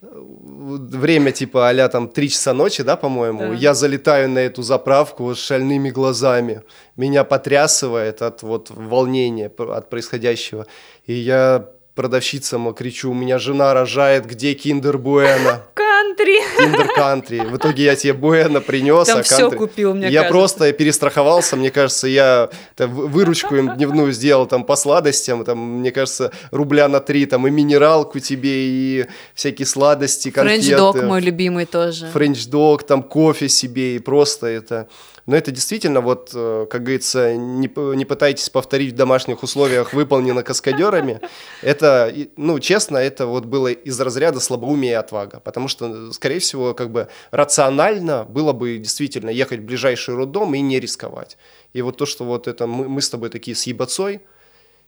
время 0.01 1.32
типа 1.32 1.70
а 1.70 1.89
там 1.89 2.07
3 2.07 2.30
часа 2.30 2.53
ночи, 2.53 2.84
да, 2.84 2.95
по-моему, 2.95 3.39
да. 3.39 3.53
я 3.53 3.74
залетаю 3.74 4.30
на 4.30 4.39
эту 4.39 4.62
заправку 4.62 5.36
с 5.36 5.39
шальными 5.39 5.89
глазами, 5.89 6.62
меня 6.95 7.26
потрясывает 7.26 8.22
от 8.22 8.41
вот 8.41 8.70
волнения 8.70 9.51
от 9.57 9.89
происходящего, 9.89 10.68
и 11.05 11.14
я 11.14 11.66
продавщицам 11.95 12.74
кричу, 12.74 13.12
у 13.12 13.14
меня 13.14 13.39
жена 13.39 13.74
рожает, 13.74 14.26
где 14.26 14.53
киндер 14.64 14.97
Буэна? 14.97 15.64
Кантри. 16.00 16.39
Киндер 16.58 16.88
кантри. 16.95 17.39
В 17.39 17.58
итоге 17.58 17.84
я 17.84 17.95
тебе 17.95 18.14
Буэна 18.14 18.62
принес, 18.62 19.08
Там 19.08 19.20
а 19.20 19.24
все 19.24 19.52
купил, 19.52 19.93
мне 19.93 20.08
Я 20.08 20.22
кажется. 20.22 20.32
просто 20.32 20.74
перестраховался, 20.74 21.56
мне 21.56 21.72
кажется, 21.72 22.08
я 22.08 22.50
там, 22.76 22.91
выручку 22.93 23.56
им 23.56 23.76
дневную 23.76 24.12
сделал 24.12 24.45
там 24.45 24.64
по 24.64 24.76
сладостям, 24.76 25.43
там, 25.43 25.80
мне 25.80 25.91
кажется, 25.91 26.32
рубля 26.52 26.88
на 26.88 27.00
три, 27.00 27.26
там 27.26 27.47
и 27.47 27.52
минералку 27.52 28.20
тебе, 28.20 28.50
и 28.54 29.06
всякие 29.34 29.66
сладости, 29.66 30.32
конфеты. 30.32 30.62
Френч-дог 30.62 31.04
мой 31.04 31.22
любимый 31.22 31.66
тоже. 31.66 32.08
Френч-дог, 32.14 32.84
там 32.84 33.04
кофе 33.04 33.50
себе, 33.50 33.95
и 33.95 34.00
просто 34.00 34.47
это... 34.47 34.88
Но 35.30 35.36
это 35.36 35.51
действительно, 35.51 36.01
вот, 36.01 36.32
э, 36.34 36.65
как 36.71 36.82
говорится, 36.82 37.36
не, 37.36 37.71
не 37.95 38.03
пытайтесь 38.03 38.49
повторить 38.49 38.93
в 38.93 38.95
домашних 38.95 39.43
условиях, 39.43 39.93
выполнено 39.93 40.41
каскадерами. 40.41 41.21
Это, 41.61 42.11
ну, 42.36 42.57
честно, 42.59 42.97
это 42.97 43.27
вот 43.27 43.45
было 43.45 43.67
из 43.67 43.99
разряда 44.01 44.39
слабоумия 44.39 44.93
и 44.93 44.95
отвага. 44.95 45.39
Потому 45.39 45.67
что, 45.67 46.11
скорее 46.13 46.39
всего, 46.39 46.73
как 46.73 46.89
бы 46.89 47.09
рационально 47.30 48.23
было 48.23 48.53
бы 48.53 48.80
действительно 48.80 49.30
ехать 49.30 49.59
в 49.59 49.65
ближайший 49.65 50.15
роддом 50.15 50.55
и 50.55 50.61
не 50.61 50.80
рисковать. 50.80 51.38
И 51.73 51.84
вот 51.84 51.97
то, 51.97 52.07
что 52.07 52.23
вот 52.23 52.47
это 52.47 52.65
мы, 52.65 52.89
мы 52.89 52.99
с 52.99 53.11
тобой 53.11 53.30
такие 53.30 53.55
с 53.55 53.67
ебацой, 53.67 54.21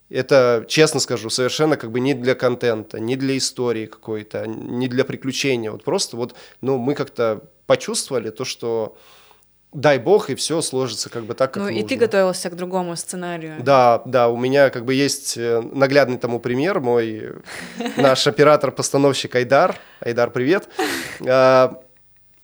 это, 0.09 0.65
честно 0.67 0.99
скажу, 0.99 1.29
совершенно 1.29 1.77
как 1.77 1.91
бы 1.91 1.99
не 1.99 2.15
для 2.15 2.33
контента, 2.33 2.99
не 2.99 3.15
для 3.15 3.37
истории 3.37 3.85
какой-то, 3.85 4.47
не 4.47 4.87
для 4.87 5.05
приключения. 5.05 5.71
Вот 5.71 5.83
просто 5.83 6.17
вот, 6.17 6.33
ну, 6.61 6.79
мы 6.79 6.95
как-то 6.95 7.43
почувствовали 7.67 8.31
то, 8.31 8.43
что 8.43 8.97
дай 9.73 9.99
бог, 9.99 10.29
и 10.29 10.35
все 10.35 10.61
сложится 10.61 11.09
как 11.09 11.23
бы 11.23 11.33
так, 11.33 11.53
как 11.53 11.63
Ну, 11.63 11.69
нужно. 11.69 11.79
и 11.79 11.87
ты 11.87 11.95
готовился 11.95 12.49
к 12.49 12.55
другому 12.55 12.95
сценарию. 12.95 13.55
Да, 13.61 14.01
да, 14.05 14.29
у 14.29 14.37
меня 14.37 14.69
как 14.69 14.85
бы 14.85 14.93
есть 14.93 15.37
э, 15.37 15.61
наглядный 15.61 16.17
тому 16.17 16.39
пример, 16.39 16.79
мой 16.81 17.33
наш 17.97 18.27
оператор-постановщик 18.27 19.35
Айдар, 19.35 19.77
Айдар, 20.01 20.29
привет, 20.31 20.67
а, 21.27 21.79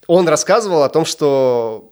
он 0.08 0.28
рассказывал 0.30 0.84
о 0.84 0.90
том, 0.90 1.04
что 1.06 1.90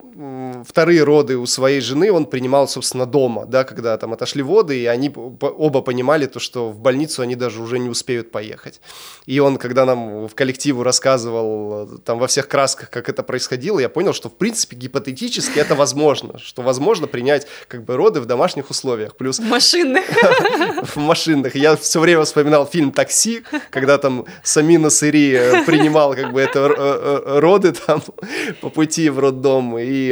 вторые 0.65 1.03
роды 1.03 1.37
у 1.37 1.45
своей 1.45 1.81
жены 1.81 2.11
он 2.11 2.25
принимал, 2.25 2.67
собственно, 2.67 3.05
дома, 3.05 3.45
да, 3.45 3.63
когда 3.63 3.97
там 3.97 4.13
отошли 4.13 4.41
воды, 4.41 4.79
и 4.79 4.85
они 4.85 5.11
оба 5.15 5.81
понимали 5.81 6.25
то, 6.25 6.39
что 6.39 6.71
в 6.71 6.79
больницу 6.79 7.21
они 7.21 7.35
даже 7.35 7.61
уже 7.61 7.79
не 7.79 7.89
успеют 7.89 8.31
поехать. 8.31 8.79
И 9.25 9.39
он, 9.39 9.57
когда 9.57 9.85
нам 9.85 10.27
в 10.27 10.35
коллективу 10.35 10.83
рассказывал 10.83 11.99
там 12.05 12.19
во 12.19 12.27
всех 12.27 12.47
красках, 12.47 12.89
как 12.89 13.09
это 13.09 13.23
происходило, 13.23 13.79
я 13.79 13.89
понял, 13.89 14.13
что 14.13 14.29
в 14.29 14.35
принципе 14.35 14.77
гипотетически 14.77 15.59
это 15.59 15.75
возможно, 15.75 16.39
что 16.39 16.61
возможно 16.61 17.07
принять 17.07 17.47
как 17.67 17.83
бы 17.83 17.95
роды 17.97 18.21
в 18.21 18.25
домашних 18.25 18.69
условиях. 18.69 19.15
Плюс... 19.17 19.39
В 19.39 19.43
машинных. 19.43 20.05
В 20.83 20.97
машинных. 20.97 21.55
Я 21.55 21.75
все 21.75 21.99
время 21.99 22.23
вспоминал 22.23 22.65
фильм 22.65 22.91
«Такси», 22.91 23.43
когда 23.69 23.97
там 23.97 24.25
Самина 24.43 24.89
Сыри 24.89 25.33
э, 25.33 25.65
принимал 25.65 26.13
как 26.15 26.31
бы 26.31 26.41
это 26.41 26.59
э, 26.59 26.73
э, 26.77 27.39
роды 27.39 27.73
там 27.73 28.01
по 28.61 28.69
пути 28.69 29.09
в 29.09 29.19
роддом. 29.19 29.77
И, 29.77 30.04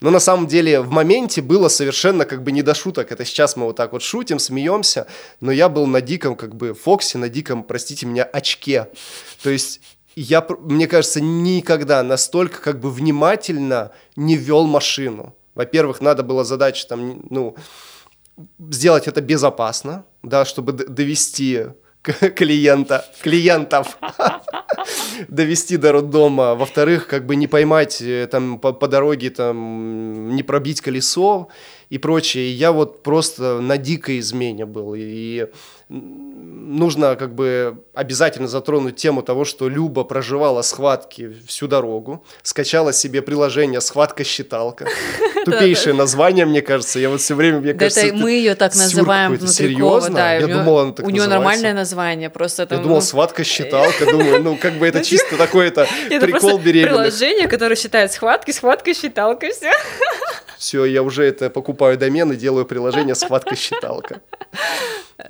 но 0.00 0.10
на 0.10 0.20
самом 0.20 0.46
деле 0.46 0.80
в 0.80 0.90
моменте 0.90 1.42
было 1.42 1.68
совершенно 1.68 2.24
как 2.24 2.42
бы 2.42 2.52
не 2.52 2.62
до 2.62 2.74
шуток. 2.74 3.12
Это 3.12 3.24
сейчас 3.24 3.56
мы 3.56 3.66
вот 3.66 3.76
так 3.76 3.92
вот 3.92 4.02
шутим, 4.02 4.38
смеемся, 4.38 5.06
но 5.40 5.52
я 5.52 5.68
был 5.68 5.86
на 5.86 6.00
диком 6.00 6.36
как 6.36 6.54
бы 6.54 6.74
Фоксе, 6.74 7.18
на 7.18 7.28
диком, 7.28 7.62
простите 7.62 8.06
меня, 8.06 8.24
очке. 8.24 8.88
То 9.42 9.50
есть 9.50 9.80
я, 10.16 10.46
мне 10.60 10.86
кажется, 10.86 11.20
никогда 11.20 12.02
настолько 12.02 12.60
как 12.60 12.80
бы 12.80 12.90
внимательно 12.90 13.92
не 14.16 14.36
вел 14.36 14.66
машину. 14.66 15.34
Во-первых, 15.54 16.00
надо 16.00 16.22
было 16.22 16.44
задача 16.44 16.86
там, 16.86 17.22
ну, 17.30 17.56
сделать 18.70 19.08
это 19.08 19.20
безопасно, 19.20 20.04
да, 20.22 20.44
чтобы 20.44 20.72
довести 20.72 21.66
клиента, 22.02 23.04
клиентов 23.22 23.98
довести 25.28 25.76
до 25.76 25.92
роддома. 25.92 26.54
Во-вторых, 26.54 27.06
как 27.06 27.26
бы 27.26 27.36
не 27.36 27.46
поймать 27.46 28.00
э, 28.00 28.26
там 28.30 28.58
по, 28.58 28.72
по 28.72 28.88
дороге, 28.88 29.30
там, 29.30 30.34
не 30.34 30.42
пробить 30.42 30.80
колесо 30.80 31.48
и 31.90 31.98
прочее. 31.98 32.52
Я 32.52 32.72
вот 32.72 33.02
просто 33.02 33.60
на 33.60 33.76
дикой 33.76 34.20
измене 34.20 34.66
был. 34.66 34.94
И 34.96 35.46
нужно 35.90 37.16
как 37.16 37.34
бы 37.34 37.82
обязательно 37.94 38.46
затронуть 38.46 38.96
тему 38.96 39.22
того, 39.22 39.44
что 39.44 39.68
Люба 39.68 40.04
проживала 40.04 40.62
схватки 40.62 41.32
всю 41.46 41.66
дорогу, 41.66 42.24
скачала 42.42 42.92
себе 42.92 43.22
приложение 43.22 43.80
«Схватка-считалка». 43.80 44.86
Тупейшее 45.44 45.94
название, 45.94 46.46
мне 46.46 46.62
кажется. 46.62 47.00
Я 47.00 47.10
вот 47.10 47.20
все 47.20 47.34
время, 47.34 47.60
мне 47.60 47.74
кажется, 47.74 48.06
это 48.06 48.16
мы 48.16 48.32
ее 48.32 48.54
так 48.54 48.74
называем. 48.74 49.38
Да, 50.12 50.34
я 50.34 50.46
думал, 50.46 50.78
она 50.78 50.92
так 50.92 51.06
У 51.06 51.10
нее 51.10 51.26
нормальное 51.26 51.74
название, 51.74 52.30
просто 52.30 52.68
Я 52.70 52.78
думал, 52.78 53.02
«Схватка-считалка», 53.02 54.06
думаю, 54.10 54.42
ну 54.42 54.56
как 54.56 54.74
бы 54.74 54.86
это 54.86 55.02
чисто 55.02 55.36
такой-то 55.36 55.88
прикол 56.08 56.58
беременных. 56.58 56.94
приложение, 56.94 57.48
которое 57.48 57.74
считает 57.74 58.12
схватки, 58.12 58.52
схватка-считалка, 58.52 59.48
все. 59.50 59.72
Все, 60.60 60.84
я 60.84 61.02
уже 61.02 61.24
это 61.24 61.48
покупаю 61.48 61.96
домен 61.96 62.32
и 62.32 62.36
делаю 62.36 62.66
приложение 62.66 63.14
«Схватка-считалка». 63.14 64.20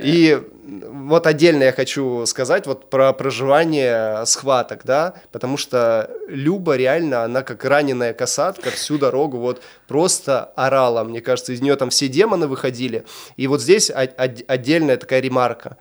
И 0.01 0.43
вот 0.91 1.25
отдельно 1.25 1.63
я 1.63 1.73
хочу 1.73 2.27
сказать 2.27 2.67
вот 2.67 2.91
про 2.91 3.13
проживание 3.13 4.27
схваток, 4.27 4.81
да, 4.83 5.15
потому 5.31 5.57
что 5.57 6.11
Люба 6.27 6.75
реально, 6.75 7.23
она 7.23 7.43
как 7.43 7.65
раненая 7.65 8.13
касатка 8.13 8.71
всю 8.71 8.99
дорогу 8.99 9.39
вот 9.39 9.63
просто 9.87 10.47
орала, 10.57 11.05
мне 11.05 11.21
кажется, 11.21 11.53
из 11.53 11.61
нее 11.61 11.77
там 11.77 11.91
все 11.91 12.09
демоны 12.09 12.49
выходили. 12.49 13.05
И 13.37 13.47
вот 13.47 13.63
здесь 13.63 13.89
отдельная 13.89 14.97
такая 14.97 15.21
ремарка. 15.21 15.77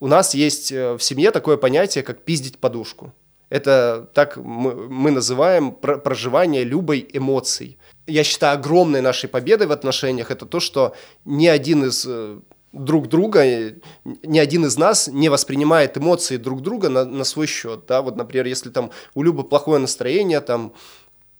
У 0.00 0.06
нас 0.06 0.32
есть 0.32 0.72
э, 0.72 0.94
в 0.94 1.02
семье 1.02 1.30
такое 1.30 1.58
понятие, 1.58 2.04
как 2.04 2.22
пиздить 2.22 2.58
подушку. 2.58 3.12
Это 3.50 4.08
так 4.14 4.38
мы, 4.38 4.74
мы 4.88 5.10
называем 5.10 5.72
проживание 5.72 6.64
любой 6.64 7.06
эмоций. 7.12 7.76
Я 8.06 8.24
считаю, 8.24 8.58
огромной 8.58 9.00
нашей 9.00 9.28
победой 9.28 9.66
в 9.66 9.72
отношениях 9.72 10.30
это 10.30 10.46
то, 10.46 10.60
что 10.60 10.94
ни 11.24 11.46
один 11.46 11.84
из 11.84 12.04
э, 12.06 12.38
друг 12.72 13.08
друга, 13.08 13.74
ни 14.04 14.38
один 14.38 14.66
из 14.66 14.76
нас 14.76 15.08
не 15.08 15.28
воспринимает 15.28 15.96
эмоции 15.96 16.36
друг 16.36 16.60
друга 16.60 16.88
на, 16.88 17.04
на 17.04 17.24
свой 17.24 17.46
счет. 17.46 17.86
Да? 17.86 18.02
Вот, 18.02 18.16
например, 18.16 18.46
если 18.46 18.70
там 18.70 18.90
у 19.14 19.22
Любы 19.22 19.44
плохое 19.44 19.80
настроение, 19.80 20.40
там 20.40 20.74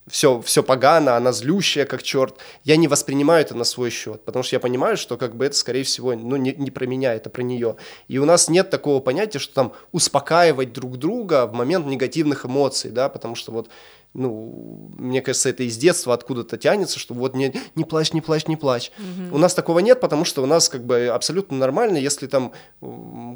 все, 0.06 0.40
все 0.42 0.62
погано, 0.62 1.16
она 1.16 1.32
злющая, 1.32 1.86
как 1.86 2.02
черт, 2.02 2.36
я 2.62 2.76
не 2.76 2.88
воспринимаю 2.88 3.40
это 3.40 3.54
на 3.56 3.64
свой 3.64 3.90
счет, 3.90 4.22
потому 4.24 4.42
что 4.42 4.56
я 4.56 4.60
понимаю, 4.60 4.96
что 4.96 5.16
как 5.16 5.34
бы 5.34 5.46
это, 5.46 5.56
скорее 5.56 5.82
всего, 5.82 6.14
ну, 6.14 6.36
не, 6.36 6.52
не 6.52 6.70
про 6.70 6.86
меня, 6.86 7.14
это 7.14 7.30
про 7.30 7.42
нее. 7.42 7.76
И 8.08 8.18
у 8.18 8.24
нас 8.24 8.48
нет 8.48 8.70
такого 8.70 9.00
понятия, 9.00 9.38
что 9.38 9.54
там 9.54 9.72
успокаивать 9.92 10.72
друг 10.72 10.98
друга 10.98 11.46
в 11.46 11.54
момент 11.54 11.86
негативных 11.86 12.44
эмоций, 12.44 12.90
да, 12.90 13.08
потому 13.08 13.34
что 13.34 13.52
вот 13.52 13.70
ну, 14.14 14.90
мне 14.96 15.20
кажется, 15.22 15.48
это 15.48 15.64
из 15.64 15.76
детства 15.76 16.14
откуда-то 16.14 16.56
тянется, 16.56 17.00
что 17.00 17.14
вот 17.14 17.34
не, 17.34 17.52
не 17.74 17.84
плачь, 17.84 18.12
не 18.12 18.20
плачь, 18.20 18.46
не 18.46 18.56
плачь. 18.56 18.92
Угу. 18.96 19.36
У 19.36 19.38
нас 19.38 19.54
такого 19.54 19.80
нет, 19.80 20.00
потому 20.00 20.24
что 20.24 20.42
у 20.42 20.46
нас 20.46 20.68
как 20.68 20.84
бы 20.84 21.08
абсолютно 21.08 21.56
нормально, 21.58 21.96
если 21.96 22.28
там 22.28 22.52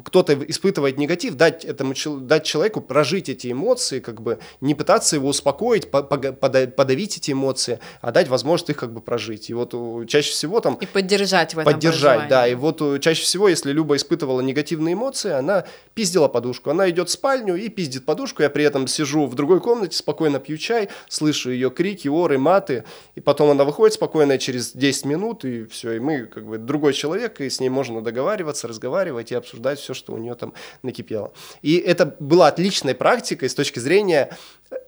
кто-то 0.05 0.33
испытывает 0.47 0.97
негатив, 0.97 1.35
дать 1.35 1.65
этому 1.65 1.93
дать 2.21 2.45
человеку 2.45 2.79
прожить 2.79 3.27
эти 3.27 3.51
эмоции, 3.51 3.99
как 3.99 4.21
бы 4.21 4.39
не 4.61 4.73
пытаться 4.73 5.17
его 5.17 5.27
успокоить, 5.27 5.91
подавить 5.91 7.17
эти 7.17 7.31
эмоции, 7.31 7.79
а 7.99 8.11
дать 8.11 8.29
возможность 8.29 8.69
их 8.69 8.77
как 8.77 8.93
бы 8.93 9.01
прожить. 9.01 9.49
И 9.49 9.53
вот 9.53 9.75
чаще 10.07 10.31
всего 10.31 10.61
там... 10.61 10.75
И 10.75 10.85
поддержать 10.85 11.55
в 11.55 11.59
этом 11.59 11.73
Поддержать, 11.73 12.29
да. 12.29 12.47
И 12.47 12.55
вот 12.55 12.81
чаще 13.01 13.23
всего, 13.23 13.49
если 13.49 13.73
Люба 13.73 13.97
испытывала 13.97 14.39
негативные 14.39 14.93
эмоции, 14.93 15.31
она 15.31 15.65
пиздила 15.93 16.29
подушку. 16.29 16.69
Она 16.69 16.89
идет 16.89 17.09
в 17.09 17.11
спальню 17.11 17.55
и 17.55 17.67
пиздит 17.67 18.05
подушку, 18.05 18.43
я 18.43 18.49
при 18.49 18.63
этом 18.63 18.87
сижу 18.87 19.25
в 19.25 19.35
другой 19.35 19.59
комнате, 19.59 19.97
спокойно 19.97 20.39
пью 20.39 20.57
чай, 20.57 20.68
слышу 21.07 21.51
ее 21.51 21.69
крики, 21.69 22.07
оры, 22.07 22.37
маты, 22.37 22.83
и 23.15 23.19
потом 23.19 23.51
она 23.51 23.63
выходит 23.63 23.93
спокойно 23.93 24.37
через 24.37 24.73
10 24.73 25.05
минут, 25.05 25.45
и 25.45 25.65
все, 25.65 25.93
и 25.93 25.99
мы 25.99 26.25
как 26.25 26.45
бы 26.45 26.57
другой 26.57 26.93
человек, 26.93 27.41
и 27.41 27.49
с 27.49 27.59
ней 27.59 27.69
можно 27.69 28.01
договариваться, 28.01 28.67
разговаривать 28.67 29.31
и 29.31 29.35
обсуждать 29.35 29.79
все, 29.79 29.93
что 29.93 30.13
у 30.13 30.17
нее 30.17 30.35
там 30.35 30.53
накипело. 30.83 31.33
И 31.61 31.77
это 31.77 32.15
была 32.19 32.47
отличной 32.47 32.95
практикой 32.95 33.49
с 33.49 33.55
точки 33.55 33.79
зрения 33.79 34.37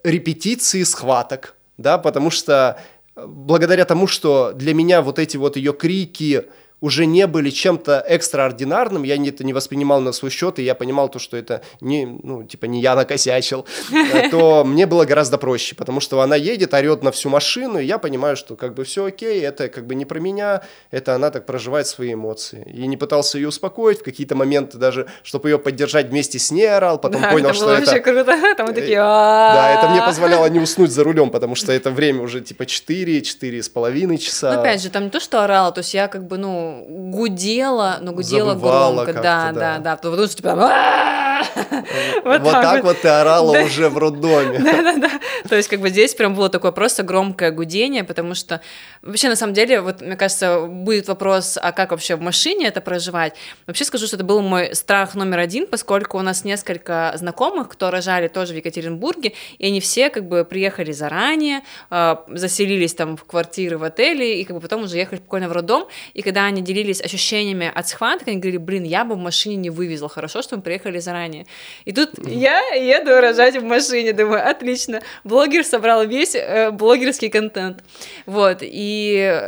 репетиции 0.04 0.84
схваток, 0.84 1.56
да, 1.78 1.98
потому 1.98 2.30
что 2.30 2.80
благодаря 3.16 3.86
тому, 3.86 4.08
что 4.08 4.54
для 4.54 4.74
меня 4.74 5.02
вот 5.02 5.20
эти 5.20 5.38
вот 5.38 5.58
ее 5.58 5.74
крики, 5.74 6.46
уже 6.82 7.06
не 7.06 7.28
были 7.28 7.52
чем-то 7.52 8.04
экстраординарным, 8.08 9.04
я 9.04 9.16
это 9.16 9.44
не 9.44 9.54
воспринимал 9.54 10.02
на 10.02 10.12
свой 10.12 10.32
счет, 10.32 10.58
и 10.60 10.64
я 10.64 10.74
понимал 10.74 11.10
то, 11.10 11.20
что 11.20 11.38
это 11.38 11.62
не, 11.80 12.06
ну, 12.06 12.44
типа, 12.44 12.66
не 12.66 12.82
я 12.82 12.96
накосячил, 12.96 13.66
э, 13.94 14.30
то 14.30 14.64
мне 14.66 14.88
было 14.88 15.06
гораздо 15.06 15.38
проще, 15.38 15.76
потому 15.76 16.00
что 16.00 16.20
она 16.22 16.36
едет, 16.36 16.74
орет 16.74 17.04
на 17.04 17.12
всю 17.12 17.30
машину, 17.30 17.80
и 17.80 17.86
я 17.86 18.00
понимаю, 18.00 18.36
что 18.36 18.56
как 18.56 18.74
бы 18.74 18.84
все 18.84 19.06
окей, 19.06 19.42
это 19.42 19.70
как 19.70 19.86
бы 19.86 19.94
не 19.94 20.06
про 20.06 20.20
меня, 20.20 20.64
это 20.90 21.14
она 21.14 21.30
так 21.30 21.46
проживает 21.46 21.86
свои 21.86 22.14
эмоции. 22.14 22.68
И 22.74 22.88
не 22.88 22.98
пытался 22.98 23.38
ее 23.38 23.50
успокоить, 23.50 24.00
в 24.00 24.04
какие-то 24.04 24.36
моменты 24.36 24.78
даже, 24.78 25.08
чтобы 25.22 25.50
ее 25.50 25.60
поддержать 25.60 26.08
вместе 26.08 26.40
с 26.40 26.52
ней 26.52 26.66
орал, 26.66 27.00
потом 27.00 27.22
да, 27.22 27.32
понял, 27.32 27.50
это 27.50 27.56
что 27.56 27.72
это... 27.72 28.00
круто, 28.00 28.56
там 28.58 28.68
мы 28.68 28.74
такие... 28.74 28.98
Да, 28.98 29.76
это 29.78 29.90
мне 29.90 30.02
позволяло 30.02 30.48
не 30.48 30.60
уснуть 30.60 30.92
за 30.92 31.04
рулем, 31.04 31.30
потому 31.30 31.54
что 31.54 31.72
это 31.72 31.92
время 31.92 32.24
уже 32.24 32.42
типа 32.42 32.66
4, 32.66 33.22
4 33.22 33.64
с 33.64 33.70
половиной 33.70 34.18
часа. 34.18 34.54
Ну, 34.54 34.62
опять 34.62 34.82
же, 34.82 34.90
там 34.90 35.06
не 35.06 35.10
то, 35.12 35.20
что 35.20 35.44
орала, 35.44 35.72
то 35.72 35.80
есть 35.82 35.94
я 35.94 36.08
как 36.08 36.26
бы, 36.26 36.38
ну, 36.38 36.71
гудела, 36.88 37.98
но 38.02 38.14
гудела 38.14 38.54
Завывала 38.54 39.06
громко, 39.06 39.22
да, 39.22 39.52
да, 39.52 39.78
да, 39.80 39.96
потому 39.96 40.16
что 40.28 40.36
типа 40.36 40.56
вот, 42.24 42.42
вот 42.42 42.52
так 42.52 42.84
вот 42.84 43.02
ты 43.02 43.08
орала 43.08 43.54
да. 43.54 43.64
уже 43.64 43.90
в 43.90 43.98
роддоме. 43.98 44.60
Да-да-да. 44.72 45.12
То 45.48 45.56
есть 45.56 45.70
как 45.70 45.80
бы 45.80 45.90
здесь 45.90 46.14
прям 46.16 46.36
было 46.36 46.50
такое 46.50 46.72
просто 46.72 47.04
громкое 47.04 47.52
гудение, 47.52 48.04
потому 48.04 48.36
что 48.36 48.62
вообще 49.02 49.30
на 49.30 49.36
самом 49.36 49.54
деле, 49.54 49.82
вот 49.82 50.02
мне 50.02 50.16
кажется, 50.16 50.62
будет 50.62 51.08
вопрос, 51.08 51.58
а 51.62 51.72
как 51.72 51.92
вообще 51.92 52.16
в 52.16 52.22
машине 52.22 52.68
это 52.68 52.82
проживать. 52.82 53.34
Вообще 53.68 53.86
скажу, 53.86 54.08
что 54.08 54.16
это 54.16 54.26
был 54.26 54.42
мой 54.42 54.76
страх 54.76 55.16
номер 55.16 55.40
один, 55.40 55.68
поскольку 55.68 56.18
у 56.18 56.22
нас 56.22 56.44
несколько 56.44 57.14
знакомых, 57.16 57.70
кто 57.70 57.92
рожали 57.92 58.28
тоже 58.28 58.54
в 58.54 58.58
Екатеринбурге, 58.58 59.34
и 59.58 59.68
они 59.68 59.80
все 59.80 60.10
как 60.10 60.28
бы 60.28 60.46
приехали 60.46 60.92
заранее, 60.92 61.62
а, 61.90 62.24
заселились 62.28 62.94
там 62.94 63.18
в 63.18 63.24
квартиры 63.24 63.78
в 63.78 63.84
отеле, 63.84 64.42
и 64.42 64.44
как 64.44 64.56
бы 64.56 64.62
потом 64.62 64.84
уже 64.84 64.98
ехали 64.98 65.20
спокойно 65.20 65.50
в 65.50 65.52
роддом, 65.52 65.88
и 66.14 66.22
когда 66.22 66.46
они 66.46 66.62
делились 66.62 67.02
ощущениями 67.02 67.72
от 67.74 67.88
схватки, 67.88 68.30
они 68.30 68.40
говорили, 68.40 68.58
блин, 68.58 68.84
я 68.84 69.06
бы 69.06 69.16
в 69.16 69.18
машине 69.18 69.56
не 69.56 69.70
вывезла, 69.70 70.10
хорошо, 70.10 70.42
что 70.42 70.56
мы 70.56 70.62
приехали 70.62 71.00
заранее. 71.00 71.31
И 71.86 71.92
тут 71.92 72.12
я 72.28 72.60
еду 72.74 73.20
рожать 73.20 73.56
в 73.58 73.64
машине, 73.64 74.14
думаю, 74.14 74.48
отлично, 74.50 75.02
блогер 75.24 75.64
собрал 75.64 76.06
весь 76.06 76.36
э, 76.36 76.72
блогерский 76.72 77.30
контент, 77.30 77.84
вот, 78.26 78.60
и, 78.62 79.42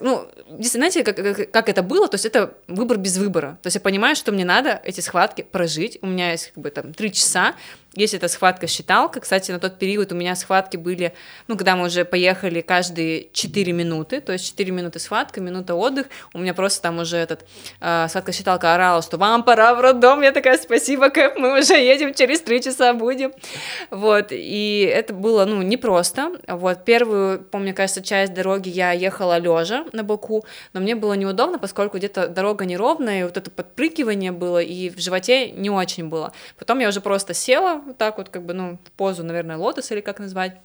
ну, 0.00 0.26
знаете, 0.58 1.04
как, 1.04 1.16
как, 1.16 1.50
как 1.50 1.68
это 1.68 1.82
было, 1.82 2.08
то 2.08 2.14
есть 2.16 2.26
это 2.26 2.54
выбор 2.68 2.98
без 2.98 3.16
выбора, 3.18 3.58
то 3.62 3.68
есть 3.68 3.76
я 3.76 3.80
понимаю, 3.80 4.16
что 4.16 4.32
мне 4.32 4.44
надо 4.44 4.80
эти 4.84 5.00
схватки 5.00 5.42
прожить, 5.42 5.98
у 6.02 6.06
меня 6.06 6.32
есть 6.32 6.52
как 6.54 6.62
бы 6.62 6.70
там 6.70 6.94
три 6.94 7.12
часа, 7.12 7.54
если 7.94 8.18
это 8.18 8.28
схватка-считалка, 8.28 9.20
кстати, 9.20 9.52
на 9.52 9.58
тот 9.58 9.78
период 9.78 10.12
у 10.12 10.14
меня 10.14 10.34
схватки 10.34 10.78
были, 10.78 11.12
ну, 11.46 11.56
когда 11.56 11.76
мы 11.76 11.86
уже 11.86 12.04
поехали 12.04 12.62
каждые 12.62 13.28
4 13.32 13.72
минуты, 13.72 14.20
то 14.20 14.32
есть 14.32 14.46
4 14.46 14.70
минуты 14.70 14.98
схватка, 14.98 15.40
минута 15.40 15.74
отдых, 15.74 16.06
у 16.32 16.38
меня 16.38 16.54
просто 16.54 16.80
там 16.82 17.00
уже 17.00 17.18
этот 17.18 17.44
э, 17.80 18.06
схватка-считалка 18.08 18.74
орала, 18.74 19.02
что 19.02 19.18
вам 19.18 19.44
пора 19.44 19.74
в 19.74 19.80
роддом, 19.80 20.22
я 20.22 20.32
такая, 20.32 20.56
спасибо, 20.56 21.10
Кэп, 21.10 21.36
мы 21.36 21.60
уже 21.60 21.74
едем, 21.74 22.14
через 22.14 22.40
3 22.40 22.62
часа 22.62 22.94
будем, 22.94 23.32
вот, 23.90 24.28
и 24.30 24.90
это 24.90 25.12
было, 25.12 25.44
ну, 25.44 25.60
непросто, 25.60 26.32
вот, 26.48 26.86
первую, 26.86 27.42
помню, 27.42 27.74
кажется, 27.74 28.02
часть 28.02 28.32
дороги 28.32 28.70
я 28.70 28.92
ехала 28.92 29.38
лежа 29.38 29.84
на 29.92 30.02
боку, 30.02 30.44
но 30.72 30.80
мне 30.80 30.94
было 30.94 31.12
неудобно, 31.12 31.58
поскольку 31.58 31.98
где-то 31.98 32.28
дорога 32.28 32.64
неровная, 32.64 33.20
и 33.20 33.24
вот 33.24 33.36
это 33.36 33.50
подпрыгивание 33.50 34.32
было, 34.32 34.62
и 34.62 34.88
в 34.88 34.98
животе 34.98 35.50
не 35.50 35.68
очень 35.68 36.08
было, 36.08 36.32
потом 36.58 36.78
я 36.78 36.88
уже 36.88 37.02
просто 37.02 37.34
села, 37.34 37.81
вот 37.86 37.98
так 37.98 38.18
вот, 38.18 38.28
как 38.28 38.44
бы, 38.44 38.54
ну, 38.54 38.78
в 38.84 38.90
позу, 38.92 39.24
наверное, 39.24 39.56
лотос 39.56 39.90
или 39.92 40.00
как 40.00 40.18
назвать, 40.18 40.60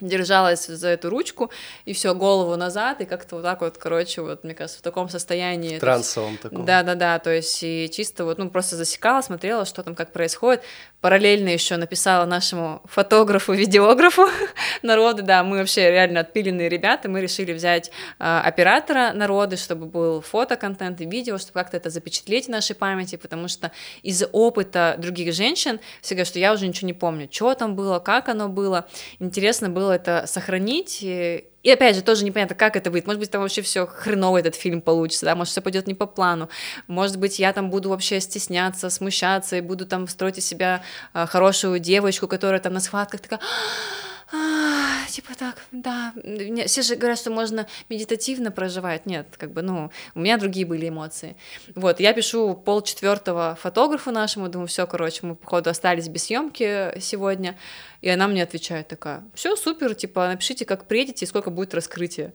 держалась 0.00 0.66
за 0.66 0.88
эту 0.88 1.08
ручку, 1.08 1.50
и 1.84 1.92
все, 1.92 2.14
голову 2.14 2.56
назад, 2.56 3.00
и 3.00 3.04
как-то 3.04 3.36
вот 3.36 3.44
так 3.44 3.60
вот, 3.60 3.78
короче, 3.78 4.22
вот, 4.22 4.42
мне 4.42 4.54
кажется, 4.54 4.80
в 4.80 4.82
таком 4.82 5.08
состоянии. 5.08 5.78
Трансовом 5.78 6.36
таком. 6.36 6.64
Да-да-да, 6.64 7.18
то 7.20 7.30
есть 7.30 7.62
и 7.62 7.88
чисто 7.92 8.24
вот, 8.24 8.38
ну, 8.38 8.50
просто 8.50 8.76
засекала, 8.76 9.20
смотрела, 9.20 9.64
что 9.64 9.82
там, 9.82 9.94
как 9.94 10.12
происходит. 10.12 10.62
Параллельно 11.04 11.50
еще 11.50 11.76
написала 11.76 12.24
нашему 12.24 12.80
фотографу, 12.86 13.52
видеографу 13.52 14.26
народы, 14.82 15.20
да, 15.20 15.44
мы 15.44 15.58
вообще 15.58 15.90
реально 15.90 16.20
отпиленные 16.20 16.70
ребята, 16.70 17.10
мы 17.10 17.20
решили 17.20 17.52
взять 17.52 17.90
э, 18.18 18.24
оператора 18.24 19.12
народы, 19.12 19.58
чтобы 19.58 19.84
был 19.84 20.22
фотоконтент 20.22 21.02
и 21.02 21.04
видео, 21.04 21.36
чтобы 21.36 21.60
как-то 21.60 21.76
это 21.76 21.90
запечатлеть 21.90 22.46
в 22.46 22.48
нашей 22.48 22.74
памяти, 22.74 23.16
потому 23.16 23.48
что 23.48 23.70
из 24.02 24.24
опыта 24.32 24.94
других 24.96 25.34
женщин 25.34 25.78
все 26.00 26.14
говорят, 26.14 26.28
что 26.28 26.38
я 26.38 26.54
уже 26.54 26.66
ничего 26.66 26.86
не 26.86 26.94
помню, 26.94 27.28
что 27.30 27.52
там 27.52 27.76
было, 27.76 27.98
как 27.98 28.30
оно 28.30 28.48
было. 28.48 28.86
Интересно 29.18 29.68
было 29.68 29.92
это 29.92 30.24
сохранить. 30.26 31.00
И 31.02 31.44
опять 31.70 31.96
же, 31.96 32.02
тоже 32.02 32.24
непонятно, 32.24 32.54
как 32.54 32.76
это 32.76 32.90
выйдет. 32.90 33.06
Может 33.06 33.20
быть, 33.20 33.30
там 33.30 33.40
вообще 33.40 33.62
все 33.62 33.86
хреново 33.86 34.38
этот 34.38 34.54
фильм 34.54 34.80
получится, 34.80 35.26
да, 35.26 35.34
может, 35.34 35.52
все 35.52 35.62
пойдет 35.62 35.86
не 35.86 35.94
по 35.94 36.06
плану. 36.06 36.48
Может 36.86 37.18
быть, 37.18 37.38
я 37.38 37.52
там 37.52 37.70
буду 37.70 37.88
вообще 37.88 38.20
стесняться, 38.20 38.90
смущаться 38.90 39.56
и 39.56 39.60
буду 39.60 39.86
там 39.86 40.06
строить 40.08 40.38
из 40.38 40.46
себя 40.46 40.82
а, 41.12 41.26
хорошую 41.26 41.78
девочку, 41.78 42.28
которая 42.28 42.60
там 42.60 42.74
на 42.74 42.80
схватках 42.80 43.20
такая 43.20 43.40
а, 44.36 45.06
типа 45.08 45.34
так, 45.38 45.62
да. 45.70 46.12
Все 46.66 46.82
же 46.82 46.96
говорят, 46.96 47.18
что 47.18 47.30
можно 47.30 47.68
медитативно 47.88 48.50
проживать. 48.50 49.06
Нет, 49.06 49.28
как 49.36 49.52
бы, 49.52 49.62
ну, 49.62 49.90
у 50.14 50.20
меня 50.20 50.38
другие 50.38 50.66
были 50.66 50.88
эмоции. 50.88 51.36
Вот, 51.76 52.00
я 52.00 52.12
пишу 52.12 52.54
пол 52.54 52.82
четвертого 52.82 53.56
фотографу 53.60 54.10
нашему, 54.10 54.48
думаю, 54.48 54.66
все, 54.66 54.86
короче, 54.86 55.20
мы, 55.22 55.36
походу, 55.36 55.70
остались 55.70 56.08
без 56.08 56.24
съемки 56.24 56.98
сегодня. 57.00 57.56
И 58.00 58.08
она 58.08 58.26
мне 58.26 58.42
отвечает 58.42 58.88
такая, 58.88 59.22
все, 59.34 59.54
супер, 59.54 59.94
типа, 59.94 60.26
напишите, 60.26 60.64
как 60.64 60.86
приедете 60.86 61.24
и 61.24 61.28
сколько 61.28 61.50
будет 61.50 61.74
раскрытие. 61.74 62.32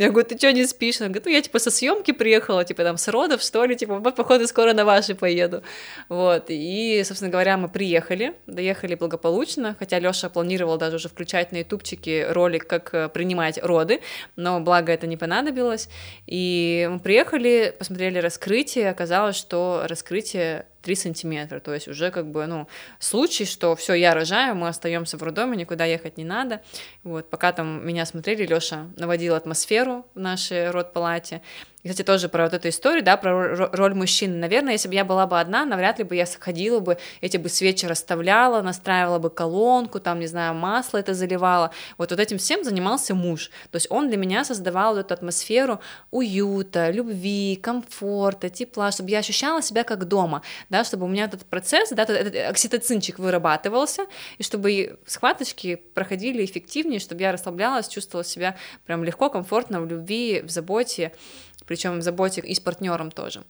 Я 0.00 0.08
говорю, 0.08 0.26
ты 0.26 0.38
что 0.38 0.50
не 0.50 0.64
спишь? 0.64 0.98
Она 1.00 1.08
говорит, 1.08 1.26
ну 1.26 1.30
я 1.30 1.42
типа 1.42 1.58
со 1.58 1.70
съемки 1.70 2.12
приехала, 2.12 2.64
типа 2.64 2.84
там 2.84 2.96
с 2.96 3.06
родов, 3.08 3.42
что 3.42 3.62
ли, 3.66 3.76
типа, 3.76 4.00
походу 4.00 4.46
скоро 4.46 4.72
на 4.72 4.86
ваши 4.86 5.14
поеду. 5.14 5.62
Вот, 6.08 6.46
и, 6.48 7.02
собственно 7.04 7.30
говоря, 7.30 7.58
мы 7.58 7.68
приехали, 7.68 8.32
доехали 8.46 8.94
благополучно, 8.94 9.76
хотя 9.78 9.98
Лёша 9.98 10.30
планировал 10.30 10.78
даже 10.78 10.96
уже 10.96 11.10
включать 11.10 11.52
на 11.52 11.58
ютубчике 11.58 12.32
ролик, 12.32 12.66
как 12.66 12.94
э, 12.94 13.08
принимать 13.10 13.58
роды, 13.62 14.00
но 14.36 14.60
благо 14.60 14.90
это 14.90 15.06
не 15.06 15.18
понадобилось. 15.18 15.90
И 16.26 16.88
мы 16.90 16.98
приехали, 16.98 17.74
посмотрели 17.78 18.20
раскрытие, 18.20 18.88
оказалось, 18.88 19.36
что 19.36 19.82
раскрытие 19.84 20.64
3 20.82 20.94
сантиметра, 20.94 21.60
то 21.60 21.74
есть 21.74 21.88
уже 21.88 22.10
как 22.10 22.30
бы, 22.30 22.46
ну, 22.46 22.66
случай, 22.98 23.44
что 23.44 23.74
все, 23.76 23.94
я 23.94 24.14
рожаю, 24.14 24.54
мы 24.54 24.68
остаемся 24.68 25.16
в 25.16 25.22
роддоме, 25.22 25.56
никуда 25.56 25.84
ехать 25.84 26.16
не 26.18 26.24
надо, 26.24 26.62
вот, 27.02 27.30
пока 27.30 27.52
там 27.52 27.86
меня 27.86 28.06
смотрели, 28.06 28.46
Лёша 28.46 28.90
наводил 28.96 29.34
атмосферу 29.34 30.06
в 30.14 30.20
нашей 30.20 30.70
родпалате, 30.70 31.42
и, 31.82 31.88
кстати, 31.88 32.06
тоже 32.06 32.28
про 32.28 32.44
вот 32.44 32.52
эту 32.52 32.68
историю, 32.68 33.02
да, 33.02 33.16
про 33.16 33.70
роль 33.72 33.94
мужчины. 33.94 34.36
Наверное, 34.36 34.72
если 34.72 34.88
бы 34.88 34.94
я 34.94 35.04
была 35.04 35.26
бы 35.26 35.40
одна, 35.40 35.64
навряд 35.64 35.98
ли 35.98 36.04
бы 36.04 36.14
я 36.14 36.26
ходила 36.38 36.80
бы, 36.80 36.98
эти 37.22 37.38
бы 37.38 37.48
свечи 37.48 37.86
расставляла, 37.86 38.60
настраивала 38.60 39.18
бы 39.18 39.30
колонку, 39.30 39.98
там, 39.98 40.20
не 40.20 40.26
знаю, 40.26 40.54
масло 40.54 40.98
это 40.98 41.14
заливала. 41.14 41.70
Вот, 41.96 42.10
вот 42.10 42.20
этим 42.20 42.38
всем 42.38 42.64
занимался 42.64 43.14
муж. 43.14 43.50
То 43.70 43.76
есть 43.76 43.86
он 43.90 44.08
для 44.08 44.18
меня 44.18 44.44
создавал 44.44 44.98
эту 44.98 45.14
атмосферу 45.14 45.80
уюта, 46.10 46.90
любви, 46.90 47.56
комфорта, 47.56 48.50
тепла, 48.50 48.92
чтобы 48.92 49.10
я 49.10 49.20
ощущала 49.20 49.62
себя 49.62 49.84
как 49.84 50.04
дома, 50.04 50.42
да, 50.68 50.84
чтобы 50.84 51.06
у 51.06 51.08
меня 51.08 51.24
этот 51.24 51.46
процесс, 51.46 51.90
да, 51.90 52.02
этот 52.02 52.34
окситоцинчик 52.50 53.18
вырабатывался, 53.18 54.06
и 54.36 54.42
чтобы 54.42 54.98
схваточки 55.06 55.76
проходили 55.94 56.44
эффективнее, 56.44 57.00
чтобы 57.00 57.22
я 57.22 57.32
расслаблялась, 57.32 57.88
чувствовала 57.88 58.24
себя 58.24 58.56
прям 58.84 59.02
легко, 59.02 59.30
комфортно 59.30 59.80
в 59.80 59.86
любви, 59.86 60.42
в 60.42 60.50
заботе 60.50 61.12
причем 61.70 62.00
в 62.00 62.02
заботе 62.02 62.40
и 62.40 62.52
с 62.52 62.58
партнером 62.58 63.12
тоже. 63.12 63.44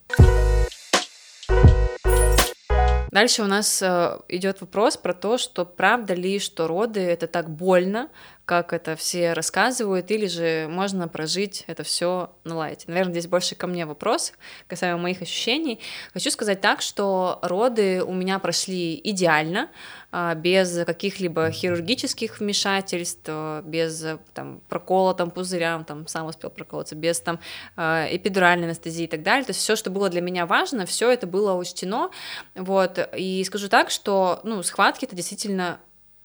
Дальше 3.11 3.43
у 3.43 3.47
нас 3.47 3.81
э, 3.81 4.19
идет 4.29 4.61
вопрос 4.61 4.99
про 4.99 5.15
то, 5.15 5.39
что 5.39 5.65
правда 5.65 6.13
ли, 6.13 6.39
что 6.39 6.69
роды 6.69 7.01
это 7.01 7.27
так 7.27 7.49
больно, 7.49 8.11
как 8.51 8.73
это 8.73 8.97
все 8.97 9.33
рассказывают, 9.33 10.11
или 10.11 10.27
же 10.27 10.67
можно 10.69 11.07
прожить 11.07 11.63
это 11.69 11.85
все 11.85 12.33
на 12.43 12.57
лайте. 12.57 12.87
Наверное, 12.89 13.13
здесь 13.13 13.29
больше 13.29 13.55
ко 13.55 13.69
мне 13.69 13.87
вопрос 13.87 14.33
касаемо 14.67 14.99
моих 14.99 15.23
ощущений. 15.23 15.79
Хочу 16.13 16.33
сказать 16.33 16.61
так, 16.61 16.83
что 16.83 17.39
роды 17.43 18.03
у 18.03 18.13
меня 18.13 18.41
прошли 18.41 19.01
идеально, 19.05 19.69
а, 20.11 20.35
без 20.35 20.85
каких-либо 20.85 21.53
хирургических 21.53 22.41
вмешательств, 22.41 23.31
без 23.63 24.05
там, 24.35 24.61
прокола 24.69 25.15
там, 25.15 25.31
пузырям, 25.31 25.85
там, 25.85 26.09
сам 26.09 26.27
успел 26.27 26.51
проколоться, 26.51 26.97
без 26.97 27.21
там, 27.21 27.39
а, 27.77 28.09
эпидуральной 28.11 28.67
анестезии 28.67 29.05
и 29.05 29.07
так 29.07 29.23
далее. 29.23 29.45
То 29.45 29.51
есть 29.51 29.61
все, 29.61 29.77
что 29.77 29.91
было 29.91 30.09
для 30.09 30.23
меня 30.23 30.45
важно, 30.47 30.87
все 30.87 31.09
это 31.13 31.29
было 31.29 31.55
учтено. 31.55 32.11
Вот. 32.57 32.99
И 33.17 33.45
скажу 33.45 33.69
так, 33.69 33.91
что 33.91 34.41
ну, 34.43 34.65
схватки 34.65 35.05
это 35.05 35.15
действительно 35.15 35.79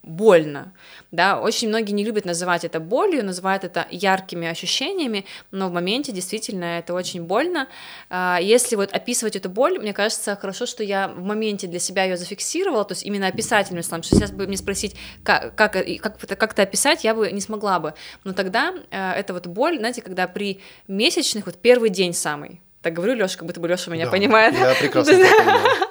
больно, 0.06 0.72
да, 1.10 1.40
очень 1.40 1.68
многие 1.68 1.92
не 1.92 2.04
любят 2.04 2.24
называть 2.24 2.64
это 2.64 2.78
болью, 2.80 3.24
называют 3.24 3.64
это 3.64 3.86
яркими 3.90 4.46
ощущениями, 4.46 5.26
но 5.50 5.68
в 5.68 5.72
моменте 5.72 6.12
действительно 6.12 6.78
это 6.78 6.94
очень 6.94 7.24
больно. 7.24 7.68
А, 8.08 8.38
если 8.40 8.76
вот 8.76 8.92
описывать 8.92 9.36
эту 9.36 9.50
боль, 9.50 9.78
мне 9.78 9.92
кажется, 9.92 10.36
хорошо, 10.36 10.64
что 10.64 10.84
я 10.84 11.08
в 11.08 11.22
моменте 11.22 11.66
для 11.66 11.80
себя 11.80 12.04
ее 12.04 12.16
зафиксировала, 12.16 12.84
то 12.84 12.92
есть 12.92 13.04
именно 13.04 13.26
описательным 13.26 13.82
словом, 13.82 14.04
сейчас 14.04 14.30
бы 14.30 14.46
мне 14.46 14.56
спросить, 14.56 14.94
как, 15.24 15.54
как, 15.56 15.72
как, 15.72 16.18
как 16.20 16.52
это 16.52 16.62
описать, 16.62 17.02
я 17.04 17.12
бы 17.14 17.30
не 17.32 17.40
смогла 17.40 17.80
бы, 17.80 17.94
но 18.22 18.32
тогда 18.32 18.74
э, 18.90 19.12
это 19.12 19.34
вот 19.34 19.48
боль, 19.48 19.78
знаете, 19.78 20.02
когда 20.02 20.28
при 20.28 20.60
месячных, 20.86 21.46
вот 21.46 21.56
первый 21.56 21.90
день 21.90 22.14
самый, 22.14 22.60
так 22.80 22.92
говорю, 22.92 23.14
Лёша, 23.14 23.38
как 23.38 23.46
будто 23.46 23.58
бы 23.58 23.66
Лёша 23.66 23.90
меня 23.90 24.04
да, 24.04 24.12
понимает. 24.12 24.54
Я 24.56 24.74
прекрасно 24.78 25.14
понимаю. 25.14 25.85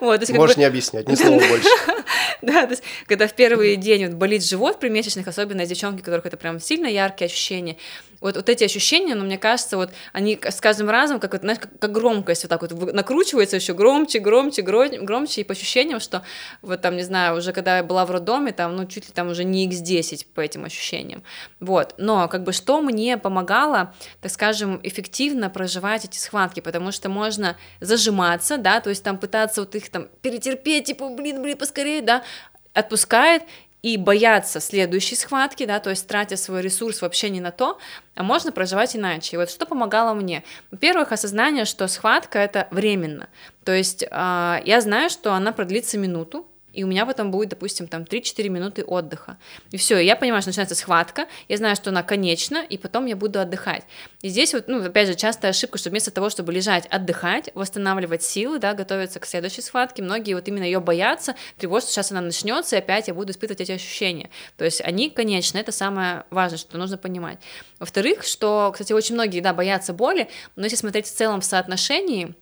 Вот, 0.00 0.20
есть, 0.20 0.32
Можешь 0.32 0.56
бы... 0.56 0.60
не 0.60 0.66
объяснять, 0.66 1.08
ни 1.08 1.14
слова 1.16 1.38
больше. 1.48 1.68
Да, 2.42 2.64
то 2.66 2.72
есть, 2.72 2.82
когда 3.06 3.26
в 3.26 3.32
первый 3.32 3.76
день 3.76 4.06
вот 4.06 4.16
болит 4.16 4.44
живот 4.44 4.78
при 4.78 4.90
месячных, 4.90 5.26
особенно 5.26 5.64
девчонки, 5.64 6.02
у 6.02 6.04
которых 6.04 6.26
это 6.26 6.36
прям 6.36 6.60
сильно 6.60 6.86
яркие 6.86 7.26
ощущения, 7.26 7.78
вот, 8.24 8.36
вот 8.36 8.48
эти 8.48 8.64
ощущения, 8.64 9.14
ну, 9.14 9.26
мне 9.26 9.36
кажется, 9.36 9.76
вот 9.76 9.90
они 10.14 10.40
с 10.42 10.58
каждым 10.58 10.88
разом, 10.88 11.20
как, 11.20 11.32
вот, 11.32 11.42
знаешь, 11.42 11.58
как, 11.58 11.78
как 11.78 11.92
громкость 11.92 12.44
вот 12.44 12.48
так 12.48 12.62
вот 12.62 12.92
накручивается 12.94 13.56
еще 13.56 13.74
громче, 13.74 14.18
громче, 14.18 14.62
громче, 14.62 15.42
и 15.42 15.44
по 15.44 15.52
ощущениям, 15.52 16.00
что 16.00 16.22
вот 16.62 16.80
там, 16.80 16.96
не 16.96 17.02
знаю, 17.02 17.36
уже 17.36 17.52
когда 17.52 17.76
я 17.76 17.84
была 17.84 18.06
в 18.06 18.10
роддоме, 18.10 18.52
там, 18.52 18.76
ну, 18.76 18.86
чуть 18.86 19.08
ли 19.08 19.12
там 19.12 19.28
уже 19.28 19.44
не 19.44 19.68
x10 19.68 20.26
по 20.32 20.40
этим 20.40 20.64
ощущениям, 20.64 21.22
вот, 21.60 21.96
но 21.98 22.26
как 22.28 22.44
бы 22.44 22.54
что 22.54 22.80
мне 22.80 23.18
помогало, 23.18 23.92
так 24.22 24.32
скажем, 24.32 24.80
эффективно 24.82 25.50
проживать 25.50 26.06
эти 26.06 26.16
схватки, 26.16 26.60
потому 26.60 26.92
что 26.92 27.10
можно 27.10 27.58
зажиматься, 27.80 28.56
да, 28.56 28.80
то 28.80 28.88
есть 28.88 29.04
там 29.04 29.18
пытаться 29.18 29.60
вот 29.60 29.74
их 29.74 29.90
там 29.90 30.08
перетерпеть, 30.22 30.86
типа, 30.86 31.10
блин, 31.10 31.42
блин, 31.42 31.58
поскорее, 31.58 32.00
да, 32.00 32.22
отпускает, 32.72 33.42
и 33.84 33.98
бояться 33.98 34.60
следующей 34.60 35.14
схватки, 35.14 35.66
да, 35.66 35.78
то 35.78 35.90
есть 35.90 36.08
тратя 36.08 36.38
свой 36.38 36.62
ресурс 36.62 37.02
вообще 37.02 37.28
не 37.28 37.42
на 37.42 37.50
то, 37.50 37.78
а 38.14 38.22
можно 38.22 38.50
проживать 38.50 38.96
иначе. 38.96 39.36
И 39.36 39.38
вот 39.38 39.50
что 39.50 39.66
помогало 39.66 40.14
мне? 40.14 40.42
Во-первых, 40.70 41.12
осознание, 41.12 41.66
что 41.66 41.86
схватка 41.86 42.38
это 42.38 42.66
временно. 42.70 43.28
То 43.62 43.72
есть 43.72 44.02
э, 44.02 44.06
я 44.10 44.80
знаю, 44.80 45.10
что 45.10 45.34
она 45.34 45.52
продлится 45.52 45.98
минуту, 45.98 46.46
и 46.74 46.84
у 46.84 46.86
меня 46.86 47.06
потом 47.06 47.30
будет, 47.30 47.50
допустим, 47.50 47.86
там 47.86 48.02
3-4 48.02 48.48
минуты 48.48 48.84
отдыха. 48.84 49.38
И 49.70 49.76
все, 49.76 49.98
я 49.98 50.16
понимаю, 50.16 50.42
что 50.42 50.50
начинается 50.50 50.74
схватка, 50.74 51.26
я 51.48 51.56
знаю, 51.56 51.76
что 51.76 51.90
она 51.90 52.02
конечна, 52.02 52.64
и 52.68 52.76
потом 52.76 53.06
я 53.06 53.16
буду 53.16 53.40
отдыхать. 53.40 53.84
И 54.22 54.28
здесь 54.28 54.52
вот, 54.54 54.68
ну, 54.68 54.84
опять 54.84 55.08
же, 55.08 55.14
частая 55.14 55.52
ошибка, 55.52 55.78
что 55.78 55.90
вместо 55.90 56.10
того, 56.10 56.30
чтобы 56.30 56.52
лежать, 56.52 56.86
отдыхать, 56.86 57.50
восстанавливать 57.54 58.22
силы, 58.22 58.58
да, 58.58 58.74
готовиться 58.74 59.20
к 59.20 59.26
следующей 59.26 59.62
схватке, 59.62 60.02
многие 60.02 60.34
вот 60.34 60.48
именно 60.48 60.64
ее 60.64 60.80
боятся, 60.80 61.34
тревожатся, 61.58 61.92
сейчас 61.92 62.10
она 62.10 62.20
начнется, 62.20 62.76
и 62.76 62.78
опять 62.80 63.08
я 63.08 63.14
буду 63.14 63.32
испытывать 63.32 63.60
эти 63.60 63.72
ощущения. 63.72 64.30
То 64.56 64.64
есть 64.64 64.80
они 64.80 65.10
конечны, 65.10 65.58
это 65.58 65.72
самое 65.72 66.24
важное, 66.30 66.58
что 66.58 66.76
нужно 66.76 66.98
понимать. 66.98 67.38
Во-вторых, 67.78 68.24
что, 68.24 68.70
кстати, 68.72 68.92
очень 68.92 69.14
многие, 69.14 69.40
да, 69.40 69.54
боятся 69.54 69.92
боли, 69.92 70.28
но 70.56 70.64
если 70.64 70.76
смотреть 70.76 71.06
в 71.06 71.14
целом 71.14 71.40
в 71.40 71.44
соотношении, 71.44 72.34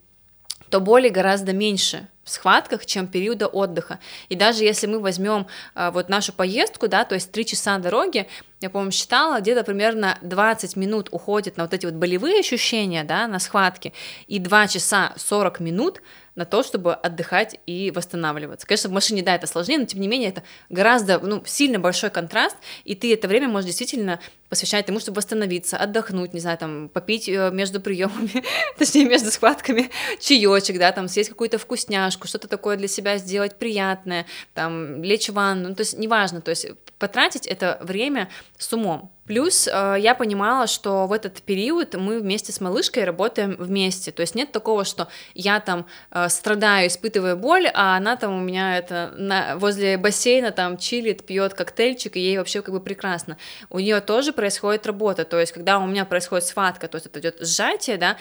то 0.73 0.81
боли 0.81 1.11
гораздо 1.11 1.53
меньше 1.53 2.09
в 2.25 2.31
схватках, 2.31 2.87
чем 2.87 3.07
периода 3.07 3.47
отдыха. 3.47 3.99
И 4.31 4.37
даже 4.37 4.65
если 4.65 4.87
мы 4.87 5.01
возьмем 5.01 5.47
а, 5.75 5.91
вот 5.91 6.09
нашу 6.09 6.33
поездку, 6.33 6.89
да, 6.89 7.05
то 7.05 7.15
есть 7.15 7.31
3 7.31 7.45
часа 7.45 7.77
дороги, 7.77 8.27
я, 8.63 8.71
по-моему, 8.71 8.91
считала, 8.91 9.41
где-то 9.41 9.65
примерно 9.65 10.17
20 10.23 10.77
минут 10.77 11.09
уходит 11.11 11.59
на 11.59 11.65
вот 11.65 11.75
эти 11.75 11.85
вот 11.85 11.95
болевые 11.97 12.41
ощущения, 12.41 13.05
да, 13.05 13.27
на 13.27 13.39
схватки, 13.39 13.93
и 14.29 14.39
2 14.39 14.69
часа 14.69 15.13
40 15.17 15.61
минут 15.61 16.01
на 16.35 16.45
то, 16.45 16.63
чтобы 16.63 16.95
отдыхать 16.95 17.61
и 17.67 17.91
восстанавливаться. 17.91 18.67
Конечно, 18.67 18.89
в 18.89 18.93
машине, 18.93 19.23
да, 19.23 19.35
это 19.35 19.47
сложнее, 19.47 19.79
но 19.79 19.85
тем 19.85 20.01
не 20.01 20.09
менее 20.09 20.31
это 20.31 20.43
гораздо, 20.71 21.19
ну, 21.19 21.43
сильно 21.45 21.79
большой 21.79 22.11
контраст, 22.11 22.57
и 22.85 22.95
ты 22.95 23.13
это 23.13 23.29
время 23.29 23.49
можешь 23.49 23.67
действительно 23.67 24.19
посвящать 24.49 24.87
тому, 24.87 25.01
чтобы 25.01 25.17
восстановиться, 25.17 25.77
отдохнуть, 25.77 26.35
не 26.35 26.41
знаю, 26.41 26.59
там, 26.59 26.89
попить 26.89 27.29
э, 27.29 27.51
между 27.53 27.81
приемами, 27.81 28.45
точнее, 28.79 29.05
между 29.05 29.31
схватками 29.31 29.91
чаечек, 30.21 30.79
да, 30.79 30.93
там, 30.93 31.09
съесть 31.09 31.31
какую-то 31.31 31.59
вкусняшку, 31.59 32.27
что-то 32.27 32.49
такое 32.49 32.77
для 32.77 32.89
себя 32.89 33.19
сделать 33.19 33.59
приятное, 33.59 34.27
там, 34.55 35.03
лечь 35.03 35.29
в 35.29 35.35
ванну, 35.35 35.71
ну, 35.71 35.75
то 35.75 35.81
есть 35.83 35.99
неважно, 35.99 36.41
то 36.41 36.51
есть 36.51 36.67
потратить 36.99 37.47
это 37.47 37.79
время 37.83 38.29
с 38.59 38.73
умом. 38.73 39.11
Плюс 39.27 39.69
э, 39.69 39.97
я 39.99 40.15
понимала, 40.15 40.67
что 40.67 41.07
в 41.07 41.13
этот 41.13 41.43
период 41.43 41.95
мы 41.95 42.21
вместе 42.21 42.53
с 42.53 42.61
малышкой 42.61 43.05
работаем 43.05 43.57
вместе. 43.59 44.11
То 44.11 44.23
есть 44.23 44.35
нет 44.35 44.51
такого, 44.51 44.85
что 44.85 45.09
я 45.35 45.61
там 45.61 45.87
э, 46.11 46.29
страдаю, 46.29 46.89
испытываю 46.89 47.37
боль, 47.37 47.69
а 47.73 47.97
она 47.97 48.17
там 48.17 48.37
у 48.37 48.41
меня 48.41 48.77
это 48.77 49.13
на, 49.17 49.57
возле 49.57 49.97
бассейна 49.97 50.51
там 50.51 50.77
чилит, 50.77 51.25
пьет 51.25 51.55
коктейльчик, 51.55 52.17
и 52.17 52.21
ей 52.21 52.39
вообще 52.39 52.63
как 52.63 52.75
бы 52.75 52.81
прекрасно. 52.81 53.37
У 53.71 53.79
нее 53.79 54.01
тоже 54.01 54.33
происходит 54.33 54.87
работа. 54.87 55.25
То 55.25 55.39
есть 55.39 55.53
когда 55.53 55.79
у 55.79 55.87
меня 55.87 56.05
происходит 56.05 56.47
схватка, 56.47 56.89
то 56.89 56.97
есть 56.97 57.07
это 57.07 57.21
идет 57.21 57.37
сжатие, 57.41 57.99
да, 57.99 58.17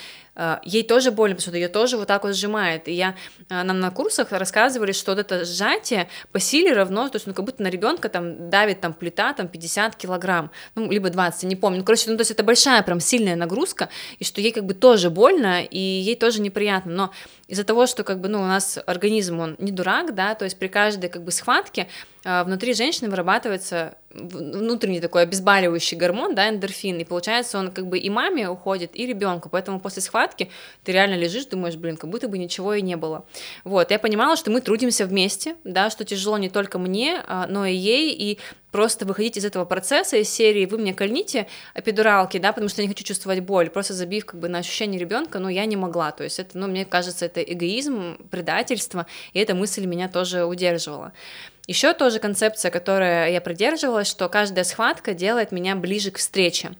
ей 0.63 0.83
тоже 0.83 1.11
больно, 1.11 1.35
потому 1.35 1.51
что 1.51 1.57
ее 1.57 1.67
тоже 1.67 1.97
вот 1.97 2.07
так 2.07 2.23
вот 2.23 2.35
сжимает. 2.35 2.87
И 2.87 2.93
я 2.93 3.15
э, 3.49 3.63
нам 3.63 3.79
на 3.79 3.91
курсах 3.91 4.31
рассказывали, 4.31 4.93
что 4.93 5.11
вот 5.11 5.19
это 5.19 5.43
сжатие 5.43 6.07
по 6.31 6.39
силе 6.39 6.73
равно, 6.73 7.09
то 7.09 7.17
есть 7.17 7.27
ну 7.27 7.33
как 7.33 7.43
будто 7.45 7.61
на 7.61 7.67
ребенка 7.67 8.07
там 8.07 8.49
давит 8.49 8.79
там 8.79 8.93
плита 8.93 9.33
там 9.33 9.47
50 9.49 9.95
килограмм. 9.95 10.51
Ну, 10.75 10.89
либо 10.89 11.09
20, 11.09 11.43
не 11.43 11.55
помню. 11.55 11.79
Ну, 11.79 11.83
короче, 11.83 12.09
ну, 12.09 12.15
то 12.15 12.21
есть 12.21 12.31
это 12.31 12.43
большая 12.43 12.81
прям 12.83 12.99
сильная 12.99 13.35
нагрузка, 13.35 13.89
и 14.19 14.23
что 14.23 14.39
ей 14.39 14.51
как 14.51 14.65
бы 14.65 14.73
тоже 14.73 15.09
больно, 15.09 15.63
и 15.63 15.79
ей 15.79 16.15
тоже 16.15 16.41
неприятно, 16.41 16.91
но 16.91 17.11
из-за 17.47 17.65
того, 17.65 17.85
что 17.85 18.05
как 18.05 18.21
бы, 18.21 18.29
ну, 18.29 18.41
у 18.41 18.45
нас 18.45 18.79
организм, 18.85 19.41
он 19.41 19.55
не 19.59 19.73
дурак, 19.73 20.15
да, 20.15 20.35
то 20.35 20.45
есть 20.45 20.57
при 20.57 20.67
каждой 20.67 21.09
как 21.09 21.23
бы 21.23 21.31
схватке 21.31 21.87
внутри 22.23 22.73
женщины 22.73 23.09
вырабатывается 23.09 23.95
внутренний 24.13 24.99
такой 24.99 25.23
обезболивающий 25.23 25.97
гормон, 25.97 26.35
да, 26.35 26.49
эндорфин, 26.49 26.99
и 26.99 27.03
получается 27.03 27.57
он 27.57 27.71
как 27.71 27.87
бы 27.87 27.97
и 27.97 28.09
маме 28.09 28.49
уходит, 28.49 28.91
и 28.93 29.05
ребенку, 29.05 29.49
поэтому 29.49 29.79
после 29.79 30.01
схватки 30.01 30.49
ты 30.83 30.91
реально 30.91 31.15
лежишь, 31.15 31.45
думаешь, 31.45 31.75
блин, 31.75 31.97
как 31.97 32.09
будто 32.09 32.27
бы 32.27 32.37
ничего 32.37 32.73
и 32.73 32.81
не 32.81 32.97
было. 32.97 33.25
Вот, 33.63 33.91
я 33.91 33.99
понимала, 33.99 34.35
что 34.35 34.51
мы 34.51 34.61
трудимся 34.61 35.05
вместе, 35.05 35.55
да, 35.63 35.89
что 35.89 36.03
тяжело 36.03 36.37
не 36.37 36.49
только 36.49 36.79
мне, 36.79 37.23
а, 37.27 37.47
но 37.47 37.65
и 37.65 37.73
ей, 37.73 38.13
и 38.13 38.39
просто 38.71 39.05
выходить 39.05 39.37
из 39.37 39.45
этого 39.45 39.65
процесса, 39.65 40.17
из 40.17 40.29
серии 40.29 40.65
«Вы 40.65 40.77
мне 40.77 40.93
кольните 40.93 41.47
эпидуралки», 41.75 42.37
да, 42.37 42.53
потому 42.53 42.69
что 42.69 42.81
я 42.81 42.87
не 42.87 42.93
хочу 42.93 43.03
чувствовать 43.03 43.41
боль, 43.41 43.69
просто 43.69 43.93
забив 43.93 44.25
как 44.25 44.39
бы 44.39 44.47
на 44.47 44.59
ощущение 44.59 44.99
ребенка, 44.99 45.39
но 45.39 45.49
я 45.49 45.65
не 45.65 45.75
могла, 45.75 46.11
то 46.11 46.23
есть 46.23 46.39
это, 46.39 46.57
ну, 46.57 46.67
мне 46.67 46.85
кажется, 46.85 47.25
это 47.25 47.41
эгоизм, 47.41 48.17
предательство, 48.29 49.05
и 49.33 49.39
эта 49.39 49.55
мысль 49.55 49.85
меня 49.85 50.07
тоже 50.07 50.45
удерживала. 50.45 51.11
Еще 51.67 51.93
тоже 51.93 52.19
концепция, 52.19 52.71
которая 52.71 53.31
я 53.31 53.41
придерживалась, 53.41 54.07
что 54.07 54.27
каждая 54.29 54.63
схватка 54.63 55.13
делает 55.13 55.51
меня 55.51 55.75
ближе 55.75 56.11
к 56.11 56.17
встрече. 56.17 56.71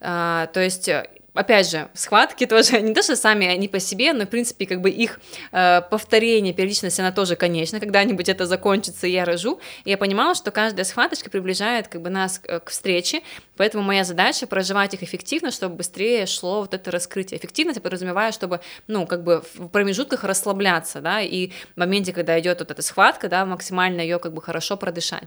А, 0.00 0.46
то 0.48 0.60
есть 0.60 0.88
опять 1.36 1.70
же, 1.70 1.88
схватки 1.94 2.46
тоже 2.46 2.80
не 2.80 2.94
то, 2.94 3.02
что 3.02 3.16
сами 3.16 3.46
они 3.46 3.68
по 3.68 3.78
себе, 3.78 4.12
но, 4.12 4.24
в 4.24 4.28
принципе, 4.28 4.66
как 4.66 4.80
бы 4.80 4.90
их 4.90 5.20
э, 5.52 5.82
повторение, 5.82 6.52
периодичность, 6.52 6.98
она 7.00 7.12
тоже 7.12 7.36
конечна, 7.36 7.80
когда-нибудь 7.80 8.28
это 8.28 8.46
закончится, 8.46 9.06
и 9.06 9.10
я 9.10 9.24
рожу, 9.24 9.60
и 9.84 9.90
я 9.90 9.98
понимала, 9.98 10.34
что 10.34 10.50
каждая 10.50 10.84
схваточка 10.84 11.30
приближает 11.30 11.88
как 11.88 12.02
бы 12.02 12.10
нас 12.10 12.38
к 12.38 12.70
встрече, 12.70 13.22
поэтому 13.56 13.84
моя 13.84 14.04
задача 14.04 14.46
проживать 14.46 14.94
их 14.94 15.02
эффективно, 15.02 15.50
чтобы 15.50 15.76
быстрее 15.76 16.26
шло 16.26 16.60
вот 16.60 16.74
это 16.74 16.90
раскрытие. 16.90 17.38
Эффективность 17.38 17.76
я 17.76 17.82
подразумеваю, 17.82 18.32
чтобы, 18.32 18.60
ну, 18.86 19.06
как 19.06 19.22
бы 19.22 19.42
в 19.54 19.68
промежутках 19.68 20.24
расслабляться, 20.24 21.00
да, 21.00 21.20
и 21.20 21.50
в 21.74 21.76
моменте, 21.76 22.12
когда 22.12 22.38
идет 22.40 22.60
вот 22.60 22.70
эта 22.70 22.82
схватка, 22.82 23.28
да, 23.28 23.44
максимально 23.44 24.00
ее 24.00 24.18
как 24.18 24.32
бы 24.32 24.42
хорошо 24.42 24.76
продышать. 24.76 25.24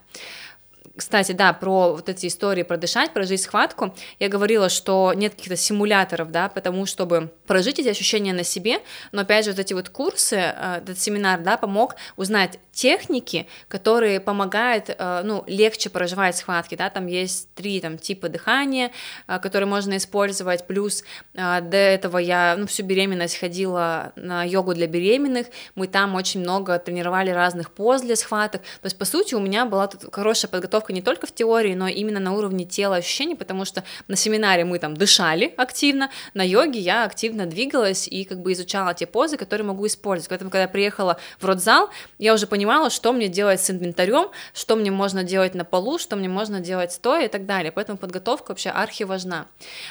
Кстати, 1.00 1.32
да, 1.32 1.54
про 1.54 1.94
вот 1.94 2.10
эти 2.10 2.28
истории 2.28 2.64
продышать, 2.64 3.14
прожить 3.14 3.42
схватку. 3.42 3.96
Я 4.20 4.28
говорила, 4.28 4.68
что 4.68 5.14
нет 5.16 5.34
каких-то 5.34 5.56
симуляторов, 5.56 6.30
да, 6.30 6.50
потому 6.50 6.86
чтобы 6.86 7.32
прожить 7.48 7.80
эти 7.80 7.88
ощущения 7.88 8.34
на 8.34 8.44
себе, 8.44 8.80
но 9.14 9.22
опять 9.22 9.46
же 9.46 9.52
вот 9.52 9.60
эти 9.62 9.74
вот 9.74 9.88
курсы, 9.88 10.36
э, 10.36 10.80
этот 10.84 11.00
семинар, 11.00 11.40
да, 11.40 11.56
помог 11.56 11.96
узнать 12.18 12.60
техники, 12.74 13.48
которые 13.70 14.20
помогают, 14.20 14.90
э, 14.90 15.22
ну, 15.24 15.46
легче 15.48 15.90
проживать 15.90 16.36
схватки, 16.36 16.76
да, 16.76 16.90
там 16.90 17.08
есть 17.08 17.48
три 17.54 17.80
там 17.80 17.98
типа 17.98 18.28
дыхания, 18.28 18.92
э, 19.28 19.40
которые 19.40 19.70
можно 19.70 19.96
использовать, 19.96 20.68
плюс 20.68 21.06
до 21.34 21.78
этого 21.78 22.18
я, 22.18 22.56
ну, 22.58 22.68
всю 22.68 22.84
беременность 22.84 23.38
ходила 23.38 24.12
на 24.18 24.44
йогу 24.44 24.74
для 24.74 24.88
беременных, 24.88 25.48
мы 25.76 25.88
там 25.88 26.16
очень 26.16 26.42
много 26.42 26.78
тренировали 26.78 27.30
разных 27.30 27.72
поз 27.72 28.02
для 28.02 28.18
схваток, 28.18 28.62
то 28.62 28.86
есть, 28.86 28.98
по 28.98 29.06
сути, 29.06 29.34
у 29.36 29.40
меня 29.40 29.66
была 29.66 29.88
тут 29.88 30.14
хорошая 30.14 30.52
подготовка 30.52 30.89
тренировка 30.90 30.94
не 30.94 31.02
только 31.02 31.28
в 31.28 31.32
теории, 31.32 31.76
но 31.76 31.88
именно 31.88 32.20
на 32.20 32.34
уровне 32.34 32.66
тела 32.66 32.98
ощущений, 32.98 33.36
потому 33.36 33.66
что 33.66 33.84
на 34.08 34.16
семинаре 34.16 34.66
мы 34.66 34.80
там 34.80 34.96
дышали 34.96 35.54
активно, 35.58 36.10
на 36.34 36.44
йоге 36.44 36.80
я 36.80 37.06
активно 37.06 37.46
двигалась 37.46 38.08
и 38.08 38.26
как 38.26 38.40
бы 38.40 38.52
изучала 38.54 38.94
те 38.94 39.06
позы, 39.06 39.38
которые 39.38 39.66
могу 39.66 39.86
использовать. 39.86 40.30
Поэтому, 40.30 40.50
когда 40.50 40.64
я 40.64 40.68
приехала 40.68 41.18
в 41.40 41.46
родзал, 41.46 41.90
я 42.20 42.34
уже 42.34 42.48
понимала, 42.48 42.90
что 42.90 43.14
мне 43.14 43.28
делать 43.28 43.60
с 43.60 43.70
инвентарем, 43.70 44.30
что 44.54 44.76
мне 44.76 44.92
можно 44.92 45.24
делать 45.24 45.56
на 45.56 45.64
полу, 45.64 46.00
что 46.00 46.16
мне 46.16 46.30
можно 46.30 46.60
делать 46.60 46.92
стоя 46.92 47.26
и 47.26 47.30
так 47.30 47.46
далее. 47.46 47.72
Поэтому 47.72 47.98
подготовка 47.98 48.52
вообще 48.52 48.70
архи 48.70 49.06
важна. 49.06 49.46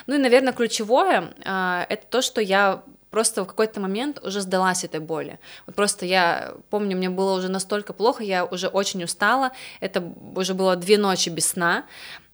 Ну 0.07 0.15
и, 0.15 0.19
наверное, 0.19 0.53
ключевое 0.53 1.25
а, 1.45 1.87
это 1.89 2.03
то, 2.11 2.23
что 2.23 2.41
я 2.41 2.83
просто 3.11 3.45
в 3.45 3.47
какой-то 3.47 3.81
момент 3.81 4.21
уже 4.25 4.41
сдалась 4.41 4.85
этой 4.85 5.01
боли. 5.01 5.39
Вот 5.67 5.75
просто 5.75 6.07
я 6.07 6.55
помню, 6.71 6.97
мне 6.97 7.11
было 7.11 7.35
уже 7.35 7.49
настолько 7.49 7.93
плохо, 7.93 8.23
я 8.25 8.45
уже 8.45 8.69
очень 8.69 9.05
устала, 9.05 9.53
это 9.81 10.03
уже 10.35 10.55
было 10.55 10.77
две 10.77 10.99
ночи 10.99 11.29
без 11.29 11.49
сна, 11.49 11.85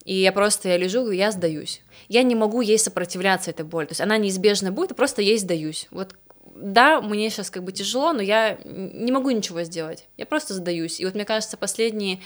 и 0.04 0.14
я 0.14 0.32
просто, 0.32 0.68
я 0.68 0.76
лежу, 0.76 1.10
я 1.10 1.32
сдаюсь. 1.32 1.82
Я 2.08 2.22
не 2.22 2.34
могу 2.34 2.60
ей 2.60 2.78
сопротивляться 2.78 3.50
этой 3.50 3.64
боли, 3.64 3.86
то 3.86 3.92
есть 3.92 4.00
она 4.00 4.18
неизбежно 4.18 4.70
будет, 4.70 4.96
просто 4.96 5.22
ей 5.22 5.38
сдаюсь. 5.38 5.88
Вот 5.90 6.14
да, 6.54 7.00
мне 7.00 7.30
сейчас 7.30 7.50
как 7.50 7.64
бы 7.64 7.72
тяжело, 7.72 8.12
но 8.12 8.22
я 8.22 8.58
не 8.64 9.10
могу 9.10 9.30
ничего 9.30 9.62
сделать. 9.64 10.06
Я 10.16 10.24
просто 10.24 10.54
сдаюсь. 10.54 11.00
И 11.00 11.04
вот 11.04 11.14
мне 11.14 11.24
кажется, 11.24 11.56
последние, 11.56 12.20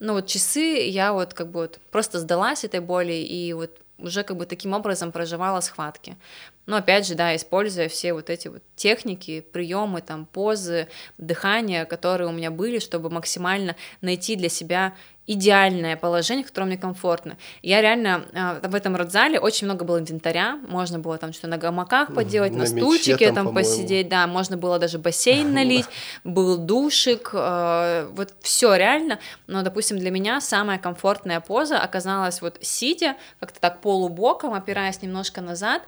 ну 0.00 0.12
вот 0.14 0.26
часы 0.26 0.88
я 0.88 1.12
вот 1.12 1.32
как 1.32 1.50
бы 1.50 1.60
вот 1.60 1.78
просто 1.90 2.18
сдалась 2.18 2.64
этой 2.64 2.80
боли 2.80 3.14
и 3.14 3.52
вот 3.52 3.70
уже 3.98 4.22
как 4.22 4.36
бы 4.36 4.46
таким 4.46 4.72
образом 4.72 5.12
проживала 5.12 5.60
схватки. 5.60 6.16
Но 6.66 6.76
опять 6.76 7.06
же, 7.06 7.14
да, 7.14 7.34
используя 7.34 7.88
все 7.88 8.12
вот 8.12 8.30
эти 8.30 8.48
вот 8.48 8.62
техники, 8.76 9.40
приемы, 9.52 10.00
там, 10.00 10.26
позы, 10.26 10.88
дыхания, 11.18 11.84
которые 11.84 12.28
у 12.28 12.32
меня 12.32 12.50
были, 12.50 12.78
чтобы 12.78 13.10
максимально 13.10 13.76
найти 14.00 14.36
для 14.36 14.48
себя 14.48 14.94
идеальное 15.32 15.96
положение, 15.96 16.44
в 16.44 16.48
котором 16.48 16.68
мне 16.68 16.76
комфортно. 16.76 17.36
Я 17.62 17.80
реально 17.80 18.24
э, 18.32 18.66
в 18.66 18.74
этом 18.74 18.96
родзале 18.96 19.38
очень 19.38 19.66
много 19.66 19.84
было 19.84 20.00
инвентаря, 20.00 20.58
можно 20.66 20.98
было 20.98 21.18
там 21.18 21.32
что-то 21.32 21.46
на 21.46 21.56
гамаках 21.56 22.12
поделать, 22.12 22.50
на, 22.52 22.60
на 22.60 22.66
стульчике 22.66 23.26
там, 23.26 23.46
там 23.46 23.54
посидеть, 23.54 24.08
да, 24.08 24.26
можно 24.26 24.56
было 24.56 24.80
даже 24.80 24.98
бассейн 24.98 25.52
налить, 25.54 25.86
был 26.24 26.56
душик, 26.58 27.30
э, 27.32 28.08
вот 28.10 28.34
все 28.40 28.74
реально, 28.74 29.20
но, 29.46 29.62
допустим, 29.62 29.98
для 29.98 30.10
меня 30.10 30.40
самая 30.40 30.78
комфортная 30.80 31.38
поза 31.38 31.78
оказалась 31.78 32.42
вот 32.42 32.58
сидя, 32.60 33.14
как-то 33.38 33.60
так 33.60 33.82
полубоком, 33.82 34.52
опираясь 34.52 35.00
немножко 35.00 35.40
назад, 35.40 35.82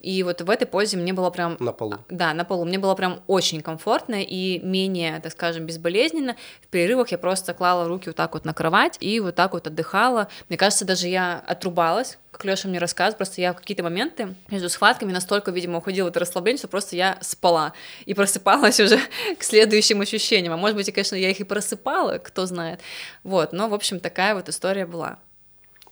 и 0.00 0.22
вот 0.22 0.40
в 0.40 0.50
этой 0.50 0.66
позе 0.66 0.96
мне 0.96 1.12
было 1.12 1.30
прям... 1.30 1.56
На 1.58 1.72
полу. 1.72 1.96
Да, 2.08 2.32
на 2.32 2.44
полу. 2.44 2.64
Мне 2.64 2.78
было 2.78 2.94
прям 2.94 3.20
очень 3.26 3.60
комфортно 3.62 4.22
и 4.22 4.60
менее, 4.60 5.20
так 5.20 5.32
скажем, 5.32 5.66
безболезненно. 5.66 6.36
В 6.62 6.68
перерывах 6.68 7.10
я 7.10 7.18
просто 7.18 7.52
клала 7.52 7.88
руки 7.88 8.08
вот 8.08 8.16
так 8.16 8.34
вот 8.34 8.44
на 8.44 8.54
кровать 8.54 8.96
и 9.00 9.18
вот 9.18 9.34
так 9.34 9.52
вот 9.54 9.66
отдыхала. 9.66 10.28
Мне 10.48 10.56
кажется, 10.56 10.84
даже 10.84 11.08
я 11.08 11.42
отрубалась, 11.46 12.18
как 12.30 12.44
Леша 12.44 12.68
мне 12.68 12.78
рассказывал, 12.78 13.16
просто 13.16 13.40
я 13.40 13.52
в 13.52 13.56
какие-то 13.56 13.82
моменты 13.82 14.34
между 14.50 14.68
схватками 14.68 15.10
настолько, 15.10 15.50
видимо, 15.50 15.78
уходила 15.78 16.08
это 16.08 16.20
расслабление, 16.20 16.58
что 16.58 16.68
просто 16.68 16.94
я 16.94 17.18
спала 17.20 17.72
и 18.06 18.14
просыпалась 18.14 18.78
уже 18.80 19.00
к 19.36 19.42
следующим 19.42 20.00
ощущениям. 20.00 20.52
А 20.52 20.56
может 20.56 20.76
быть, 20.76 20.88
и, 20.88 20.92
конечно, 20.92 21.16
я 21.16 21.30
их 21.30 21.40
и 21.40 21.44
просыпала, 21.44 22.18
кто 22.18 22.46
знает. 22.46 22.80
Вот, 23.24 23.52
но, 23.52 23.68
в 23.68 23.74
общем, 23.74 23.98
такая 23.98 24.36
вот 24.36 24.48
история 24.48 24.86
была. 24.86 25.18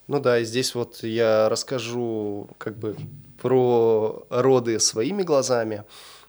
Ну 0.07 0.21
да, 0.21 0.39
и 0.39 0.45
здесь 0.45 0.77
вот 0.77 1.03
я 1.03 1.49
расскажу 1.49 2.49
как 2.59 2.77
бы 2.79 2.97
про 3.47 4.27
роды 4.29 4.81
своими 4.81 5.23
глазами. 5.23 5.85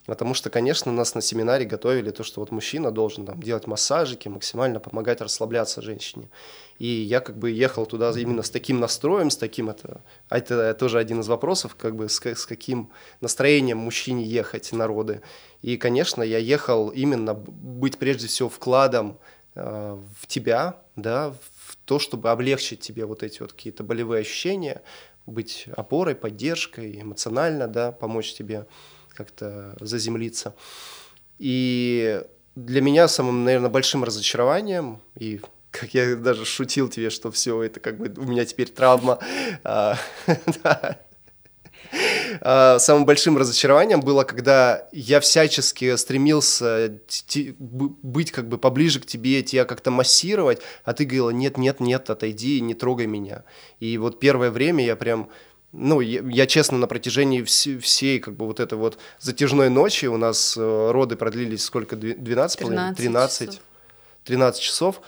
Потому 0.06 0.36
что, 0.36 0.52
конечно, 0.52 0.92
нас 0.92 1.16
на 1.16 1.22
семинаре 1.22 1.66
готовили 1.66 2.12
то, 2.12 2.24
что 2.24 2.42
вот 2.42 2.52
мужчина 2.52 2.92
должен 2.92 3.26
там 3.26 3.42
делать 3.42 3.66
массажики, 3.66 4.30
максимально 4.30 4.80
помогать 4.80 5.20
расслабляться 5.20 5.82
женщине. 5.82 6.30
И 6.78 6.86
я 6.86 7.20
как 7.20 7.40
бы 7.40 7.50
ехал 7.50 7.88
туда 7.88 8.12
именно 8.12 8.44
с 8.44 8.52
таким 8.52 8.80
настроем, 8.80 9.32
с 9.32 9.38
таким 9.38 9.72
это, 9.72 10.02
а 10.30 10.38
это 10.38 10.76
тоже 10.76 11.00
один 11.00 11.22
из 11.22 11.28
вопросов, 11.28 11.76
как 11.76 11.96
бы 11.96 12.08
с, 12.08 12.24
с 12.24 12.46
каким 12.46 12.92
настроением 13.20 13.80
мужчине 13.80 14.24
ехать 14.24 14.72
на 14.74 14.86
роды. 14.86 15.22
И, 15.64 15.76
конечно, 15.78 16.22
я 16.22 16.38
ехал 16.38 16.90
именно 16.90 17.34
быть 17.34 17.98
прежде 17.98 18.28
всего 18.28 18.48
вкладом 18.48 19.18
э, 19.56 19.98
в 20.22 20.28
тебя, 20.28 20.78
да, 20.96 21.34
в 21.66 21.76
то, 21.86 21.98
чтобы 21.98 22.30
облегчить 22.30 22.82
тебе 22.82 23.06
вот 23.06 23.24
эти 23.24 23.42
вот 23.42 23.54
какие-то 23.54 23.84
болевые 23.84 24.22
ощущения, 24.22 24.84
быть 25.28 25.68
опорой, 25.76 26.16
поддержкой, 26.16 27.02
эмоционально, 27.02 27.68
да, 27.68 27.92
помочь 27.92 28.34
тебе 28.34 28.66
как-то 29.10 29.76
заземлиться. 29.80 30.56
И 31.38 32.22
для 32.56 32.82
меня 32.82 33.08
самым, 33.08 33.44
наверное, 33.44 33.70
большим 33.70 34.04
разочарованием, 34.04 35.00
и 35.16 35.42
как 35.70 35.94
я 35.94 36.16
даже 36.16 36.46
шутил 36.46 36.90
тебе, 36.90 37.10
что 37.10 37.30
все 37.32 37.62
это 37.62 37.80
как 37.80 37.98
бы 37.98 38.12
у 38.18 38.26
меня 38.26 38.46
теперь 38.46 38.70
травма, 38.70 39.20
а, 39.64 39.98
самым 42.42 43.06
большим 43.06 43.38
разочарованием 43.38 44.02
было, 44.02 44.24
когда 44.24 44.88
я 44.92 45.20
всячески 45.20 45.96
стремился 45.96 47.00
быть 47.68 48.32
как 48.32 48.48
бы 48.48 48.58
поближе 48.58 49.00
к 49.00 49.06
тебе, 49.06 49.44
тебя 49.44 49.66
как-то 49.66 49.92
массировать, 49.92 50.62
а 50.84 50.94
ты 50.94 51.06
говорила, 51.06 51.30
нет, 51.30 51.58
нет, 51.58 51.80
нет, 51.80 52.10
отойди, 52.10 52.62
не 52.62 52.74
трогай 52.74 53.08
меня. 53.08 53.44
И 53.80 53.98
вот 53.98 54.20
первое 54.20 54.52
время 54.52 54.86
я 54.86 54.96
прям 54.96 55.30
ну, 55.74 56.00
я, 56.00 56.22
я 56.24 56.48
честно, 56.48 56.78
на 56.78 56.88
протяжении 56.88 57.44
вс- 57.44 57.80
всей, 57.80 58.20
как 58.20 58.36
бы, 58.36 58.46
вот 58.46 58.60
этой 58.60 58.78
вот 58.78 58.98
затяжной 59.20 59.70
ночи 59.70 60.06
у 60.06 60.18
нас 60.18 60.56
э, 60.58 60.92
роды 60.92 61.16
продлились 61.18 61.64
сколько, 61.64 61.96
12, 61.96 62.60
13, 62.60 62.98
13 62.98 63.50
часов. 63.50 63.62
13 64.24 64.62
часов. 64.62 65.02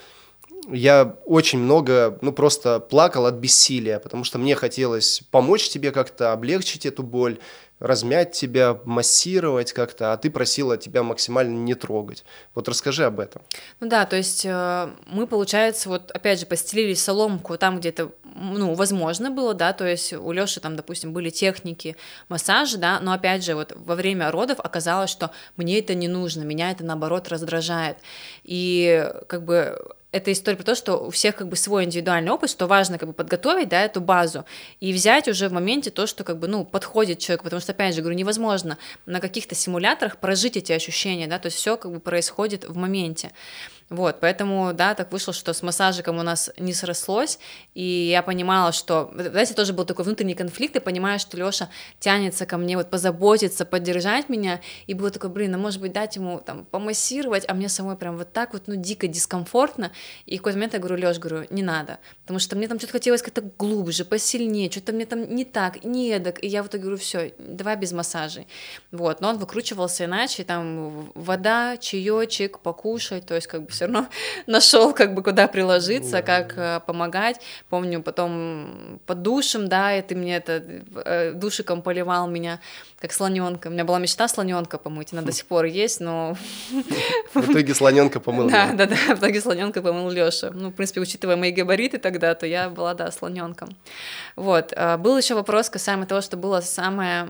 Я 0.68 1.16
очень 1.24 1.58
много, 1.58 2.18
ну, 2.20 2.32
просто 2.32 2.80
плакал 2.80 3.26
от 3.26 3.34
бессилия, 3.34 3.98
потому 3.98 4.24
что 4.24 4.38
мне 4.38 4.54
хотелось 4.54 5.22
помочь 5.30 5.68
тебе 5.68 5.90
как-то, 5.90 6.32
облегчить 6.32 6.86
эту 6.86 7.02
боль, 7.02 7.38
размять 7.80 8.32
тебя, 8.32 8.78
массировать 8.84 9.72
как-то, 9.72 10.12
а 10.12 10.16
ты 10.18 10.30
просила 10.30 10.76
тебя 10.76 11.02
максимально 11.02 11.56
не 11.56 11.74
трогать. 11.74 12.24
Вот 12.54 12.68
расскажи 12.68 13.04
об 13.04 13.18
этом. 13.18 13.42
Ну 13.80 13.88
да, 13.88 14.04
то 14.04 14.16
есть 14.16 14.44
э, 14.44 14.90
мы, 15.06 15.26
получается, 15.26 15.88
вот 15.88 16.10
опять 16.10 16.38
же 16.38 16.46
постелили 16.46 16.92
соломку 16.92 17.56
там, 17.56 17.80
где 17.80 17.88
это 17.88 18.10
ну, 18.36 18.74
возможно 18.74 19.30
было, 19.30 19.54
да, 19.54 19.72
то 19.72 19.86
есть 19.86 20.12
у 20.12 20.30
Лёши 20.30 20.60
там, 20.60 20.76
допустим, 20.76 21.12
были 21.12 21.30
техники 21.30 21.96
массажа, 22.28 22.76
да, 22.76 23.00
но 23.00 23.12
опять 23.12 23.42
же, 23.42 23.54
вот 23.54 23.72
во 23.74 23.94
время 23.94 24.30
родов 24.30 24.60
оказалось, 24.60 25.10
что 25.10 25.30
мне 25.56 25.78
это 25.78 25.94
не 25.94 26.06
нужно, 26.06 26.42
меня 26.42 26.70
это 26.70 26.84
наоборот 26.84 27.28
раздражает. 27.28 27.96
И 28.44 29.10
как 29.26 29.44
бы 29.44 29.76
это 30.12 30.32
история 30.32 30.56
про 30.56 30.64
то, 30.64 30.74
что 30.74 30.96
у 30.96 31.10
всех 31.10 31.36
как 31.36 31.48
бы 31.48 31.56
свой 31.56 31.84
индивидуальный 31.84 32.32
опыт, 32.32 32.50
что 32.50 32.66
важно 32.66 32.98
как 32.98 33.08
бы 33.08 33.14
подготовить, 33.14 33.68
да, 33.68 33.82
эту 33.82 34.00
базу 34.00 34.44
и 34.80 34.92
взять 34.92 35.28
уже 35.28 35.48
в 35.48 35.52
моменте 35.52 35.90
то, 35.90 36.06
что 36.06 36.24
как 36.24 36.38
бы, 36.38 36.48
ну, 36.48 36.64
подходит 36.64 37.18
человеку, 37.18 37.44
потому 37.44 37.60
что, 37.60 37.72
опять 37.72 37.94
же, 37.94 38.00
говорю, 38.00 38.16
невозможно 38.16 38.78
на 39.06 39.20
каких-то 39.20 39.54
симуляторах 39.54 40.18
прожить 40.18 40.56
эти 40.56 40.72
ощущения, 40.72 41.26
да, 41.26 41.38
то 41.38 41.46
есть 41.46 41.58
все 41.58 41.76
как 41.76 41.92
бы 41.92 42.00
происходит 42.00 42.64
в 42.64 42.76
моменте. 42.76 43.30
Вот, 43.90 44.20
поэтому, 44.20 44.72
да, 44.72 44.94
так 44.94 45.10
вышло, 45.10 45.32
что 45.32 45.52
с 45.52 45.62
массажиком 45.62 46.16
у 46.18 46.22
нас 46.22 46.48
не 46.56 46.72
срослось, 46.72 47.40
и 47.74 47.82
я 47.82 48.22
понимала, 48.22 48.70
что, 48.70 49.12
знаете, 49.12 49.52
тоже 49.52 49.72
был 49.72 49.84
такой 49.84 50.04
внутренний 50.04 50.36
конфликт, 50.36 50.76
и 50.76 50.80
понимаю, 50.80 51.18
что 51.18 51.36
Лёша 51.36 51.68
тянется 51.98 52.46
ко 52.46 52.56
мне, 52.56 52.76
вот 52.76 52.88
позаботиться, 52.88 53.64
поддержать 53.64 54.28
меня, 54.28 54.60
и 54.86 54.94
было 54.94 55.10
такое, 55.10 55.28
блин, 55.28 55.56
а 55.56 55.58
может 55.58 55.80
быть 55.80 55.92
дать 55.92 56.14
ему 56.14 56.38
там 56.38 56.66
помассировать, 56.66 57.44
а 57.48 57.54
мне 57.54 57.68
самой 57.68 57.96
прям 57.96 58.16
вот 58.16 58.32
так 58.32 58.52
вот, 58.52 58.62
ну, 58.68 58.76
дико 58.76 59.08
дискомфортно, 59.08 59.90
и 60.24 60.36
в 60.36 60.38
какой-то 60.38 60.58
момент 60.58 60.74
я 60.74 60.78
говорю, 60.78 60.94
Лёш, 60.94 61.18
говорю, 61.18 61.46
не 61.50 61.64
надо, 61.64 61.98
потому 62.22 62.38
что 62.38 62.54
мне 62.54 62.68
там 62.68 62.78
что-то 62.78 62.92
хотелось 62.92 63.22
как-то 63.22 63.42
глубже, 63.58 64.04
посильнее, 64.04 64.70
что-то 64.70 64.92
мне 64.92 65.04
там 65.04 65.34
не 65.34 65.44
так, 65.44 65.82
не 65.82 66.10
эдак, 66.10 66.44
и 66.44 66.46
я 66.46 66.62
вот 66.62 66.72
говорю, 66.76 66.96
все, 66.96 67.34
давай 67.38 67.74
без 67.74 67.90
массажей, 67.90 68.46
вот, 68.92 69.20
но 69.20 69.30
он 69.30 69.38
выкручивался 69.38 70.04
иначе, 70.04 70.44
там 70.44 71.10
вода, 71.16 71.76
чаечек, 71.76 72.60
покушать, 72.60 73.26
то 73.26 73.34
есть 73.34 73.48
как 73.48 73.64
бы 73.64 73.79
все 73.80 73.86
равно 73.86 74.08
нашел, 74.46 74.92
как 74.92 75.14
бы 75.14 75.22
куда 75.22 75.48
приложиться, 75.48 76.20
как 76.20 76.52
э, 76.56 76.80
помогать. 76.86 77.40
Помню, 77.70 78.02
потом 78.02 79.00
под 79.06 79.22
душем, 79.22 79.68
да, 79.68 79.96
и 79.96 80.02
ты 80.02 80.14
мне 80.14 80.36
это 80.36 80.62
э, 81.06 81.32
душиком 81.32 81.80
поливал 81.80 82.28
меня, 82.28 82.60
как 83.00 83.12
слоненка. 83.12 83.68
У 83.68 83.70
меня 83.70 83.84
была 83.84 83.98
мечта 83.98 84.28
слоненка 84.28 84.76
помыть, 84.76 85.12
она 85.12 85.22
до 85.22 85.32
сих 85.32 85.46
пор 85.46 85.64
есть, 85.64 86.00
но... 86.00 86.36
В 87.34 87.50
итоге 87.50 87.74
слоненка 87.74 88.20
помыл. 88.20 88.50
Да, 88.50 88.72
да, 88.74 88.86
да, 88.86 88.96
в 89.14 89.18
итоге 89.18 89.40
слоненка 89.40 89.80
помыл 89.80 90.10
Лёша. 90.10 90.50
Ну, 90.50 90.68
в 90.68 90.72
принципе, 90.72 91.00
учитывая 91.00 91.36
мои 91.36 91.52
габариты 91.52 91.98
тогда, 91.98 92.34
то 92.34 92.46
я 92.46 92.68
была, 92.68 92.94
да, 92.94 93.10
слоненком. 93.10 93.76
Вот. 94.36 94.74
Э, 94.76 94.98
был 94.98 95.16
еще 95.16 95.34
вопрос 95.34 95.70
касаемо 95.70 96.04
того, 96.06 96.20
что 96.20 96.36
было 96.36 96.60
самое, 96.60 97.28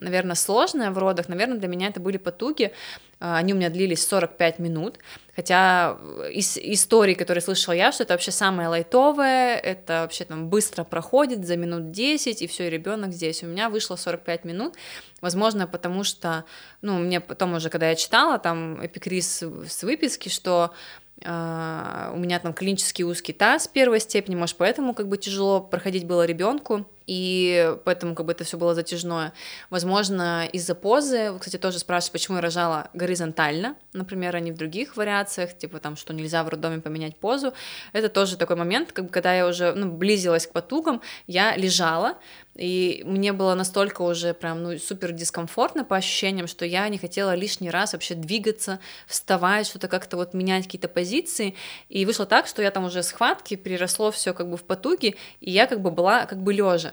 наверное, 0.00 0.36
сложное 0.36 0.90
в 0.90 0.98
родах. 0.98 1.28
Наверное, 1.28 1.58
для 1.58 1.68
меня 1.68 1.88
это 1.88 2.00
были 2.00 2.16
потуги, 2.16 2.72
они 3.20 3.52
у 3.52 3.56
меня 3.56 3.68
длились 3.68 4.06
45 4.06 4.58
минут, 4.60 4.98
хотя 5.36 5.98
из 6.32 6.56
истории, 6.56 7.12
которые 7.12 7.42
слышала 7.42 7.74
я, 7.74 7.92
что 7.92 8.04
это 8.04 8.14
вообще 8.14 8.30
самое 8.30 8.68
лайтовое, 8.68 9.56
это 9.56 10.00
вообще 10.02 10.24
там 10.24 10.48
быстро 10.48 10.84
проходит 10.84 11.46
за 11.46 11.58
минут 11.58 11.90
10, 11.90 12.40
и 12.40 12.46
все, 12.46 12.70
ребенок 12.70 13.12
здесь. 13.12 13.42
У 13.42 13.46
меня 13.46 13.68
вышло 13.68 13.96
45 13.96 14.44
минут, 14.46 14.74
возможно, 15.20 15.66
потому 15.66 16.02
что, 16.02 16.44
ну, 16.80 16.98
мне 16.98 17.20
потом 17.20 17.54
уже, 17.54 17.68
когда 17.68 17.90
я 17.90 17.94
читала 17.94 18.38
там 18.38 18.84
эпикриз 18.84 19.42
с 19.68 19.82
выписки, 19.82 20.28
что 20.28 20.72
Uh, 21.22 22.14
у 22.14 22.16
меня 22.16 22.38
там 22.38 22.54
клинический 22.54 23.04
узкий 23.04 23.34
таз 23.34 23.68
первой 23.68 24.00
степени, 24.00 24.36
может, 24.36 24.56
поэтому 24.56 24.94
как 24.94 25.06
бы 25.06 25.18
тяжело 25.18 25.60
проходить 25.60 26.06
было 26.06 26.24
ребенку 26.24 26.86
и 27.10 27.74
поэтому 27.84 28.14
как 28.14 28.24
бы 28.24 28.30
это 28.30 28.44
все 28.44 28.56
было 28.56 28.72
затяжное. 28.72 29.32
Возможно, 29.68 30.46
из-за 30.52 30.76
позы, 30.76 31.36
кстати, 31.40 31.58
тоже 31.58 31.80
спрашивают, 31.80 32.12
почему 32.12 32.36
я 32.36 32.40
рожала 32.40 32.88
горизонтально, 32.94 33.74
например, 33.92 34.36
а 34.36 34.38
не 34.38 34.52
в 34.52 34.56
других 34.56 34.96
вариациях, 34.96 35.58
типа 35.58 35.80
там, 35.80 35.96
что 35.96 36.14
нельзя 36.14 36.44
в 36.44 36.48
роддоме 36.48 36.80
поменять 36.80 37.16
позу. 37.16 37.52
Это 37.92 38.10
тоже 38.10 38.36
такой 38.36 38.54
момент, 38.54 38.92
как 38.92 39.06
бы, 39.06 39.10
когда 39.10 39.34
я 39.34 39.48
уже 39.48 39.72
ну, 39.74 39.90
близилась 39.90 40.46
к 40.46 40.52
потугам, 40.52 41.02
я 41.26 41.56
лежала, 41.56 42.16
и 42.60 43.02
мне 43.06 43.32
было 43.32 43.54
настолько 43.54 44.02
уже 44.02 44.34
прям, 44.34 44.62
ну, 44.62 44.78
супер 44.78 45.12
дискомфортно 45.12 45.82
по 45.82 45.96
ощущениям, 45.96 46.46
что 46.46 46.66
я 46.66 46.88
не 46.88 46.98
хотела 46.98 47.34
лишний 47.34 47.70
раз 47.70 47.94
вообще 47.94 48.14
двигаться, 48.14 48.80
вставать, 49.06 49.66
что-то 49.66 49.88
как-то 49.88 50.16
вот 50.16 50.34
менять 50.34 50.64
какие-то 50.64 50.88
позиции. 50.88 51.54
И 51.88 52.04
вышло 52.04 52.26
так, 52.26 52.46
что 52.46 52.60
я 52.60 52.70
там 52.70 52.84
уже 52.84 53.02
схватки 53.02 53.54
переросло 53.56 54.10
все 54.10 54.34
как 54.34 54.50
бы 54.50 54.56
в 54.56 54.64
потуги, 54.64 55.16
и 55.40 55.50
я 55.50 55.66
как 55.66 55.80
бы 55.80 55.90
была 55.90 56.26
как 56.26 56.42
бы 56.42 56.52
лежа. 56.52 56.92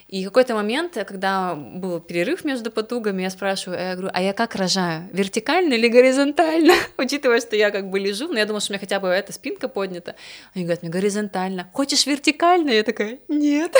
И 0.11 0.25
какой-то 0.25 0.55
момент, 0.55 0.97
когда 1.07 1.55
был 1.55 2.01
перерыв 2.01 2.43
между 2.43 2.69
потугами, 2.69 3.21
я 3.21 3.29
спрашиваю, 3.29 3.79
я 3.79 3.93
говорю, 3.93 4.11
а 4.13 4.21
я 4.21 4.33
как 4.33 4.55
рожаю, 4.55 5.07
вертикально 5.13 5.75
или 5.75 5.87
горизонтально? 5.87 6.73
Учитывая, 6.97 7.39
что 7.39 7.55
я 7.55 7.71
как 7.71 7.89
бы 7.89 7.97
лежу, 7.97 8.27
но 8.27 8.37
я 8.37 8.45
думала, 8.45 8.59
что 8.59 8.71
у 8.71 8.73
меня 8.73 8.81
хотя 8.81 8.99
бы 8.99 9.07
эта 9.07 9.31
спинка 9.31 9.69
поднята. 9.69 10.15
Они 10.53 10.65
говорят, 10.65 10.81
мне 10.81 10.91
горизонтально. 10.91 11.69
Хочешь 11.71 12.05
вертикально? 12.05 12.71
Я 12.71 12.83
такая, 12.83 13.19
нет. 13.29 13.73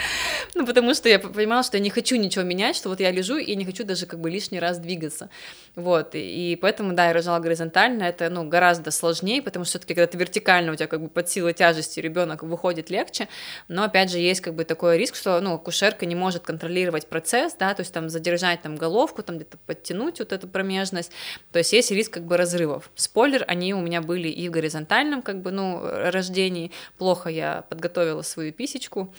ну, 0.56 0.66
потому 0.66 0.94
что 0.94 1.08
я 1.08 1.20
понимала, 1.20 1.62
что 1.62 1.76
я 1.76 1.82
не 1.84 1.90
хочу 1.90 2.16
ничего 2.16 2.42
менять, 2.42 2.74
что 2.74 2.88
вот 2.88 2.98
я 2.98 3.12
лежу 3.12 3.36
и 3.36 3.54
не 3.54 3.64
хочу 3.64 3.84
даже 3.84 4.06
как 4.06 4.18
бы 4.18 4.30
лишний 4.30 4.58
раз 4.58 4.78
двигаться. 4.78 5.30
Вот, 5.76 6.10
и 6.14 6.58
поэтому, 6.60 6.92
да, 6.94 7.06
я 7.06 7.12
рожала 7.12 7.38
горизонтально, 7.38 8.02
это, 8.02 8.28
ну, 8.30 8.48
гораздо 8.48 8.90
сложнее, 8.90 9.42
потому 9.42 9.64
что 9.64 9.78
все-таки, 9.78 9.94
когда 9.94 10.08
ты 10.08 10.18
вертикально, 10.18 10.72
у 10.72 10.74
тебя 10.74 10.88
как 10.88 11.00
бы 11.00 11.08
под 11.08 11.28
силой 11.28 11.52
тяжести 11.52 12.00
ребенок 12.00 12.42
выходит 12.42 12.90
легче, 12.90 13.28
но, 13.68 13.84
опять 13.84 14.10
же, 14.10 14.18
есть 14.18 14.40
как 14.40 14.54
бы 14.54 14.64
такой 14.64 14.98
риск, 14.98 15.14
что, 15.14 15.40
ну, 15.40 15.56
акушерка 15.68 16.06
не 16.06 16.14
может 16.14 16.42
контролировать 16.44 17.06
процесс, 17.06 17.54
да, 17.58 17.74
то 17.74 17.82
есть 17.82 17.92
там 17.92 18.08
задержать 18.08 18.62
там 18.62 18.76
головку, 18.76 19.22
там 19.22 19.36
где-то 19.36 19.58
подтянуть 19.66 20.18
вот 20.18 20.32
эту 20.32 20.48
промежность, 20.48 21.12
то 21.52 21.58
есть 21.58 21.72
есть 21.74 21.90
риск 21.90 22.14
как 22.14 22.22
бы 22.24 22.36
разрывов. 22.38 22.90
Спойлер, 22.94 23.44
они 23.46 23.74
у 23.74 23.80
меня 23.80 24.00
были 24.00 24.28
и 24.28 24.48
в 24.48 24.52
горизонтальном 24.52 25.20
как 25.20 25.42
бы, 25.42 25.50
ну, 25.50 25.80
рождении, 25.82 26.70
плохо 26.96 27.28
я 27.28 27.64
подготовила 27.68 28.22
свою 28.22 28.52
писечку. 28.52 29.14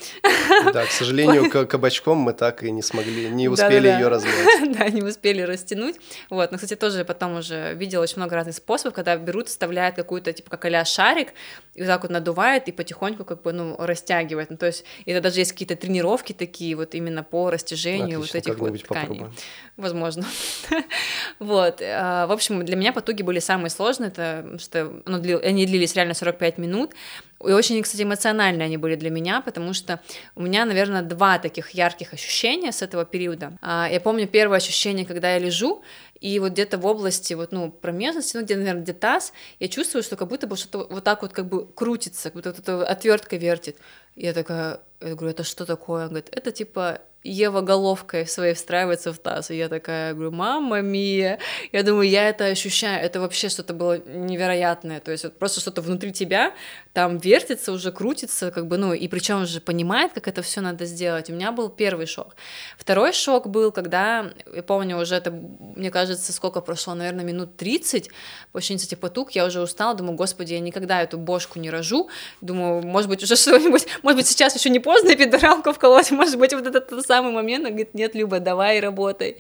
Да, 0.73 0.85
к 0.85 0.91
сожалению, 0.91 1.49
кабачком 1.67 2.17
мы 2.17 2.34
так 2.34 2.63
и 2.63 2.71
не 2.71 2.81
смогли, 2.81 3.30
не 3.30 3.47
успели 3.47 3.88
ее 3.88 4.07
размять. 4.07 4.35
Да, 4.80 4.88
не 4.89 5.01
успели 5.01 5.41
растянуть, 5.41 5.97
вот, 6.30 6.51
но, 6.51 6.57
кстати, 6.57 6.76
тоже 6.76 7.03
потом 7.05 7.38
уже 7.38 7.73
видела 7.76 8.03
очень 8.03 8.17
много 8.17 8.35
разных 8.35 8.55
способов, 8.55 8.93
когда 8.93 9.15
берут, 9.17 9.49
вставляют 9.49 9.95
какую-то, 9.95 10.34
типа, 10.34 10.49
как 10.49 10.65
а 10.65 10.85
шарик, 10.85 11.30
и 11.76 11.81
вот 11.81 11.88
так 11.88 12.01
вот 12.03 12.11
надувает, 12.11 12.67
и 12.67 12.71
потихоньку 12.71 13.26
как 13.26 13.41
бы, 13.41 13.51
ну, 13.51 13.76
растягивает, 13.77 14.49
ну, 14.49 14.57
то 14.57 14.67
есть 14.67 14.85
это 15.05 15.21
даже 15.21 15.39
есть 15.39 15.51
какие-то 15.51 15.76
тренировки 15.76 16.34
такие 16.40 16.76
вот 16.76 16.95
именно 16.95 17.24
по 17.24 17.49
растяжению 17.52 18.20
Отлично, 18.20 18.40
вот 18.40 18.48
этих 18.48 18.60
вот 18.60 18.82
тканей. 18.82 19.07
Попробуем. 19.07 19.34
Возможно. 19.78 20.26
вот. 21.40 21.82
А, 21.82 22.26
в 22.28 22.32
общем, 22.32 22.66
для 22.66 22.76
меня 22.76 22.91
потуги 22.91 23.22
были 23.22 23.40
самые 23.40 23.70
сложные, 23.70 24.07
это 24.10 24.57
что 24.60 25.02
ну, 25.06 25.18
они 25.18 25.66
длились 25.66 25.95
реально 25.95 26.14
45 26.14 26.57
минут. 26.57 26.94
И 27.41 27.52
очень, 27.52 27.82
кстати, 27.82 28.03
эмоциональные 28.03 28.66
они 28.66 28.76
были 28.76 28.95
для 28.95 29.10
меня, 29.10 29.40
потому 29.40 29.74
что 29.74 30.02
у 30.36 30.41
меня, 30.41 30.66
наверное, 30.66 31.02
два 31.02 31.40
таких 31.40 31.70
ярких 31.72 32.14
ощущения 32.14 32.74
с 32.74 32.82
этого 32.82 33.06
периода. 33.06 33.53
А, 33.61 33.88
я 33.90 34.02
помню 34.02 34.28
первое 34.28 34.57
ощущение, 34.57 35.06
когда 35.06 35.32
я 35.34 35.40
лежу, 35.40 35.82
и 36.20 36.38
вот 36.40 36.52
где-то 36.52 36.78
в 36.78 36.86
области, 36.86 37.34
вот, 37.34 37.52
ну, 37.52 37.72
промежности, 37.72 38.36
ну, 38.36 38.44
где, 38.44 38.57
наверное, 38.57 38.82
где 38.82 38.94
таз, 38.94 39.32
я 39.60 39.70
чувствую, 39.70 40.03
что 40.03 40.18
как 40.18 40.28
будто 40.28 40.48
бы 40.48 40.57
что-то 40.57 40.94
вот 40.94 41.03
так 41.03 41.22
вот 41.22 41.32
как 41.32 41.48
бы 41.48 41.66
крутится, 41.66 42.30
как 42.30 42.34
будто 42.34 42.53
вот 42.53 42.90
отвертка 42.90 43.38
вертит. 43.38 43.78
Я 44.20 44.34
такая, 44.34 44.82
я 45.00 45.16
говорю, 45.16 45.30
это 45.30 45.46
что 45.46 45.66
такое? 45.66 46.04
Он 46.04 46.10
говорит, 46.10 46.28
это 46.34 46.52
типа 46.52 47.00
Ева 47.24 47.62
головкой 47.62 48.26
своей 48.26 48.54
встраивается 48.54 49.12
в 49.12 49.18
таз. 49.18 49.52
И 49.52 49.58
я 49.58 49.68
такая 49.68 50.14
говорю, 50.14 50.32
мама 50.32 50.82
мия. 50.82 51.40
Я 51.72 51.84
думаю, 51.84 52.10
я 52.10 52.30
это 52.30 52.46
ощущаю. 52.46 53.04
Это 53.04 53.20
вообще 53.20 53.50
что-то 53.50 53.74
было 53.74 53.98
невероятное. 53.98 55.00
То 55.00 55.12
есть 55.12 55.26
вот 55.26 55.38
просто 55.38 55.60
что-то 55.60 55.82
внутри 55.82 56.14
тебя 56.14 56.54
там 56.94 57.18
вертится, 57.18 57.72
уже 57.72 57.91
крутится, 57.91 58.52
как 58.52 58.68
бы, 58.68 58.78
ну, 58.78 58.94
и 58.94 59.08
причем 59.08 59.44
уже 59.44 59.62
понимает, 59.62 60.12
как 60.14 60.28
это 60.28 60.41
все 60.41 60.62
надо 60.62 60.86
сделать. 60.86 61.30
У 61.30 61.34
меня 61.34 61.52
был 61.52 61.70
первый 61.70 62.08
шок. 62.08 62.36
Второй 62.78 63.14
шок 63.14 63.48
был, 63.48 63.72
когда, 63.72 64.32
я 64.54 64.64
помню, 64.64 64.98
уже 64.98 65.16
это, 65.16 65.32
мне 65.32 65.91
кажется, 65.91 66.34
сколько 66.34 66.62
прошло, 66.62 66.96
наверное, 66.96 67.24
минут 67.24 67.58
30, 67.58 68.10
очень, 68.54 68.78
кстати, 68.78 68.96
потуг, 68.96 69.32
я 69.32 69.46
уже 69.46 69.62
устала, 69.62 69.94
думаю, 69.94 70.16
господи, 70.16 70.54
я 70.54 70.60
никогда 70.60 71.02
эту 71.02 71.18
бошку 71.18 71.60
не 71.60 71.70
рожу. 71.70 72.10
Думаю, 72.41 72.82
может 72.82 73.10
быть, 73.10 73.24
уже 73.24 73.36
что-нибудь, 73.36 73.86
может 74.02 74.18
быть, 74.18 74.28
сейчас 74.28 74.56
еще 74.56 74.70
не 74.70 74.80
поздно 74.80 75.16
педоралку 75.16 75.72
вколоть, 75.74 76.12
может 76.12 76.38
быть, 76.40 76.54
вот 76.54 76.66
этот 76.66 76.91
самый 77.10 77.31
момент, 77.31 77.65
она 77.65 77.69
говорит, 77.72 77.95
нет, 77.95 78.15
Люба, 78.15 78.40
давай 78.40 78.80
работай. 78.80 79.38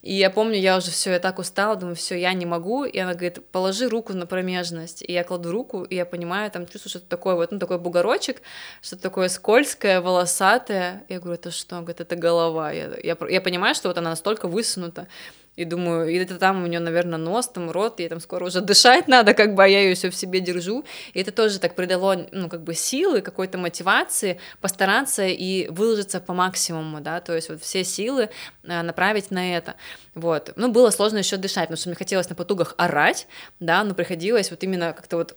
И 0.00 0.14
я 0.14 0.30
помню, 0.30 0.56
я 0.56 0.76
уже 0.78 0.90
все, 0.90 1.10
я 1.12 1.18
так 1.18 1.38
устала, 1.38 1.76
думаю, 1.76 1.94
все, 1.94 2.18
я 2.18 2.32
не 2.32 2.46
могу. 2.46 2.84
И 2.84 2.98
она 2.98 3.12
говорит, 3.12 3.46
положи 3.52 3.88
руку 3.88 4.14
на 4.14 4.26
промежность. 4.26 5.04
И 5.06 5.12
я 5.12 5.22
кладу 5.22 5.52
руку, 5.52 5.84
и 5.84 5.94
я 5.94 6.04
понимаю, 6.04 6.50
там 6.50 6.66
чувствую 6.66 6.90
что-то 6.90 7.06
такое 7.08 7.34
вот, 7.34 7.52
ну, 7.52 7.58
такой 7.58 7.78
бугорочек, 7.78 8.42
что-то 8.80 9.02
такое 9.02 9.28
скользкое, 9.28 10.00
волосатое. 10.00 11.04
Я 11.08 11.20
говорю, 11.20 11.34
это 11.34 11.50
что? 11.50 11.76
Она 11.76 11.82
говорит, 11.82 12.00
это 12.00 12.16
голова. 12.16 12.72
Я, 12.72 12.90
я, 13.02 13.16
я 13.28 13.40
понимаю, 13.40 13.74
что 13.74 13.88
вот 13.88 13.98
она 13.98 14.10
настолько 14.10 14.48
высунута. 14.48 15.06
И 15.54 15.66
думаю, 15.66 16.08
и 16.08 16.16
это 16.16 16.38
там 16.38 16.64
у 16.64 16.66
нее, 16.66 16.80
наверное, 16.80 17.18
нос, 17.18 17.46
там 17.48 17.70
рот, 17.70 18.00
ей 18.00 18.08
там 18.08 18.20
скоро 18.20 18.46
уже 18.46 18.62
дышать 18.62 19.06
надо, 19.06 19.34
как 19.34 19.54
бы, 19.54 19.64
а 19.64 19.66
я 19.66 19.82
ее 19.82 19.94
все 19.94 20.08
в 20.08 20.14
себе 20.14 20.40
держу. 20.40 20.84
И 21.12 21.20
это 21.20 21.30
тоже 21.30 21.58
так 21.58 21.74
придало, 21.74 22.26
ну, 22.32 22.48
как 22.48 22.62
бы 22.62 22.72
силы, 22.72 23.20
какой-то 23.20 23.58
мотивации 23.58 24.40
постараться 24.62 25.26
и 25.26 25.68
выложиться 25.68 26.20
по 26.20 26.32
максимуму, 26.32 27.00
да, 27.00 27.20
то 27.20 27.34
есть 27.34 27.50
вот 27.50 27.62
все 27.62 27.84
силы 27.84 28.30
э, 28.62 28.82
направить 28.82 29.30
на 29.30 29.54
это. 29.54 29.74
Вот. 30.14 30.54
Ну, 30.56 30.72
было 30.72 30.88
сложно 30.88 31.18
еще 31.18 31.36
дышать, 31.36 31.64
потому 31.64 31.76
что 31.76 31.90
мне 31.90 31.96
хотелось 31.96 32.30
на 32.30 32.34
потугах 32.34 32.74
орать, 32.78 33.26
да, 33.60 33.84
но 33.84 33.94
приходилось 33.94 34.50
вот 34.50 34.62
именно 34.64 34.94
как-то 34.94 35.18
вот, 35.18 35.36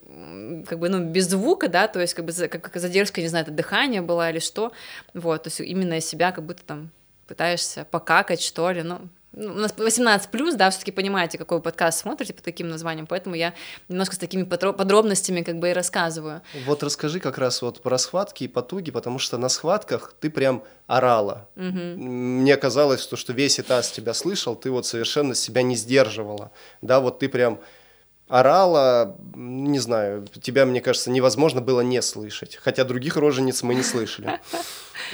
как 0.65 0.79
бы, 0.79 0.87
ну, 0.87 1.03
без 1.03 1.29
звука, 1.29 1.67
да, 1.67 1.89
то 1.89 1.99
есть 1.99 2.13
как 2.13 2.23
бы 2.23 2.31
как, 2.31 2.61
как 2.61 2.81
задержка, 2.81 3.19
не 3.19 3.27
знаю, 3.27 3.43
это 3.43 3.51
дыхание 3.51 4.01
было 4.01 4.29
или 4.29 4.39
что, 4.39 4.71
вот, 5.13 5.43
то 5.43 5.47
есть 5.49 5.59
именно 5.59 5.99
себя 5.99 6.31
как 6.31 6.45
будто 6.45 6.63
там 6.63 6.91
пытаешься 7.27 7.85
покакать, 7.91 8.41
что 8.41 8.71
ли, 8.71 8.81
ну, 8.81 9.09
у 9.35 9.59
нас 9.59 9.73
18 9.77 10.29
плюс, 10.29 10.55
да, 10.55 10.69
все-таки 10.69 10.91
понимаете, 10.91 11.37
какой 11.37 11.61
подкаст 11.61 11.99
смотрите 11.99 12.33
под 12.33 12.43
таким 12.43 12.69
названием, 12.69 13.05
поэтому 13.05 13.35
я 13.35 13.53
немножко 13.89 14.15
с 14.15 14.17
такими 14.17 14.43
подробностями 14.43 15.41
как 15.41 15.59
бы 15.59 15.69
и 15.69 15.73
рассказываю. 15.73 16.41
Вот 16.65 16.83
расскажи 16.83 17.19
как 17.19 17.37
раз 17.37 17.61
вот 17.61 17.81
про 17.81 17.97
схватки 17.97 18.45
и 18.45 18.47
потуги, 18.47 18.91
потому 18.91 19.19
что 19.19 19.37
на 19.37 19.49
схватках 19.49 20.13
ты 20.19 20.29
прям 20.29 20.63
орала. 20.87 21.49
Угу. 21.55 21.65
Мне 21.65 22.55
казалось, 22.57 23.01
что, 23.01 23.15
что 23.15 23.33
весь 23.33 23.59
этаж 23.59 23.91
тебя 23.91 24.13
слышал, 24.13 24.55
ты 24.55 24.71
вот 24.71 24.85
совершенно 24.85 25.35
себя 25.35 25.61
не 25.63 25.75
сдерживала, 25.75 26.51
да, 26.81 26.99
вот 26.99 27.19
ты 27.19 27.27
прям 27.27 27.59
орала, 28.27 29.17
не 29.35 29.79
знаю, 29.79 30.25
тебя, 30.41 30.65
мне 30.65 30.81
кажется, 30.81 31.11
невозможно 31.11 31.61
было 31.61 31.81
не 31.81 32.01
слышать, 32.01 32.57
хотя 32.61 32.83
других 32.83 33.17
рожениц 33.17 33.61
мы 33.63 33.75
не 33.75 33.83
слышали. 33.83 34.39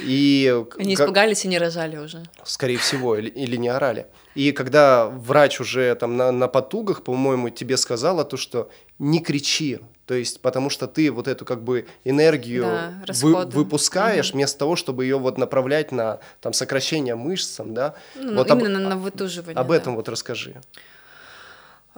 И 0.00 0.64
Они 0.78 0.94
испугались 0.94 1.44
и 1.44 1.48
не 1.48 1.58
рожали 1.58 1.98
уже. 1.98 2.22
Скорее 2.44 2.78
всего, 2.78 3.16
или, 3.16 3.28
или 3.28 3.56
не 3.56 3.68
орали. 3.68 4.06
И 4.34 4.52
когда 4.52 5.06
врач 5.06 5.60
уже 5.60 5.94
там 5.96 6.16
на, 6.16 6.32
на 6.32 6.48
потугах, 6.48 7.02
по-моему, 7.02 7.50
тебе 7.50 7.76
сказала 7.76 8.24
то, 8.24 8.38
что 8.38 8.70
не 8.98 9.20
кричи, 9.20 9.80
то 10.06 10.14
есть 10.14 10.40
потому 10.40 10.70
что 10.70 10.86
ты 10.86 11.10
вот 11.10 11.28
эту 11.28 11.44
как 11.44 11.62
бы 11.62 11.86
энергию 12.04 12.62
да, 12.62 12.94
вы, 13.20 13.44
выпускаешь 13.46 14.30
угу. 14.30 14.38
вместо 14.38 14.58
того, 14.60 14.76
чтобы 14.76 15.04
ее 15.04 15.18
вот 15.18 15.36
направлять 15.36 15.92
на 15.92 16.20
там 16.40 16.52
сокращение 16.52 17.14
мышцам, 17.14 17.74
да. 17.74 17.94
Ну, 18.14 18.36
вот 18.36 18.50
именно 18.50 18.78
об, 18.78 18.88
на 18.88 18.96
вытуживание. 18.96 19.56
Об 19.56 19.68
да. 19.68 19.76
этом 19.76 19.96
вот 19.96 20.08
расскажи. 20.08 20.60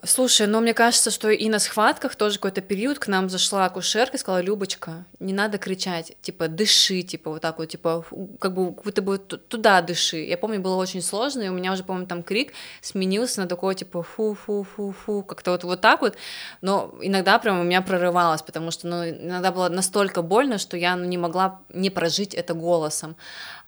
Слушай, 0.02 0.48
ну 0.48 0.60
мне 0.60 0.74
кажется, 0.74 1.10
что 1.10 1.30
и 1.30 1.48
на 1.48 1.58
схватках 1.58 2.16
тоже 2.16 2.34
какой-то 2.34 2.60
период 2.60 2.98
к 2.98 3.06
нам 3.06 3.30
зашла 3.30 3.64
акушерка 3.64 4.16
и 4.16 4.20
сказала, 4.20 4.40
Любочка, 4.42 5.04
не 5.20 5.32
надо 5.32 5.56
кричать, 5.56 6.16
типа, 6.20 6.48
дыши, 6.48 7.02
типа, 7.02 7.30
вот 7.30 7.42
так 7.42 7.58
вот, 7.58 7.68
типа, 7.68 8.04
как 8.40 8.54
бы, 8.54 8.72
будто 8.72 9.02
бы 9.02 9.18
туда 9.18 9.80
дыши. 9.82 10.16
Я 10.18 10.36
помню, 10.36 10.60
было 10.60 10.74
очень 10.74 11.00
сложно, 11.00 11.42
и 11.42 11.48
у 11.48 11.52
меня 11.52 11.72
уже, 11.72 11.84
помню, 11.84 12.06
там 12.06 12.24
крик 12.24 12.52
сменился 12.82 13.40
на 13.40 13.46
такой, 13.46 13.76
типа, 13.76 14.02
фу-фу-фу-фу, 14.02 15.22
как-то 15.22 15.52
вот, 15.52 15.64
вот 15.64 15.80
так 15.80 16.00
вот, 16.00 16.16
но 16.60 16.92
иногда 17.00 17.38
прям 17.38 17.60
у 17.60 17.62
меня 17.62 17.80
прорывалось, 17.80 18.42
потому 18.42 18.72
что, 18.72 18.88
ну, 18.88 19.08
иногда 19.08 19.52
было 19.52 19.68
настолько 19.68 20.22
больно, 20.22 20.58
что 20.58 20.76
я, 20.76 20.96
ну, 20.96 21.04
не 21.04 21.18
могла 21.18 21.60
не 21.72 21.88
прожить 21.88 22.34
это 22.34 22.54
голосом. 22.54 23.16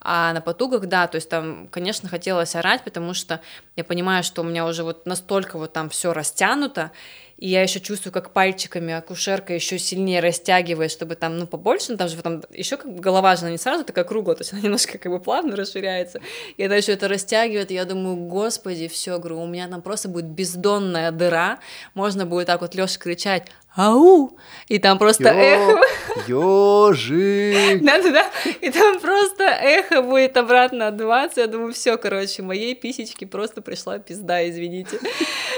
А 0.09 0.31
на 0.31 0.39
потугах, 0.39 0.85
да, 0.85 1.05
то 1.07 1.15
есть 1.15 1.27
там, 1.27 1.67
конечно, 1.67 2.07
хотелось 2.07 2.55
орать, 2.55 2.85
потому 2.85 3.13
что 3.13 3.41
я 3.75 3.83
понимаю, 3.83 4.23
что 4.23 4.41
у 4.41 4.45
меня 4.45 4.65
уже 4.65 4.85
вот 4.85 5.05
настолько 5.05 5.57
вот 5.57 5.73
там 5.73 5.89
все 5.89 6.13
растянуто, 6.13 6.91
и 7.35 7.49
я 7.49 7.61
еще 7.61 7.81
чувствую, 7.81 8.13
как 8.13 8.31
пальчиками 8.31 8.93
акушерка 8.93 9.53
еще 9.53 9.77
сильнее 9.77 10.21
растягивает, 10.21 10.91
чтобы 10.91 11.15
там, 11.15 11.37
ну, 11.37 11.45
побольше, 11.45 11.91
ну, 11.91 11.97
там 11.97 12.07
же 12.07 12.15
там 12.21 12.41
еще 12.53 12.77
как 12.77 12.89
бы 12.89 13.01
голова 13.01 13.35
же, 13.35 13.41
она 13.41 13.51
не 13.51 13.57
сразу 13.57 13.83
такая 13.83 14.05
круглая, 14.05 14.37
то 14.37 14.43
есть 14.43 14.53
она 14.53 14.61
немножко 14.63 14.97
как 14.97 15.11
бы 15.11 15.19
плавно 15.19 15.57
расширяется, 15.57 16.21
и 16.55 16.63
она 16.63 16.77
еще 16.77 16.93
это 16.93 17.09
растягивает, 17.09 17.69
и 17.71 17.73
я 17.73 17.83
думаю, 17.83 18.15
господи, 18.15 18.87
все, 18.87 19.19
говорю, 19.19 19.41
у 19.41 19.45
меня 19.45 19.67
там 19.67 19.81
просто 19.81 20.07
будет 20.07 20.27
бездонная 20.27 21.11
дыра, 21.11 21.59
можно 21.95 22.25
будет 22.25 22.47
так 22.47 22.61
вот 22.61 22.75
Леша 22.75 22.97
кричать, 22.97 23.47
ау, 23.77 24.37
и 24.67 24.79
там 24.79 24.97
просто 24.97 25.29
Ё, 25.29 25.39
эхо. 25.39 25.81
Ёжик! 26.27 27.83
Да-да-да, 27.83 28.25
и 28.59 28.69
там 28.71 28.99
просто 28.99 29.43
эхо 29.43 30.01
будет 30.01 30.35
обратно 30.35 30.87
отдуваться, 30.87 31.41
я 31.41 31.47
думаю, 31.47 31.73
все, 31.73 31.97
короче, 31.97 32.41
моей 32.41 32.75
писечке 32.75 33.25
просто 33.25 33.61
пришла 33.61 33.99
пизда, 33.99 34.47
извините. 34.49 34.99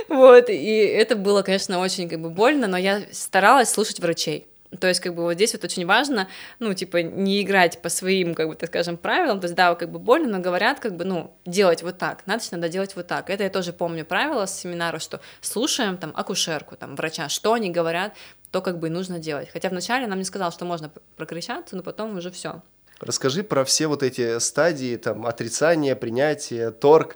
Вот, 0.10 0.50
и 0.50 0.76
это 0.78 1.16
было, 1.16 1.44
конечно, 1.44 1.80
очень 1.80 2.10
как 2.10 2.20
бы 2.20 2.30
больно, 2.32 2.68
но 2.68 2.78
я 2.78 3.04
старалась 3.12 3.70
слушать 3.70 4.00
врачей. 4.00 4.48
То 4.78 4.88
есть, 4.88 5.00
как 5.00 5.16
бы 5.16 5.24
вот 5.24 5.34
здесь 5.34 5.54
вот 5.54 5.64
очень 5.64 5.86
важно, 5.88 6.28
ну, 6.60 6.74
типа, 6.76 6.98
не 7.02 7.42
играть 7.42 7.82
по 7.82 7.90
своим, 7.90 8.36
как 8.36 8.50
бы, 8.50 8.56
так 8.56 8.70
скажем, 8.70 8.98
правилам. 8.98 9.40
То 9.40 9.46
есть, 9.46 9.56
да, 9.56 9.74
как 9.74 9.92
бы 9.92 9.98
больно, 9.98 10.28
но 10.28 10.40
говорят, 10.40 10.80
как 10.80 10.96
бы, 10.96 11.06
ну, 11.06 11.36
делать 11.46 11.82
вот 11.82 11.98
так, 11.98 12.28
надо, 12.28 12.44
надо 12.52 12.70
делать 12.70 12.96
вот 12.96 13.08
так. 13.08 13.32
Это 13.32 13.44
я 13.44 13.50
тоже 13.50 13.74
помню 13.74 14.06
правила 14.06 14.46
с 14.46 14.60
семинара, 14.60 15.00
что 15.00 15.22
слушаем 15.42 15.98
там 15.98 16.14
акушерку, 16.16 16.76
там, 16.76 16.96
врача, 16.96 17.30
что 17.30 17.54
они 17.54 17.72
говорят, 17.72 18.14
то 18.52 18.62
как 18.62 18.80
бы 18.80 18.90
нужно 18.90 19.18
делать. 19.18 19.50
Хотя 19.52 19.70
вначале 19.70 20.06
нам 20.06 20.20
не 20.20 20.26
сказал, 20.26 20.52
что 20.52 20.66
можно 20.66 20.92
прокричаться, 21.18 21.76
но 21.76 21.82
потом 21.82 22.18
уже 22.18 22.30
все. 22.30 22.62
Расскажи 23.00 23.44
про 23.44 23.64
все 23.64 23.88
вот 23.88 24.04
эти 24.04 24.40
стадии, 24.40 24.98
там, 24.98 25.26
отрицания, 25.26 25.96
принятия, 25.96 26.70
торг, 26.70 27.16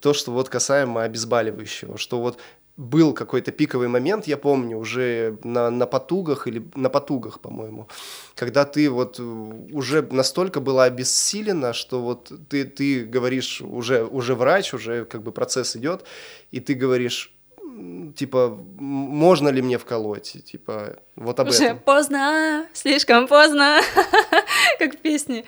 то, 0.00 0.14
что 0.14 0.30
вот 0.30 0.48
касаемо 0.48 1.02
обезболивающего, 1.02 1.98
что 1.98 2.20
вот 2.20 2.38
был 2.76 3.12
какой-то 3.14 3.52
пиковый 3.52 3.88
момент, 3.88 4.26
я 4.26 4.36
помню, 4.36 4.78
уже 4.78 5.38
на, 5.44 5.70
на 5.70 5.86
потугах 5.86 6.48
или 6.48 6.62
на 6.74 6.88
потугах, 6.88 7.40
по-моему, 7.40 7.88
когда 8.34 8.64
ты 8.64 8.90
вот 8.90 9.20
уже 9.20 10.02
настолько 10.02 10.60
была 10.60 10.84
обессилена, 10.84 11.72
что 11.72 12.00
вот 12.00 12.32
ты, 12.48 12.64
ты 12.64 13.04
говоришь, 13.04 13.60
уже, 13.60 14.04
уже 14.04 14.34
врач, 14.34 14.74
уже 14.74 15.04
как 15.04 15.22
бы 15.22 15.30
процесс 15.30 15.76
идет, 15.76 16.04
и 16.50 16.58
ты 16.58 16.74
говоришь, 16.74 17.32
типа, 18.16 18.58
можно 18.78 19.48
ли 19.48 19.62
мне 19.62 19.78
вколоть, 19.78 20.36
типа, 20.44 20.96
вот 21.16 21.40
об 21.40 21.48
Уже 21.48 21.64
этом. 21.64 21.78
поздно, 21.78 22.66
слишком 22.72 23.28
поздно, 23.28 23.80
как 24.78 24.94
в 24.94 24.98
песне. 24.98 25.44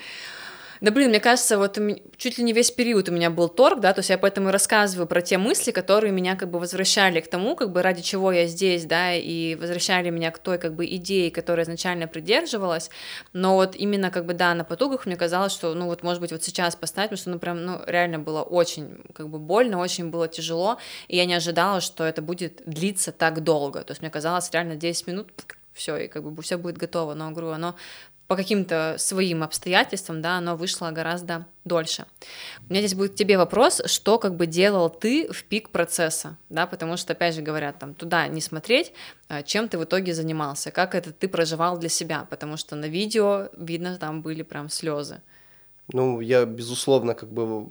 Да 0.80 0.90
блин, 0.90 1.08
мне 1.08 1.20
кажется, 1.20 1.58
вот 1.58 1.78
чуть 2.16 2.38
ли 2.38 2.44
не 2.44 2.52
весь 2.52 2.70
период 2.70 3.08
у 3.08 3.12
меня 3.12 3.30
был 3.30 3.48
торг, 3.48 3.80
да, 3.80 3.92
то 3.92 4.00
есть 4.00 4.10
я 4.10 4.18
поэтому 4.18 4.50
рассказываю 4.50 5.06
про 5.06 5.22
те 5.22 5.38
мысли, 5.38 5.70
которые 5.70 6.12
меня 6.12 6.36
как 6.36 6.50
бы 6.50 6.58
возвращали 6.58 7.20
к 7.20 7.28
тому, 7.28 7.56
как 7.56 7.72
бы 7.72 7.82
ради 7.82 8.02
чего 8.02 8.32
я 8.32 8.46
здесь, 8.46 8.84
да, 8.84 9.14
и 9.14 9.54
возвращали 9.54 10.10
меня 10.10 10.30
к 10.30 10.38
той 10.38 10.58
как 10.58 10.74
бы 10.74 10.86
идее, 10.86 11.30
которой 11.30 11.62
изначально 11.62 12.06
придерживалась, 12.06 12.90
но 13.32 13.54
вот 13.54 13.74
именно 13.74 14.10
как 14.10 14.26
бы, 14.26 14.34
да, 14.34 14.54
на 14.54 14.64
потугах 14.64 15.06
мне 15.06 15.16
казалось, 15.16 15.52
что, 15.52 15.74
ну 15.74 15.86
вот, 15.86 16.02
может 16.02 16.20
быть, 16.20 16.32
вот 16.32 16.42
сейчас 16.42 16.76
поставить, 16.76 17.10
потому 17.10 17.20
что, 17.20 17.30
ну 17.30 17.38
прям, 17.38 17.64
ну 17.64 17.80
реально 17.86 18.18
было 18.18 18.42
очень 18.42 19.02
как 19.14 19.28
бы 19.28 19.38
больно, 19.38 19.78
очень 19.78 20.10
было 20.10 20.28
тяжело, 20.28 20.78
и 21.08 21.16
я 21.16 21.24
не 21.24 21.34
ожидала, 21.34 21.80
что 21.80 22.04
это 22.04 22.20
будет 22.22 22.62
длиться 22.66 23.12
так 23.12 23.42
долго, 23.42 23.82
то 23.82 23.92
есть 23.92 24.02
мне 24.02 24.10
казалось 24.10 24.50
реально 24.52 24.76
10 24.76 25.06
минут, 25.06 25.28
все, 25.72 25.96
и 25.96 26.08
как 26.08 26.24
бы 26.24 26.42
все 26.42 26.56
будет 26.56 26.78
готово, 26.78 27.14
но, 27.14 27.30
говорю, 27.30 27.50
оно 27.50 27.76
по 28.26 28.36
каким-то 28.36 28.96
своим 28.98 29.42
обстоятельствам, 29.42 30.20
да, 30.20 30.38
оно 30.38 30.56
вышло 30.56 30.90
гораздо 30.90 31.46
дольше. 31.64 32.06
У 32.68 32.72
меня 32.72 32.80
здесь 32.82 32.94
будет 32.94 33.14
тебе 33.14 33.38
вопрос, 33.38 33.82
что 33.86 34.18
как 34.18 34.36
бы 34.36 34.46
делал 34.46 34.90
ты 34.90 35.32
в 35.32 35.44
пик 35.44 35.70
процесса, 35.70 36.36
да, 36.48 36.66
потому 36.66 36.96
что, 36.96 37.12
опять 37.12 37.34
же, 37.34 37.42
говорят, 37.42 37.78
там, 37.78 37.94
туда 37.94 38.26
не 38.26 38.40
смотреть, 38.40 38.92
а 39.28 39.42
чем 39.42 39.68
ты 39.68 39.78
в 39.78 39.84
итоге 39.84 40.12
занимался, 40.12 40.70
как 40.70 40.94
это 40.94 41.12
ты 41.12 41.28
проживал 41.28 41.78
для 41.78 41.88
себя, 41.88 42.26
потому 42.28 42.56
что 42.56 42.74
на 42.74 42.86
видео 42.86 43.48
видно, 43.56 43.96
там 43.98 44.22
были 44.22 44.42
прям 44.42 44.70
слезы. 44.70 45.20
Ну, 45.92 46.20
я, 46.20 46.44
безусловно, 46.44 47.14
как 47.14 47.30
бы 47.30 47.68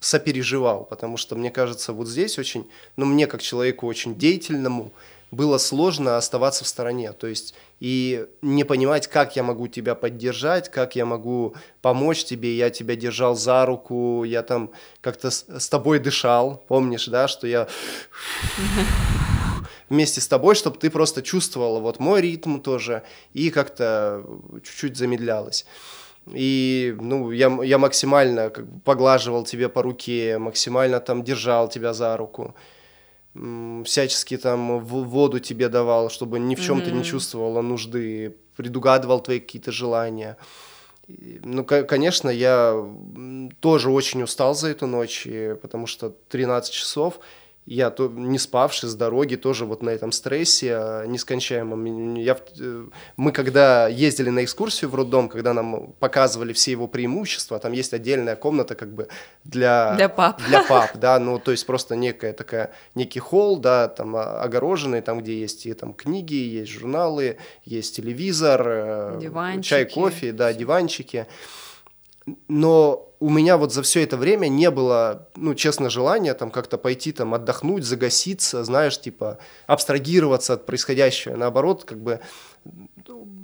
сопереживал, 0.00 0.84
потому 0.84 1.16
что, 1.16 1.36
мне 1.36 1.50
кажется, 1.50 1.92
вот 1.92 2.08
здесь 2.08 2.38
очень, 2.38 2.68
ну, 2.96 3.06
мне 3.06 3.26
как 3.26 3.40
человеку 3.40 3.86
очень 3.86 4.16
деятельному, 4.16 4.92
было 5.30 5.58
сложно 5.58 6.16
оставаться 6.16 6.64
в 6.64 6.68
стороне, 6.68 7.12
то 7.12 7.26
есть 7.26 7.54
и 7.80 8.26
не 8.42 8.64
понимать, 8.64 9.08
как 9.08 9.36
я 9.36 9.42
могу 9.42 9.68
тебя 9.68 9.94
поддержать, 9.94 10.70
как 10.70 10.96
я 10.96 11.04
могу 11.04 11.54
помочь 11.82 12.24
тебе, 12.24 12.56
я 12.56 12.70
тебя 12.70 12.96
держал 12.96 13.34
за 13.34 13.66
руку, 13.66 14.24
я 14.24 14.42
там 14.42 14.70
как-то 15.00 15.30
с, 15.30 15.44
с 15.48 15.68
тобой 15.68 15.98
дышал, 15.98 16.64
помнишь, 16.68 17.06
да, 17.06 17.28
что 17.28 17.46
я 17.46 17.66
вместе 19.88 20.20
с 20.20 20.28
тобой, 20.28 20.54
чтобы 20.54 20.78
ты 20.78 20.90
просто 20.90 21.22
чувствовала 21.22 21.80
вот 21.80 21.98
мой 21.98 22.20
ритм 22.20 22.58
тоже 22.58 23.02
и 23.34 23.50
как-то 23.50 24.24
чуть-чуть 24.64 24.96
замедлялась. 24.96 25.66
И, 26.32 26.96
ну, 27.00 27.30
я, 27.30 27.56
я 27.62 27.78
максимально 27.78 28.50
как 28.50 28.66
бы 28.66 28.80
поглаживал 28.80 29.44
тебе 29.44 29.68
по 29.68 29.82
руке, 29.82 30.38
максимально 30.38 30.98
там 30.98 31.22
держал 31.22 31.68
тебя 31.68 31.92
за 31.92 32.16
руку 32.16 32.54
всячески 33.84 34.36
там 34.36 34.80
воду 34.80 35.40
тебе 35.40 35.68
давал, 35.68 36.10
чтобы 36.10 36.38
ни 36.38 36.54
в 36.54 36.60
чем 36.60 36.78
mm-hmm. 36.78 36.84
ты 36.84 36.92
не 36.92 37.04
чувствовала 37.04 37.62
нужды, 37.62 38.36
предугадывал 38.56 39.20
твои 39.20 39.40
какие-то 39.40 39.72
желания. 39.72 40.36
Ну, 41.08 41.64
конечно, 41.64 42.28
я 42.30 42.74
тоже 43.60 43.90
очень 43.90 44.22
устал 44.22 44.54
за 44.54 44.68
эту 44.68 44.86
ночь, 44.86 45.26
потому 45.62 45.86
что 45.86 46.10
13 46.28 46.72
часов, 46.72 47.20
я 47.66 47.90
то, 47.90 48.08
не 48.08 48.38
спавший 48.38 48.88
с 48.88 48.94
дороги, 48.94 49.34
тоже 49.34 49.64
вот 49.64 49.82
на 49.82 49.90
этом 49.90 50.12
стрессе 50.12 50.76
а, 50.76 51.04
нескончаемом. 51.04 52.14
Я, 52.14 52.38
э, 52.60 52.84
мы 53.16 53.32
когда 53.32 53.88
ездили 53.88 54.30
на 54.30 54.44
экскурсию 54.44 54.88
в 54.88 54.94
роддом, 54.94 55.28
когда 55.28 55.52
нам 55.52 55.92
показывали 55.98 56.52
все 56.52 56.70
его 56.70 56.86
преимущества, 56.86 57.58
там 57.58 57.72
есть 57.72 57.92
отдельная 57.92 58.36
комната 58.36 58.76
как 58.76 58.94
бы 58.94 59.08
для... 59.42 59.94
Для 59.96 60.08
пап. 60.08 60.40
Для 60.46 60.62
пап, 60.62 60.96
да, 60.96 61.18
ну 61.18 61.40
то 61.40 61.50
есть 61.50 61.66
просто 61.66 61.96
некая 61.96 62.32
такая, 62.32 62.70
некий 62.94 63.18
холл, 63.18 63.56
да, 63.56 63.88
там 63.88 64.14
огороженный, 64.14 65.02
там 65.02 65.20
где 65.20 65.38
есть 65.38 65.66
и 65.66 65.74
там 65.74 65.92
книги, 65.92 66.34
есть 66.34 66.70
журналы, 66.70 67.38
есть 67.64 67.96
телевизор, 67.96 68.62
э, 68.64 69.18
диванчики. 69.20 69.68
чай, 69.68 69.84
кофе, 69.86 70.32
да, 70.32 70.52
диванчики. 70.52 71.26
Но 72.48 73.06
у 73.20 73.30
меня 73.30 73.56
вот 73.56 73.72
за 73.72 73.82
все 73.82 74.02
это 74.02 74.16
время 74.16 74.48
не 74.48 74.70
было, 74.70 75.28
ну, 75.36 75.54
честно, 75.54 75.88
желания 75.90 76.34
там 76.34 76.50
как-то 76.50 76.76
пойти 76.76 77.12
там 77.12 77.34
отдохнуть, 77.34 77.84
загаситься, 77.84 78.64
знаешь, 78.64 79.00
типа 79.00 79.38
абстрагироваться 79.66 80.54
от 80.54 80.66
происходящего. 80.66 81.36
Наоборот, 81.36 81.84
как 81.84 82.02
бы 82.02 82.20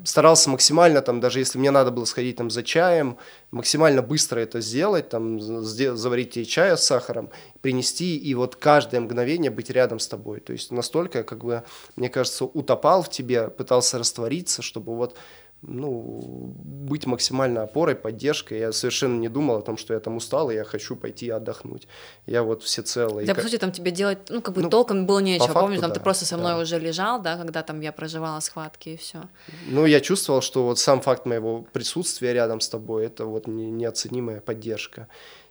старался 0.04 0.50
максимально 0.50 1.00
там, 1.00 1.20
даже 1.20 1.38
если 1.38 1.58
мне 1.58 1.70
надо 1.70 1.90
было 1.90 2.04
сходить 2.04 2.36
там 2.36 2.50
за 2.50 2.62
чаем, 2.62 3.18
максимально 3.50 4.02
быстро 4.02 4.40
это 4.40 4.60
сделать, 4.60 5.08
там 5.08 5.40
заварить 5.40 6.30
тебе 6.30 6.44
чая 6.44 6.76
с 6.76 6.84
сахаром, 6.84 7.30
принести 7.60 8.16
и 8.16 8.34
вот 8.34 8.56
каждое 8.56 9.00
мгновение 9.00 9.50
быть 9.50 9.70
рядом 9.70 10.00
с 10.00 10.08
тобой. 10.08 10.40
То 10.40 10.52
есть 10.52 10.72
настолько, 10.72 11.22
как 11.22 11.44
бы, 11.44 11.62
мне 11.96 12.08
кажется, 12.08 12.44
утопал 12.44 13.02
в 13.02 13.10
тебе, 13.10 13.48
пытался 13.48 13.98
раствориться, 13.98 14.60
чтобы 14.60 14.96
вот 14.96 15.16
ну, 15.62 16.52
быть 16.56 17.06
максимально 17.06 17.62
опорой, 17.62 17.94
поддержкой. 17.94 18.58
Я 18.58 18.72
совершенно 18.72 19.18
не 19.18 19.28
думал 19.28 19.56
о 19.56 19.62
том, 19.62 19.76
что 19.76 19.94
я 19.94 20.00
там 20.00 20.16
устал, 20.16 20.50
и 20.50 20.54
я 20.54 20.64
хочу 20.64 20.96
пойти 20.96 21.30
отдохнуть. 21.30 21.86
Я 22.26 22.42
вот 22.42 22.62
всецело. 22.62 23.22
Да, 23.22 23.34
по 23.34 23.40
как... 23.40 23.44
сути, 23.44 23.58
там 23.58 23.70
тебе 23.70 23.92
делать, 23.92 24.18
ну, 24.28 24.42
как 24.42 24.54
бы 24.54 24.62
ну, 24.62 24.70
толком 24.70 25.06
было 25.06 25.20
нечего. 25.20 25.52
По 25.52 25.60
Помнишь, 25.60 25.80
там 25.80 25.90
да, 25.90 25.94
ты 25.94 26.00
просто 26.00 26.24
со 26.24 26.36
мной 26.36 26.54
да. 26.54 26.58
уже 26.58 26.78
лежал, 26.78 27.22
да, 27.22 27.36
когда 27.36 27.62
там 27.62 27.80
я 27.80 27.92
проживала 27.92 28.40
схватки 28.40 28.90
и 28.90 28.96
все. 28.96 29.22
Ну, 29.68 29.86
я 29.86 30.00
чувствовал, 30.00 30.40
что 30.40 30.64
вот 30.64 30.78
сам 30.78 31.00
факт 31.00 31.26
моего 31.26 31.64
присутствия 31.72 32.32
рядом 32.32 32.60
с 32.60 32.68
тобой, 32.68 33.06
это 33.06 33.24
вот 33.24 33.46
не, 33.46 33.70
неоценимая 33.70 34.40
поддержка. 34.40 35.06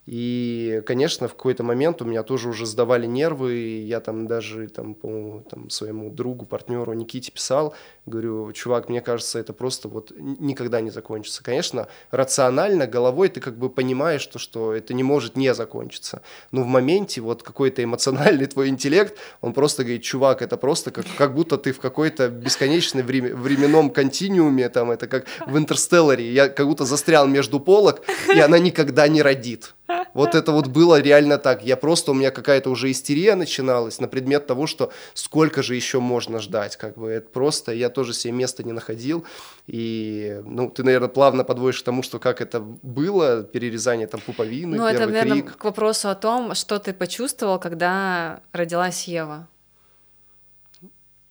И, 0.07 0.81
конечно, 0.87 1.27
в 1.27 1.35
какой-то 1.35 1.63
момент 1.63 2.01
у 2.01 2.05
меня 2.05 2.23
тоже 2.23 2.49
уже 2.49 2.65
сдавали 2.65 3.05
нервы, 3.05 3.53
и 3.53 3.81
я 3.83 3.99
там 3.99 4.25
даже 4.25 4.67
там, 4.67 4.95
по 4.95 5.43
там, 5.49 5.69
своему 5.69 6.09
другу, 6.09 6.45
партнеру 6.45 6.93
Никите 6.93 7.31
писал, 7.31 7.75
говорю, 8.07 8.51
чувак, 8.51 8.89
мне 8.89 8.99
кажется, 9.01 9.37
это 9.37 9.53
просто 9.53 9.87
вот 9.87 10.11
никогда 10.17 10.81
не 10.81 10.89
закончится. 10.89 11.43
Конечно, 11.43 11.87
рационально, 12.09 12.87
головой 12.87 13.29
ты 13.29 13.39
как 13.39 13.57
бы 13.57 13.69
понимаешь, 13.69 14.21
что, 14.21 14.39
что 14.39 14.73
это 14.73 14.95
не 14.95 15.03
может 15.03 15.37
не 15.37 15.53
закончиться. 15.53 16.23
Но 16.51 16.63
в 16.63 16.67
моменте 16.67 17.21
вот 17.21 17.43
какой-то 17.43 17.83
эмоциональный 17.83 18.45
твой 18.47 18.69
интеллект, 18.69 19.15
он 19.39 19.53
просто 19.53 19.83
говорит, 19.83 20.01
чувак, 20.01 20.41
это 20.41 20.57
просто 20.57 20.89
как, 20.89 21.05
как 21.15 21.35
будто 21.35 21.59
ты 21.59 21.73
в 21.73 21.79
какой-то 21.79 22.29
бесконечной 22.29 23.03
время, 23.03 23.35
временном 23.35 23.91
континууме, 23.91 24.67
там, 24.69 24.89
это 24.89 25.07
как 25.07 25.27
в 25.45 25.57
«Интерстелларе», 25.57 26.33
я 26.33 26.49
как 26.49 26.65
будто 26.65 26.85
застрял 26.85 27.27
между 27.27 27.59
полок, 27.59 28.01
и 28.33 28.39
она 28.39 28.57
никогда 28.57 29.07
не 29.07 29.21
родит. 29.21 29.75
Вот 30.13 30.35
это 30.35 30.51
вот 30.51 30.67
было 30.67 30.99
реально 30.99 31.37
так. 31.37 31.63
Я 31.63 31.77
просто, 31.77 32.11
у 32.11 32.13
меня 32.13 32.31
какая-то 32.31 32.69
уже 32.69 32.91
истерия 32.91 33.35
начиналась 33.35 33.99
на 33.99 34.07
предмет 34.07 34.47
того, 34.47 34.67
что 34.67 34.91
сколько 35.13 35.63
же 35.63 35.75
еще 35.75 35.99
можно 35.99 36.39
ждать. 36.39 36.75
Как 36.75 36.97
бы 36.97 37.09
это 37.09 37.29
просто, 37.29 37.71
я 37.71 37.89
тоже 37.89 38.13
себе 38.13 38.33
места 38.33 38.63
не 38.63 38.71
находил. 38.71 39.25
И, 39.67 40.41
ну, 40.45 40.69
ты, 40.69 40.83
наверное, 40.83 41.09
плавно 41.09 41.43
подводишь 41.43 41.81
к 41.81 41.85
тому, 41.85 42.03
что 42.03 42.19
как 42.19 42.41
это 42.41 42.59
было, 42.59 43.43
перерезание 43.43 44.07
там 44.07 44.19
пуповины, 44.21 44.77
Ну, 44.77 44.85
это, 44.85 45.05
наверное, 45.05 45.41
крик. 45.41 45.57
к 45.57 45.63
вопросу 45.63 46.09
о 46.09 46.15
том, 46.15 46.55
что 46.55 46.79
ты 46.79 46.93
почувствовал, 46.93 47.59
когда 47.59 48.41
родилась 48.51 49.07
Ева. 49.07 49.47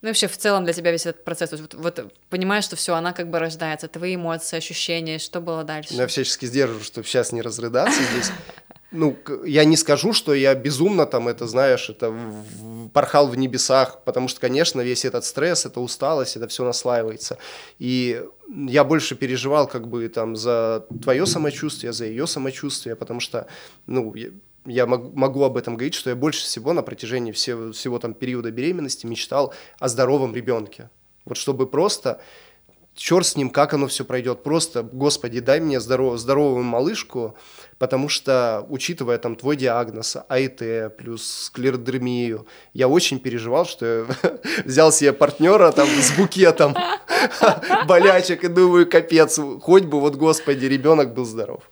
Ну, 0.02 0.09
вообще, 0.09 0.28
в 0.28 0.36
целом 0.36 0.64
для 0.64 0.72
тебя 0.72 0.93
весь 0.93 1.05
этот 1.05 1.24
процесс, 1.24 1.52
вот, 1.52 1.74
вот 1.74 2.12
понимаешь, 2.31 2.64
что 2.64 2.77
все, 2.77 2.94
она 2.94 3.12
как 3.12 3.28
бы 3.28 3.39
рождается, 3.39 3.86
твои 3.86 4.14
эмоции, 4.14 4.56
ощущения, 4.56 5.18
что 5.18 5.40
было 5.40 5.62
дальше? 5.62 5.93
Я 5.93 6.06
всячески 6.06 6.47
сдерживаю, 6.47 6.82
чтобы 6.82 7.06
сейчас 7.06 7.32
не 7.32 7.43
разрыдаться 7.43 8.01
здесь. 8.12 8.32
Ну, 8.93 9.16
я 9.44 9.64
не 9.64 9.77
скажу, 9.77 10.12
что 10.12 10.35
я 10.35 10.55
безумно 10.55 11.06
там 11.06 11.28
это, 11.28 11.47
знаешь, 11.47 11.89
это 11.90 12.12
порхал 12.93 13.28
в 13.28 13.36
небесах, 13.36 14.02
потому 14.05 14.27
что, 14.27 14.40
конечно, 14.40 14.81
весь 14.81 15.05
этот 15.05 15.24
стресс, 15.24 15.64
эта 15.64 15.81
усталость, 15.81 16.36
это 16.36 16.48
все 16.48 16.64
наслаивается. 16.64 17.39
И 17.78 18.24
я 18.48 18.82
больше 18.82 19.14
переживал 19.14 19.68
как 19.68 19.86
бы 19.86 20.09
там 20.09 20.35
за 20.35 20.86
твое 21.02 21.24
самочувствие, 21.27 21.93
за 21.93 22.06
ее 22.06 22.27
самочувствие, 22.27 22.97
потому 22.97 23.20
что, 23.20 23.47
ну, 23.86 24.12
я 24.66 24.87
могу, 24.87 25.11
могу 25.16 25.43
об 25.45 25.57
этом 25.57 25.77
говорить, 25.77 25.95
что 25.95 26.11
я 26.11 26.16
больше 26.16 26.45
всего 26.45 26.73
на 26.73 26.82
протяжении 26.82 27.32
всего, 27.32 27.73
всего 27.73 27.99
там 27.99 28.15
периода 28.15 28.51
беременности 28.51 29.07
мечтал 29.07 29.55
о 29.78 29.89
здоровом 29.89 30.35
ребенке. 30.35 30.91
Вот 31.24 31.37
чтобы 31.37 31.66
просто, 31.66 32.20
черт 32.95 33.27
с 33.27 33.37
ним, 33.37 33.51
как 33.51 33.73
оно 33.74 33.87
все 33.87 34.05
пройдет, 34.05 34.43
просто, 34.43 34.82
господи, 34.82 35.41
дай 35.41 35.61
мне 35.61 35.81
здоров, 35.81 36.19
здоровую 36.19 36.65
малышку, 36.65 37.37
потому 37.78 38.09
что, 38.09 38.66
учитывая 38.69 39.19
там 39.19 39.37
твой 39.37 39.57
диагноз, 39.57 40.16
АИТ 40.28 40.97
плюс 40.97 41.27
склеродермию, 41.27 42.47
я 42.74 42.89
очень 42.89 43.19
переживал, 43.19 43.65
что 43.65 43.87
я 43.87 44.07
взял 44.65 44.93
себе 44.93 45.12
партнера 45.12 45.73
там 45.73 45.89
с 45.89 46.12
букетом 46.12 46.74
болячек 47.87 48.45
и 48.45 48.49
думаю, 48.49 48.89
капец, 48.89 49.39
хоть 49.61 49.85
бы 49.85 50.01
вот, 50.01 50.16
господи, 50.16 50.66
ребенок 50.66 51.15
был 51.15 51.24
здоров. 51.24 51.69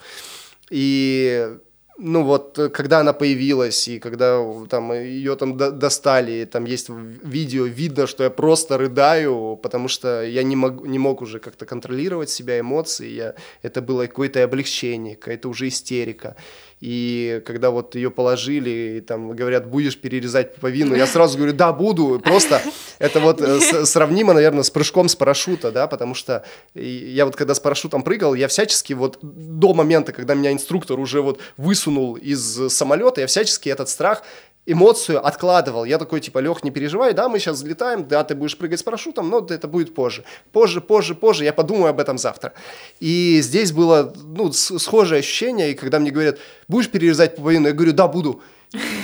И 0.71 1.59
ну 1.99 2.23
вот, 2.23 2.59
когда 2.73 3.01
она 3.01 3.13
появилась, 3.13 3.89
и 3.89 3.99
когда 3.99 4.41
там 4.71 4.93
ее 4.93 5.35
там 5.35 5.57
достали, 5.57 6.45
там 6.45 6.65
есть 6.65 6.89
видео, 6.89 7.65
видно, 7.65 8.07
что 8.07 8.25
я 8.25 8.31
просто 8.31 8.79
рыдаю, 8.79 9.59
потому 9.61 9.89
что 9.89 10.23
я 10.23 10.45
не 10.45 10.55
мог, 10.55 10.87
не 10.87 10.99
мог 10.99 11.23
уже 11.23 11.41
как-то 11.41 11.67
контролировать 11.67 12.31
себя, 12.31 12.61
эмоции, 12.61 13.09
я, 13.11 13.35
это 13.63 13.83
было 13.83 14.07
какое-то 14.07 14.45
облегчение, 14.45 15.17
какая-то 15.17 15.49
уже 15.49 15.67
истерика. 15.67 16.37
И 16.81 17.43
когда 17.45 17.71
вот 17.71 17.95
ее 17.95 18.11
положили, 18.11 18.99
и 18.99 19.01
там 19.01 19.31
говорят, 19.35 19.69
будешь 19.69 19.99
перерезать 19.99 20.55
пуповину, 20.55 20.95
я 20.95 21.07
сразу 21.07 21.37
говорю, 21.37 21.53
да, 21.53 21.73
буду. 21.73 22.21
Просто 22.21 22.63
это 22.99 23.21
вот 23.21 23.41
э, 23.41 23.85
сравнимо, 23.85 24.33
наверное, 24.33 24.63
с 24.63 24.71
прыжком 24.71 25.09
с 25.09 25.17
парашюта, 25.17 25.73
да, 25.73 25.89
потому 25.89 26.15
что 26.15 26.45
я 26.75 27.25
вот 27.25 27.35
когда 27.35 27.55
с 27.55 27.61
парашютом 27.61 28.03
прыгал, 28.03 28.35
я 28.35 28.47
всячески 28.47 28.93
вот 28.93 29.19
до 29.23 29.75
момента, 29.75 30.13
когда 30.13 30.35
меня 30.35 30.53
инструктор 30.53 30.99
уже 31.01 31.21
вот 31.21 31.41
высунул 31.57 32.15
из 32.15 32.69
самолета, 32.73 33.23
я 33.23 33.27
всячески 33.27 33.69
этот 33.69 33.89
страх 33.89 34.23
эмоцию 34.71 35.27
откладывал. 35.27 35.85
Я 35.85 35.99
такой, 35.99 36.21
типа, 36.21 36.39
Лех, 36.39 36.63
не 36.63 36.71
переживай, 36.71 37.15
да, 37.15 37.29
мы 37.29 37.39
сейчас 37.39 37.57
взлетаем, 37.57 38.07
да, 38.07 38.23
ты 38.23 38.35
будешь 38.35 38.57
прыгать 38.57 38.81
с 38.81 38.83
парашютом, 38.83 39.31
но 39.31 39.47
это 39.49 39.67
будет 39.67 39.95
позже. 39.95 40.25
Позже, 40.53 40.81
позже, 40.81 41.15
позже, 41.15 41.45
я 41.45 41.53
подумаю 41.55 41.91
об 41.91 42.01
этом 42.01 42.19
завтра. 42.19 42.53
И 43.01 43.41
здесь 43.43 43.73
было, 43.73 44.13
ну, 44.15 44.53
схожее 44.53 45.21
ощущение, 45.21 45.71
и 45.71 45.75
когда 45.75 45.99
мне 45.99 46.11
говорят, 46.11 46.39
будешь 46.69 46.91
перерезать 46.91 47.37
пуповину, 47.37 47.69
я 47.69 47.73
говорю, 47.73 47.93
да, 47.93 48.09
буду. 48.09 48.43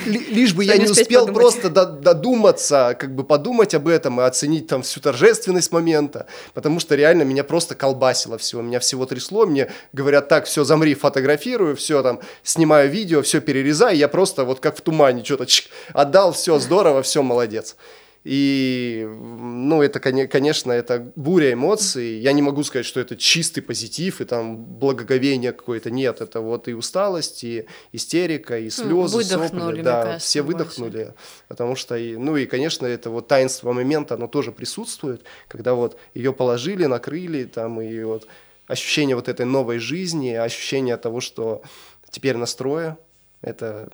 Лишь 0.06 0.54
бы 0.54 0.64
я 0.64 0.76
не 0.76 0.86
успел 0.86 1.26
просто 1.26 1.70
додуматься, 1.70 2.96
как 2.98 3.14
бы 3.14 3.24
подумать 3.24 3.74
об 3.74 3.88
этом 3.88 4.20
и 4.20 4.24
оценить 4.24 4.66
там 4.66 4.82
всю 4.82 5.00
торжественность 5.00 5.72
момента, 5.72 6.26
потому 6.52 6.80
что 6.80 6.94
реально 6.94 7.22
меня 7.22 7.44
просто 7.44 7.74
колбасило 7.74 8.36
все, 8.38 8.60
меня 8.60 8.80
всего 8.80 9.06
трясло, 9.06 9.46
мне 9.46 9.70
говорят, 9.92 10.28
так, 10.28 10.44
все, 10.46 10.64
замри, 10.64 10.94
фотографирую, 10.94 11.76
все 11.76 12.02
там, 12.02 12.20
снимаю 12.42 12.90
видео, 12.90 13.22
все 13.22 13.40
перерезаю, 13.40 13.96
я 13.96 14.08
просто 14.08 14.44
вот 14.44 14.60
как 14.60 14.76
в 14.76 14.80
тумане 14.80 15.24
что-то 15.24 15.46
отдал, 15.92 16.32
все 16.32 16.58
здорово, 16.58 17.02
все, 17.02 17.22
молодец. 17.22 17.76
И, 18.24 19.06
ну, 19.06 19.82
это, 19.82 20.00
конечно, 20.00 20.72
это 20.72 21.12
буря 21.14 21.52
эмоций. 21.52 22.18
Я 22.18 22.32
не 22.32 22.40
могу 22.40 22.64
сказать, 22.64 22.86
что 22.86 22.98
это 22.98 23.16
чистый 23.16 23.60
позитив 23.60 24.22
и 24.22 24.24
там 24.24 24.64
благоговение 24.64 25.52
какое-то. 25.52 25.90
Нет, 25.90 26.22
это 26.22 26.40
вот 26.40 26.66
и 26.68 26.72
усталость, 26.72 27.44
и 27.44 27.66
истерика, 27.92 28.58
и 28.58 28.70
слезы, 28.70 29.18
выдохнули, 29.18 29.76
сопли. 29.76 29.82
Да, 29.82 30.02
кажется, 30.04 30.26
все 30.26 30.42
выдохнули. 30.42 30.90
Больше. 30.90 31.14
Потому 31.48 31.76
что, 31.76 31.96
ну 31.98 32.38
и, 32.38 32.46
конечно, 32.46 32.86
это 32.86 33.10
вот 33.10 33.28
таинство 33.28 33.72
момента, 33.72 34.14
оно 34.14 34.26
тоже 34.26 34.52
присутствует, 34.52 35.22
когда 35.46 35.74
вот 35.74 35.98
ее 36.14 36.32
положили, 36.32 36.86
накрыли, 36.86 37.44
там, 37.44 37.82
и 37.82 38.02
вот 38.04 38.26
ощущение 38.66 39.16
вот 39.16 39.28
этой 39.28 39.44
новой 39.44 39.78
жизни, 39.78 40.30
ощущение 40.30 40.96
того, 40.96 41.20
что 41.20 41.60
теперь 42.08 42.38
настроя, 42.38 42.96
это 43.42 43.90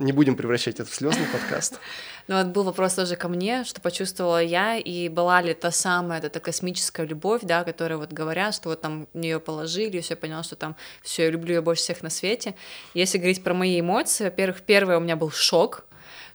не 0.00 0.12
будем 0.12 0.34
превращать 0.34 0.80
это 0.80 0.90
в 0.90 0.94
слезный 0.94 1.26
подкаст. 1.26 1.78
Ну 2.30 2.36
вот 2.36 2.46
был 2.46 2.62
вопрос 2.62 2.94
тоже 2.94 3.16
ко 3.16 3.26
мне, 3.26 3.64
что 3.64 3.80
почувствовала 3.80 4.40
я, 4.40 4.76
и 4.76 5.08
была 5.08 5.42
ли 5.42 5.52
та 5.52 5.72
самая 5.72 6.20
эта 6.20 6.38
космическая 6.38 7.04
любовь, 7.04 7.40
да, 7.42 7.64
которая 7.64 7.98
вот 7.98 8.12
говорят, 8.12 8.54
что 8.54 8.68
вот 8.68 8.80
там 8.80 9.08
нее 9.14 9.40
положили, 9.40 9.98
и 9.98 10.00
все, 10.00 10.14
поняла, 10.14 10.44
что 10.44 10.54
там 10.54 10.76
все, 11.02 11.24
я 11.24 11.30
люблю 11.30 11.56
ее 11.56 11.60
больше 11.60 11.82
всех 11.82 12.04
на 12.04 12.08
свете. 12.08 12.54
Если 12.94 13.18
говорить 13.18 13.42
про 13.42 13.52
мои 13.52 13.80
эмоции, 13.80 14.22
во-первых, 14.22 14.62
первое 14.62 14.98
у 14.98 15.00
меня 15.00 15.16
был 15.16 15.32
шок, 15.32 15.86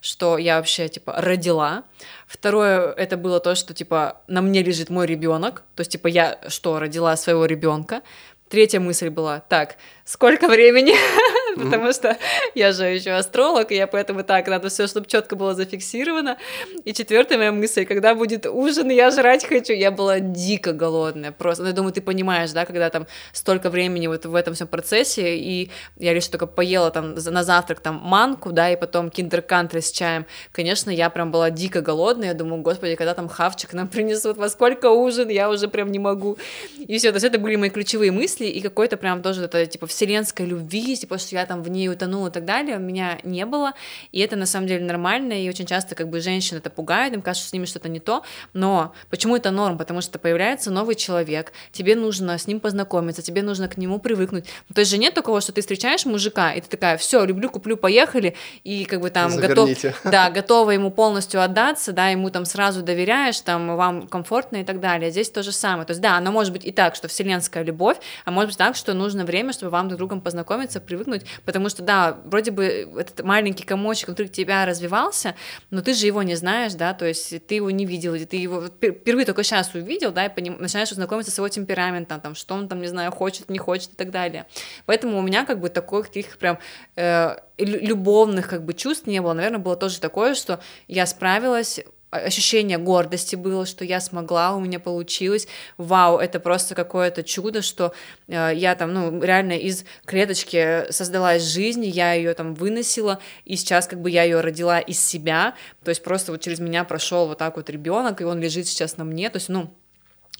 что 0.02 0.36
я 0.36 0.58
вообще, 0.58 0.90
типа, 0.90 1.14
родила. 1.16 1.84
Второе, 2.26 2.92
это 2.92 3.16
было 3.16 3.40
то, 3.40 3.54
что, 3.54 3.72
типа, 3.72 4.20
на 4.26 4.42
мне 4.42 4.62
лежит 4.62 4.90
мой 4.90 5.06
ребенок. 5.06 5.62
То 5.76 5.80
есть, 5.80 5.92
типа, 5.92 6.08
я 6.08 6.38
что, 6.48 6.78
родила 6.78 7.16
своего 7.16 7.46
ребенка. 7.46 8.02
Третья 8.50 8.80
мысль 8.80 9.08
была, 9.08 9.40
так, 9.40 9.76
сколько 10.04 10.46
времени? 10.46 10.92
потому 11.64 11.92
что 11.92 12.16
я 12.54 12.72
же 12.72 12.84
еще 12.84 13.12
астролог, 13.12 13.72
и 13.72 13.76
я 13.76 13.86
поэтому 13.86 14.22
так, 14.22 14.46
надо 14.48 14.68
все, 14.68 14.86
чтобы 14.86 15.06
четко 15.06 15.36
было 15.36 15.54
зафиксировано. 15.54 16.36
И 16.84 16.92
четвертая 16.92 17.38
моя 17.38 17.52
мысль, 17.52 17.86
когда 17.86 18.14
будет 18.14 18.46
ужин, 18.46 18.90
я 18.90 19.10
жрать 19.10 19.46
хочу, 19.46 19.72
я 19.72 19.90
была 19.90 20.20
дико 20.20 20.72
голодная, 20.72 21.32
просто, 21.32 21.62
ну, 21.62 21.68
я 21.68 21.74
думаю, 21.74 21.92
ты 21.92 22.00
понимаешь, 22.00 22.52
да, 22.52 22.64
когда 22.66 22.90
там 22.90 23.06
столько 23.32 23.70
времени 23.70 24.06
вот 24.06 24.26
в 24.26 24.34
этом 24.34 24.54
всем 24.54 24.68
процессе, 24.68 25.36
и 25.36 25.70
я 25.96 26.12
лишь 26.12 26.28
только 26.28 26.46
поела 26.46 26.90
там 26.90 27.14
на 27.14 27.42
завтрак 27.42 27.80
там 27.80 28.00
манку, 28.02 28.52
да, 28.52 28.70
и 28.70 28.76
потом 28.76 29.10
киндер-кантри 29.10 29.80
с 29.80 29.90
чаем, 29.90 30.26
конечно, 30.52 30.90
я 30.90 31.10
прям 31.10 31.30
была 31.30 31.50
дико 31.50 31.80
голодная, 31.80 32.28
я 32.28 32.34
думаю, 32.34 32.62
господи, 32.62 32.96
когда 32.96 33.14
там 33.14 33.28
хавчик 33.28 33.72
нам 33.72 33.88
принесут, 33.88 34.36
во 34.36 34.48
сколько 34.48 34.90
ужин, 34.90 35.28
я 35.28 35.48
уже 35.48 35.68
прям 35.68 35.90
не 35.90 35.98
могу. 35.98 36.36
И 36.78 36.98
все, 36.98 37.10
то 37.10 37.16
есть 37.16 37.26
это 37.26 37.38
были 37.38 37.56
мои 37.56 37.70
ключевые 37.70 38.12
мысли, 38.12 38.44
и 38.46 38.60
какой-то 38.60 38.96
прям 38.96 39.22
тоже 39.22 39.44
это, 39.44 39.64
типа, 39.66 39.86
вселенской 39.86 40.46
любви, 40.46 40.96
типа, 40.96 41.18
что 41.18 41.36
я 41.36 41.45
там 41.46 41.62
в 41.62 41.68
ней 41.68 41.88
утонул 41.88 42.26
и 42.26 42.30
так 42.30 42.44
далее, 42.44 42.76
у 42.76 42.80
меня 42.80 43.18
не 43.22 43.46
было, 43.46 43.72
и 44.12 44.20
это 44.20 44.36
на 44.36 44.46
самом 44.46 44.66
деле 44.66 44.84
нормально, 44.84 45.32
и 45.32 45.48
очень 45.48 45.66
часто 45.66 45.94
как 45.94 46.08
бы 46.08 46.20
женщин 46.20 46.56
это 46.56 46.70
пугает, 46.70 47.14
им 47.14 47.22
кажется, 47.22 47.44
что 47.44 47.50
с 47.50 47.52
ними 47.52 47.64
что-то 47.64 47.88
не 47.88 48.00
то, 48.00 48.22
но 48.52 48.92
почему 49.10 49.36
это 49.36 49.50
норм? 49.50 49.78
Потому 49.78 50.00
что 50.00 50.18
появляется 50.18 50.70
новый 50.70 50.94
человек, 50.94 51.52
тебе 51.72 51.96
нужно 51.96 52.38
с 52.38 52.46
ним 52.46 52.60
познакомиться, 52.60 53.22
тебе 53.22 53.42
нужно 53.42 53.68
к 53.68 53.76
нему 53.76 53.98
привыкнуть. 53.98 54.46
То 54.74 54.80
есть 54.80 54.90
же 54.90 54.98
нет 54.98 55.14
такого, 55.14 55.40
что 55.40 55.52
ты 55.52 55.60
встречаешь 55.60 56.04
мужика, 56.04 56.52
и 56.52 56.60
ты 56.60 56.68
такая, 56.68 56.96
все, 56.96 57.24
люблю, 57.24 57.48
куплю, 57.50 57.76
поехали, 57.76 58.34
и 58.64 58.84
как 58.84 59.00
бы 59.00 59.10
там 59.10 59.36
готов, 59.36 59.70
да, 60.04 60.30
готова 60.30 60.72
ему 60.72 60.90
полностью 60.90 61.42
отдаться, 61.42 61.92
да, 61.92 62.08
ему 62.08 62.30
там 62.30 62.44
сразу 62.44 62.82
доверяешь, 62.82 63.40
там 63.40 63.76
вам 63.76 64.08
комфортно 64.08 64.56
и 64.56 64.64
так 64.64 64.80
далее. 64.80 65.10
Здесь 65.10 65.30
то 65.30 65.42
же 65.42 65.52
самое. 65.52 65.86
То 65.86 65.92
есть 65.92 66.00
да, 66.00 66.16
оно 66.16 66.32
может 66.32 66.52
быть 66.52 66.64
и 66.64 66.72
так, 66.72 66.94
что 66.94 67.08
вселенская 67.08 67.62
любовь, 67.62 67.96
а 68.24 68.30
может 68.30 68.50
быть 68.50 68.58
так, 68.58 68.76
что 68.76 68.94
нужно 68.94 69.24
время, 69.24 69.52
чтобы 69.52 69.70
вам 69.70 69.88
друг 69.88 69.96
с 69.96 69.98
другом 69.98 70.20
познакомиться, 70.20 70.80
привыкнуть, 70.80 71.22
потому 71.44 71.68
что, 71.68 71.82
да, 71.82 72.18
вроде 72.24 72.50
бы 72.50 72.64
этот 72.98 73.24
маленький 73.24 73.64
комочек 73.64 74.08
внутри 74.08 74.28
тебя 74.28 74.64
развивался, 74.66 75.34
но 75.70 75.82
ты 75.82 75.94
же 75.94 76.06
его 76.06 76.22
не 76.22 76.34
знаешь, 76.34 76.74
да, 76.74 76.94
то 76.94 77.06
есть 77.06 77.46
ты 77.46 77.54
его 77.54 77.70
не 77.70 77.84
видел, 77.84 78.14
ты 78.26 78.36
его 78.36 78.66
впервые 78.66 79.26
только 79.26 79.42
сейчас 79.42 79.74
увидел, 79.74 80.12
да, 80.12 80.26
и 80.26 80.34
поним, 80.34 80.56
начинаешь 80.58 80.90
знакомиться 80.90 81.30
с 81.30 81.36
его 81.36 81.48
темпераментом, 81.48 82.20
там, 82.20 82.34
что 82.34 82.54
он 82.54 82.68
там, 82.68 82.80
не 82.80 82.88
знаю, 82.88 83.12
хочет, 83.12 83.50
не 83.50 83.58
хочет 83.58 83.92
и 83.92 83.96
так 83.96 84.10
далее. 84.10 84.46
Поэтому 84.86 85.18
у 85.18 85.22
меня 85.22 85.44
как 85.44 85.60
бы 85.60 85.68
таких 85.68 86.38
прям 86.38 86.58
э, 86.96 87.36
любовных 87.58 88.48
как 88.48 88.64
бы 88.64 88.74
чувств 88.74 89.06
не 89.06 89.20
было. 89.20 89.32
Наверное, 89.32 89.58
было 89.58 89.76
тоже 89.76 90.00
такое, 90.00 90.34
что 90.34 90.60
я 90.88 91.06
справилась, 91.06 91.80
ощущение 92.10 92.78
гордости 92.78 93.36
было, 93.36 93.66
что 93.66 93.84
я 93.84 94.00
смогла, 94.00 94.54
у 94.54 94.60
меня 94.60 94.78
получилось, 94.78 95.48
вау, 95.76 96.18
это 96.18 96.40
просто 96.40 96.74
какое-то 96.74 97.22
чудо, 97.22 97.62
что 97.62 97.92
э, 98.28 98.52
я 98.54 98.74
там, 98.74 98.92
ну, 98.92 99.20
реально 99.20 99.54
из 99.54 99.84
клеточки 100.04 100.90
создалась 100.90 101.42
жизнь, 101.42 101.84
я 101.84 102.12
ее 102.12 102.34
там 102.34 102.54
выносила, 102.54 103.20
и 103.44 103.56
сейчас 103.56 103.86
как 103.86 104.00
бы 104.00 104.10
я 104.10 104.22
ее 104.22 104.40
родила 104.40 104.78
из 104.78 105.04
себя, 105.04 105.54
то 105.84 105.88
есть 105.88 106.02
просто 106.02 106.32
вот 106.32 106.40
через 106.40 106.60
меня 106.60 106.84
прошел 106.84 107.26
вот 107.26 107.38
так 107.38 107.56
вот 107.56 107.68
ребенок, 107.70 108.20
и 108.20 108.24
он 108.24 108.40
лежит 108.40 108.66
сейчас 108.66 108.96
на 108.96 109.04
мне, 109.04 109.28
то 109.28 109.36
есть, 109.38 109.48
ну, 109.48 109.74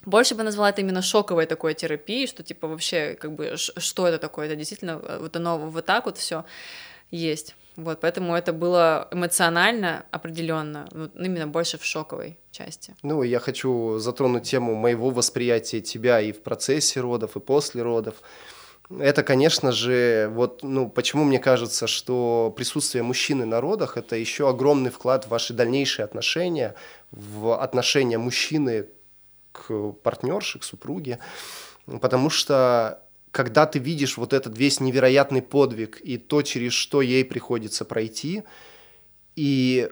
больше 0.04 0.36
бы 0.36 0.44
назвала 0.44 0.70
это 0.70 0.82
именно 0.82 1.02
шоковой 1.02 1.46
такой 1.46 1.74
терапией, 1.74 2.28
что 2.28 2.44
типа 2.44 2.68
вообще 2.68 3.14
как 3.20 3.34
бы 3.34 3.54
что 3.56 4.06
это 4.06 4.18
такое, 4.18 4.46
это 4.46 4.54
действительно 4.54 5.00
э, 5.02 5.18
вот 5.20 5.34
оно 5.34 5.58
вот 5.58 5.84
так 5.84 6.06
вот 6.06 6.16
все 6.16 6.44
есть. 7.10 7.55
Вот, 7.76 8.00
поэтому 8.00 8.34
это 8.34 8.52
было 8.52 9.08
эмоционально 9.10 10.06
определенно, 10.10 10.88
ну, 10.92 11.10
именно 11.14 11.46
больше 11.46 11.78
в 11.78 11.84
шоковой 11.84 12.38
части. 12.50 12.94
Ну, 13.02 13.22
я 13.22 13.38
хочу 13.38 13.98
затронуть 13.98 14.44
тему 14.44 14.74
моего 14.74 15.10
восприятия 15.10 15.80
тебя 15.80 16.20
и 16.20 16.32
в 16.32 16.42
процессе 16.42 17.00
родов, 17.00 17.36
и 17.36 17.40
после 17.40 17.82
родов. 17.82 18.14
Это, 18.88 19.22
конечно 19.22 19.72
же, 19.72 20.30
вот, 20.32 20.62
ну, 20.62 20.88
почему 20.88 21.24
мне 21.24 21.38
кажется, 21.38 21.86
что 21.86 22.54
присутствие 22.56 23.02
мужчины 23.02 23.44
на 23.44 23.60
родах– 23.60 23.96
это 23.98 24.16
еще 24.16 24.48
огромный 24.48 24.90
вклад 24.90 25.24
в 25.24 25.28
ваши 25.28 25.52
дальнейшие 25.52 26.04
отношения, 26.04 26.74
в 27.10 27.60
отношения 27.60 28.16
мужчины 28.16 28.86
к 29.52 29.92
партнерше, 30.02 30.60
к 30.60 30.64
супруге, 30.64 31.18
потому 32.00 32.30
что 32.30 33.02
когда 33.30 33.66
ты 33.66 33.78
видишь 33.78 34.16
вот 34.16 34.32
этот 34.32 34.56
весь 34.56 34.80
невероятный 34.80 35.42
подвиг 35.42 36.00
и 36.00 36.16
то, 36.16 36.42
через 36.42 36.72
что 36.72 37.02
ей 37.02 37.24
приходится 37.24 37.84
пройти, 37.84 38.42
и 39.34 39.90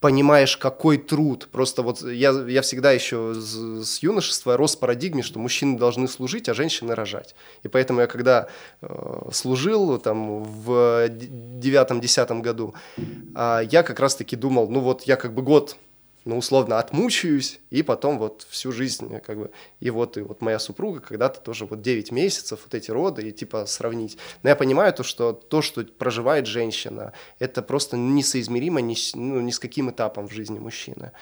понимаешь, 0.00 0.56
какой 0.56 0.98
труд. 0.98 1.48
Просто 1.50 1.82
вот 1.82 2.02
я, 2.02 2.30
я 2.30 2.62
всегда 2.62 2.92
еще 2.92 3.34
с, 3.34 3.84
с 3.84 4.02
юношества 4.02 4.56
рос 4.56 4.76
в 4.76 4.78
парадигме, 4.78 5.22
что 5.22 5.38
мужчины 5.38 5.78
должны 5.78 6.08
служить, 6.08 6.48
а 6.48 6.54
женщины 6.54 6.94
рожать. 6.94 7.34
И 7.62 7.68
поэтому 7.68 8.00
я 8.00 8.06
когда 8.06 8.48
э, 8.80 9.28
служил 9.32 9.98
там 9.98 10.44
в 10.44 11.08
девятом-десятом 11.08 12.42
году, 12.42 12.74
э, 12.96 13.60
я 13.70 13.82
как 13.82 14.00
раз-таки 14.00 14.36
думал, 14.36 14.68
ну 14.68 14.80
вот 14.80 15.02
я 15.02 15.16
как 15.16 15.34
бы 15.34 15.42
год 15.42 15.76
ну, 16.24 16.38
условно, 16.38 16.78
отмучаюсь, 16.78 17.60
и 17.70 17.82
потом 17.82 18.18
вот 18.18 18.46
всю 18.50 18.72
жизнь, 18.72 19.18
как 19.20 19.38
бы, 19.38 19.50
и 19.80 19.90
вот, 19.90 20.16
и 20.16 20.20
вот 20.20 20.40
моя 20.40 20.58
супруга 20.58 21.00
когда-то 21.00 21.40
тоже 21.40 21.64
вот 21.64 21.80
9 21.80 22.12
месяцев, 22.12 22.60
вот 22.64 22.74
эти 22.74 22.90
роды, 22.90 23.28
и 23.28 23.32
типа 23.32 23.66
сравнить. 23.66 24.18
Но 24.42 24.50
я 24.50 24.56
понимаю 24.56 24.92
то, 24.92 25.02
что 25.02 25.32
то, 25.32 25.62
что 25.62 25.84
проживает 25.84 26.46
женщина, 26.46 27.12
это 27.38 27.62
просто 27.62 27.96
несоизмеримо 27.96 28.80
ни, 28.80 28.96
ну, 29.14 29.40
ни 29.40 29.50
с 29.50 29.58
каким 29.58 29.90
этапом 29.90 30.28
в 30.28 30.32
жизни 30.32 30.58
мужчины. 30.58 31.12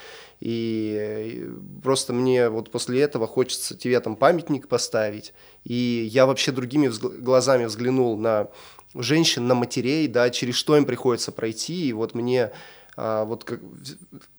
И 0.40 1.48
просто 1.82 2.12
мне 2.12 2.48
вот 2.48 2.70
после 2.70 3.00
этого 3.00 3.26
хочется 3.26 3.76
тебе 3.76 4.00
там 4.00 4.16
памятник 4.16 4.68
поставить, 4.68 5.32
и 5.64 6.08
я 6.10 6.26
вообще 6.26 6.52
другими 6.52 6.88
взг- 6.88 7.18
глазами 7.18 7.64
взглянул 7.64 8.16
на 8.16 8.48
женщин, 8.94 9.46
на 9.46 9.54
матерей, 9.54 10.08
да, 10.08 10.30
через 10.30 10.54
что 10.54 10.76
им 10.76 10.84
приходится 10.84 11.32
пройти, 11.32 11.88
и 11.88 11.92
вот 11.92 12.14
мне 12.14 12.50
вот 12.96 13.44
как, 13.44 13.60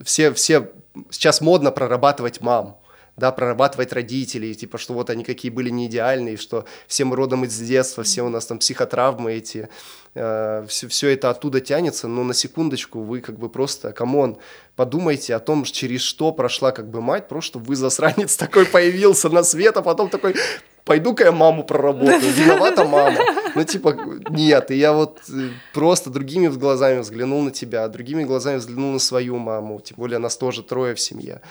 все, 0.03 0.33
все 0.33 0.71
сейчас 1.11 1.41
модно 1.41 1.71
прорабатывать 1.71 2.41
мам, 2.41 2.79
да, 3.17 3.31
прорабатывать 3.31 3.93
родителей, 3.93 4.53
типа, 4.53 4.77
что 4.77 4.93
вот 4.93 5.09
они 5.09 5.23
какие 5.23 5.51
были 5.51 5.69
не 5.69 5.87
идеальные, 5.87 6.37
что 6.37 6.65
все 6.87 7.03
мы 7.03 7.15
родом 7.15 7.45
из 7.45 7.57
детства, 7.57 8.03
все 8.03 8.21
у 8.21 8.29
нас 8.29 8.45
там 8.45 8.59
психотравмы 8.59 9.33
эти, 9.33 9.69
все, 10.13 10.87
все 10.87 11.09
это 11.09 11.31
оттуда 11.31 11.59
тянется, 11.59 12.07
но 12.07 12.23
на 12.23 12.35
секундочку 12.35 13.01
вы 13.01 13.21
как 13.21 13.39
бы 13.39 13.49
просто, 13.49 13.91
come 13.91 14.18
on, 14.18 14.37
подумайте 14.75 15.33
о 15.33 15.39
том, 15.39 15.63
через 15.63 16.01
что 16.01 16.31
прошла 16.31 16.71
как 16.71 16.89
бы 16.89 17.01
мать, 17.01 17.27
просто 17.27 17.57
вы 17.57 17.75
засранец 17.75 18.35
такой 18.37 18.67
появился 18.67 19.29
на 19.29 19.43
свет, 19.43 19.77
а 19.77 19.81
потом 19.81 20.09
такой, 20.09 20.35
пойду-ка 20.87 21.25
я 21.25 21.31
маму 21.31 21.63
проработаю, 21.63 22.31
виновата 22.33 22.83
мама. 22.87 23.19
Ну, 23.55 23.63
типа, 23.63 23.95
нет, 24.29 24.71
и 24.71 24.75
я 24.75 24.93
вот 24.93 25.19
э, 25.29 25.49
просто 25.73 26.09
другими 26.09 26.47
глазами 26.47 26.99
взглянул 26.99 27.41
на 27.41 27.51
тебя, 27.51 27.87
другими 27.87 28.23
глазами 28.23 28.57
взглянул 28.57 28.93
на 28.93 28.99
свою 28.99 29.37
маму, 29.37 29.81
тем 29.81 29.97
более 29.97 30.19
нас 30.19 30.37
тоже 30.37 30.63
трое 30.63 30.95
в 30.95 30.99
семье. 30.99 31.41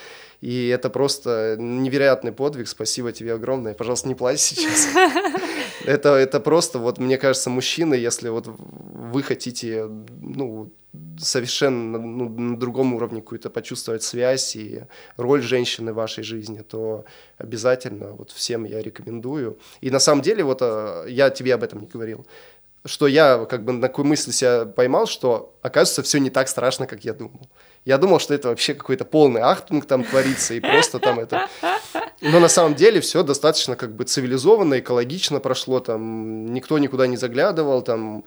И 0.41 0.69
это 0.69 0.91
просто 0.91 1.57
невероятный 1.59 2.33
подвиг, 2.33 2.69
спасибо 2.69 3.13
тебе 3.13 3.35
огромное. 3.35 3.75
Пожалуйста, 3.75 4.09
не 4.09 4.15
плачь 4.15 4.41
сейчас. 4.41 4.89
Это, 5.87 6.11
это 6.11 6.41
просто, 6.41 6.79
вот 6.79 6.99
мне 6.99 7.19
кажется, 7.19 7.51
мужчины, 7.51 7.95
если 7.95 8.29
вот 8.29 8.47
вы 8.49 9.23
хотите, 9.23 9.87
ну, 10.21 10.73
совершенно 11.19 11.99
ну, 11.99 12.29
на 12.29 12.57
другом 12.57 12.95
уровне 12.95 13.21
какую-то 13.21 13.51
почувствовать 13.51 14.03
связь 14.03 14.57
и 14.57 14.83
роль 15.17 15.43
женщины 15.43 15.93
в 15.93 15.97
вашей 15.97 16.25
жизни, 16.25 16.61
то 16.61 17.05
обязательно 17.39 18.13
вот 18.13 18.31
всем 18.31 18.65
я 18.65 18.83
рекомендую. 18.83 19.59
И 19.81 19.91
на 19.91 19.99
самом 19.99 20.23
деле, 20.23 20.45
вот 20.45 20.59
а, 20.63 21.05
я 21.07 21.31
тебе 21.31 21.55
об 21.55 21.63
этом 21.63 21.81
не 21.81 21.87
говорил, 21.87 22.27
что 22.85 23.07
я 23.07 23.45
как 23.47 23.65
бы 23.65 23.73
на 23.73 23.81
такую 23.81 24.07
мысль 24.07 24.33
себя 24.33 24.65
поймал, 24.65 25.07
что 25.07 25.55
оказывается 25.63 26.03
все 26.03 26.19
не 26.19 26.31
так 26.31 26.49
страшно, 26.49 26.87
как 26.87 27.05
я 27.05 27.15
думал. 27.15 27.49
Я 27.85 27.99
думал, 27.99 28.19
что 28.19 28.35
это 28.35 28.49
вообще 28.49 28.75
какой-то 28.75 29.05
полный 29.05 29.41
ахтунг 29.41 29.87
там 29.87 30.05
творится, 30.05 30.55
и 30.55 30.61
просто 30.61 30.99
там 30.99 31.21
это... 31.21 31.49
Но 32.21 32.41
на 32.41 32.49
самом 32.49 32.75
деле 32.75 33.01
все 33.01 33.23
достаточно 33.23 33.77
как 33.77 33.95
бы 33.95 34.05
цивилизованно, 34.05 34.79
экологично 34.79 35.41
прошло, 35.41 35.81
там 35.81 36.47
никто 36.47 36.79
никуда 36.79 37.07
не 37.07 37.17
заглядывал, 37.17 37.83
там 37.83 38.25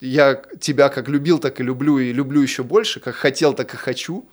я 0.00 0.42
тебя 0.60 0.88
как 0.88 1.08
любил, 1.08 1.38
так 1.38 1.60
и 1.60 1.62
люблю, 1.62 1.98
и 1.98 2.12
люблю 2.12 2.40
еще 2.40 2.62
больше, 2.62 3.00
как 3.00 3.14
хотел, 3.14 3.54
так 3.54 3.72
и 3.74 3.76
хочу. 3.76 4.28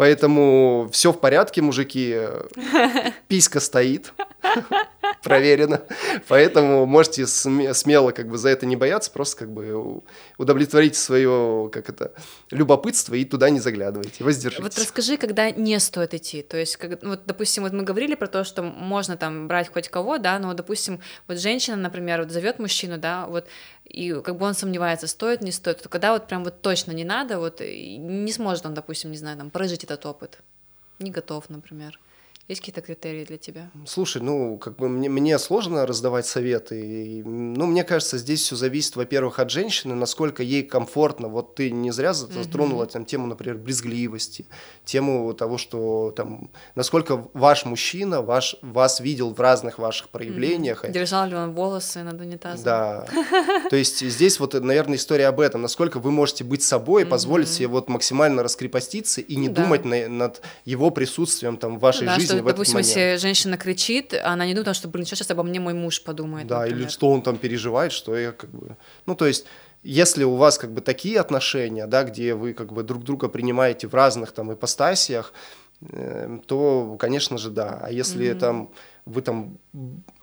Поэтому 0.00 0.88
все 0.92 1.12
в 1.12 1.20
порядке, 1.20 1.60
мужики. 1.60 2.16
Писька 3.28 3.60
стоит. 3.60 4.14
Проверено. 5.22 5.82
Поэтому 6.26 6.86
можете 6.86 7.26
смело 7.26 8.10
как 8.12 8.26
бы 8.28 8.38
за 8.38 8.48
это 8.48 8.64
не 8.64 8.76
бояться, 8.76 9.10
просто 9.10 9.40
как 9.40 9.52
бы 9.52 10.00
удовлетворите 10.38 10.98
свое, 10.98 11.68
как 11.70 11.90
это, 11.90 12.14
любопытство 12.50 13.14
и 13.14 13.26
туда 13.26 13.50
не 13.50 13.60
заглядывайте, 13.60 14.24
воздержитесь. 14.24 14.62
Вот 14.62 14.78
расскажи, 14.78 15.18
когда 15.18 15.50
не 15.50 15.78
стоит 15.78 16.14
идти. 16.14 16.40
То 16.40 16.56
есть, 16.56 16.76
как, 16.78 17.02
вот, 17.02 17.26
допустим, 17.26 17.64
вот 17.64 17.72
мы 17.72 17.82
говорили 17.82 18.14
про 18.14 18.28
то, 18.28 18.42
что 18.42 18.62
можно 18.62 19.18
там 19.18 19.48
брать 19.48 19.70
хоть 19.70 19.90
кого, 19.90 20.16
да, 20.16 20.38
но, 20.38 20.54
допустим, 20.54 21.00
вот 21.28 21.38
женщина, 21.38 21.76
например, 21.76 22.22
вот 22.22 22.30
зовет 22.30 22.58
мужчину, 22.58 22.96
да, 22.96 23.26
вот 23.26 23.46
и 23.90 24.20
как 24.22 24.36
бы 24.36 24.46
он 24.46 24.54
сомневается, 24.54 25.06
стоит, 25.06 25.42
не 25.42 25.52
стоит, 25.52 25.82
то 25.82 25.88
когда 25.88 26.12
вот 26.12 26.26
прям 26.28 26.44
вот 26.44 26.62
точно 26.62 26.92
не 26.92 27.04
надо, 27.04 27.38
вот 27.38 27.60
не 27.60 28.32
сможет 28.32 28.64
он, 28.66 28.74
допустим, 28.74 29.10
не 29.10 29.16
знаю, 29.16 29.36
там 29.36 29.50
прожить 29.50 29.84
этот 29.84 30.06
опыт, 30.06 30.38
не 30.98 31.10
готов, 31.10 31.50
например. 31.50 31.98
Есть 32.50 32.62
какие-то 32.62 32.80
критерии 32.80 33.24
для 33.24 33.38
тебя? 33.38 33.70
Слушай, 33.86 34.22
ну, 34.22 34.58
как 34.58 34.74
бы 34.74 34.88
мне, 34.88 35.08
мне 35.08 35.38
сложно 35.38 35.86
раздавать 35.86 36.26
советы. 36.26 36.80
И, 36.80 37.22
ну, 37.22 37.66
мне 37.66 37.84
кажется, 37.84 38.18
здесь 38.18 38.42
все 38.42 38.56
зависит, 38.56 38.96
во-первых, 38.96 39.38
от 39.38 39.50
женщины, 39.52 39.94
насколько 39.94 40.42
ей 40.42 40.64
комфортно. 40.64 41.28
Вот 41.28 41.54
ты 41.54 41.70
не 41.70 41.92
зря 41.92 42.12
затронула 42.12 42.86
там 42.86 43.04
тему, 43.04 43.28
например, 43.28 43.56
брезгливости, 43.56 44.46
тему 44.84 45.32
того, 45.32 45.58
что 45.58 46.12
там, 46.16 46.50
насколько 46.74 47.24
ваш 47.34 47.66
мужчина 47.66 48.20
ваш, 48.20 48.56
вас 48.62 48.98
видел 48.98 49.32
в 49.32 49.38
разных 49.38 49.78
ваших 49.78 50.08
проявлениях. 50.08 50.84
Держал 50.90 51.28
ли 51.28 51.36
он 51.36 51.54
волосы 51.54 52.02
над 52.02 52.20
унитазом? 52.20 52.64
Да. 52.64 53.06
То 53.70 53.76
есть 53.76 54.00
здесь 54.00 54.40
вот, 54.40 54.54
наверное, 54.54 54.96
история 54.96 55.28
об 55.28 55.38
этом, 55.38 55.62
насколько 55.62 56.00
вы 56.00 56.10
можете 56.10 56.42
быть 56.42 56.64
собой, 56.64 57.06
позволить 57.06 57.48
себе 57.48 57.68
вот 57.68 57.88
максимально 57.88 58.42
раскрепоститься 58.42 59.20
и 59.20 59.36
не 59.36 59.48
думать 59.48 59.84
над 59.84 60.42
его 60.64 60.90
присутствием 60.90 61.56
там 61.56 61.78
в 61.78 61.80
вашей 61.80 62.08
жизни 62.08 62.39
в 62.42 62.46
допустим, 62.46 62.74
момент. 62.74 62.88
если 62.88 63.16
женщина 63.16 63.56
кричит, 63.56 64.14
она 64.14 64.46
не 64.46 64.54
думает, 64.54 64.76
что, 64.76 64.88
блин, 64.88 65.06
что 65.06 65.16
сейчас 65.16 65.30
обо 65.30 65.42
мне 65.42 65.60
мой 65.60 65.74
муж 65.74 66.02
подумает. 66.02 66.46
Да, 66.46 66.60
например. 66.60 66.82
или 66.82 66.88
что 66.88 67.10
он 67.10 67.22
там 67.22 67.36
переживает, 67.36 67.92
что 67.92 68.16
я 68.16 68.32
как 68.32 68.50
бы... 68.50 68.76
Ну, 69.06 69.14
то 69.14 69.26
есть 69.26 69.46
если 69.82 70.24
у 70.24 70.36
вас 70.36 70.58
как 70.58 70.72
бы 70.72 70.80
такие 70.80 71.18
отношения, 71.18 71.86
да, 71.86 72.04
где 72.04 72.34
вы 72.34 72.52
как 72.52 72.72
бы 72.72 72.82
друг 72.82 73.02
друга 73.02 73.28
принимаете 73.28 73.88
в 73.88 73.94
разных 73.94 74.32
там 74.32 74.52
ипостасиях, 74.52 75.32
э, 75.80 76.38
то, 76.46 76.96
конечно 76.98 77.38
же, 77.38 77.50
да. 77.50 77.80
А 77.82 77.90
если 77.90 78.28
mm-hmm. 78.28 78.38
там 78.38 78.70
вы 79.06 79.22
там 79.22 79.58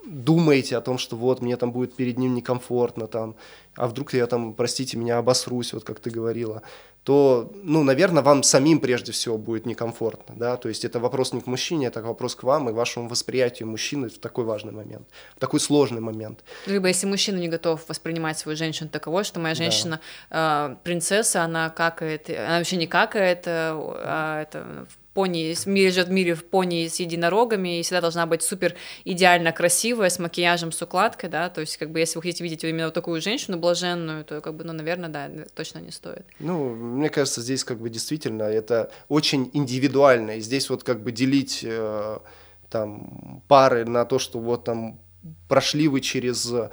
думаете 0.05 0.77
о 0.77 0.81
том, 0.81 0.97
что 0.97 1.15
вот 1.15 1.41
мне 1.41 1.57
там 1.57 1.71
будет 1.71 1.95
перед 1.95 2.17
ним 2.17 2.35
некомфортно, 2.35 3.07
там, 3.07 3.35
а 3.75 3.87
вдруг 3.87 4.13
я 4.13 4.27
там, 4.27 4.53
простите 4.53 4.97
меня, 4.97 5.17
обосрусь, 5.17 5.73
вот 5.73 5.83
как 5.83 5.99
ты 5.99 6.09
говорила, 6.09 6.61
то, 7.07 7.49
ну, 7.63 7.83
наверное, 7.83 8.21
вам 8.21 8.43
самим 8.43 8.81
прежде 8.81 9.13
всего 9.13 9.37
будет 9.37 9.65
некомфортно, 9.65 10.35
да, 10.35 10.57
то 10.57 10.67
есть 10.67 10.83
это 10.83 10.99
вопрос 10.99 11.31
не 11.31 11.39
к 11.39 11.47
мужчине, 11.47 11.87
это 11.87 12.01
вопрос 12.01 12.35
к 12.35 12.43
вам 12.43 12.67
и 12.67 12.73
вашему 12.73 13.07
восприятию 13.07 13.69
мужчины 13.69 14.09
в 14.09 14.17
такой 14.17 14.43
важный 14.43 14.73
момент, 14.73 15.07
в 15.37 15.39
такой 15.39 15.61
сложный 15.61 16.01
момент. 16.01 16.43
Либо 16.65 16.89
если 16.89 17.07
мужчина 17.07 17.37
не 17.37 17.47
готов 17.47 17.87
воспринимать 17.87 18.37
свою 18.37 18.57
женщину 18.57 18.89
таковой, 18.89 19.23
что 19.23 19.39
моя 19.39 19.55
женщина 19.55 20.01
да. 20.29 20.71
э, 20.73 20.83
принцесса, 20.83 21.43
она 21.43 21.69
какает, 21.69 22.29
она 22.29 22.57
вообще 22.57 22.75
не 22.75 22.87
какает, 22.87 23.43
а 23.47 24.41
это 24.41 24.85
пони, 25.17 25.55
мир 25.65 25.91
живет 25.91 26.09
в 26.09 26.11
мире 26.11 26.35
в 26.35 26.45
пони 26.45 26.87
с 26.87 26.99
единорогами, 26.99 27.79
и 27.79 27.81
всегда 27.81 28.01
должна 28.01 28.27
быть 28.27 28.43
супер 28.43 28.75
идеально 29.03 29.51
красивая, 29.51 30.09
с 30.09 30.19
макияжем, 30.19 30.71
с 30.71 30.79
укладкой, 30.83 31.27
да, 31.27 31.49
то 31.49 31.61
есть, 31.61 31.77
как 31.77 31.89
бы, 31.89 31.97
если 31.97 32.19
вы 32.19 32.21
хотите 32.21 32.43
видеть 32.43 32.63
именно 32.63 32.85
вот 32.85 32.93
такую 32.93 33.19
женщину 33.19 33.57
блаженную, 33.57 34.23
то, 34.23 34.41
как 34.41 34.53
бы, 34.53 34.63
ну, 34.63 34.73
наверное, 34.73 35.09
да, 35.09 35.27
точно 35.55 35.79
не 35.79 35.89
стоит. 35.89 36.23
Ну, 36.37 36.69
мне 36.75 37.09
кажется, 37.09 37.41
здесь, 37.41 37.63
как 37.63 37.79
бы, 37.79 37.89
действительно, 37.89 38.43
это 38.43 38.91
очень 39.09 39.49
индивидуально, 39.53 40.37
и 40.37 40.39
здесь 40.39 40.69
вот, 40.69 40.83
как 40.83 41.01
бы, 41.01 41.11
делить 41.11 41.61
э, 41.63 42.19
там 42.69 43.41
пары 43.47 43.85
на 43.85 44.05
то, 44.05 44.19
что 44.19 44.37
вот 44.37 44.65
там 44.65 44.99
прошли 45.47 45.87
вы 45.87 46.01
через 46.01 46.53
э, 46.53 46.69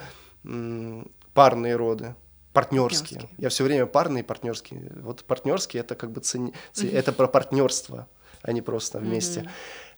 парные 1.33 1.77
роды, 1.77 2.15
партнерские. 2.53 3.21
партнерские. 3.21 3.43
Я 3.43 3.49
все 3.49 3.65
время 3.65 3.87
парные 3.87 4.23
и 4.23 4.27
партнерские. 4.27 4.93
Вот 4.97 5.25
партнерские 5.25 5.81
это 5.81 5.95
как 5.95 6.11
бы 6.11 6.21
цени... 6.21 6.53
это 6.93 7.15
про 7.15 7.27
партнерство 7.27 8.07
а 8.45 8.53
не 8.53 8.63
просто 8.63 8.99
вместе, 8.99 9.41
mm-hmm. 9.41 9.49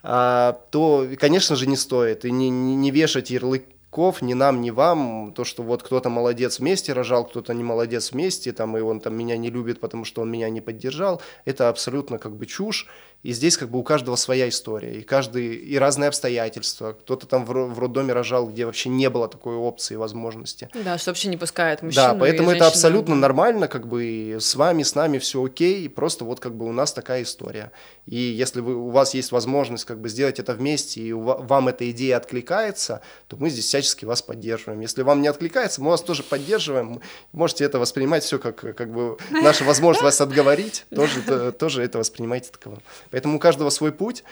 а, 0.05 0.61
то, 0.71 1.07
конечно 1.19 1.57
же, 1.57 1.67
не 1.67 1.77
стоит. 1.77 2.25
И 2.25 2.31
не, 2.31 2.49
не, 2.49 2.77
не 2.77 2.91
вешать 2.91 3.31
ярлык 3.31 3.65
ков 3.91 4.23
ни 4.23 4.35
нам, 4.35 4.61
ни 4.61 4.71
вам, 4.71 5.33
то, 5.35 5.45
что 5.45 5.63
вот 5.63 5.83
кто-то 5.83 6.11
молодец 6.11 6.59
вместе 6.59 6.93
рожал, 6.93 7.25
кто-то 7.25 7.55
не 7.55 7.65
молодец 7.65 8.13
вместе, 8.13 8.53
там, 8.53 8.77
и 8.77 8.81
он 8.81 9.01
там 9.01 9.17
меня 9.17 9.37
не 9.37 9.51
любит, 9.51 9.81
потому 9.81 10.05
что 10.05 10.23
он 10.23 10.31
меня 10.31 10.51
не 10.51 10.61
поддержал, 10.61 11.23
это 11.45 11.69
абсолютно 11.69 12.19
как 12.19 12.37
бы 12.37 12.47
чушь, 12.47 12.89
и 13.23 13.33
здесь 13.33 13.57
как 13.57 13.71
бы 13.71 13.79
у 13.79 13.83
каждого 13.83 14.17
своя 14.17 14.49
история, 14.49 15.01
и 15.01 15.03
каждый, 15.03 15.57
и 15.57 15.77
разные 15.79 16.09
обстоятельства. 16.09 16.93
Кто-то 16.93 17.27
там 17.27 17.45
в, 17.45 17.53
в 17.53 17.79
роддоме 17.79 18.13
рожал, 18.13 18.49
где 18.49 18.67
вообще 18.67 18.89
не 18.89 19.11
было 19.11 19.27
такой 19.27 19.57
опции 19.57 19.95
и 19.95 19.97
возможности. 19.97 20.69
Да, 20.85 20.97
что 20.97 21.11
вообще 21.11 21.29
не 21.29 21.37
пускает 21.37 21.83
мужчину 21.83 22.07
Да, 22.07 22.15
поэтому 22.15 22.51
это 22.51 22.67
абсолютно 22.67 23.15
нормально, 23.15 23.69
как 23.69 23.89
бы 23.89 24.05
и 24.05 24.39
с 24.39 24.55
вами, 24.55 24.83
с 24.83 24.95
нами 24.95 25.19
все 25.19 25.45
окей, 25.45 25.89
просто 25.89 26.25
вот 26.25 26.41
как 26.41 26.55
бы 26.55 26.67
у 26.67 26.73
нас 26.73 26.93
такая 26.93 27.23
история. 27.23 27.73
И 28.07 28.17
если 28.17 28.61
вы, 28.61 28.77
у 28.77 28.91
вас 28.91 29.15
есть 29.15 29.33
возможность 29.33 29.85
как 29.85 30.01
бы 30.01 30.09
сделать 30.09 30.39
это 30.39 30.55
вместе, 30.55 31.01
и 31.01 31.13
вам 31.13 31.69
эта 31.69 31.91
идея 31.91 32.19
откликается, 32.19 33.01
то 33.27 33.37
мы 33.37 33.51
здесь 33.51 33.67
всячески 33.67 34.05
вас 34.05 34.23
поддерживаем. 34.23 34.81
Если 34.81 35.03
вам 35.03 35.21
не 35.21 35.29
откликается, 35.29 35.83
мы 35.83 35.91
вас 35.91 36.03
тоже 36.03 36.23
поддерживаем. 36.23 37.01
Можете 37.33 37.65
это 37.65 37.81
воспринимать 37.81 38.23
все 38.23 38.39
как, 38.39 38.57
как 38.57 38.93
бы 38.93 39.17
наша 39.31 39.65
возможность 39.65 40.05
вас 40.05 40.21
отговорить, 40.21 40.87
тоже, 40.95 41.53
тоже 41.53 41.83
это 41.83 41.99
воспринимайте 41.99 42.51
таковым. 42.53 42.81
Поэтому 43.11 43.37
у 43.37 43.41
каждого 43.41 43.71
свой 43.71 43.93
путь. 43.93 44.25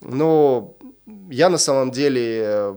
Но 0.00 0.74
я 1.30 1.48
на 1.48 1.58
самом 1.58 1.90
деле 1.90 2.74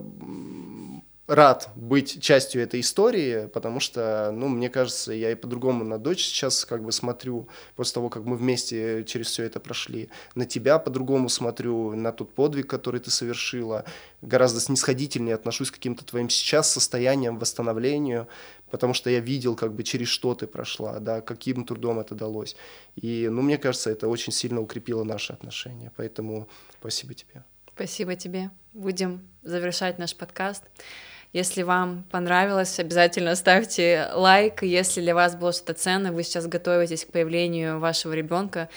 рад 1.31 1.69
быть 1.75 2.21
частью 2.21 2.61
этой 2.61 2.81
истории, 2.81 3.47
потому 3.47 3.79
что, 3.79 4.31
ну, 4.33 4.49
мне 4.49 4.69
кажется, 4.69 5.13
я 5.13 5.31
и 5.31 5.35
по-другому 5.35 5.85
на 5.85 5.97
дочь 5.97 6.23
сейчас 6.23 6.65
как 6.65 6.83
бы 6.83 6.91
смотрю, 6.91 7.47
после 7.75 7.93
того, 7.95 8.09
как 8.09 8.23
мы 8.25 8.35
вместе 8.35 9.05
через 9.05 9.27
все 9.27 9.43
это 9.43 9.61
прошли, 9.61 10.09
на 10.35 10.45
тебя 10.45 10.77
по-другому 10.77 11.29
смотрю, 11.29 11.95
на 11.95 12.11
тот 12.11 12.33
подвиг, 12.33 12.67
который 12.67 12.99
ты 12.99 13.11
совершила, 13.11 13.85
гораздо 14.21 14.59
снисходительнее 14.59 15.35
отношусь 15.35 15.71
к 15.71 15.75
каким-то 15.75 16.05
твоим 16.05 16.29
сейчас 16.29 16.69
состояниям, 16.69 17.39
восстановлению, 17.39 18.27
потому 18.69 18.93
что 18.93 19.09
я 19.09 19.21
видел, 19.21 19.55
как 19.55 19.73
бы 19.73 19.83
через 19.83 20.09
что 20.09 20.35
ты 20.35 20.47
прошла, 20.47 20.99
да, 20.99 21.21
каким 21.21 21.63
трудом 21.65 21.99
это 21.99 22.13
далось. 22.13 22.57
И, 22.95 23.29
ну, 23.31 23.41
мне 23.41 23.57
кажется, 23.57 23.89
это 23.89 24.09
очень 24.09 24.33
сильно 24.33 24.59
укрепило 24.59 25.05
наши 25.05 25.31
отношения. 25.31 25.93
Поэтому 25.95 26.49
спасибо 26.79 27.13
тебе. 27.13 27.45
Спасибо 27.73 28.15
тебе. 28.15 28.51
Будем 28.73 29.27
завершать 29.43 29.97
наш 29.97 30.13
подкаст. 30.13 30.63
Если 31.33 31.63
вам 31.63 32.03
понравилось, 32.11 32.77
обязательно 32.77 33.35
ставьте 33.35 34.09
лайк. 34.13 34.63
Если 34.63 34.99
для 34.99 35.15
вас 35.15 35.35
было 35.37 35.53
что-то 35.53 35.73
ценное, 35.73 36.11
вы 36.11 36.23
сейчас 36.23 36.45
готовитесь 36.45 37.05
к 37.05 37.11
появлению 37.11 37.79
вашего 37.79 38.11
ребенка, 38.11 38.67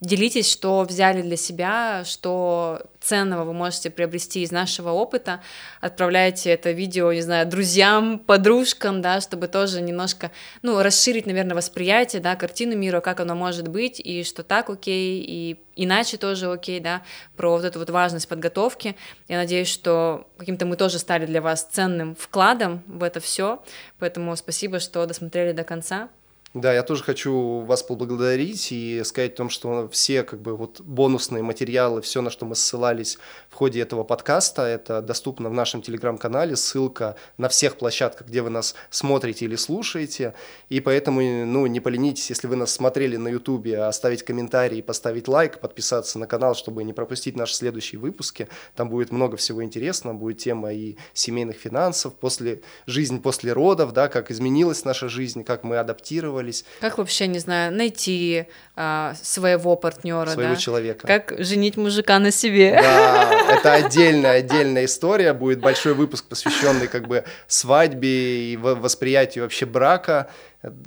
Делитесь, 0.00 0.48
что 0.48 0.82
взяли 0.82 1.22
для 1.22 1.36
себя, 1.36 2.04
что 2.04 2.82
ценного 3.00 3.42
вы 3.42 3.52
можете 3.52 3.90
приобрести 3.90 4.42
из 4.42 4.52
нашего 4.52 4.90
опыта. 4.90 5.42
Отправляйте 5.80 6.50
это 6.50 6.70
видео, 6.70 7.12
не 7.12 7.20
знаю, 7.20 7.48
друзьям, 7.48 8.20
подружкам, 8.20 9.02
да, 9.02 9.20
чтобы 9.20 9.48
тоже 9.48 9.80
немножко, 9.80 10.30
ну, 10.62 10.80
расширить, 10.80 11.26
наверное, 11.26 11.56
восприятие, 11.56 12.22
да, 12.22 12.36
картину 12.36 12.76
мира, 12.76 13.00
как 13.00 13.18
оно 13.18 13.34
может 13.34 13.66
быть, 13.66 13.98
и 13.98 14.22
что 14.22 14.44
так 14.44 14.70
окей, 14.70 15.20
и 15.20 15.60
иначе 15.74 16.16
тоже 16.16 16.48
окей, 16.48 16.78
да, 16.78 17.02
про 17.36 17.56
вот 17.56 17.64
эту 17.64 17.80
вот 17.80 17.90
важность 17.90 18.28
подготовки. 18.28 18.94
Я 19.26 19.38
надеюсь, 19.38 19.68
что 19.68 20.28
каким-то 20.36 20.64
мы 20.64 20.76
тоже 20.76 21.00
стали 21.00 21.26
для 21.26 21.42
вас 21.42 21.64
ценным 21.64 22.14
вкладом 22.14 22.84
в 22.86 23.02
это 23.02 23.18
все. 23.18 23.60
Поэтому 23.98 24.36
спасибо, 24.36 24.78
что 24.78 25.04
досмотрели 25.06 25.50
до 25.50 25.64
конца. 25.64 26.08
Да, 26.54 26.72
я 26.72 26.82
тоже 26.82 27.04
хочу 27.04 27.60
вас 27.60 27.82
поблагодарить 27.82 28.72
и 28.72 29.02
сказать 29.04 29.34
о 29.34 29.36
том, 29.36 29.50
что 29.50 29.86
все 29.90 30.22
как 30.22 30.40
бы 30.40 30.56
вот 30.56 30.80
бонусные 30.80 31.42
материалы, 31.42 32.00
все, 32.00 32.22
на 32.22 32.30
что 32.30 32.46
мы 32.46 32.56
ссылались 32.56 33.18
в 33.50 33.54
ходе 33.54 33.82
этого 33.82 34.02
подкаста, 34.02 34.62
это 34.62 35.02
доступно 35.02 35.50
в 35.50 35.52
нашем 35.52 35.82
телеграм-канале, 35.82 36.56
ссылка 36.56 37.16
на 37.36 37.50
всех 37.50 37.76
площадках, 37.76 38.28
где 38.28 38.40
вы 38.40 38.48
нас 38.48 38.74
смотрите 38.88 39.44
или 39.44 39.56
слушаете, 39.56 40.32
и 40.70 40.80
поэтому, 40.80 41.20
ну, 41.20 41.66
не 41.66 41.80
поленитесь, 41.80 42.30
если 42.30 42.46
вы 42.46 42.56
нас 42.56 42.72
смотрели 42.72 43.18
на 43.18 43.28
ютубе, 43.28 43.82
оставить 43.82 44.22
комментарий, 44.22 44.82
поставить 44.82 45.28
лайк, 45.28 45.60
подписаться 45.60 46.18
на 46.18 46.26
канал, 46.26 46.54
чтобы 46.54 46.82
не 46.82 46.94
пропустить 46.94 47.36
наши 47.36 47.54
следующие 47.54 48.00
выпуски, 48.00 48.48
там 48.74 48.88
будет 48.88 49.12
много 49.12 49.36
всего 49.36 49.62
интересного, 49.62 50.14
будет 50.14 50.38
тема 50.38 50.72
и 50.72 50.96
семейных 51.12 51.56
финансов, 51.56 52.14
после, 52.14 52.62
жизнь 52.86 53.20
после 53.20 53.52
родов, 53.52 53.92
да, 53.92 54.08
как 54.08 54.30
изменилась 54.30 54.86
наша 54.86 55.10
жизнь, 55.10 55.44
как 55.44 55.62
мы 55.62 55.76
адаптировались, 55.76 56.37
задумывались. 56.38 56.64
Как 56.80 56.98
вообще, 56.98 57.26
не 57.26 57.38
знаю, 57.38 57.72
найти 57.72 58.46
а, 58.76 59.14
своего 59.22 59.76
партнера, 59.76 60.30
своего 60.30 60.54
да? 60.54 60.60
человека. 60.60 61.06
Как 61.06 61.34
женить 61.38 61.76
мужика 61.76 62.18
на 62.18 62.30
себе. 62.30 62.78
Да, 62.80 63.52
это 63.52 63.74
отдельная, 63.74 64.32
отдельная 64.38 64.84
история. 64.84 65.32
Будет 65.32 65.60
большой 65.60 65.94
выпуск, 65.94 66.26
посвященный 66.28 66.88
как 66.88 67.06
бы 67.06 67.24
свадьбе 67.46 68.52
и 68.52 68.56
восприятию 68.56 69.44
вообще 69.44 69.66
брака 69.66 70.28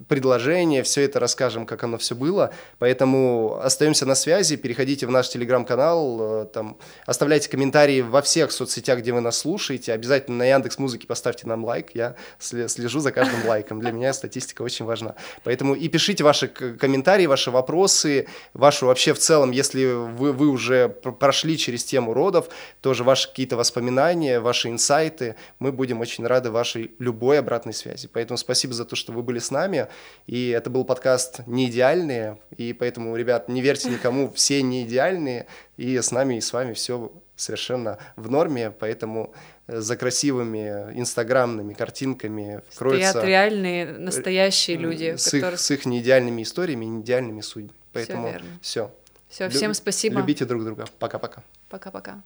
предложение, 0.07 0.83
все 0.83 1.03
это 1.03 1.19
расскажем, 1.19 1.65
как 1.65 1.83
оно 1.83 1.97
все 1.97 2.13
было. 2.13 2.51
Поэтому 2.77 3.59
остаемся 3.61 4.05
на 4.05 4.15
связи, 4.15 4.57
переходите 4.57 5.07
в 5.07 5.11
наш 5.11 5.29
телеграм-канал, 5.29 6.43
э, 6.43 6.45
там, 6.47 6.77
оставляйте 7.05 7.49
комментарии 7.49 8.01
во 8.01 8.21
всех 8.21 8.51
соцсетях, 8.51 8.99
где 8.99 9.13
вы 9.13 9.21
нас 9.21 9.37
слушаете. 9.37 9.93
Обязательно 9.93 10.39
на 10.39 10.43
Яндекс 10.43 10.77
Музыке 10.77 11.07
поставьте 11.07 11.47
нам 11.47 11.63
лайк. 11.63 11.91
Я 11.93 12.15
слежу 12.39 12.99
за 12.99 13.11
каждым 13.13 13.47
лайком. 13.47 13.79
Для 13.79 13.91
меня 13.91 14.11
статистика 14.11 14.61
очень 14.61 14.85
важна. 14.85 15.15
Поэтому 15.43 15.73
и 15.73 15.87
пишите 15.87 16.23
ваши 16.23 16.49
комментарии, 16.49 17.25
ваши 17.25 17.49
вопросы, 17.49 18.27
вашу 18.53 18.87
вообще 18.87 19.13
в 19.13 19.19
целом, 19.19 19.51
если 19.51 19.85
вы, 19.85 20.33
вы 20.33 20.47
уже 20.49 20.89
прошли 20.89 21.57
через 21.57 21.85
тему 21.85 22.13
родов, 22.13 22.49
тоже 22.81 23.05
ваши 23.05 23.29
какие-то 23.29 23.55
воспоминания, 23.55 24.41
ваши 24.41 24.67
инсайты. 24.67 25.35
Мы 25.59 25.71
будем 25.71 26.01
очень 26.01 26.27
рады 26.27 26.51
вашей 26.51 26.91
любой 26.99 27.39
обратной 27.39 27.73
связи. 27.73 28.09
Поэтому 28.11 28.37
спасибо 28.37 28.73
за 28.73 28.83
то, 28.83 28.97
что 28.97 29.13
вы 29.13 29.23
были 29.23 29.39
с 29.39 29.49
нами 29.49 29.60
нами. 29.61 29.87
И 30.27 30.49
это 30.49 30.69
был 30.69 30.85
подкаст 30.85 31.41
«Не 31.47 31.67
идеальные», 31.67 32.37
и 32.57 32.73
поэтому, 32.73 33.15
ребят, 33.15 33.49
не 33.49 33.61
верьте 33.61 33.89
никому, 33.89 34.31
все 34.33 34.61
не 34.61 34.83
идеальные, 34.83 35.45
и 35.77 35.99
с 35.99 36.11
нами 36.11 36.35
и 36.35 36.41
с 36.41 36.53
вами 36.53 36.73
все 36.73 37.11
совершенно 37.35 37.97
в 38.15 38.29
норме, 38.29 38.71
поэтому 38.71 39.33
э, 39.67 39.79
за 39.79 39.97
красивыми 39.97 40.91
инстаграмными 40.99 41.73
картинками 41.73 42.61
кроются... 42.75 43.09
Стоят 43.09 43.27
реальные, 43.27 43.85
настоящие 43.85 44.77
люди. 44.77 45.15
С, 45.17 45.25
которые... 45.25 45.53
их, 45.53 45.59
с 45.59 45.71
их 45.71 45.85
неидеальными 45.85 46.43
историями 46.43 46.85
неидеальными 46.85 47.41
судьбами. 47.41 47.75
Поэтому 47.93 48.33
все. 48.61 48.91
Все, 49.27 49.49
все 49.49 49.57
всем 49.57 49.73
спасибо. 49.73 50.19
Любите 50.19 50.45
друг 50.45 50.63
друга. 50.63 50.85
Пока-пока. 50.99 51.43
Пока-пока. 51.69 52.21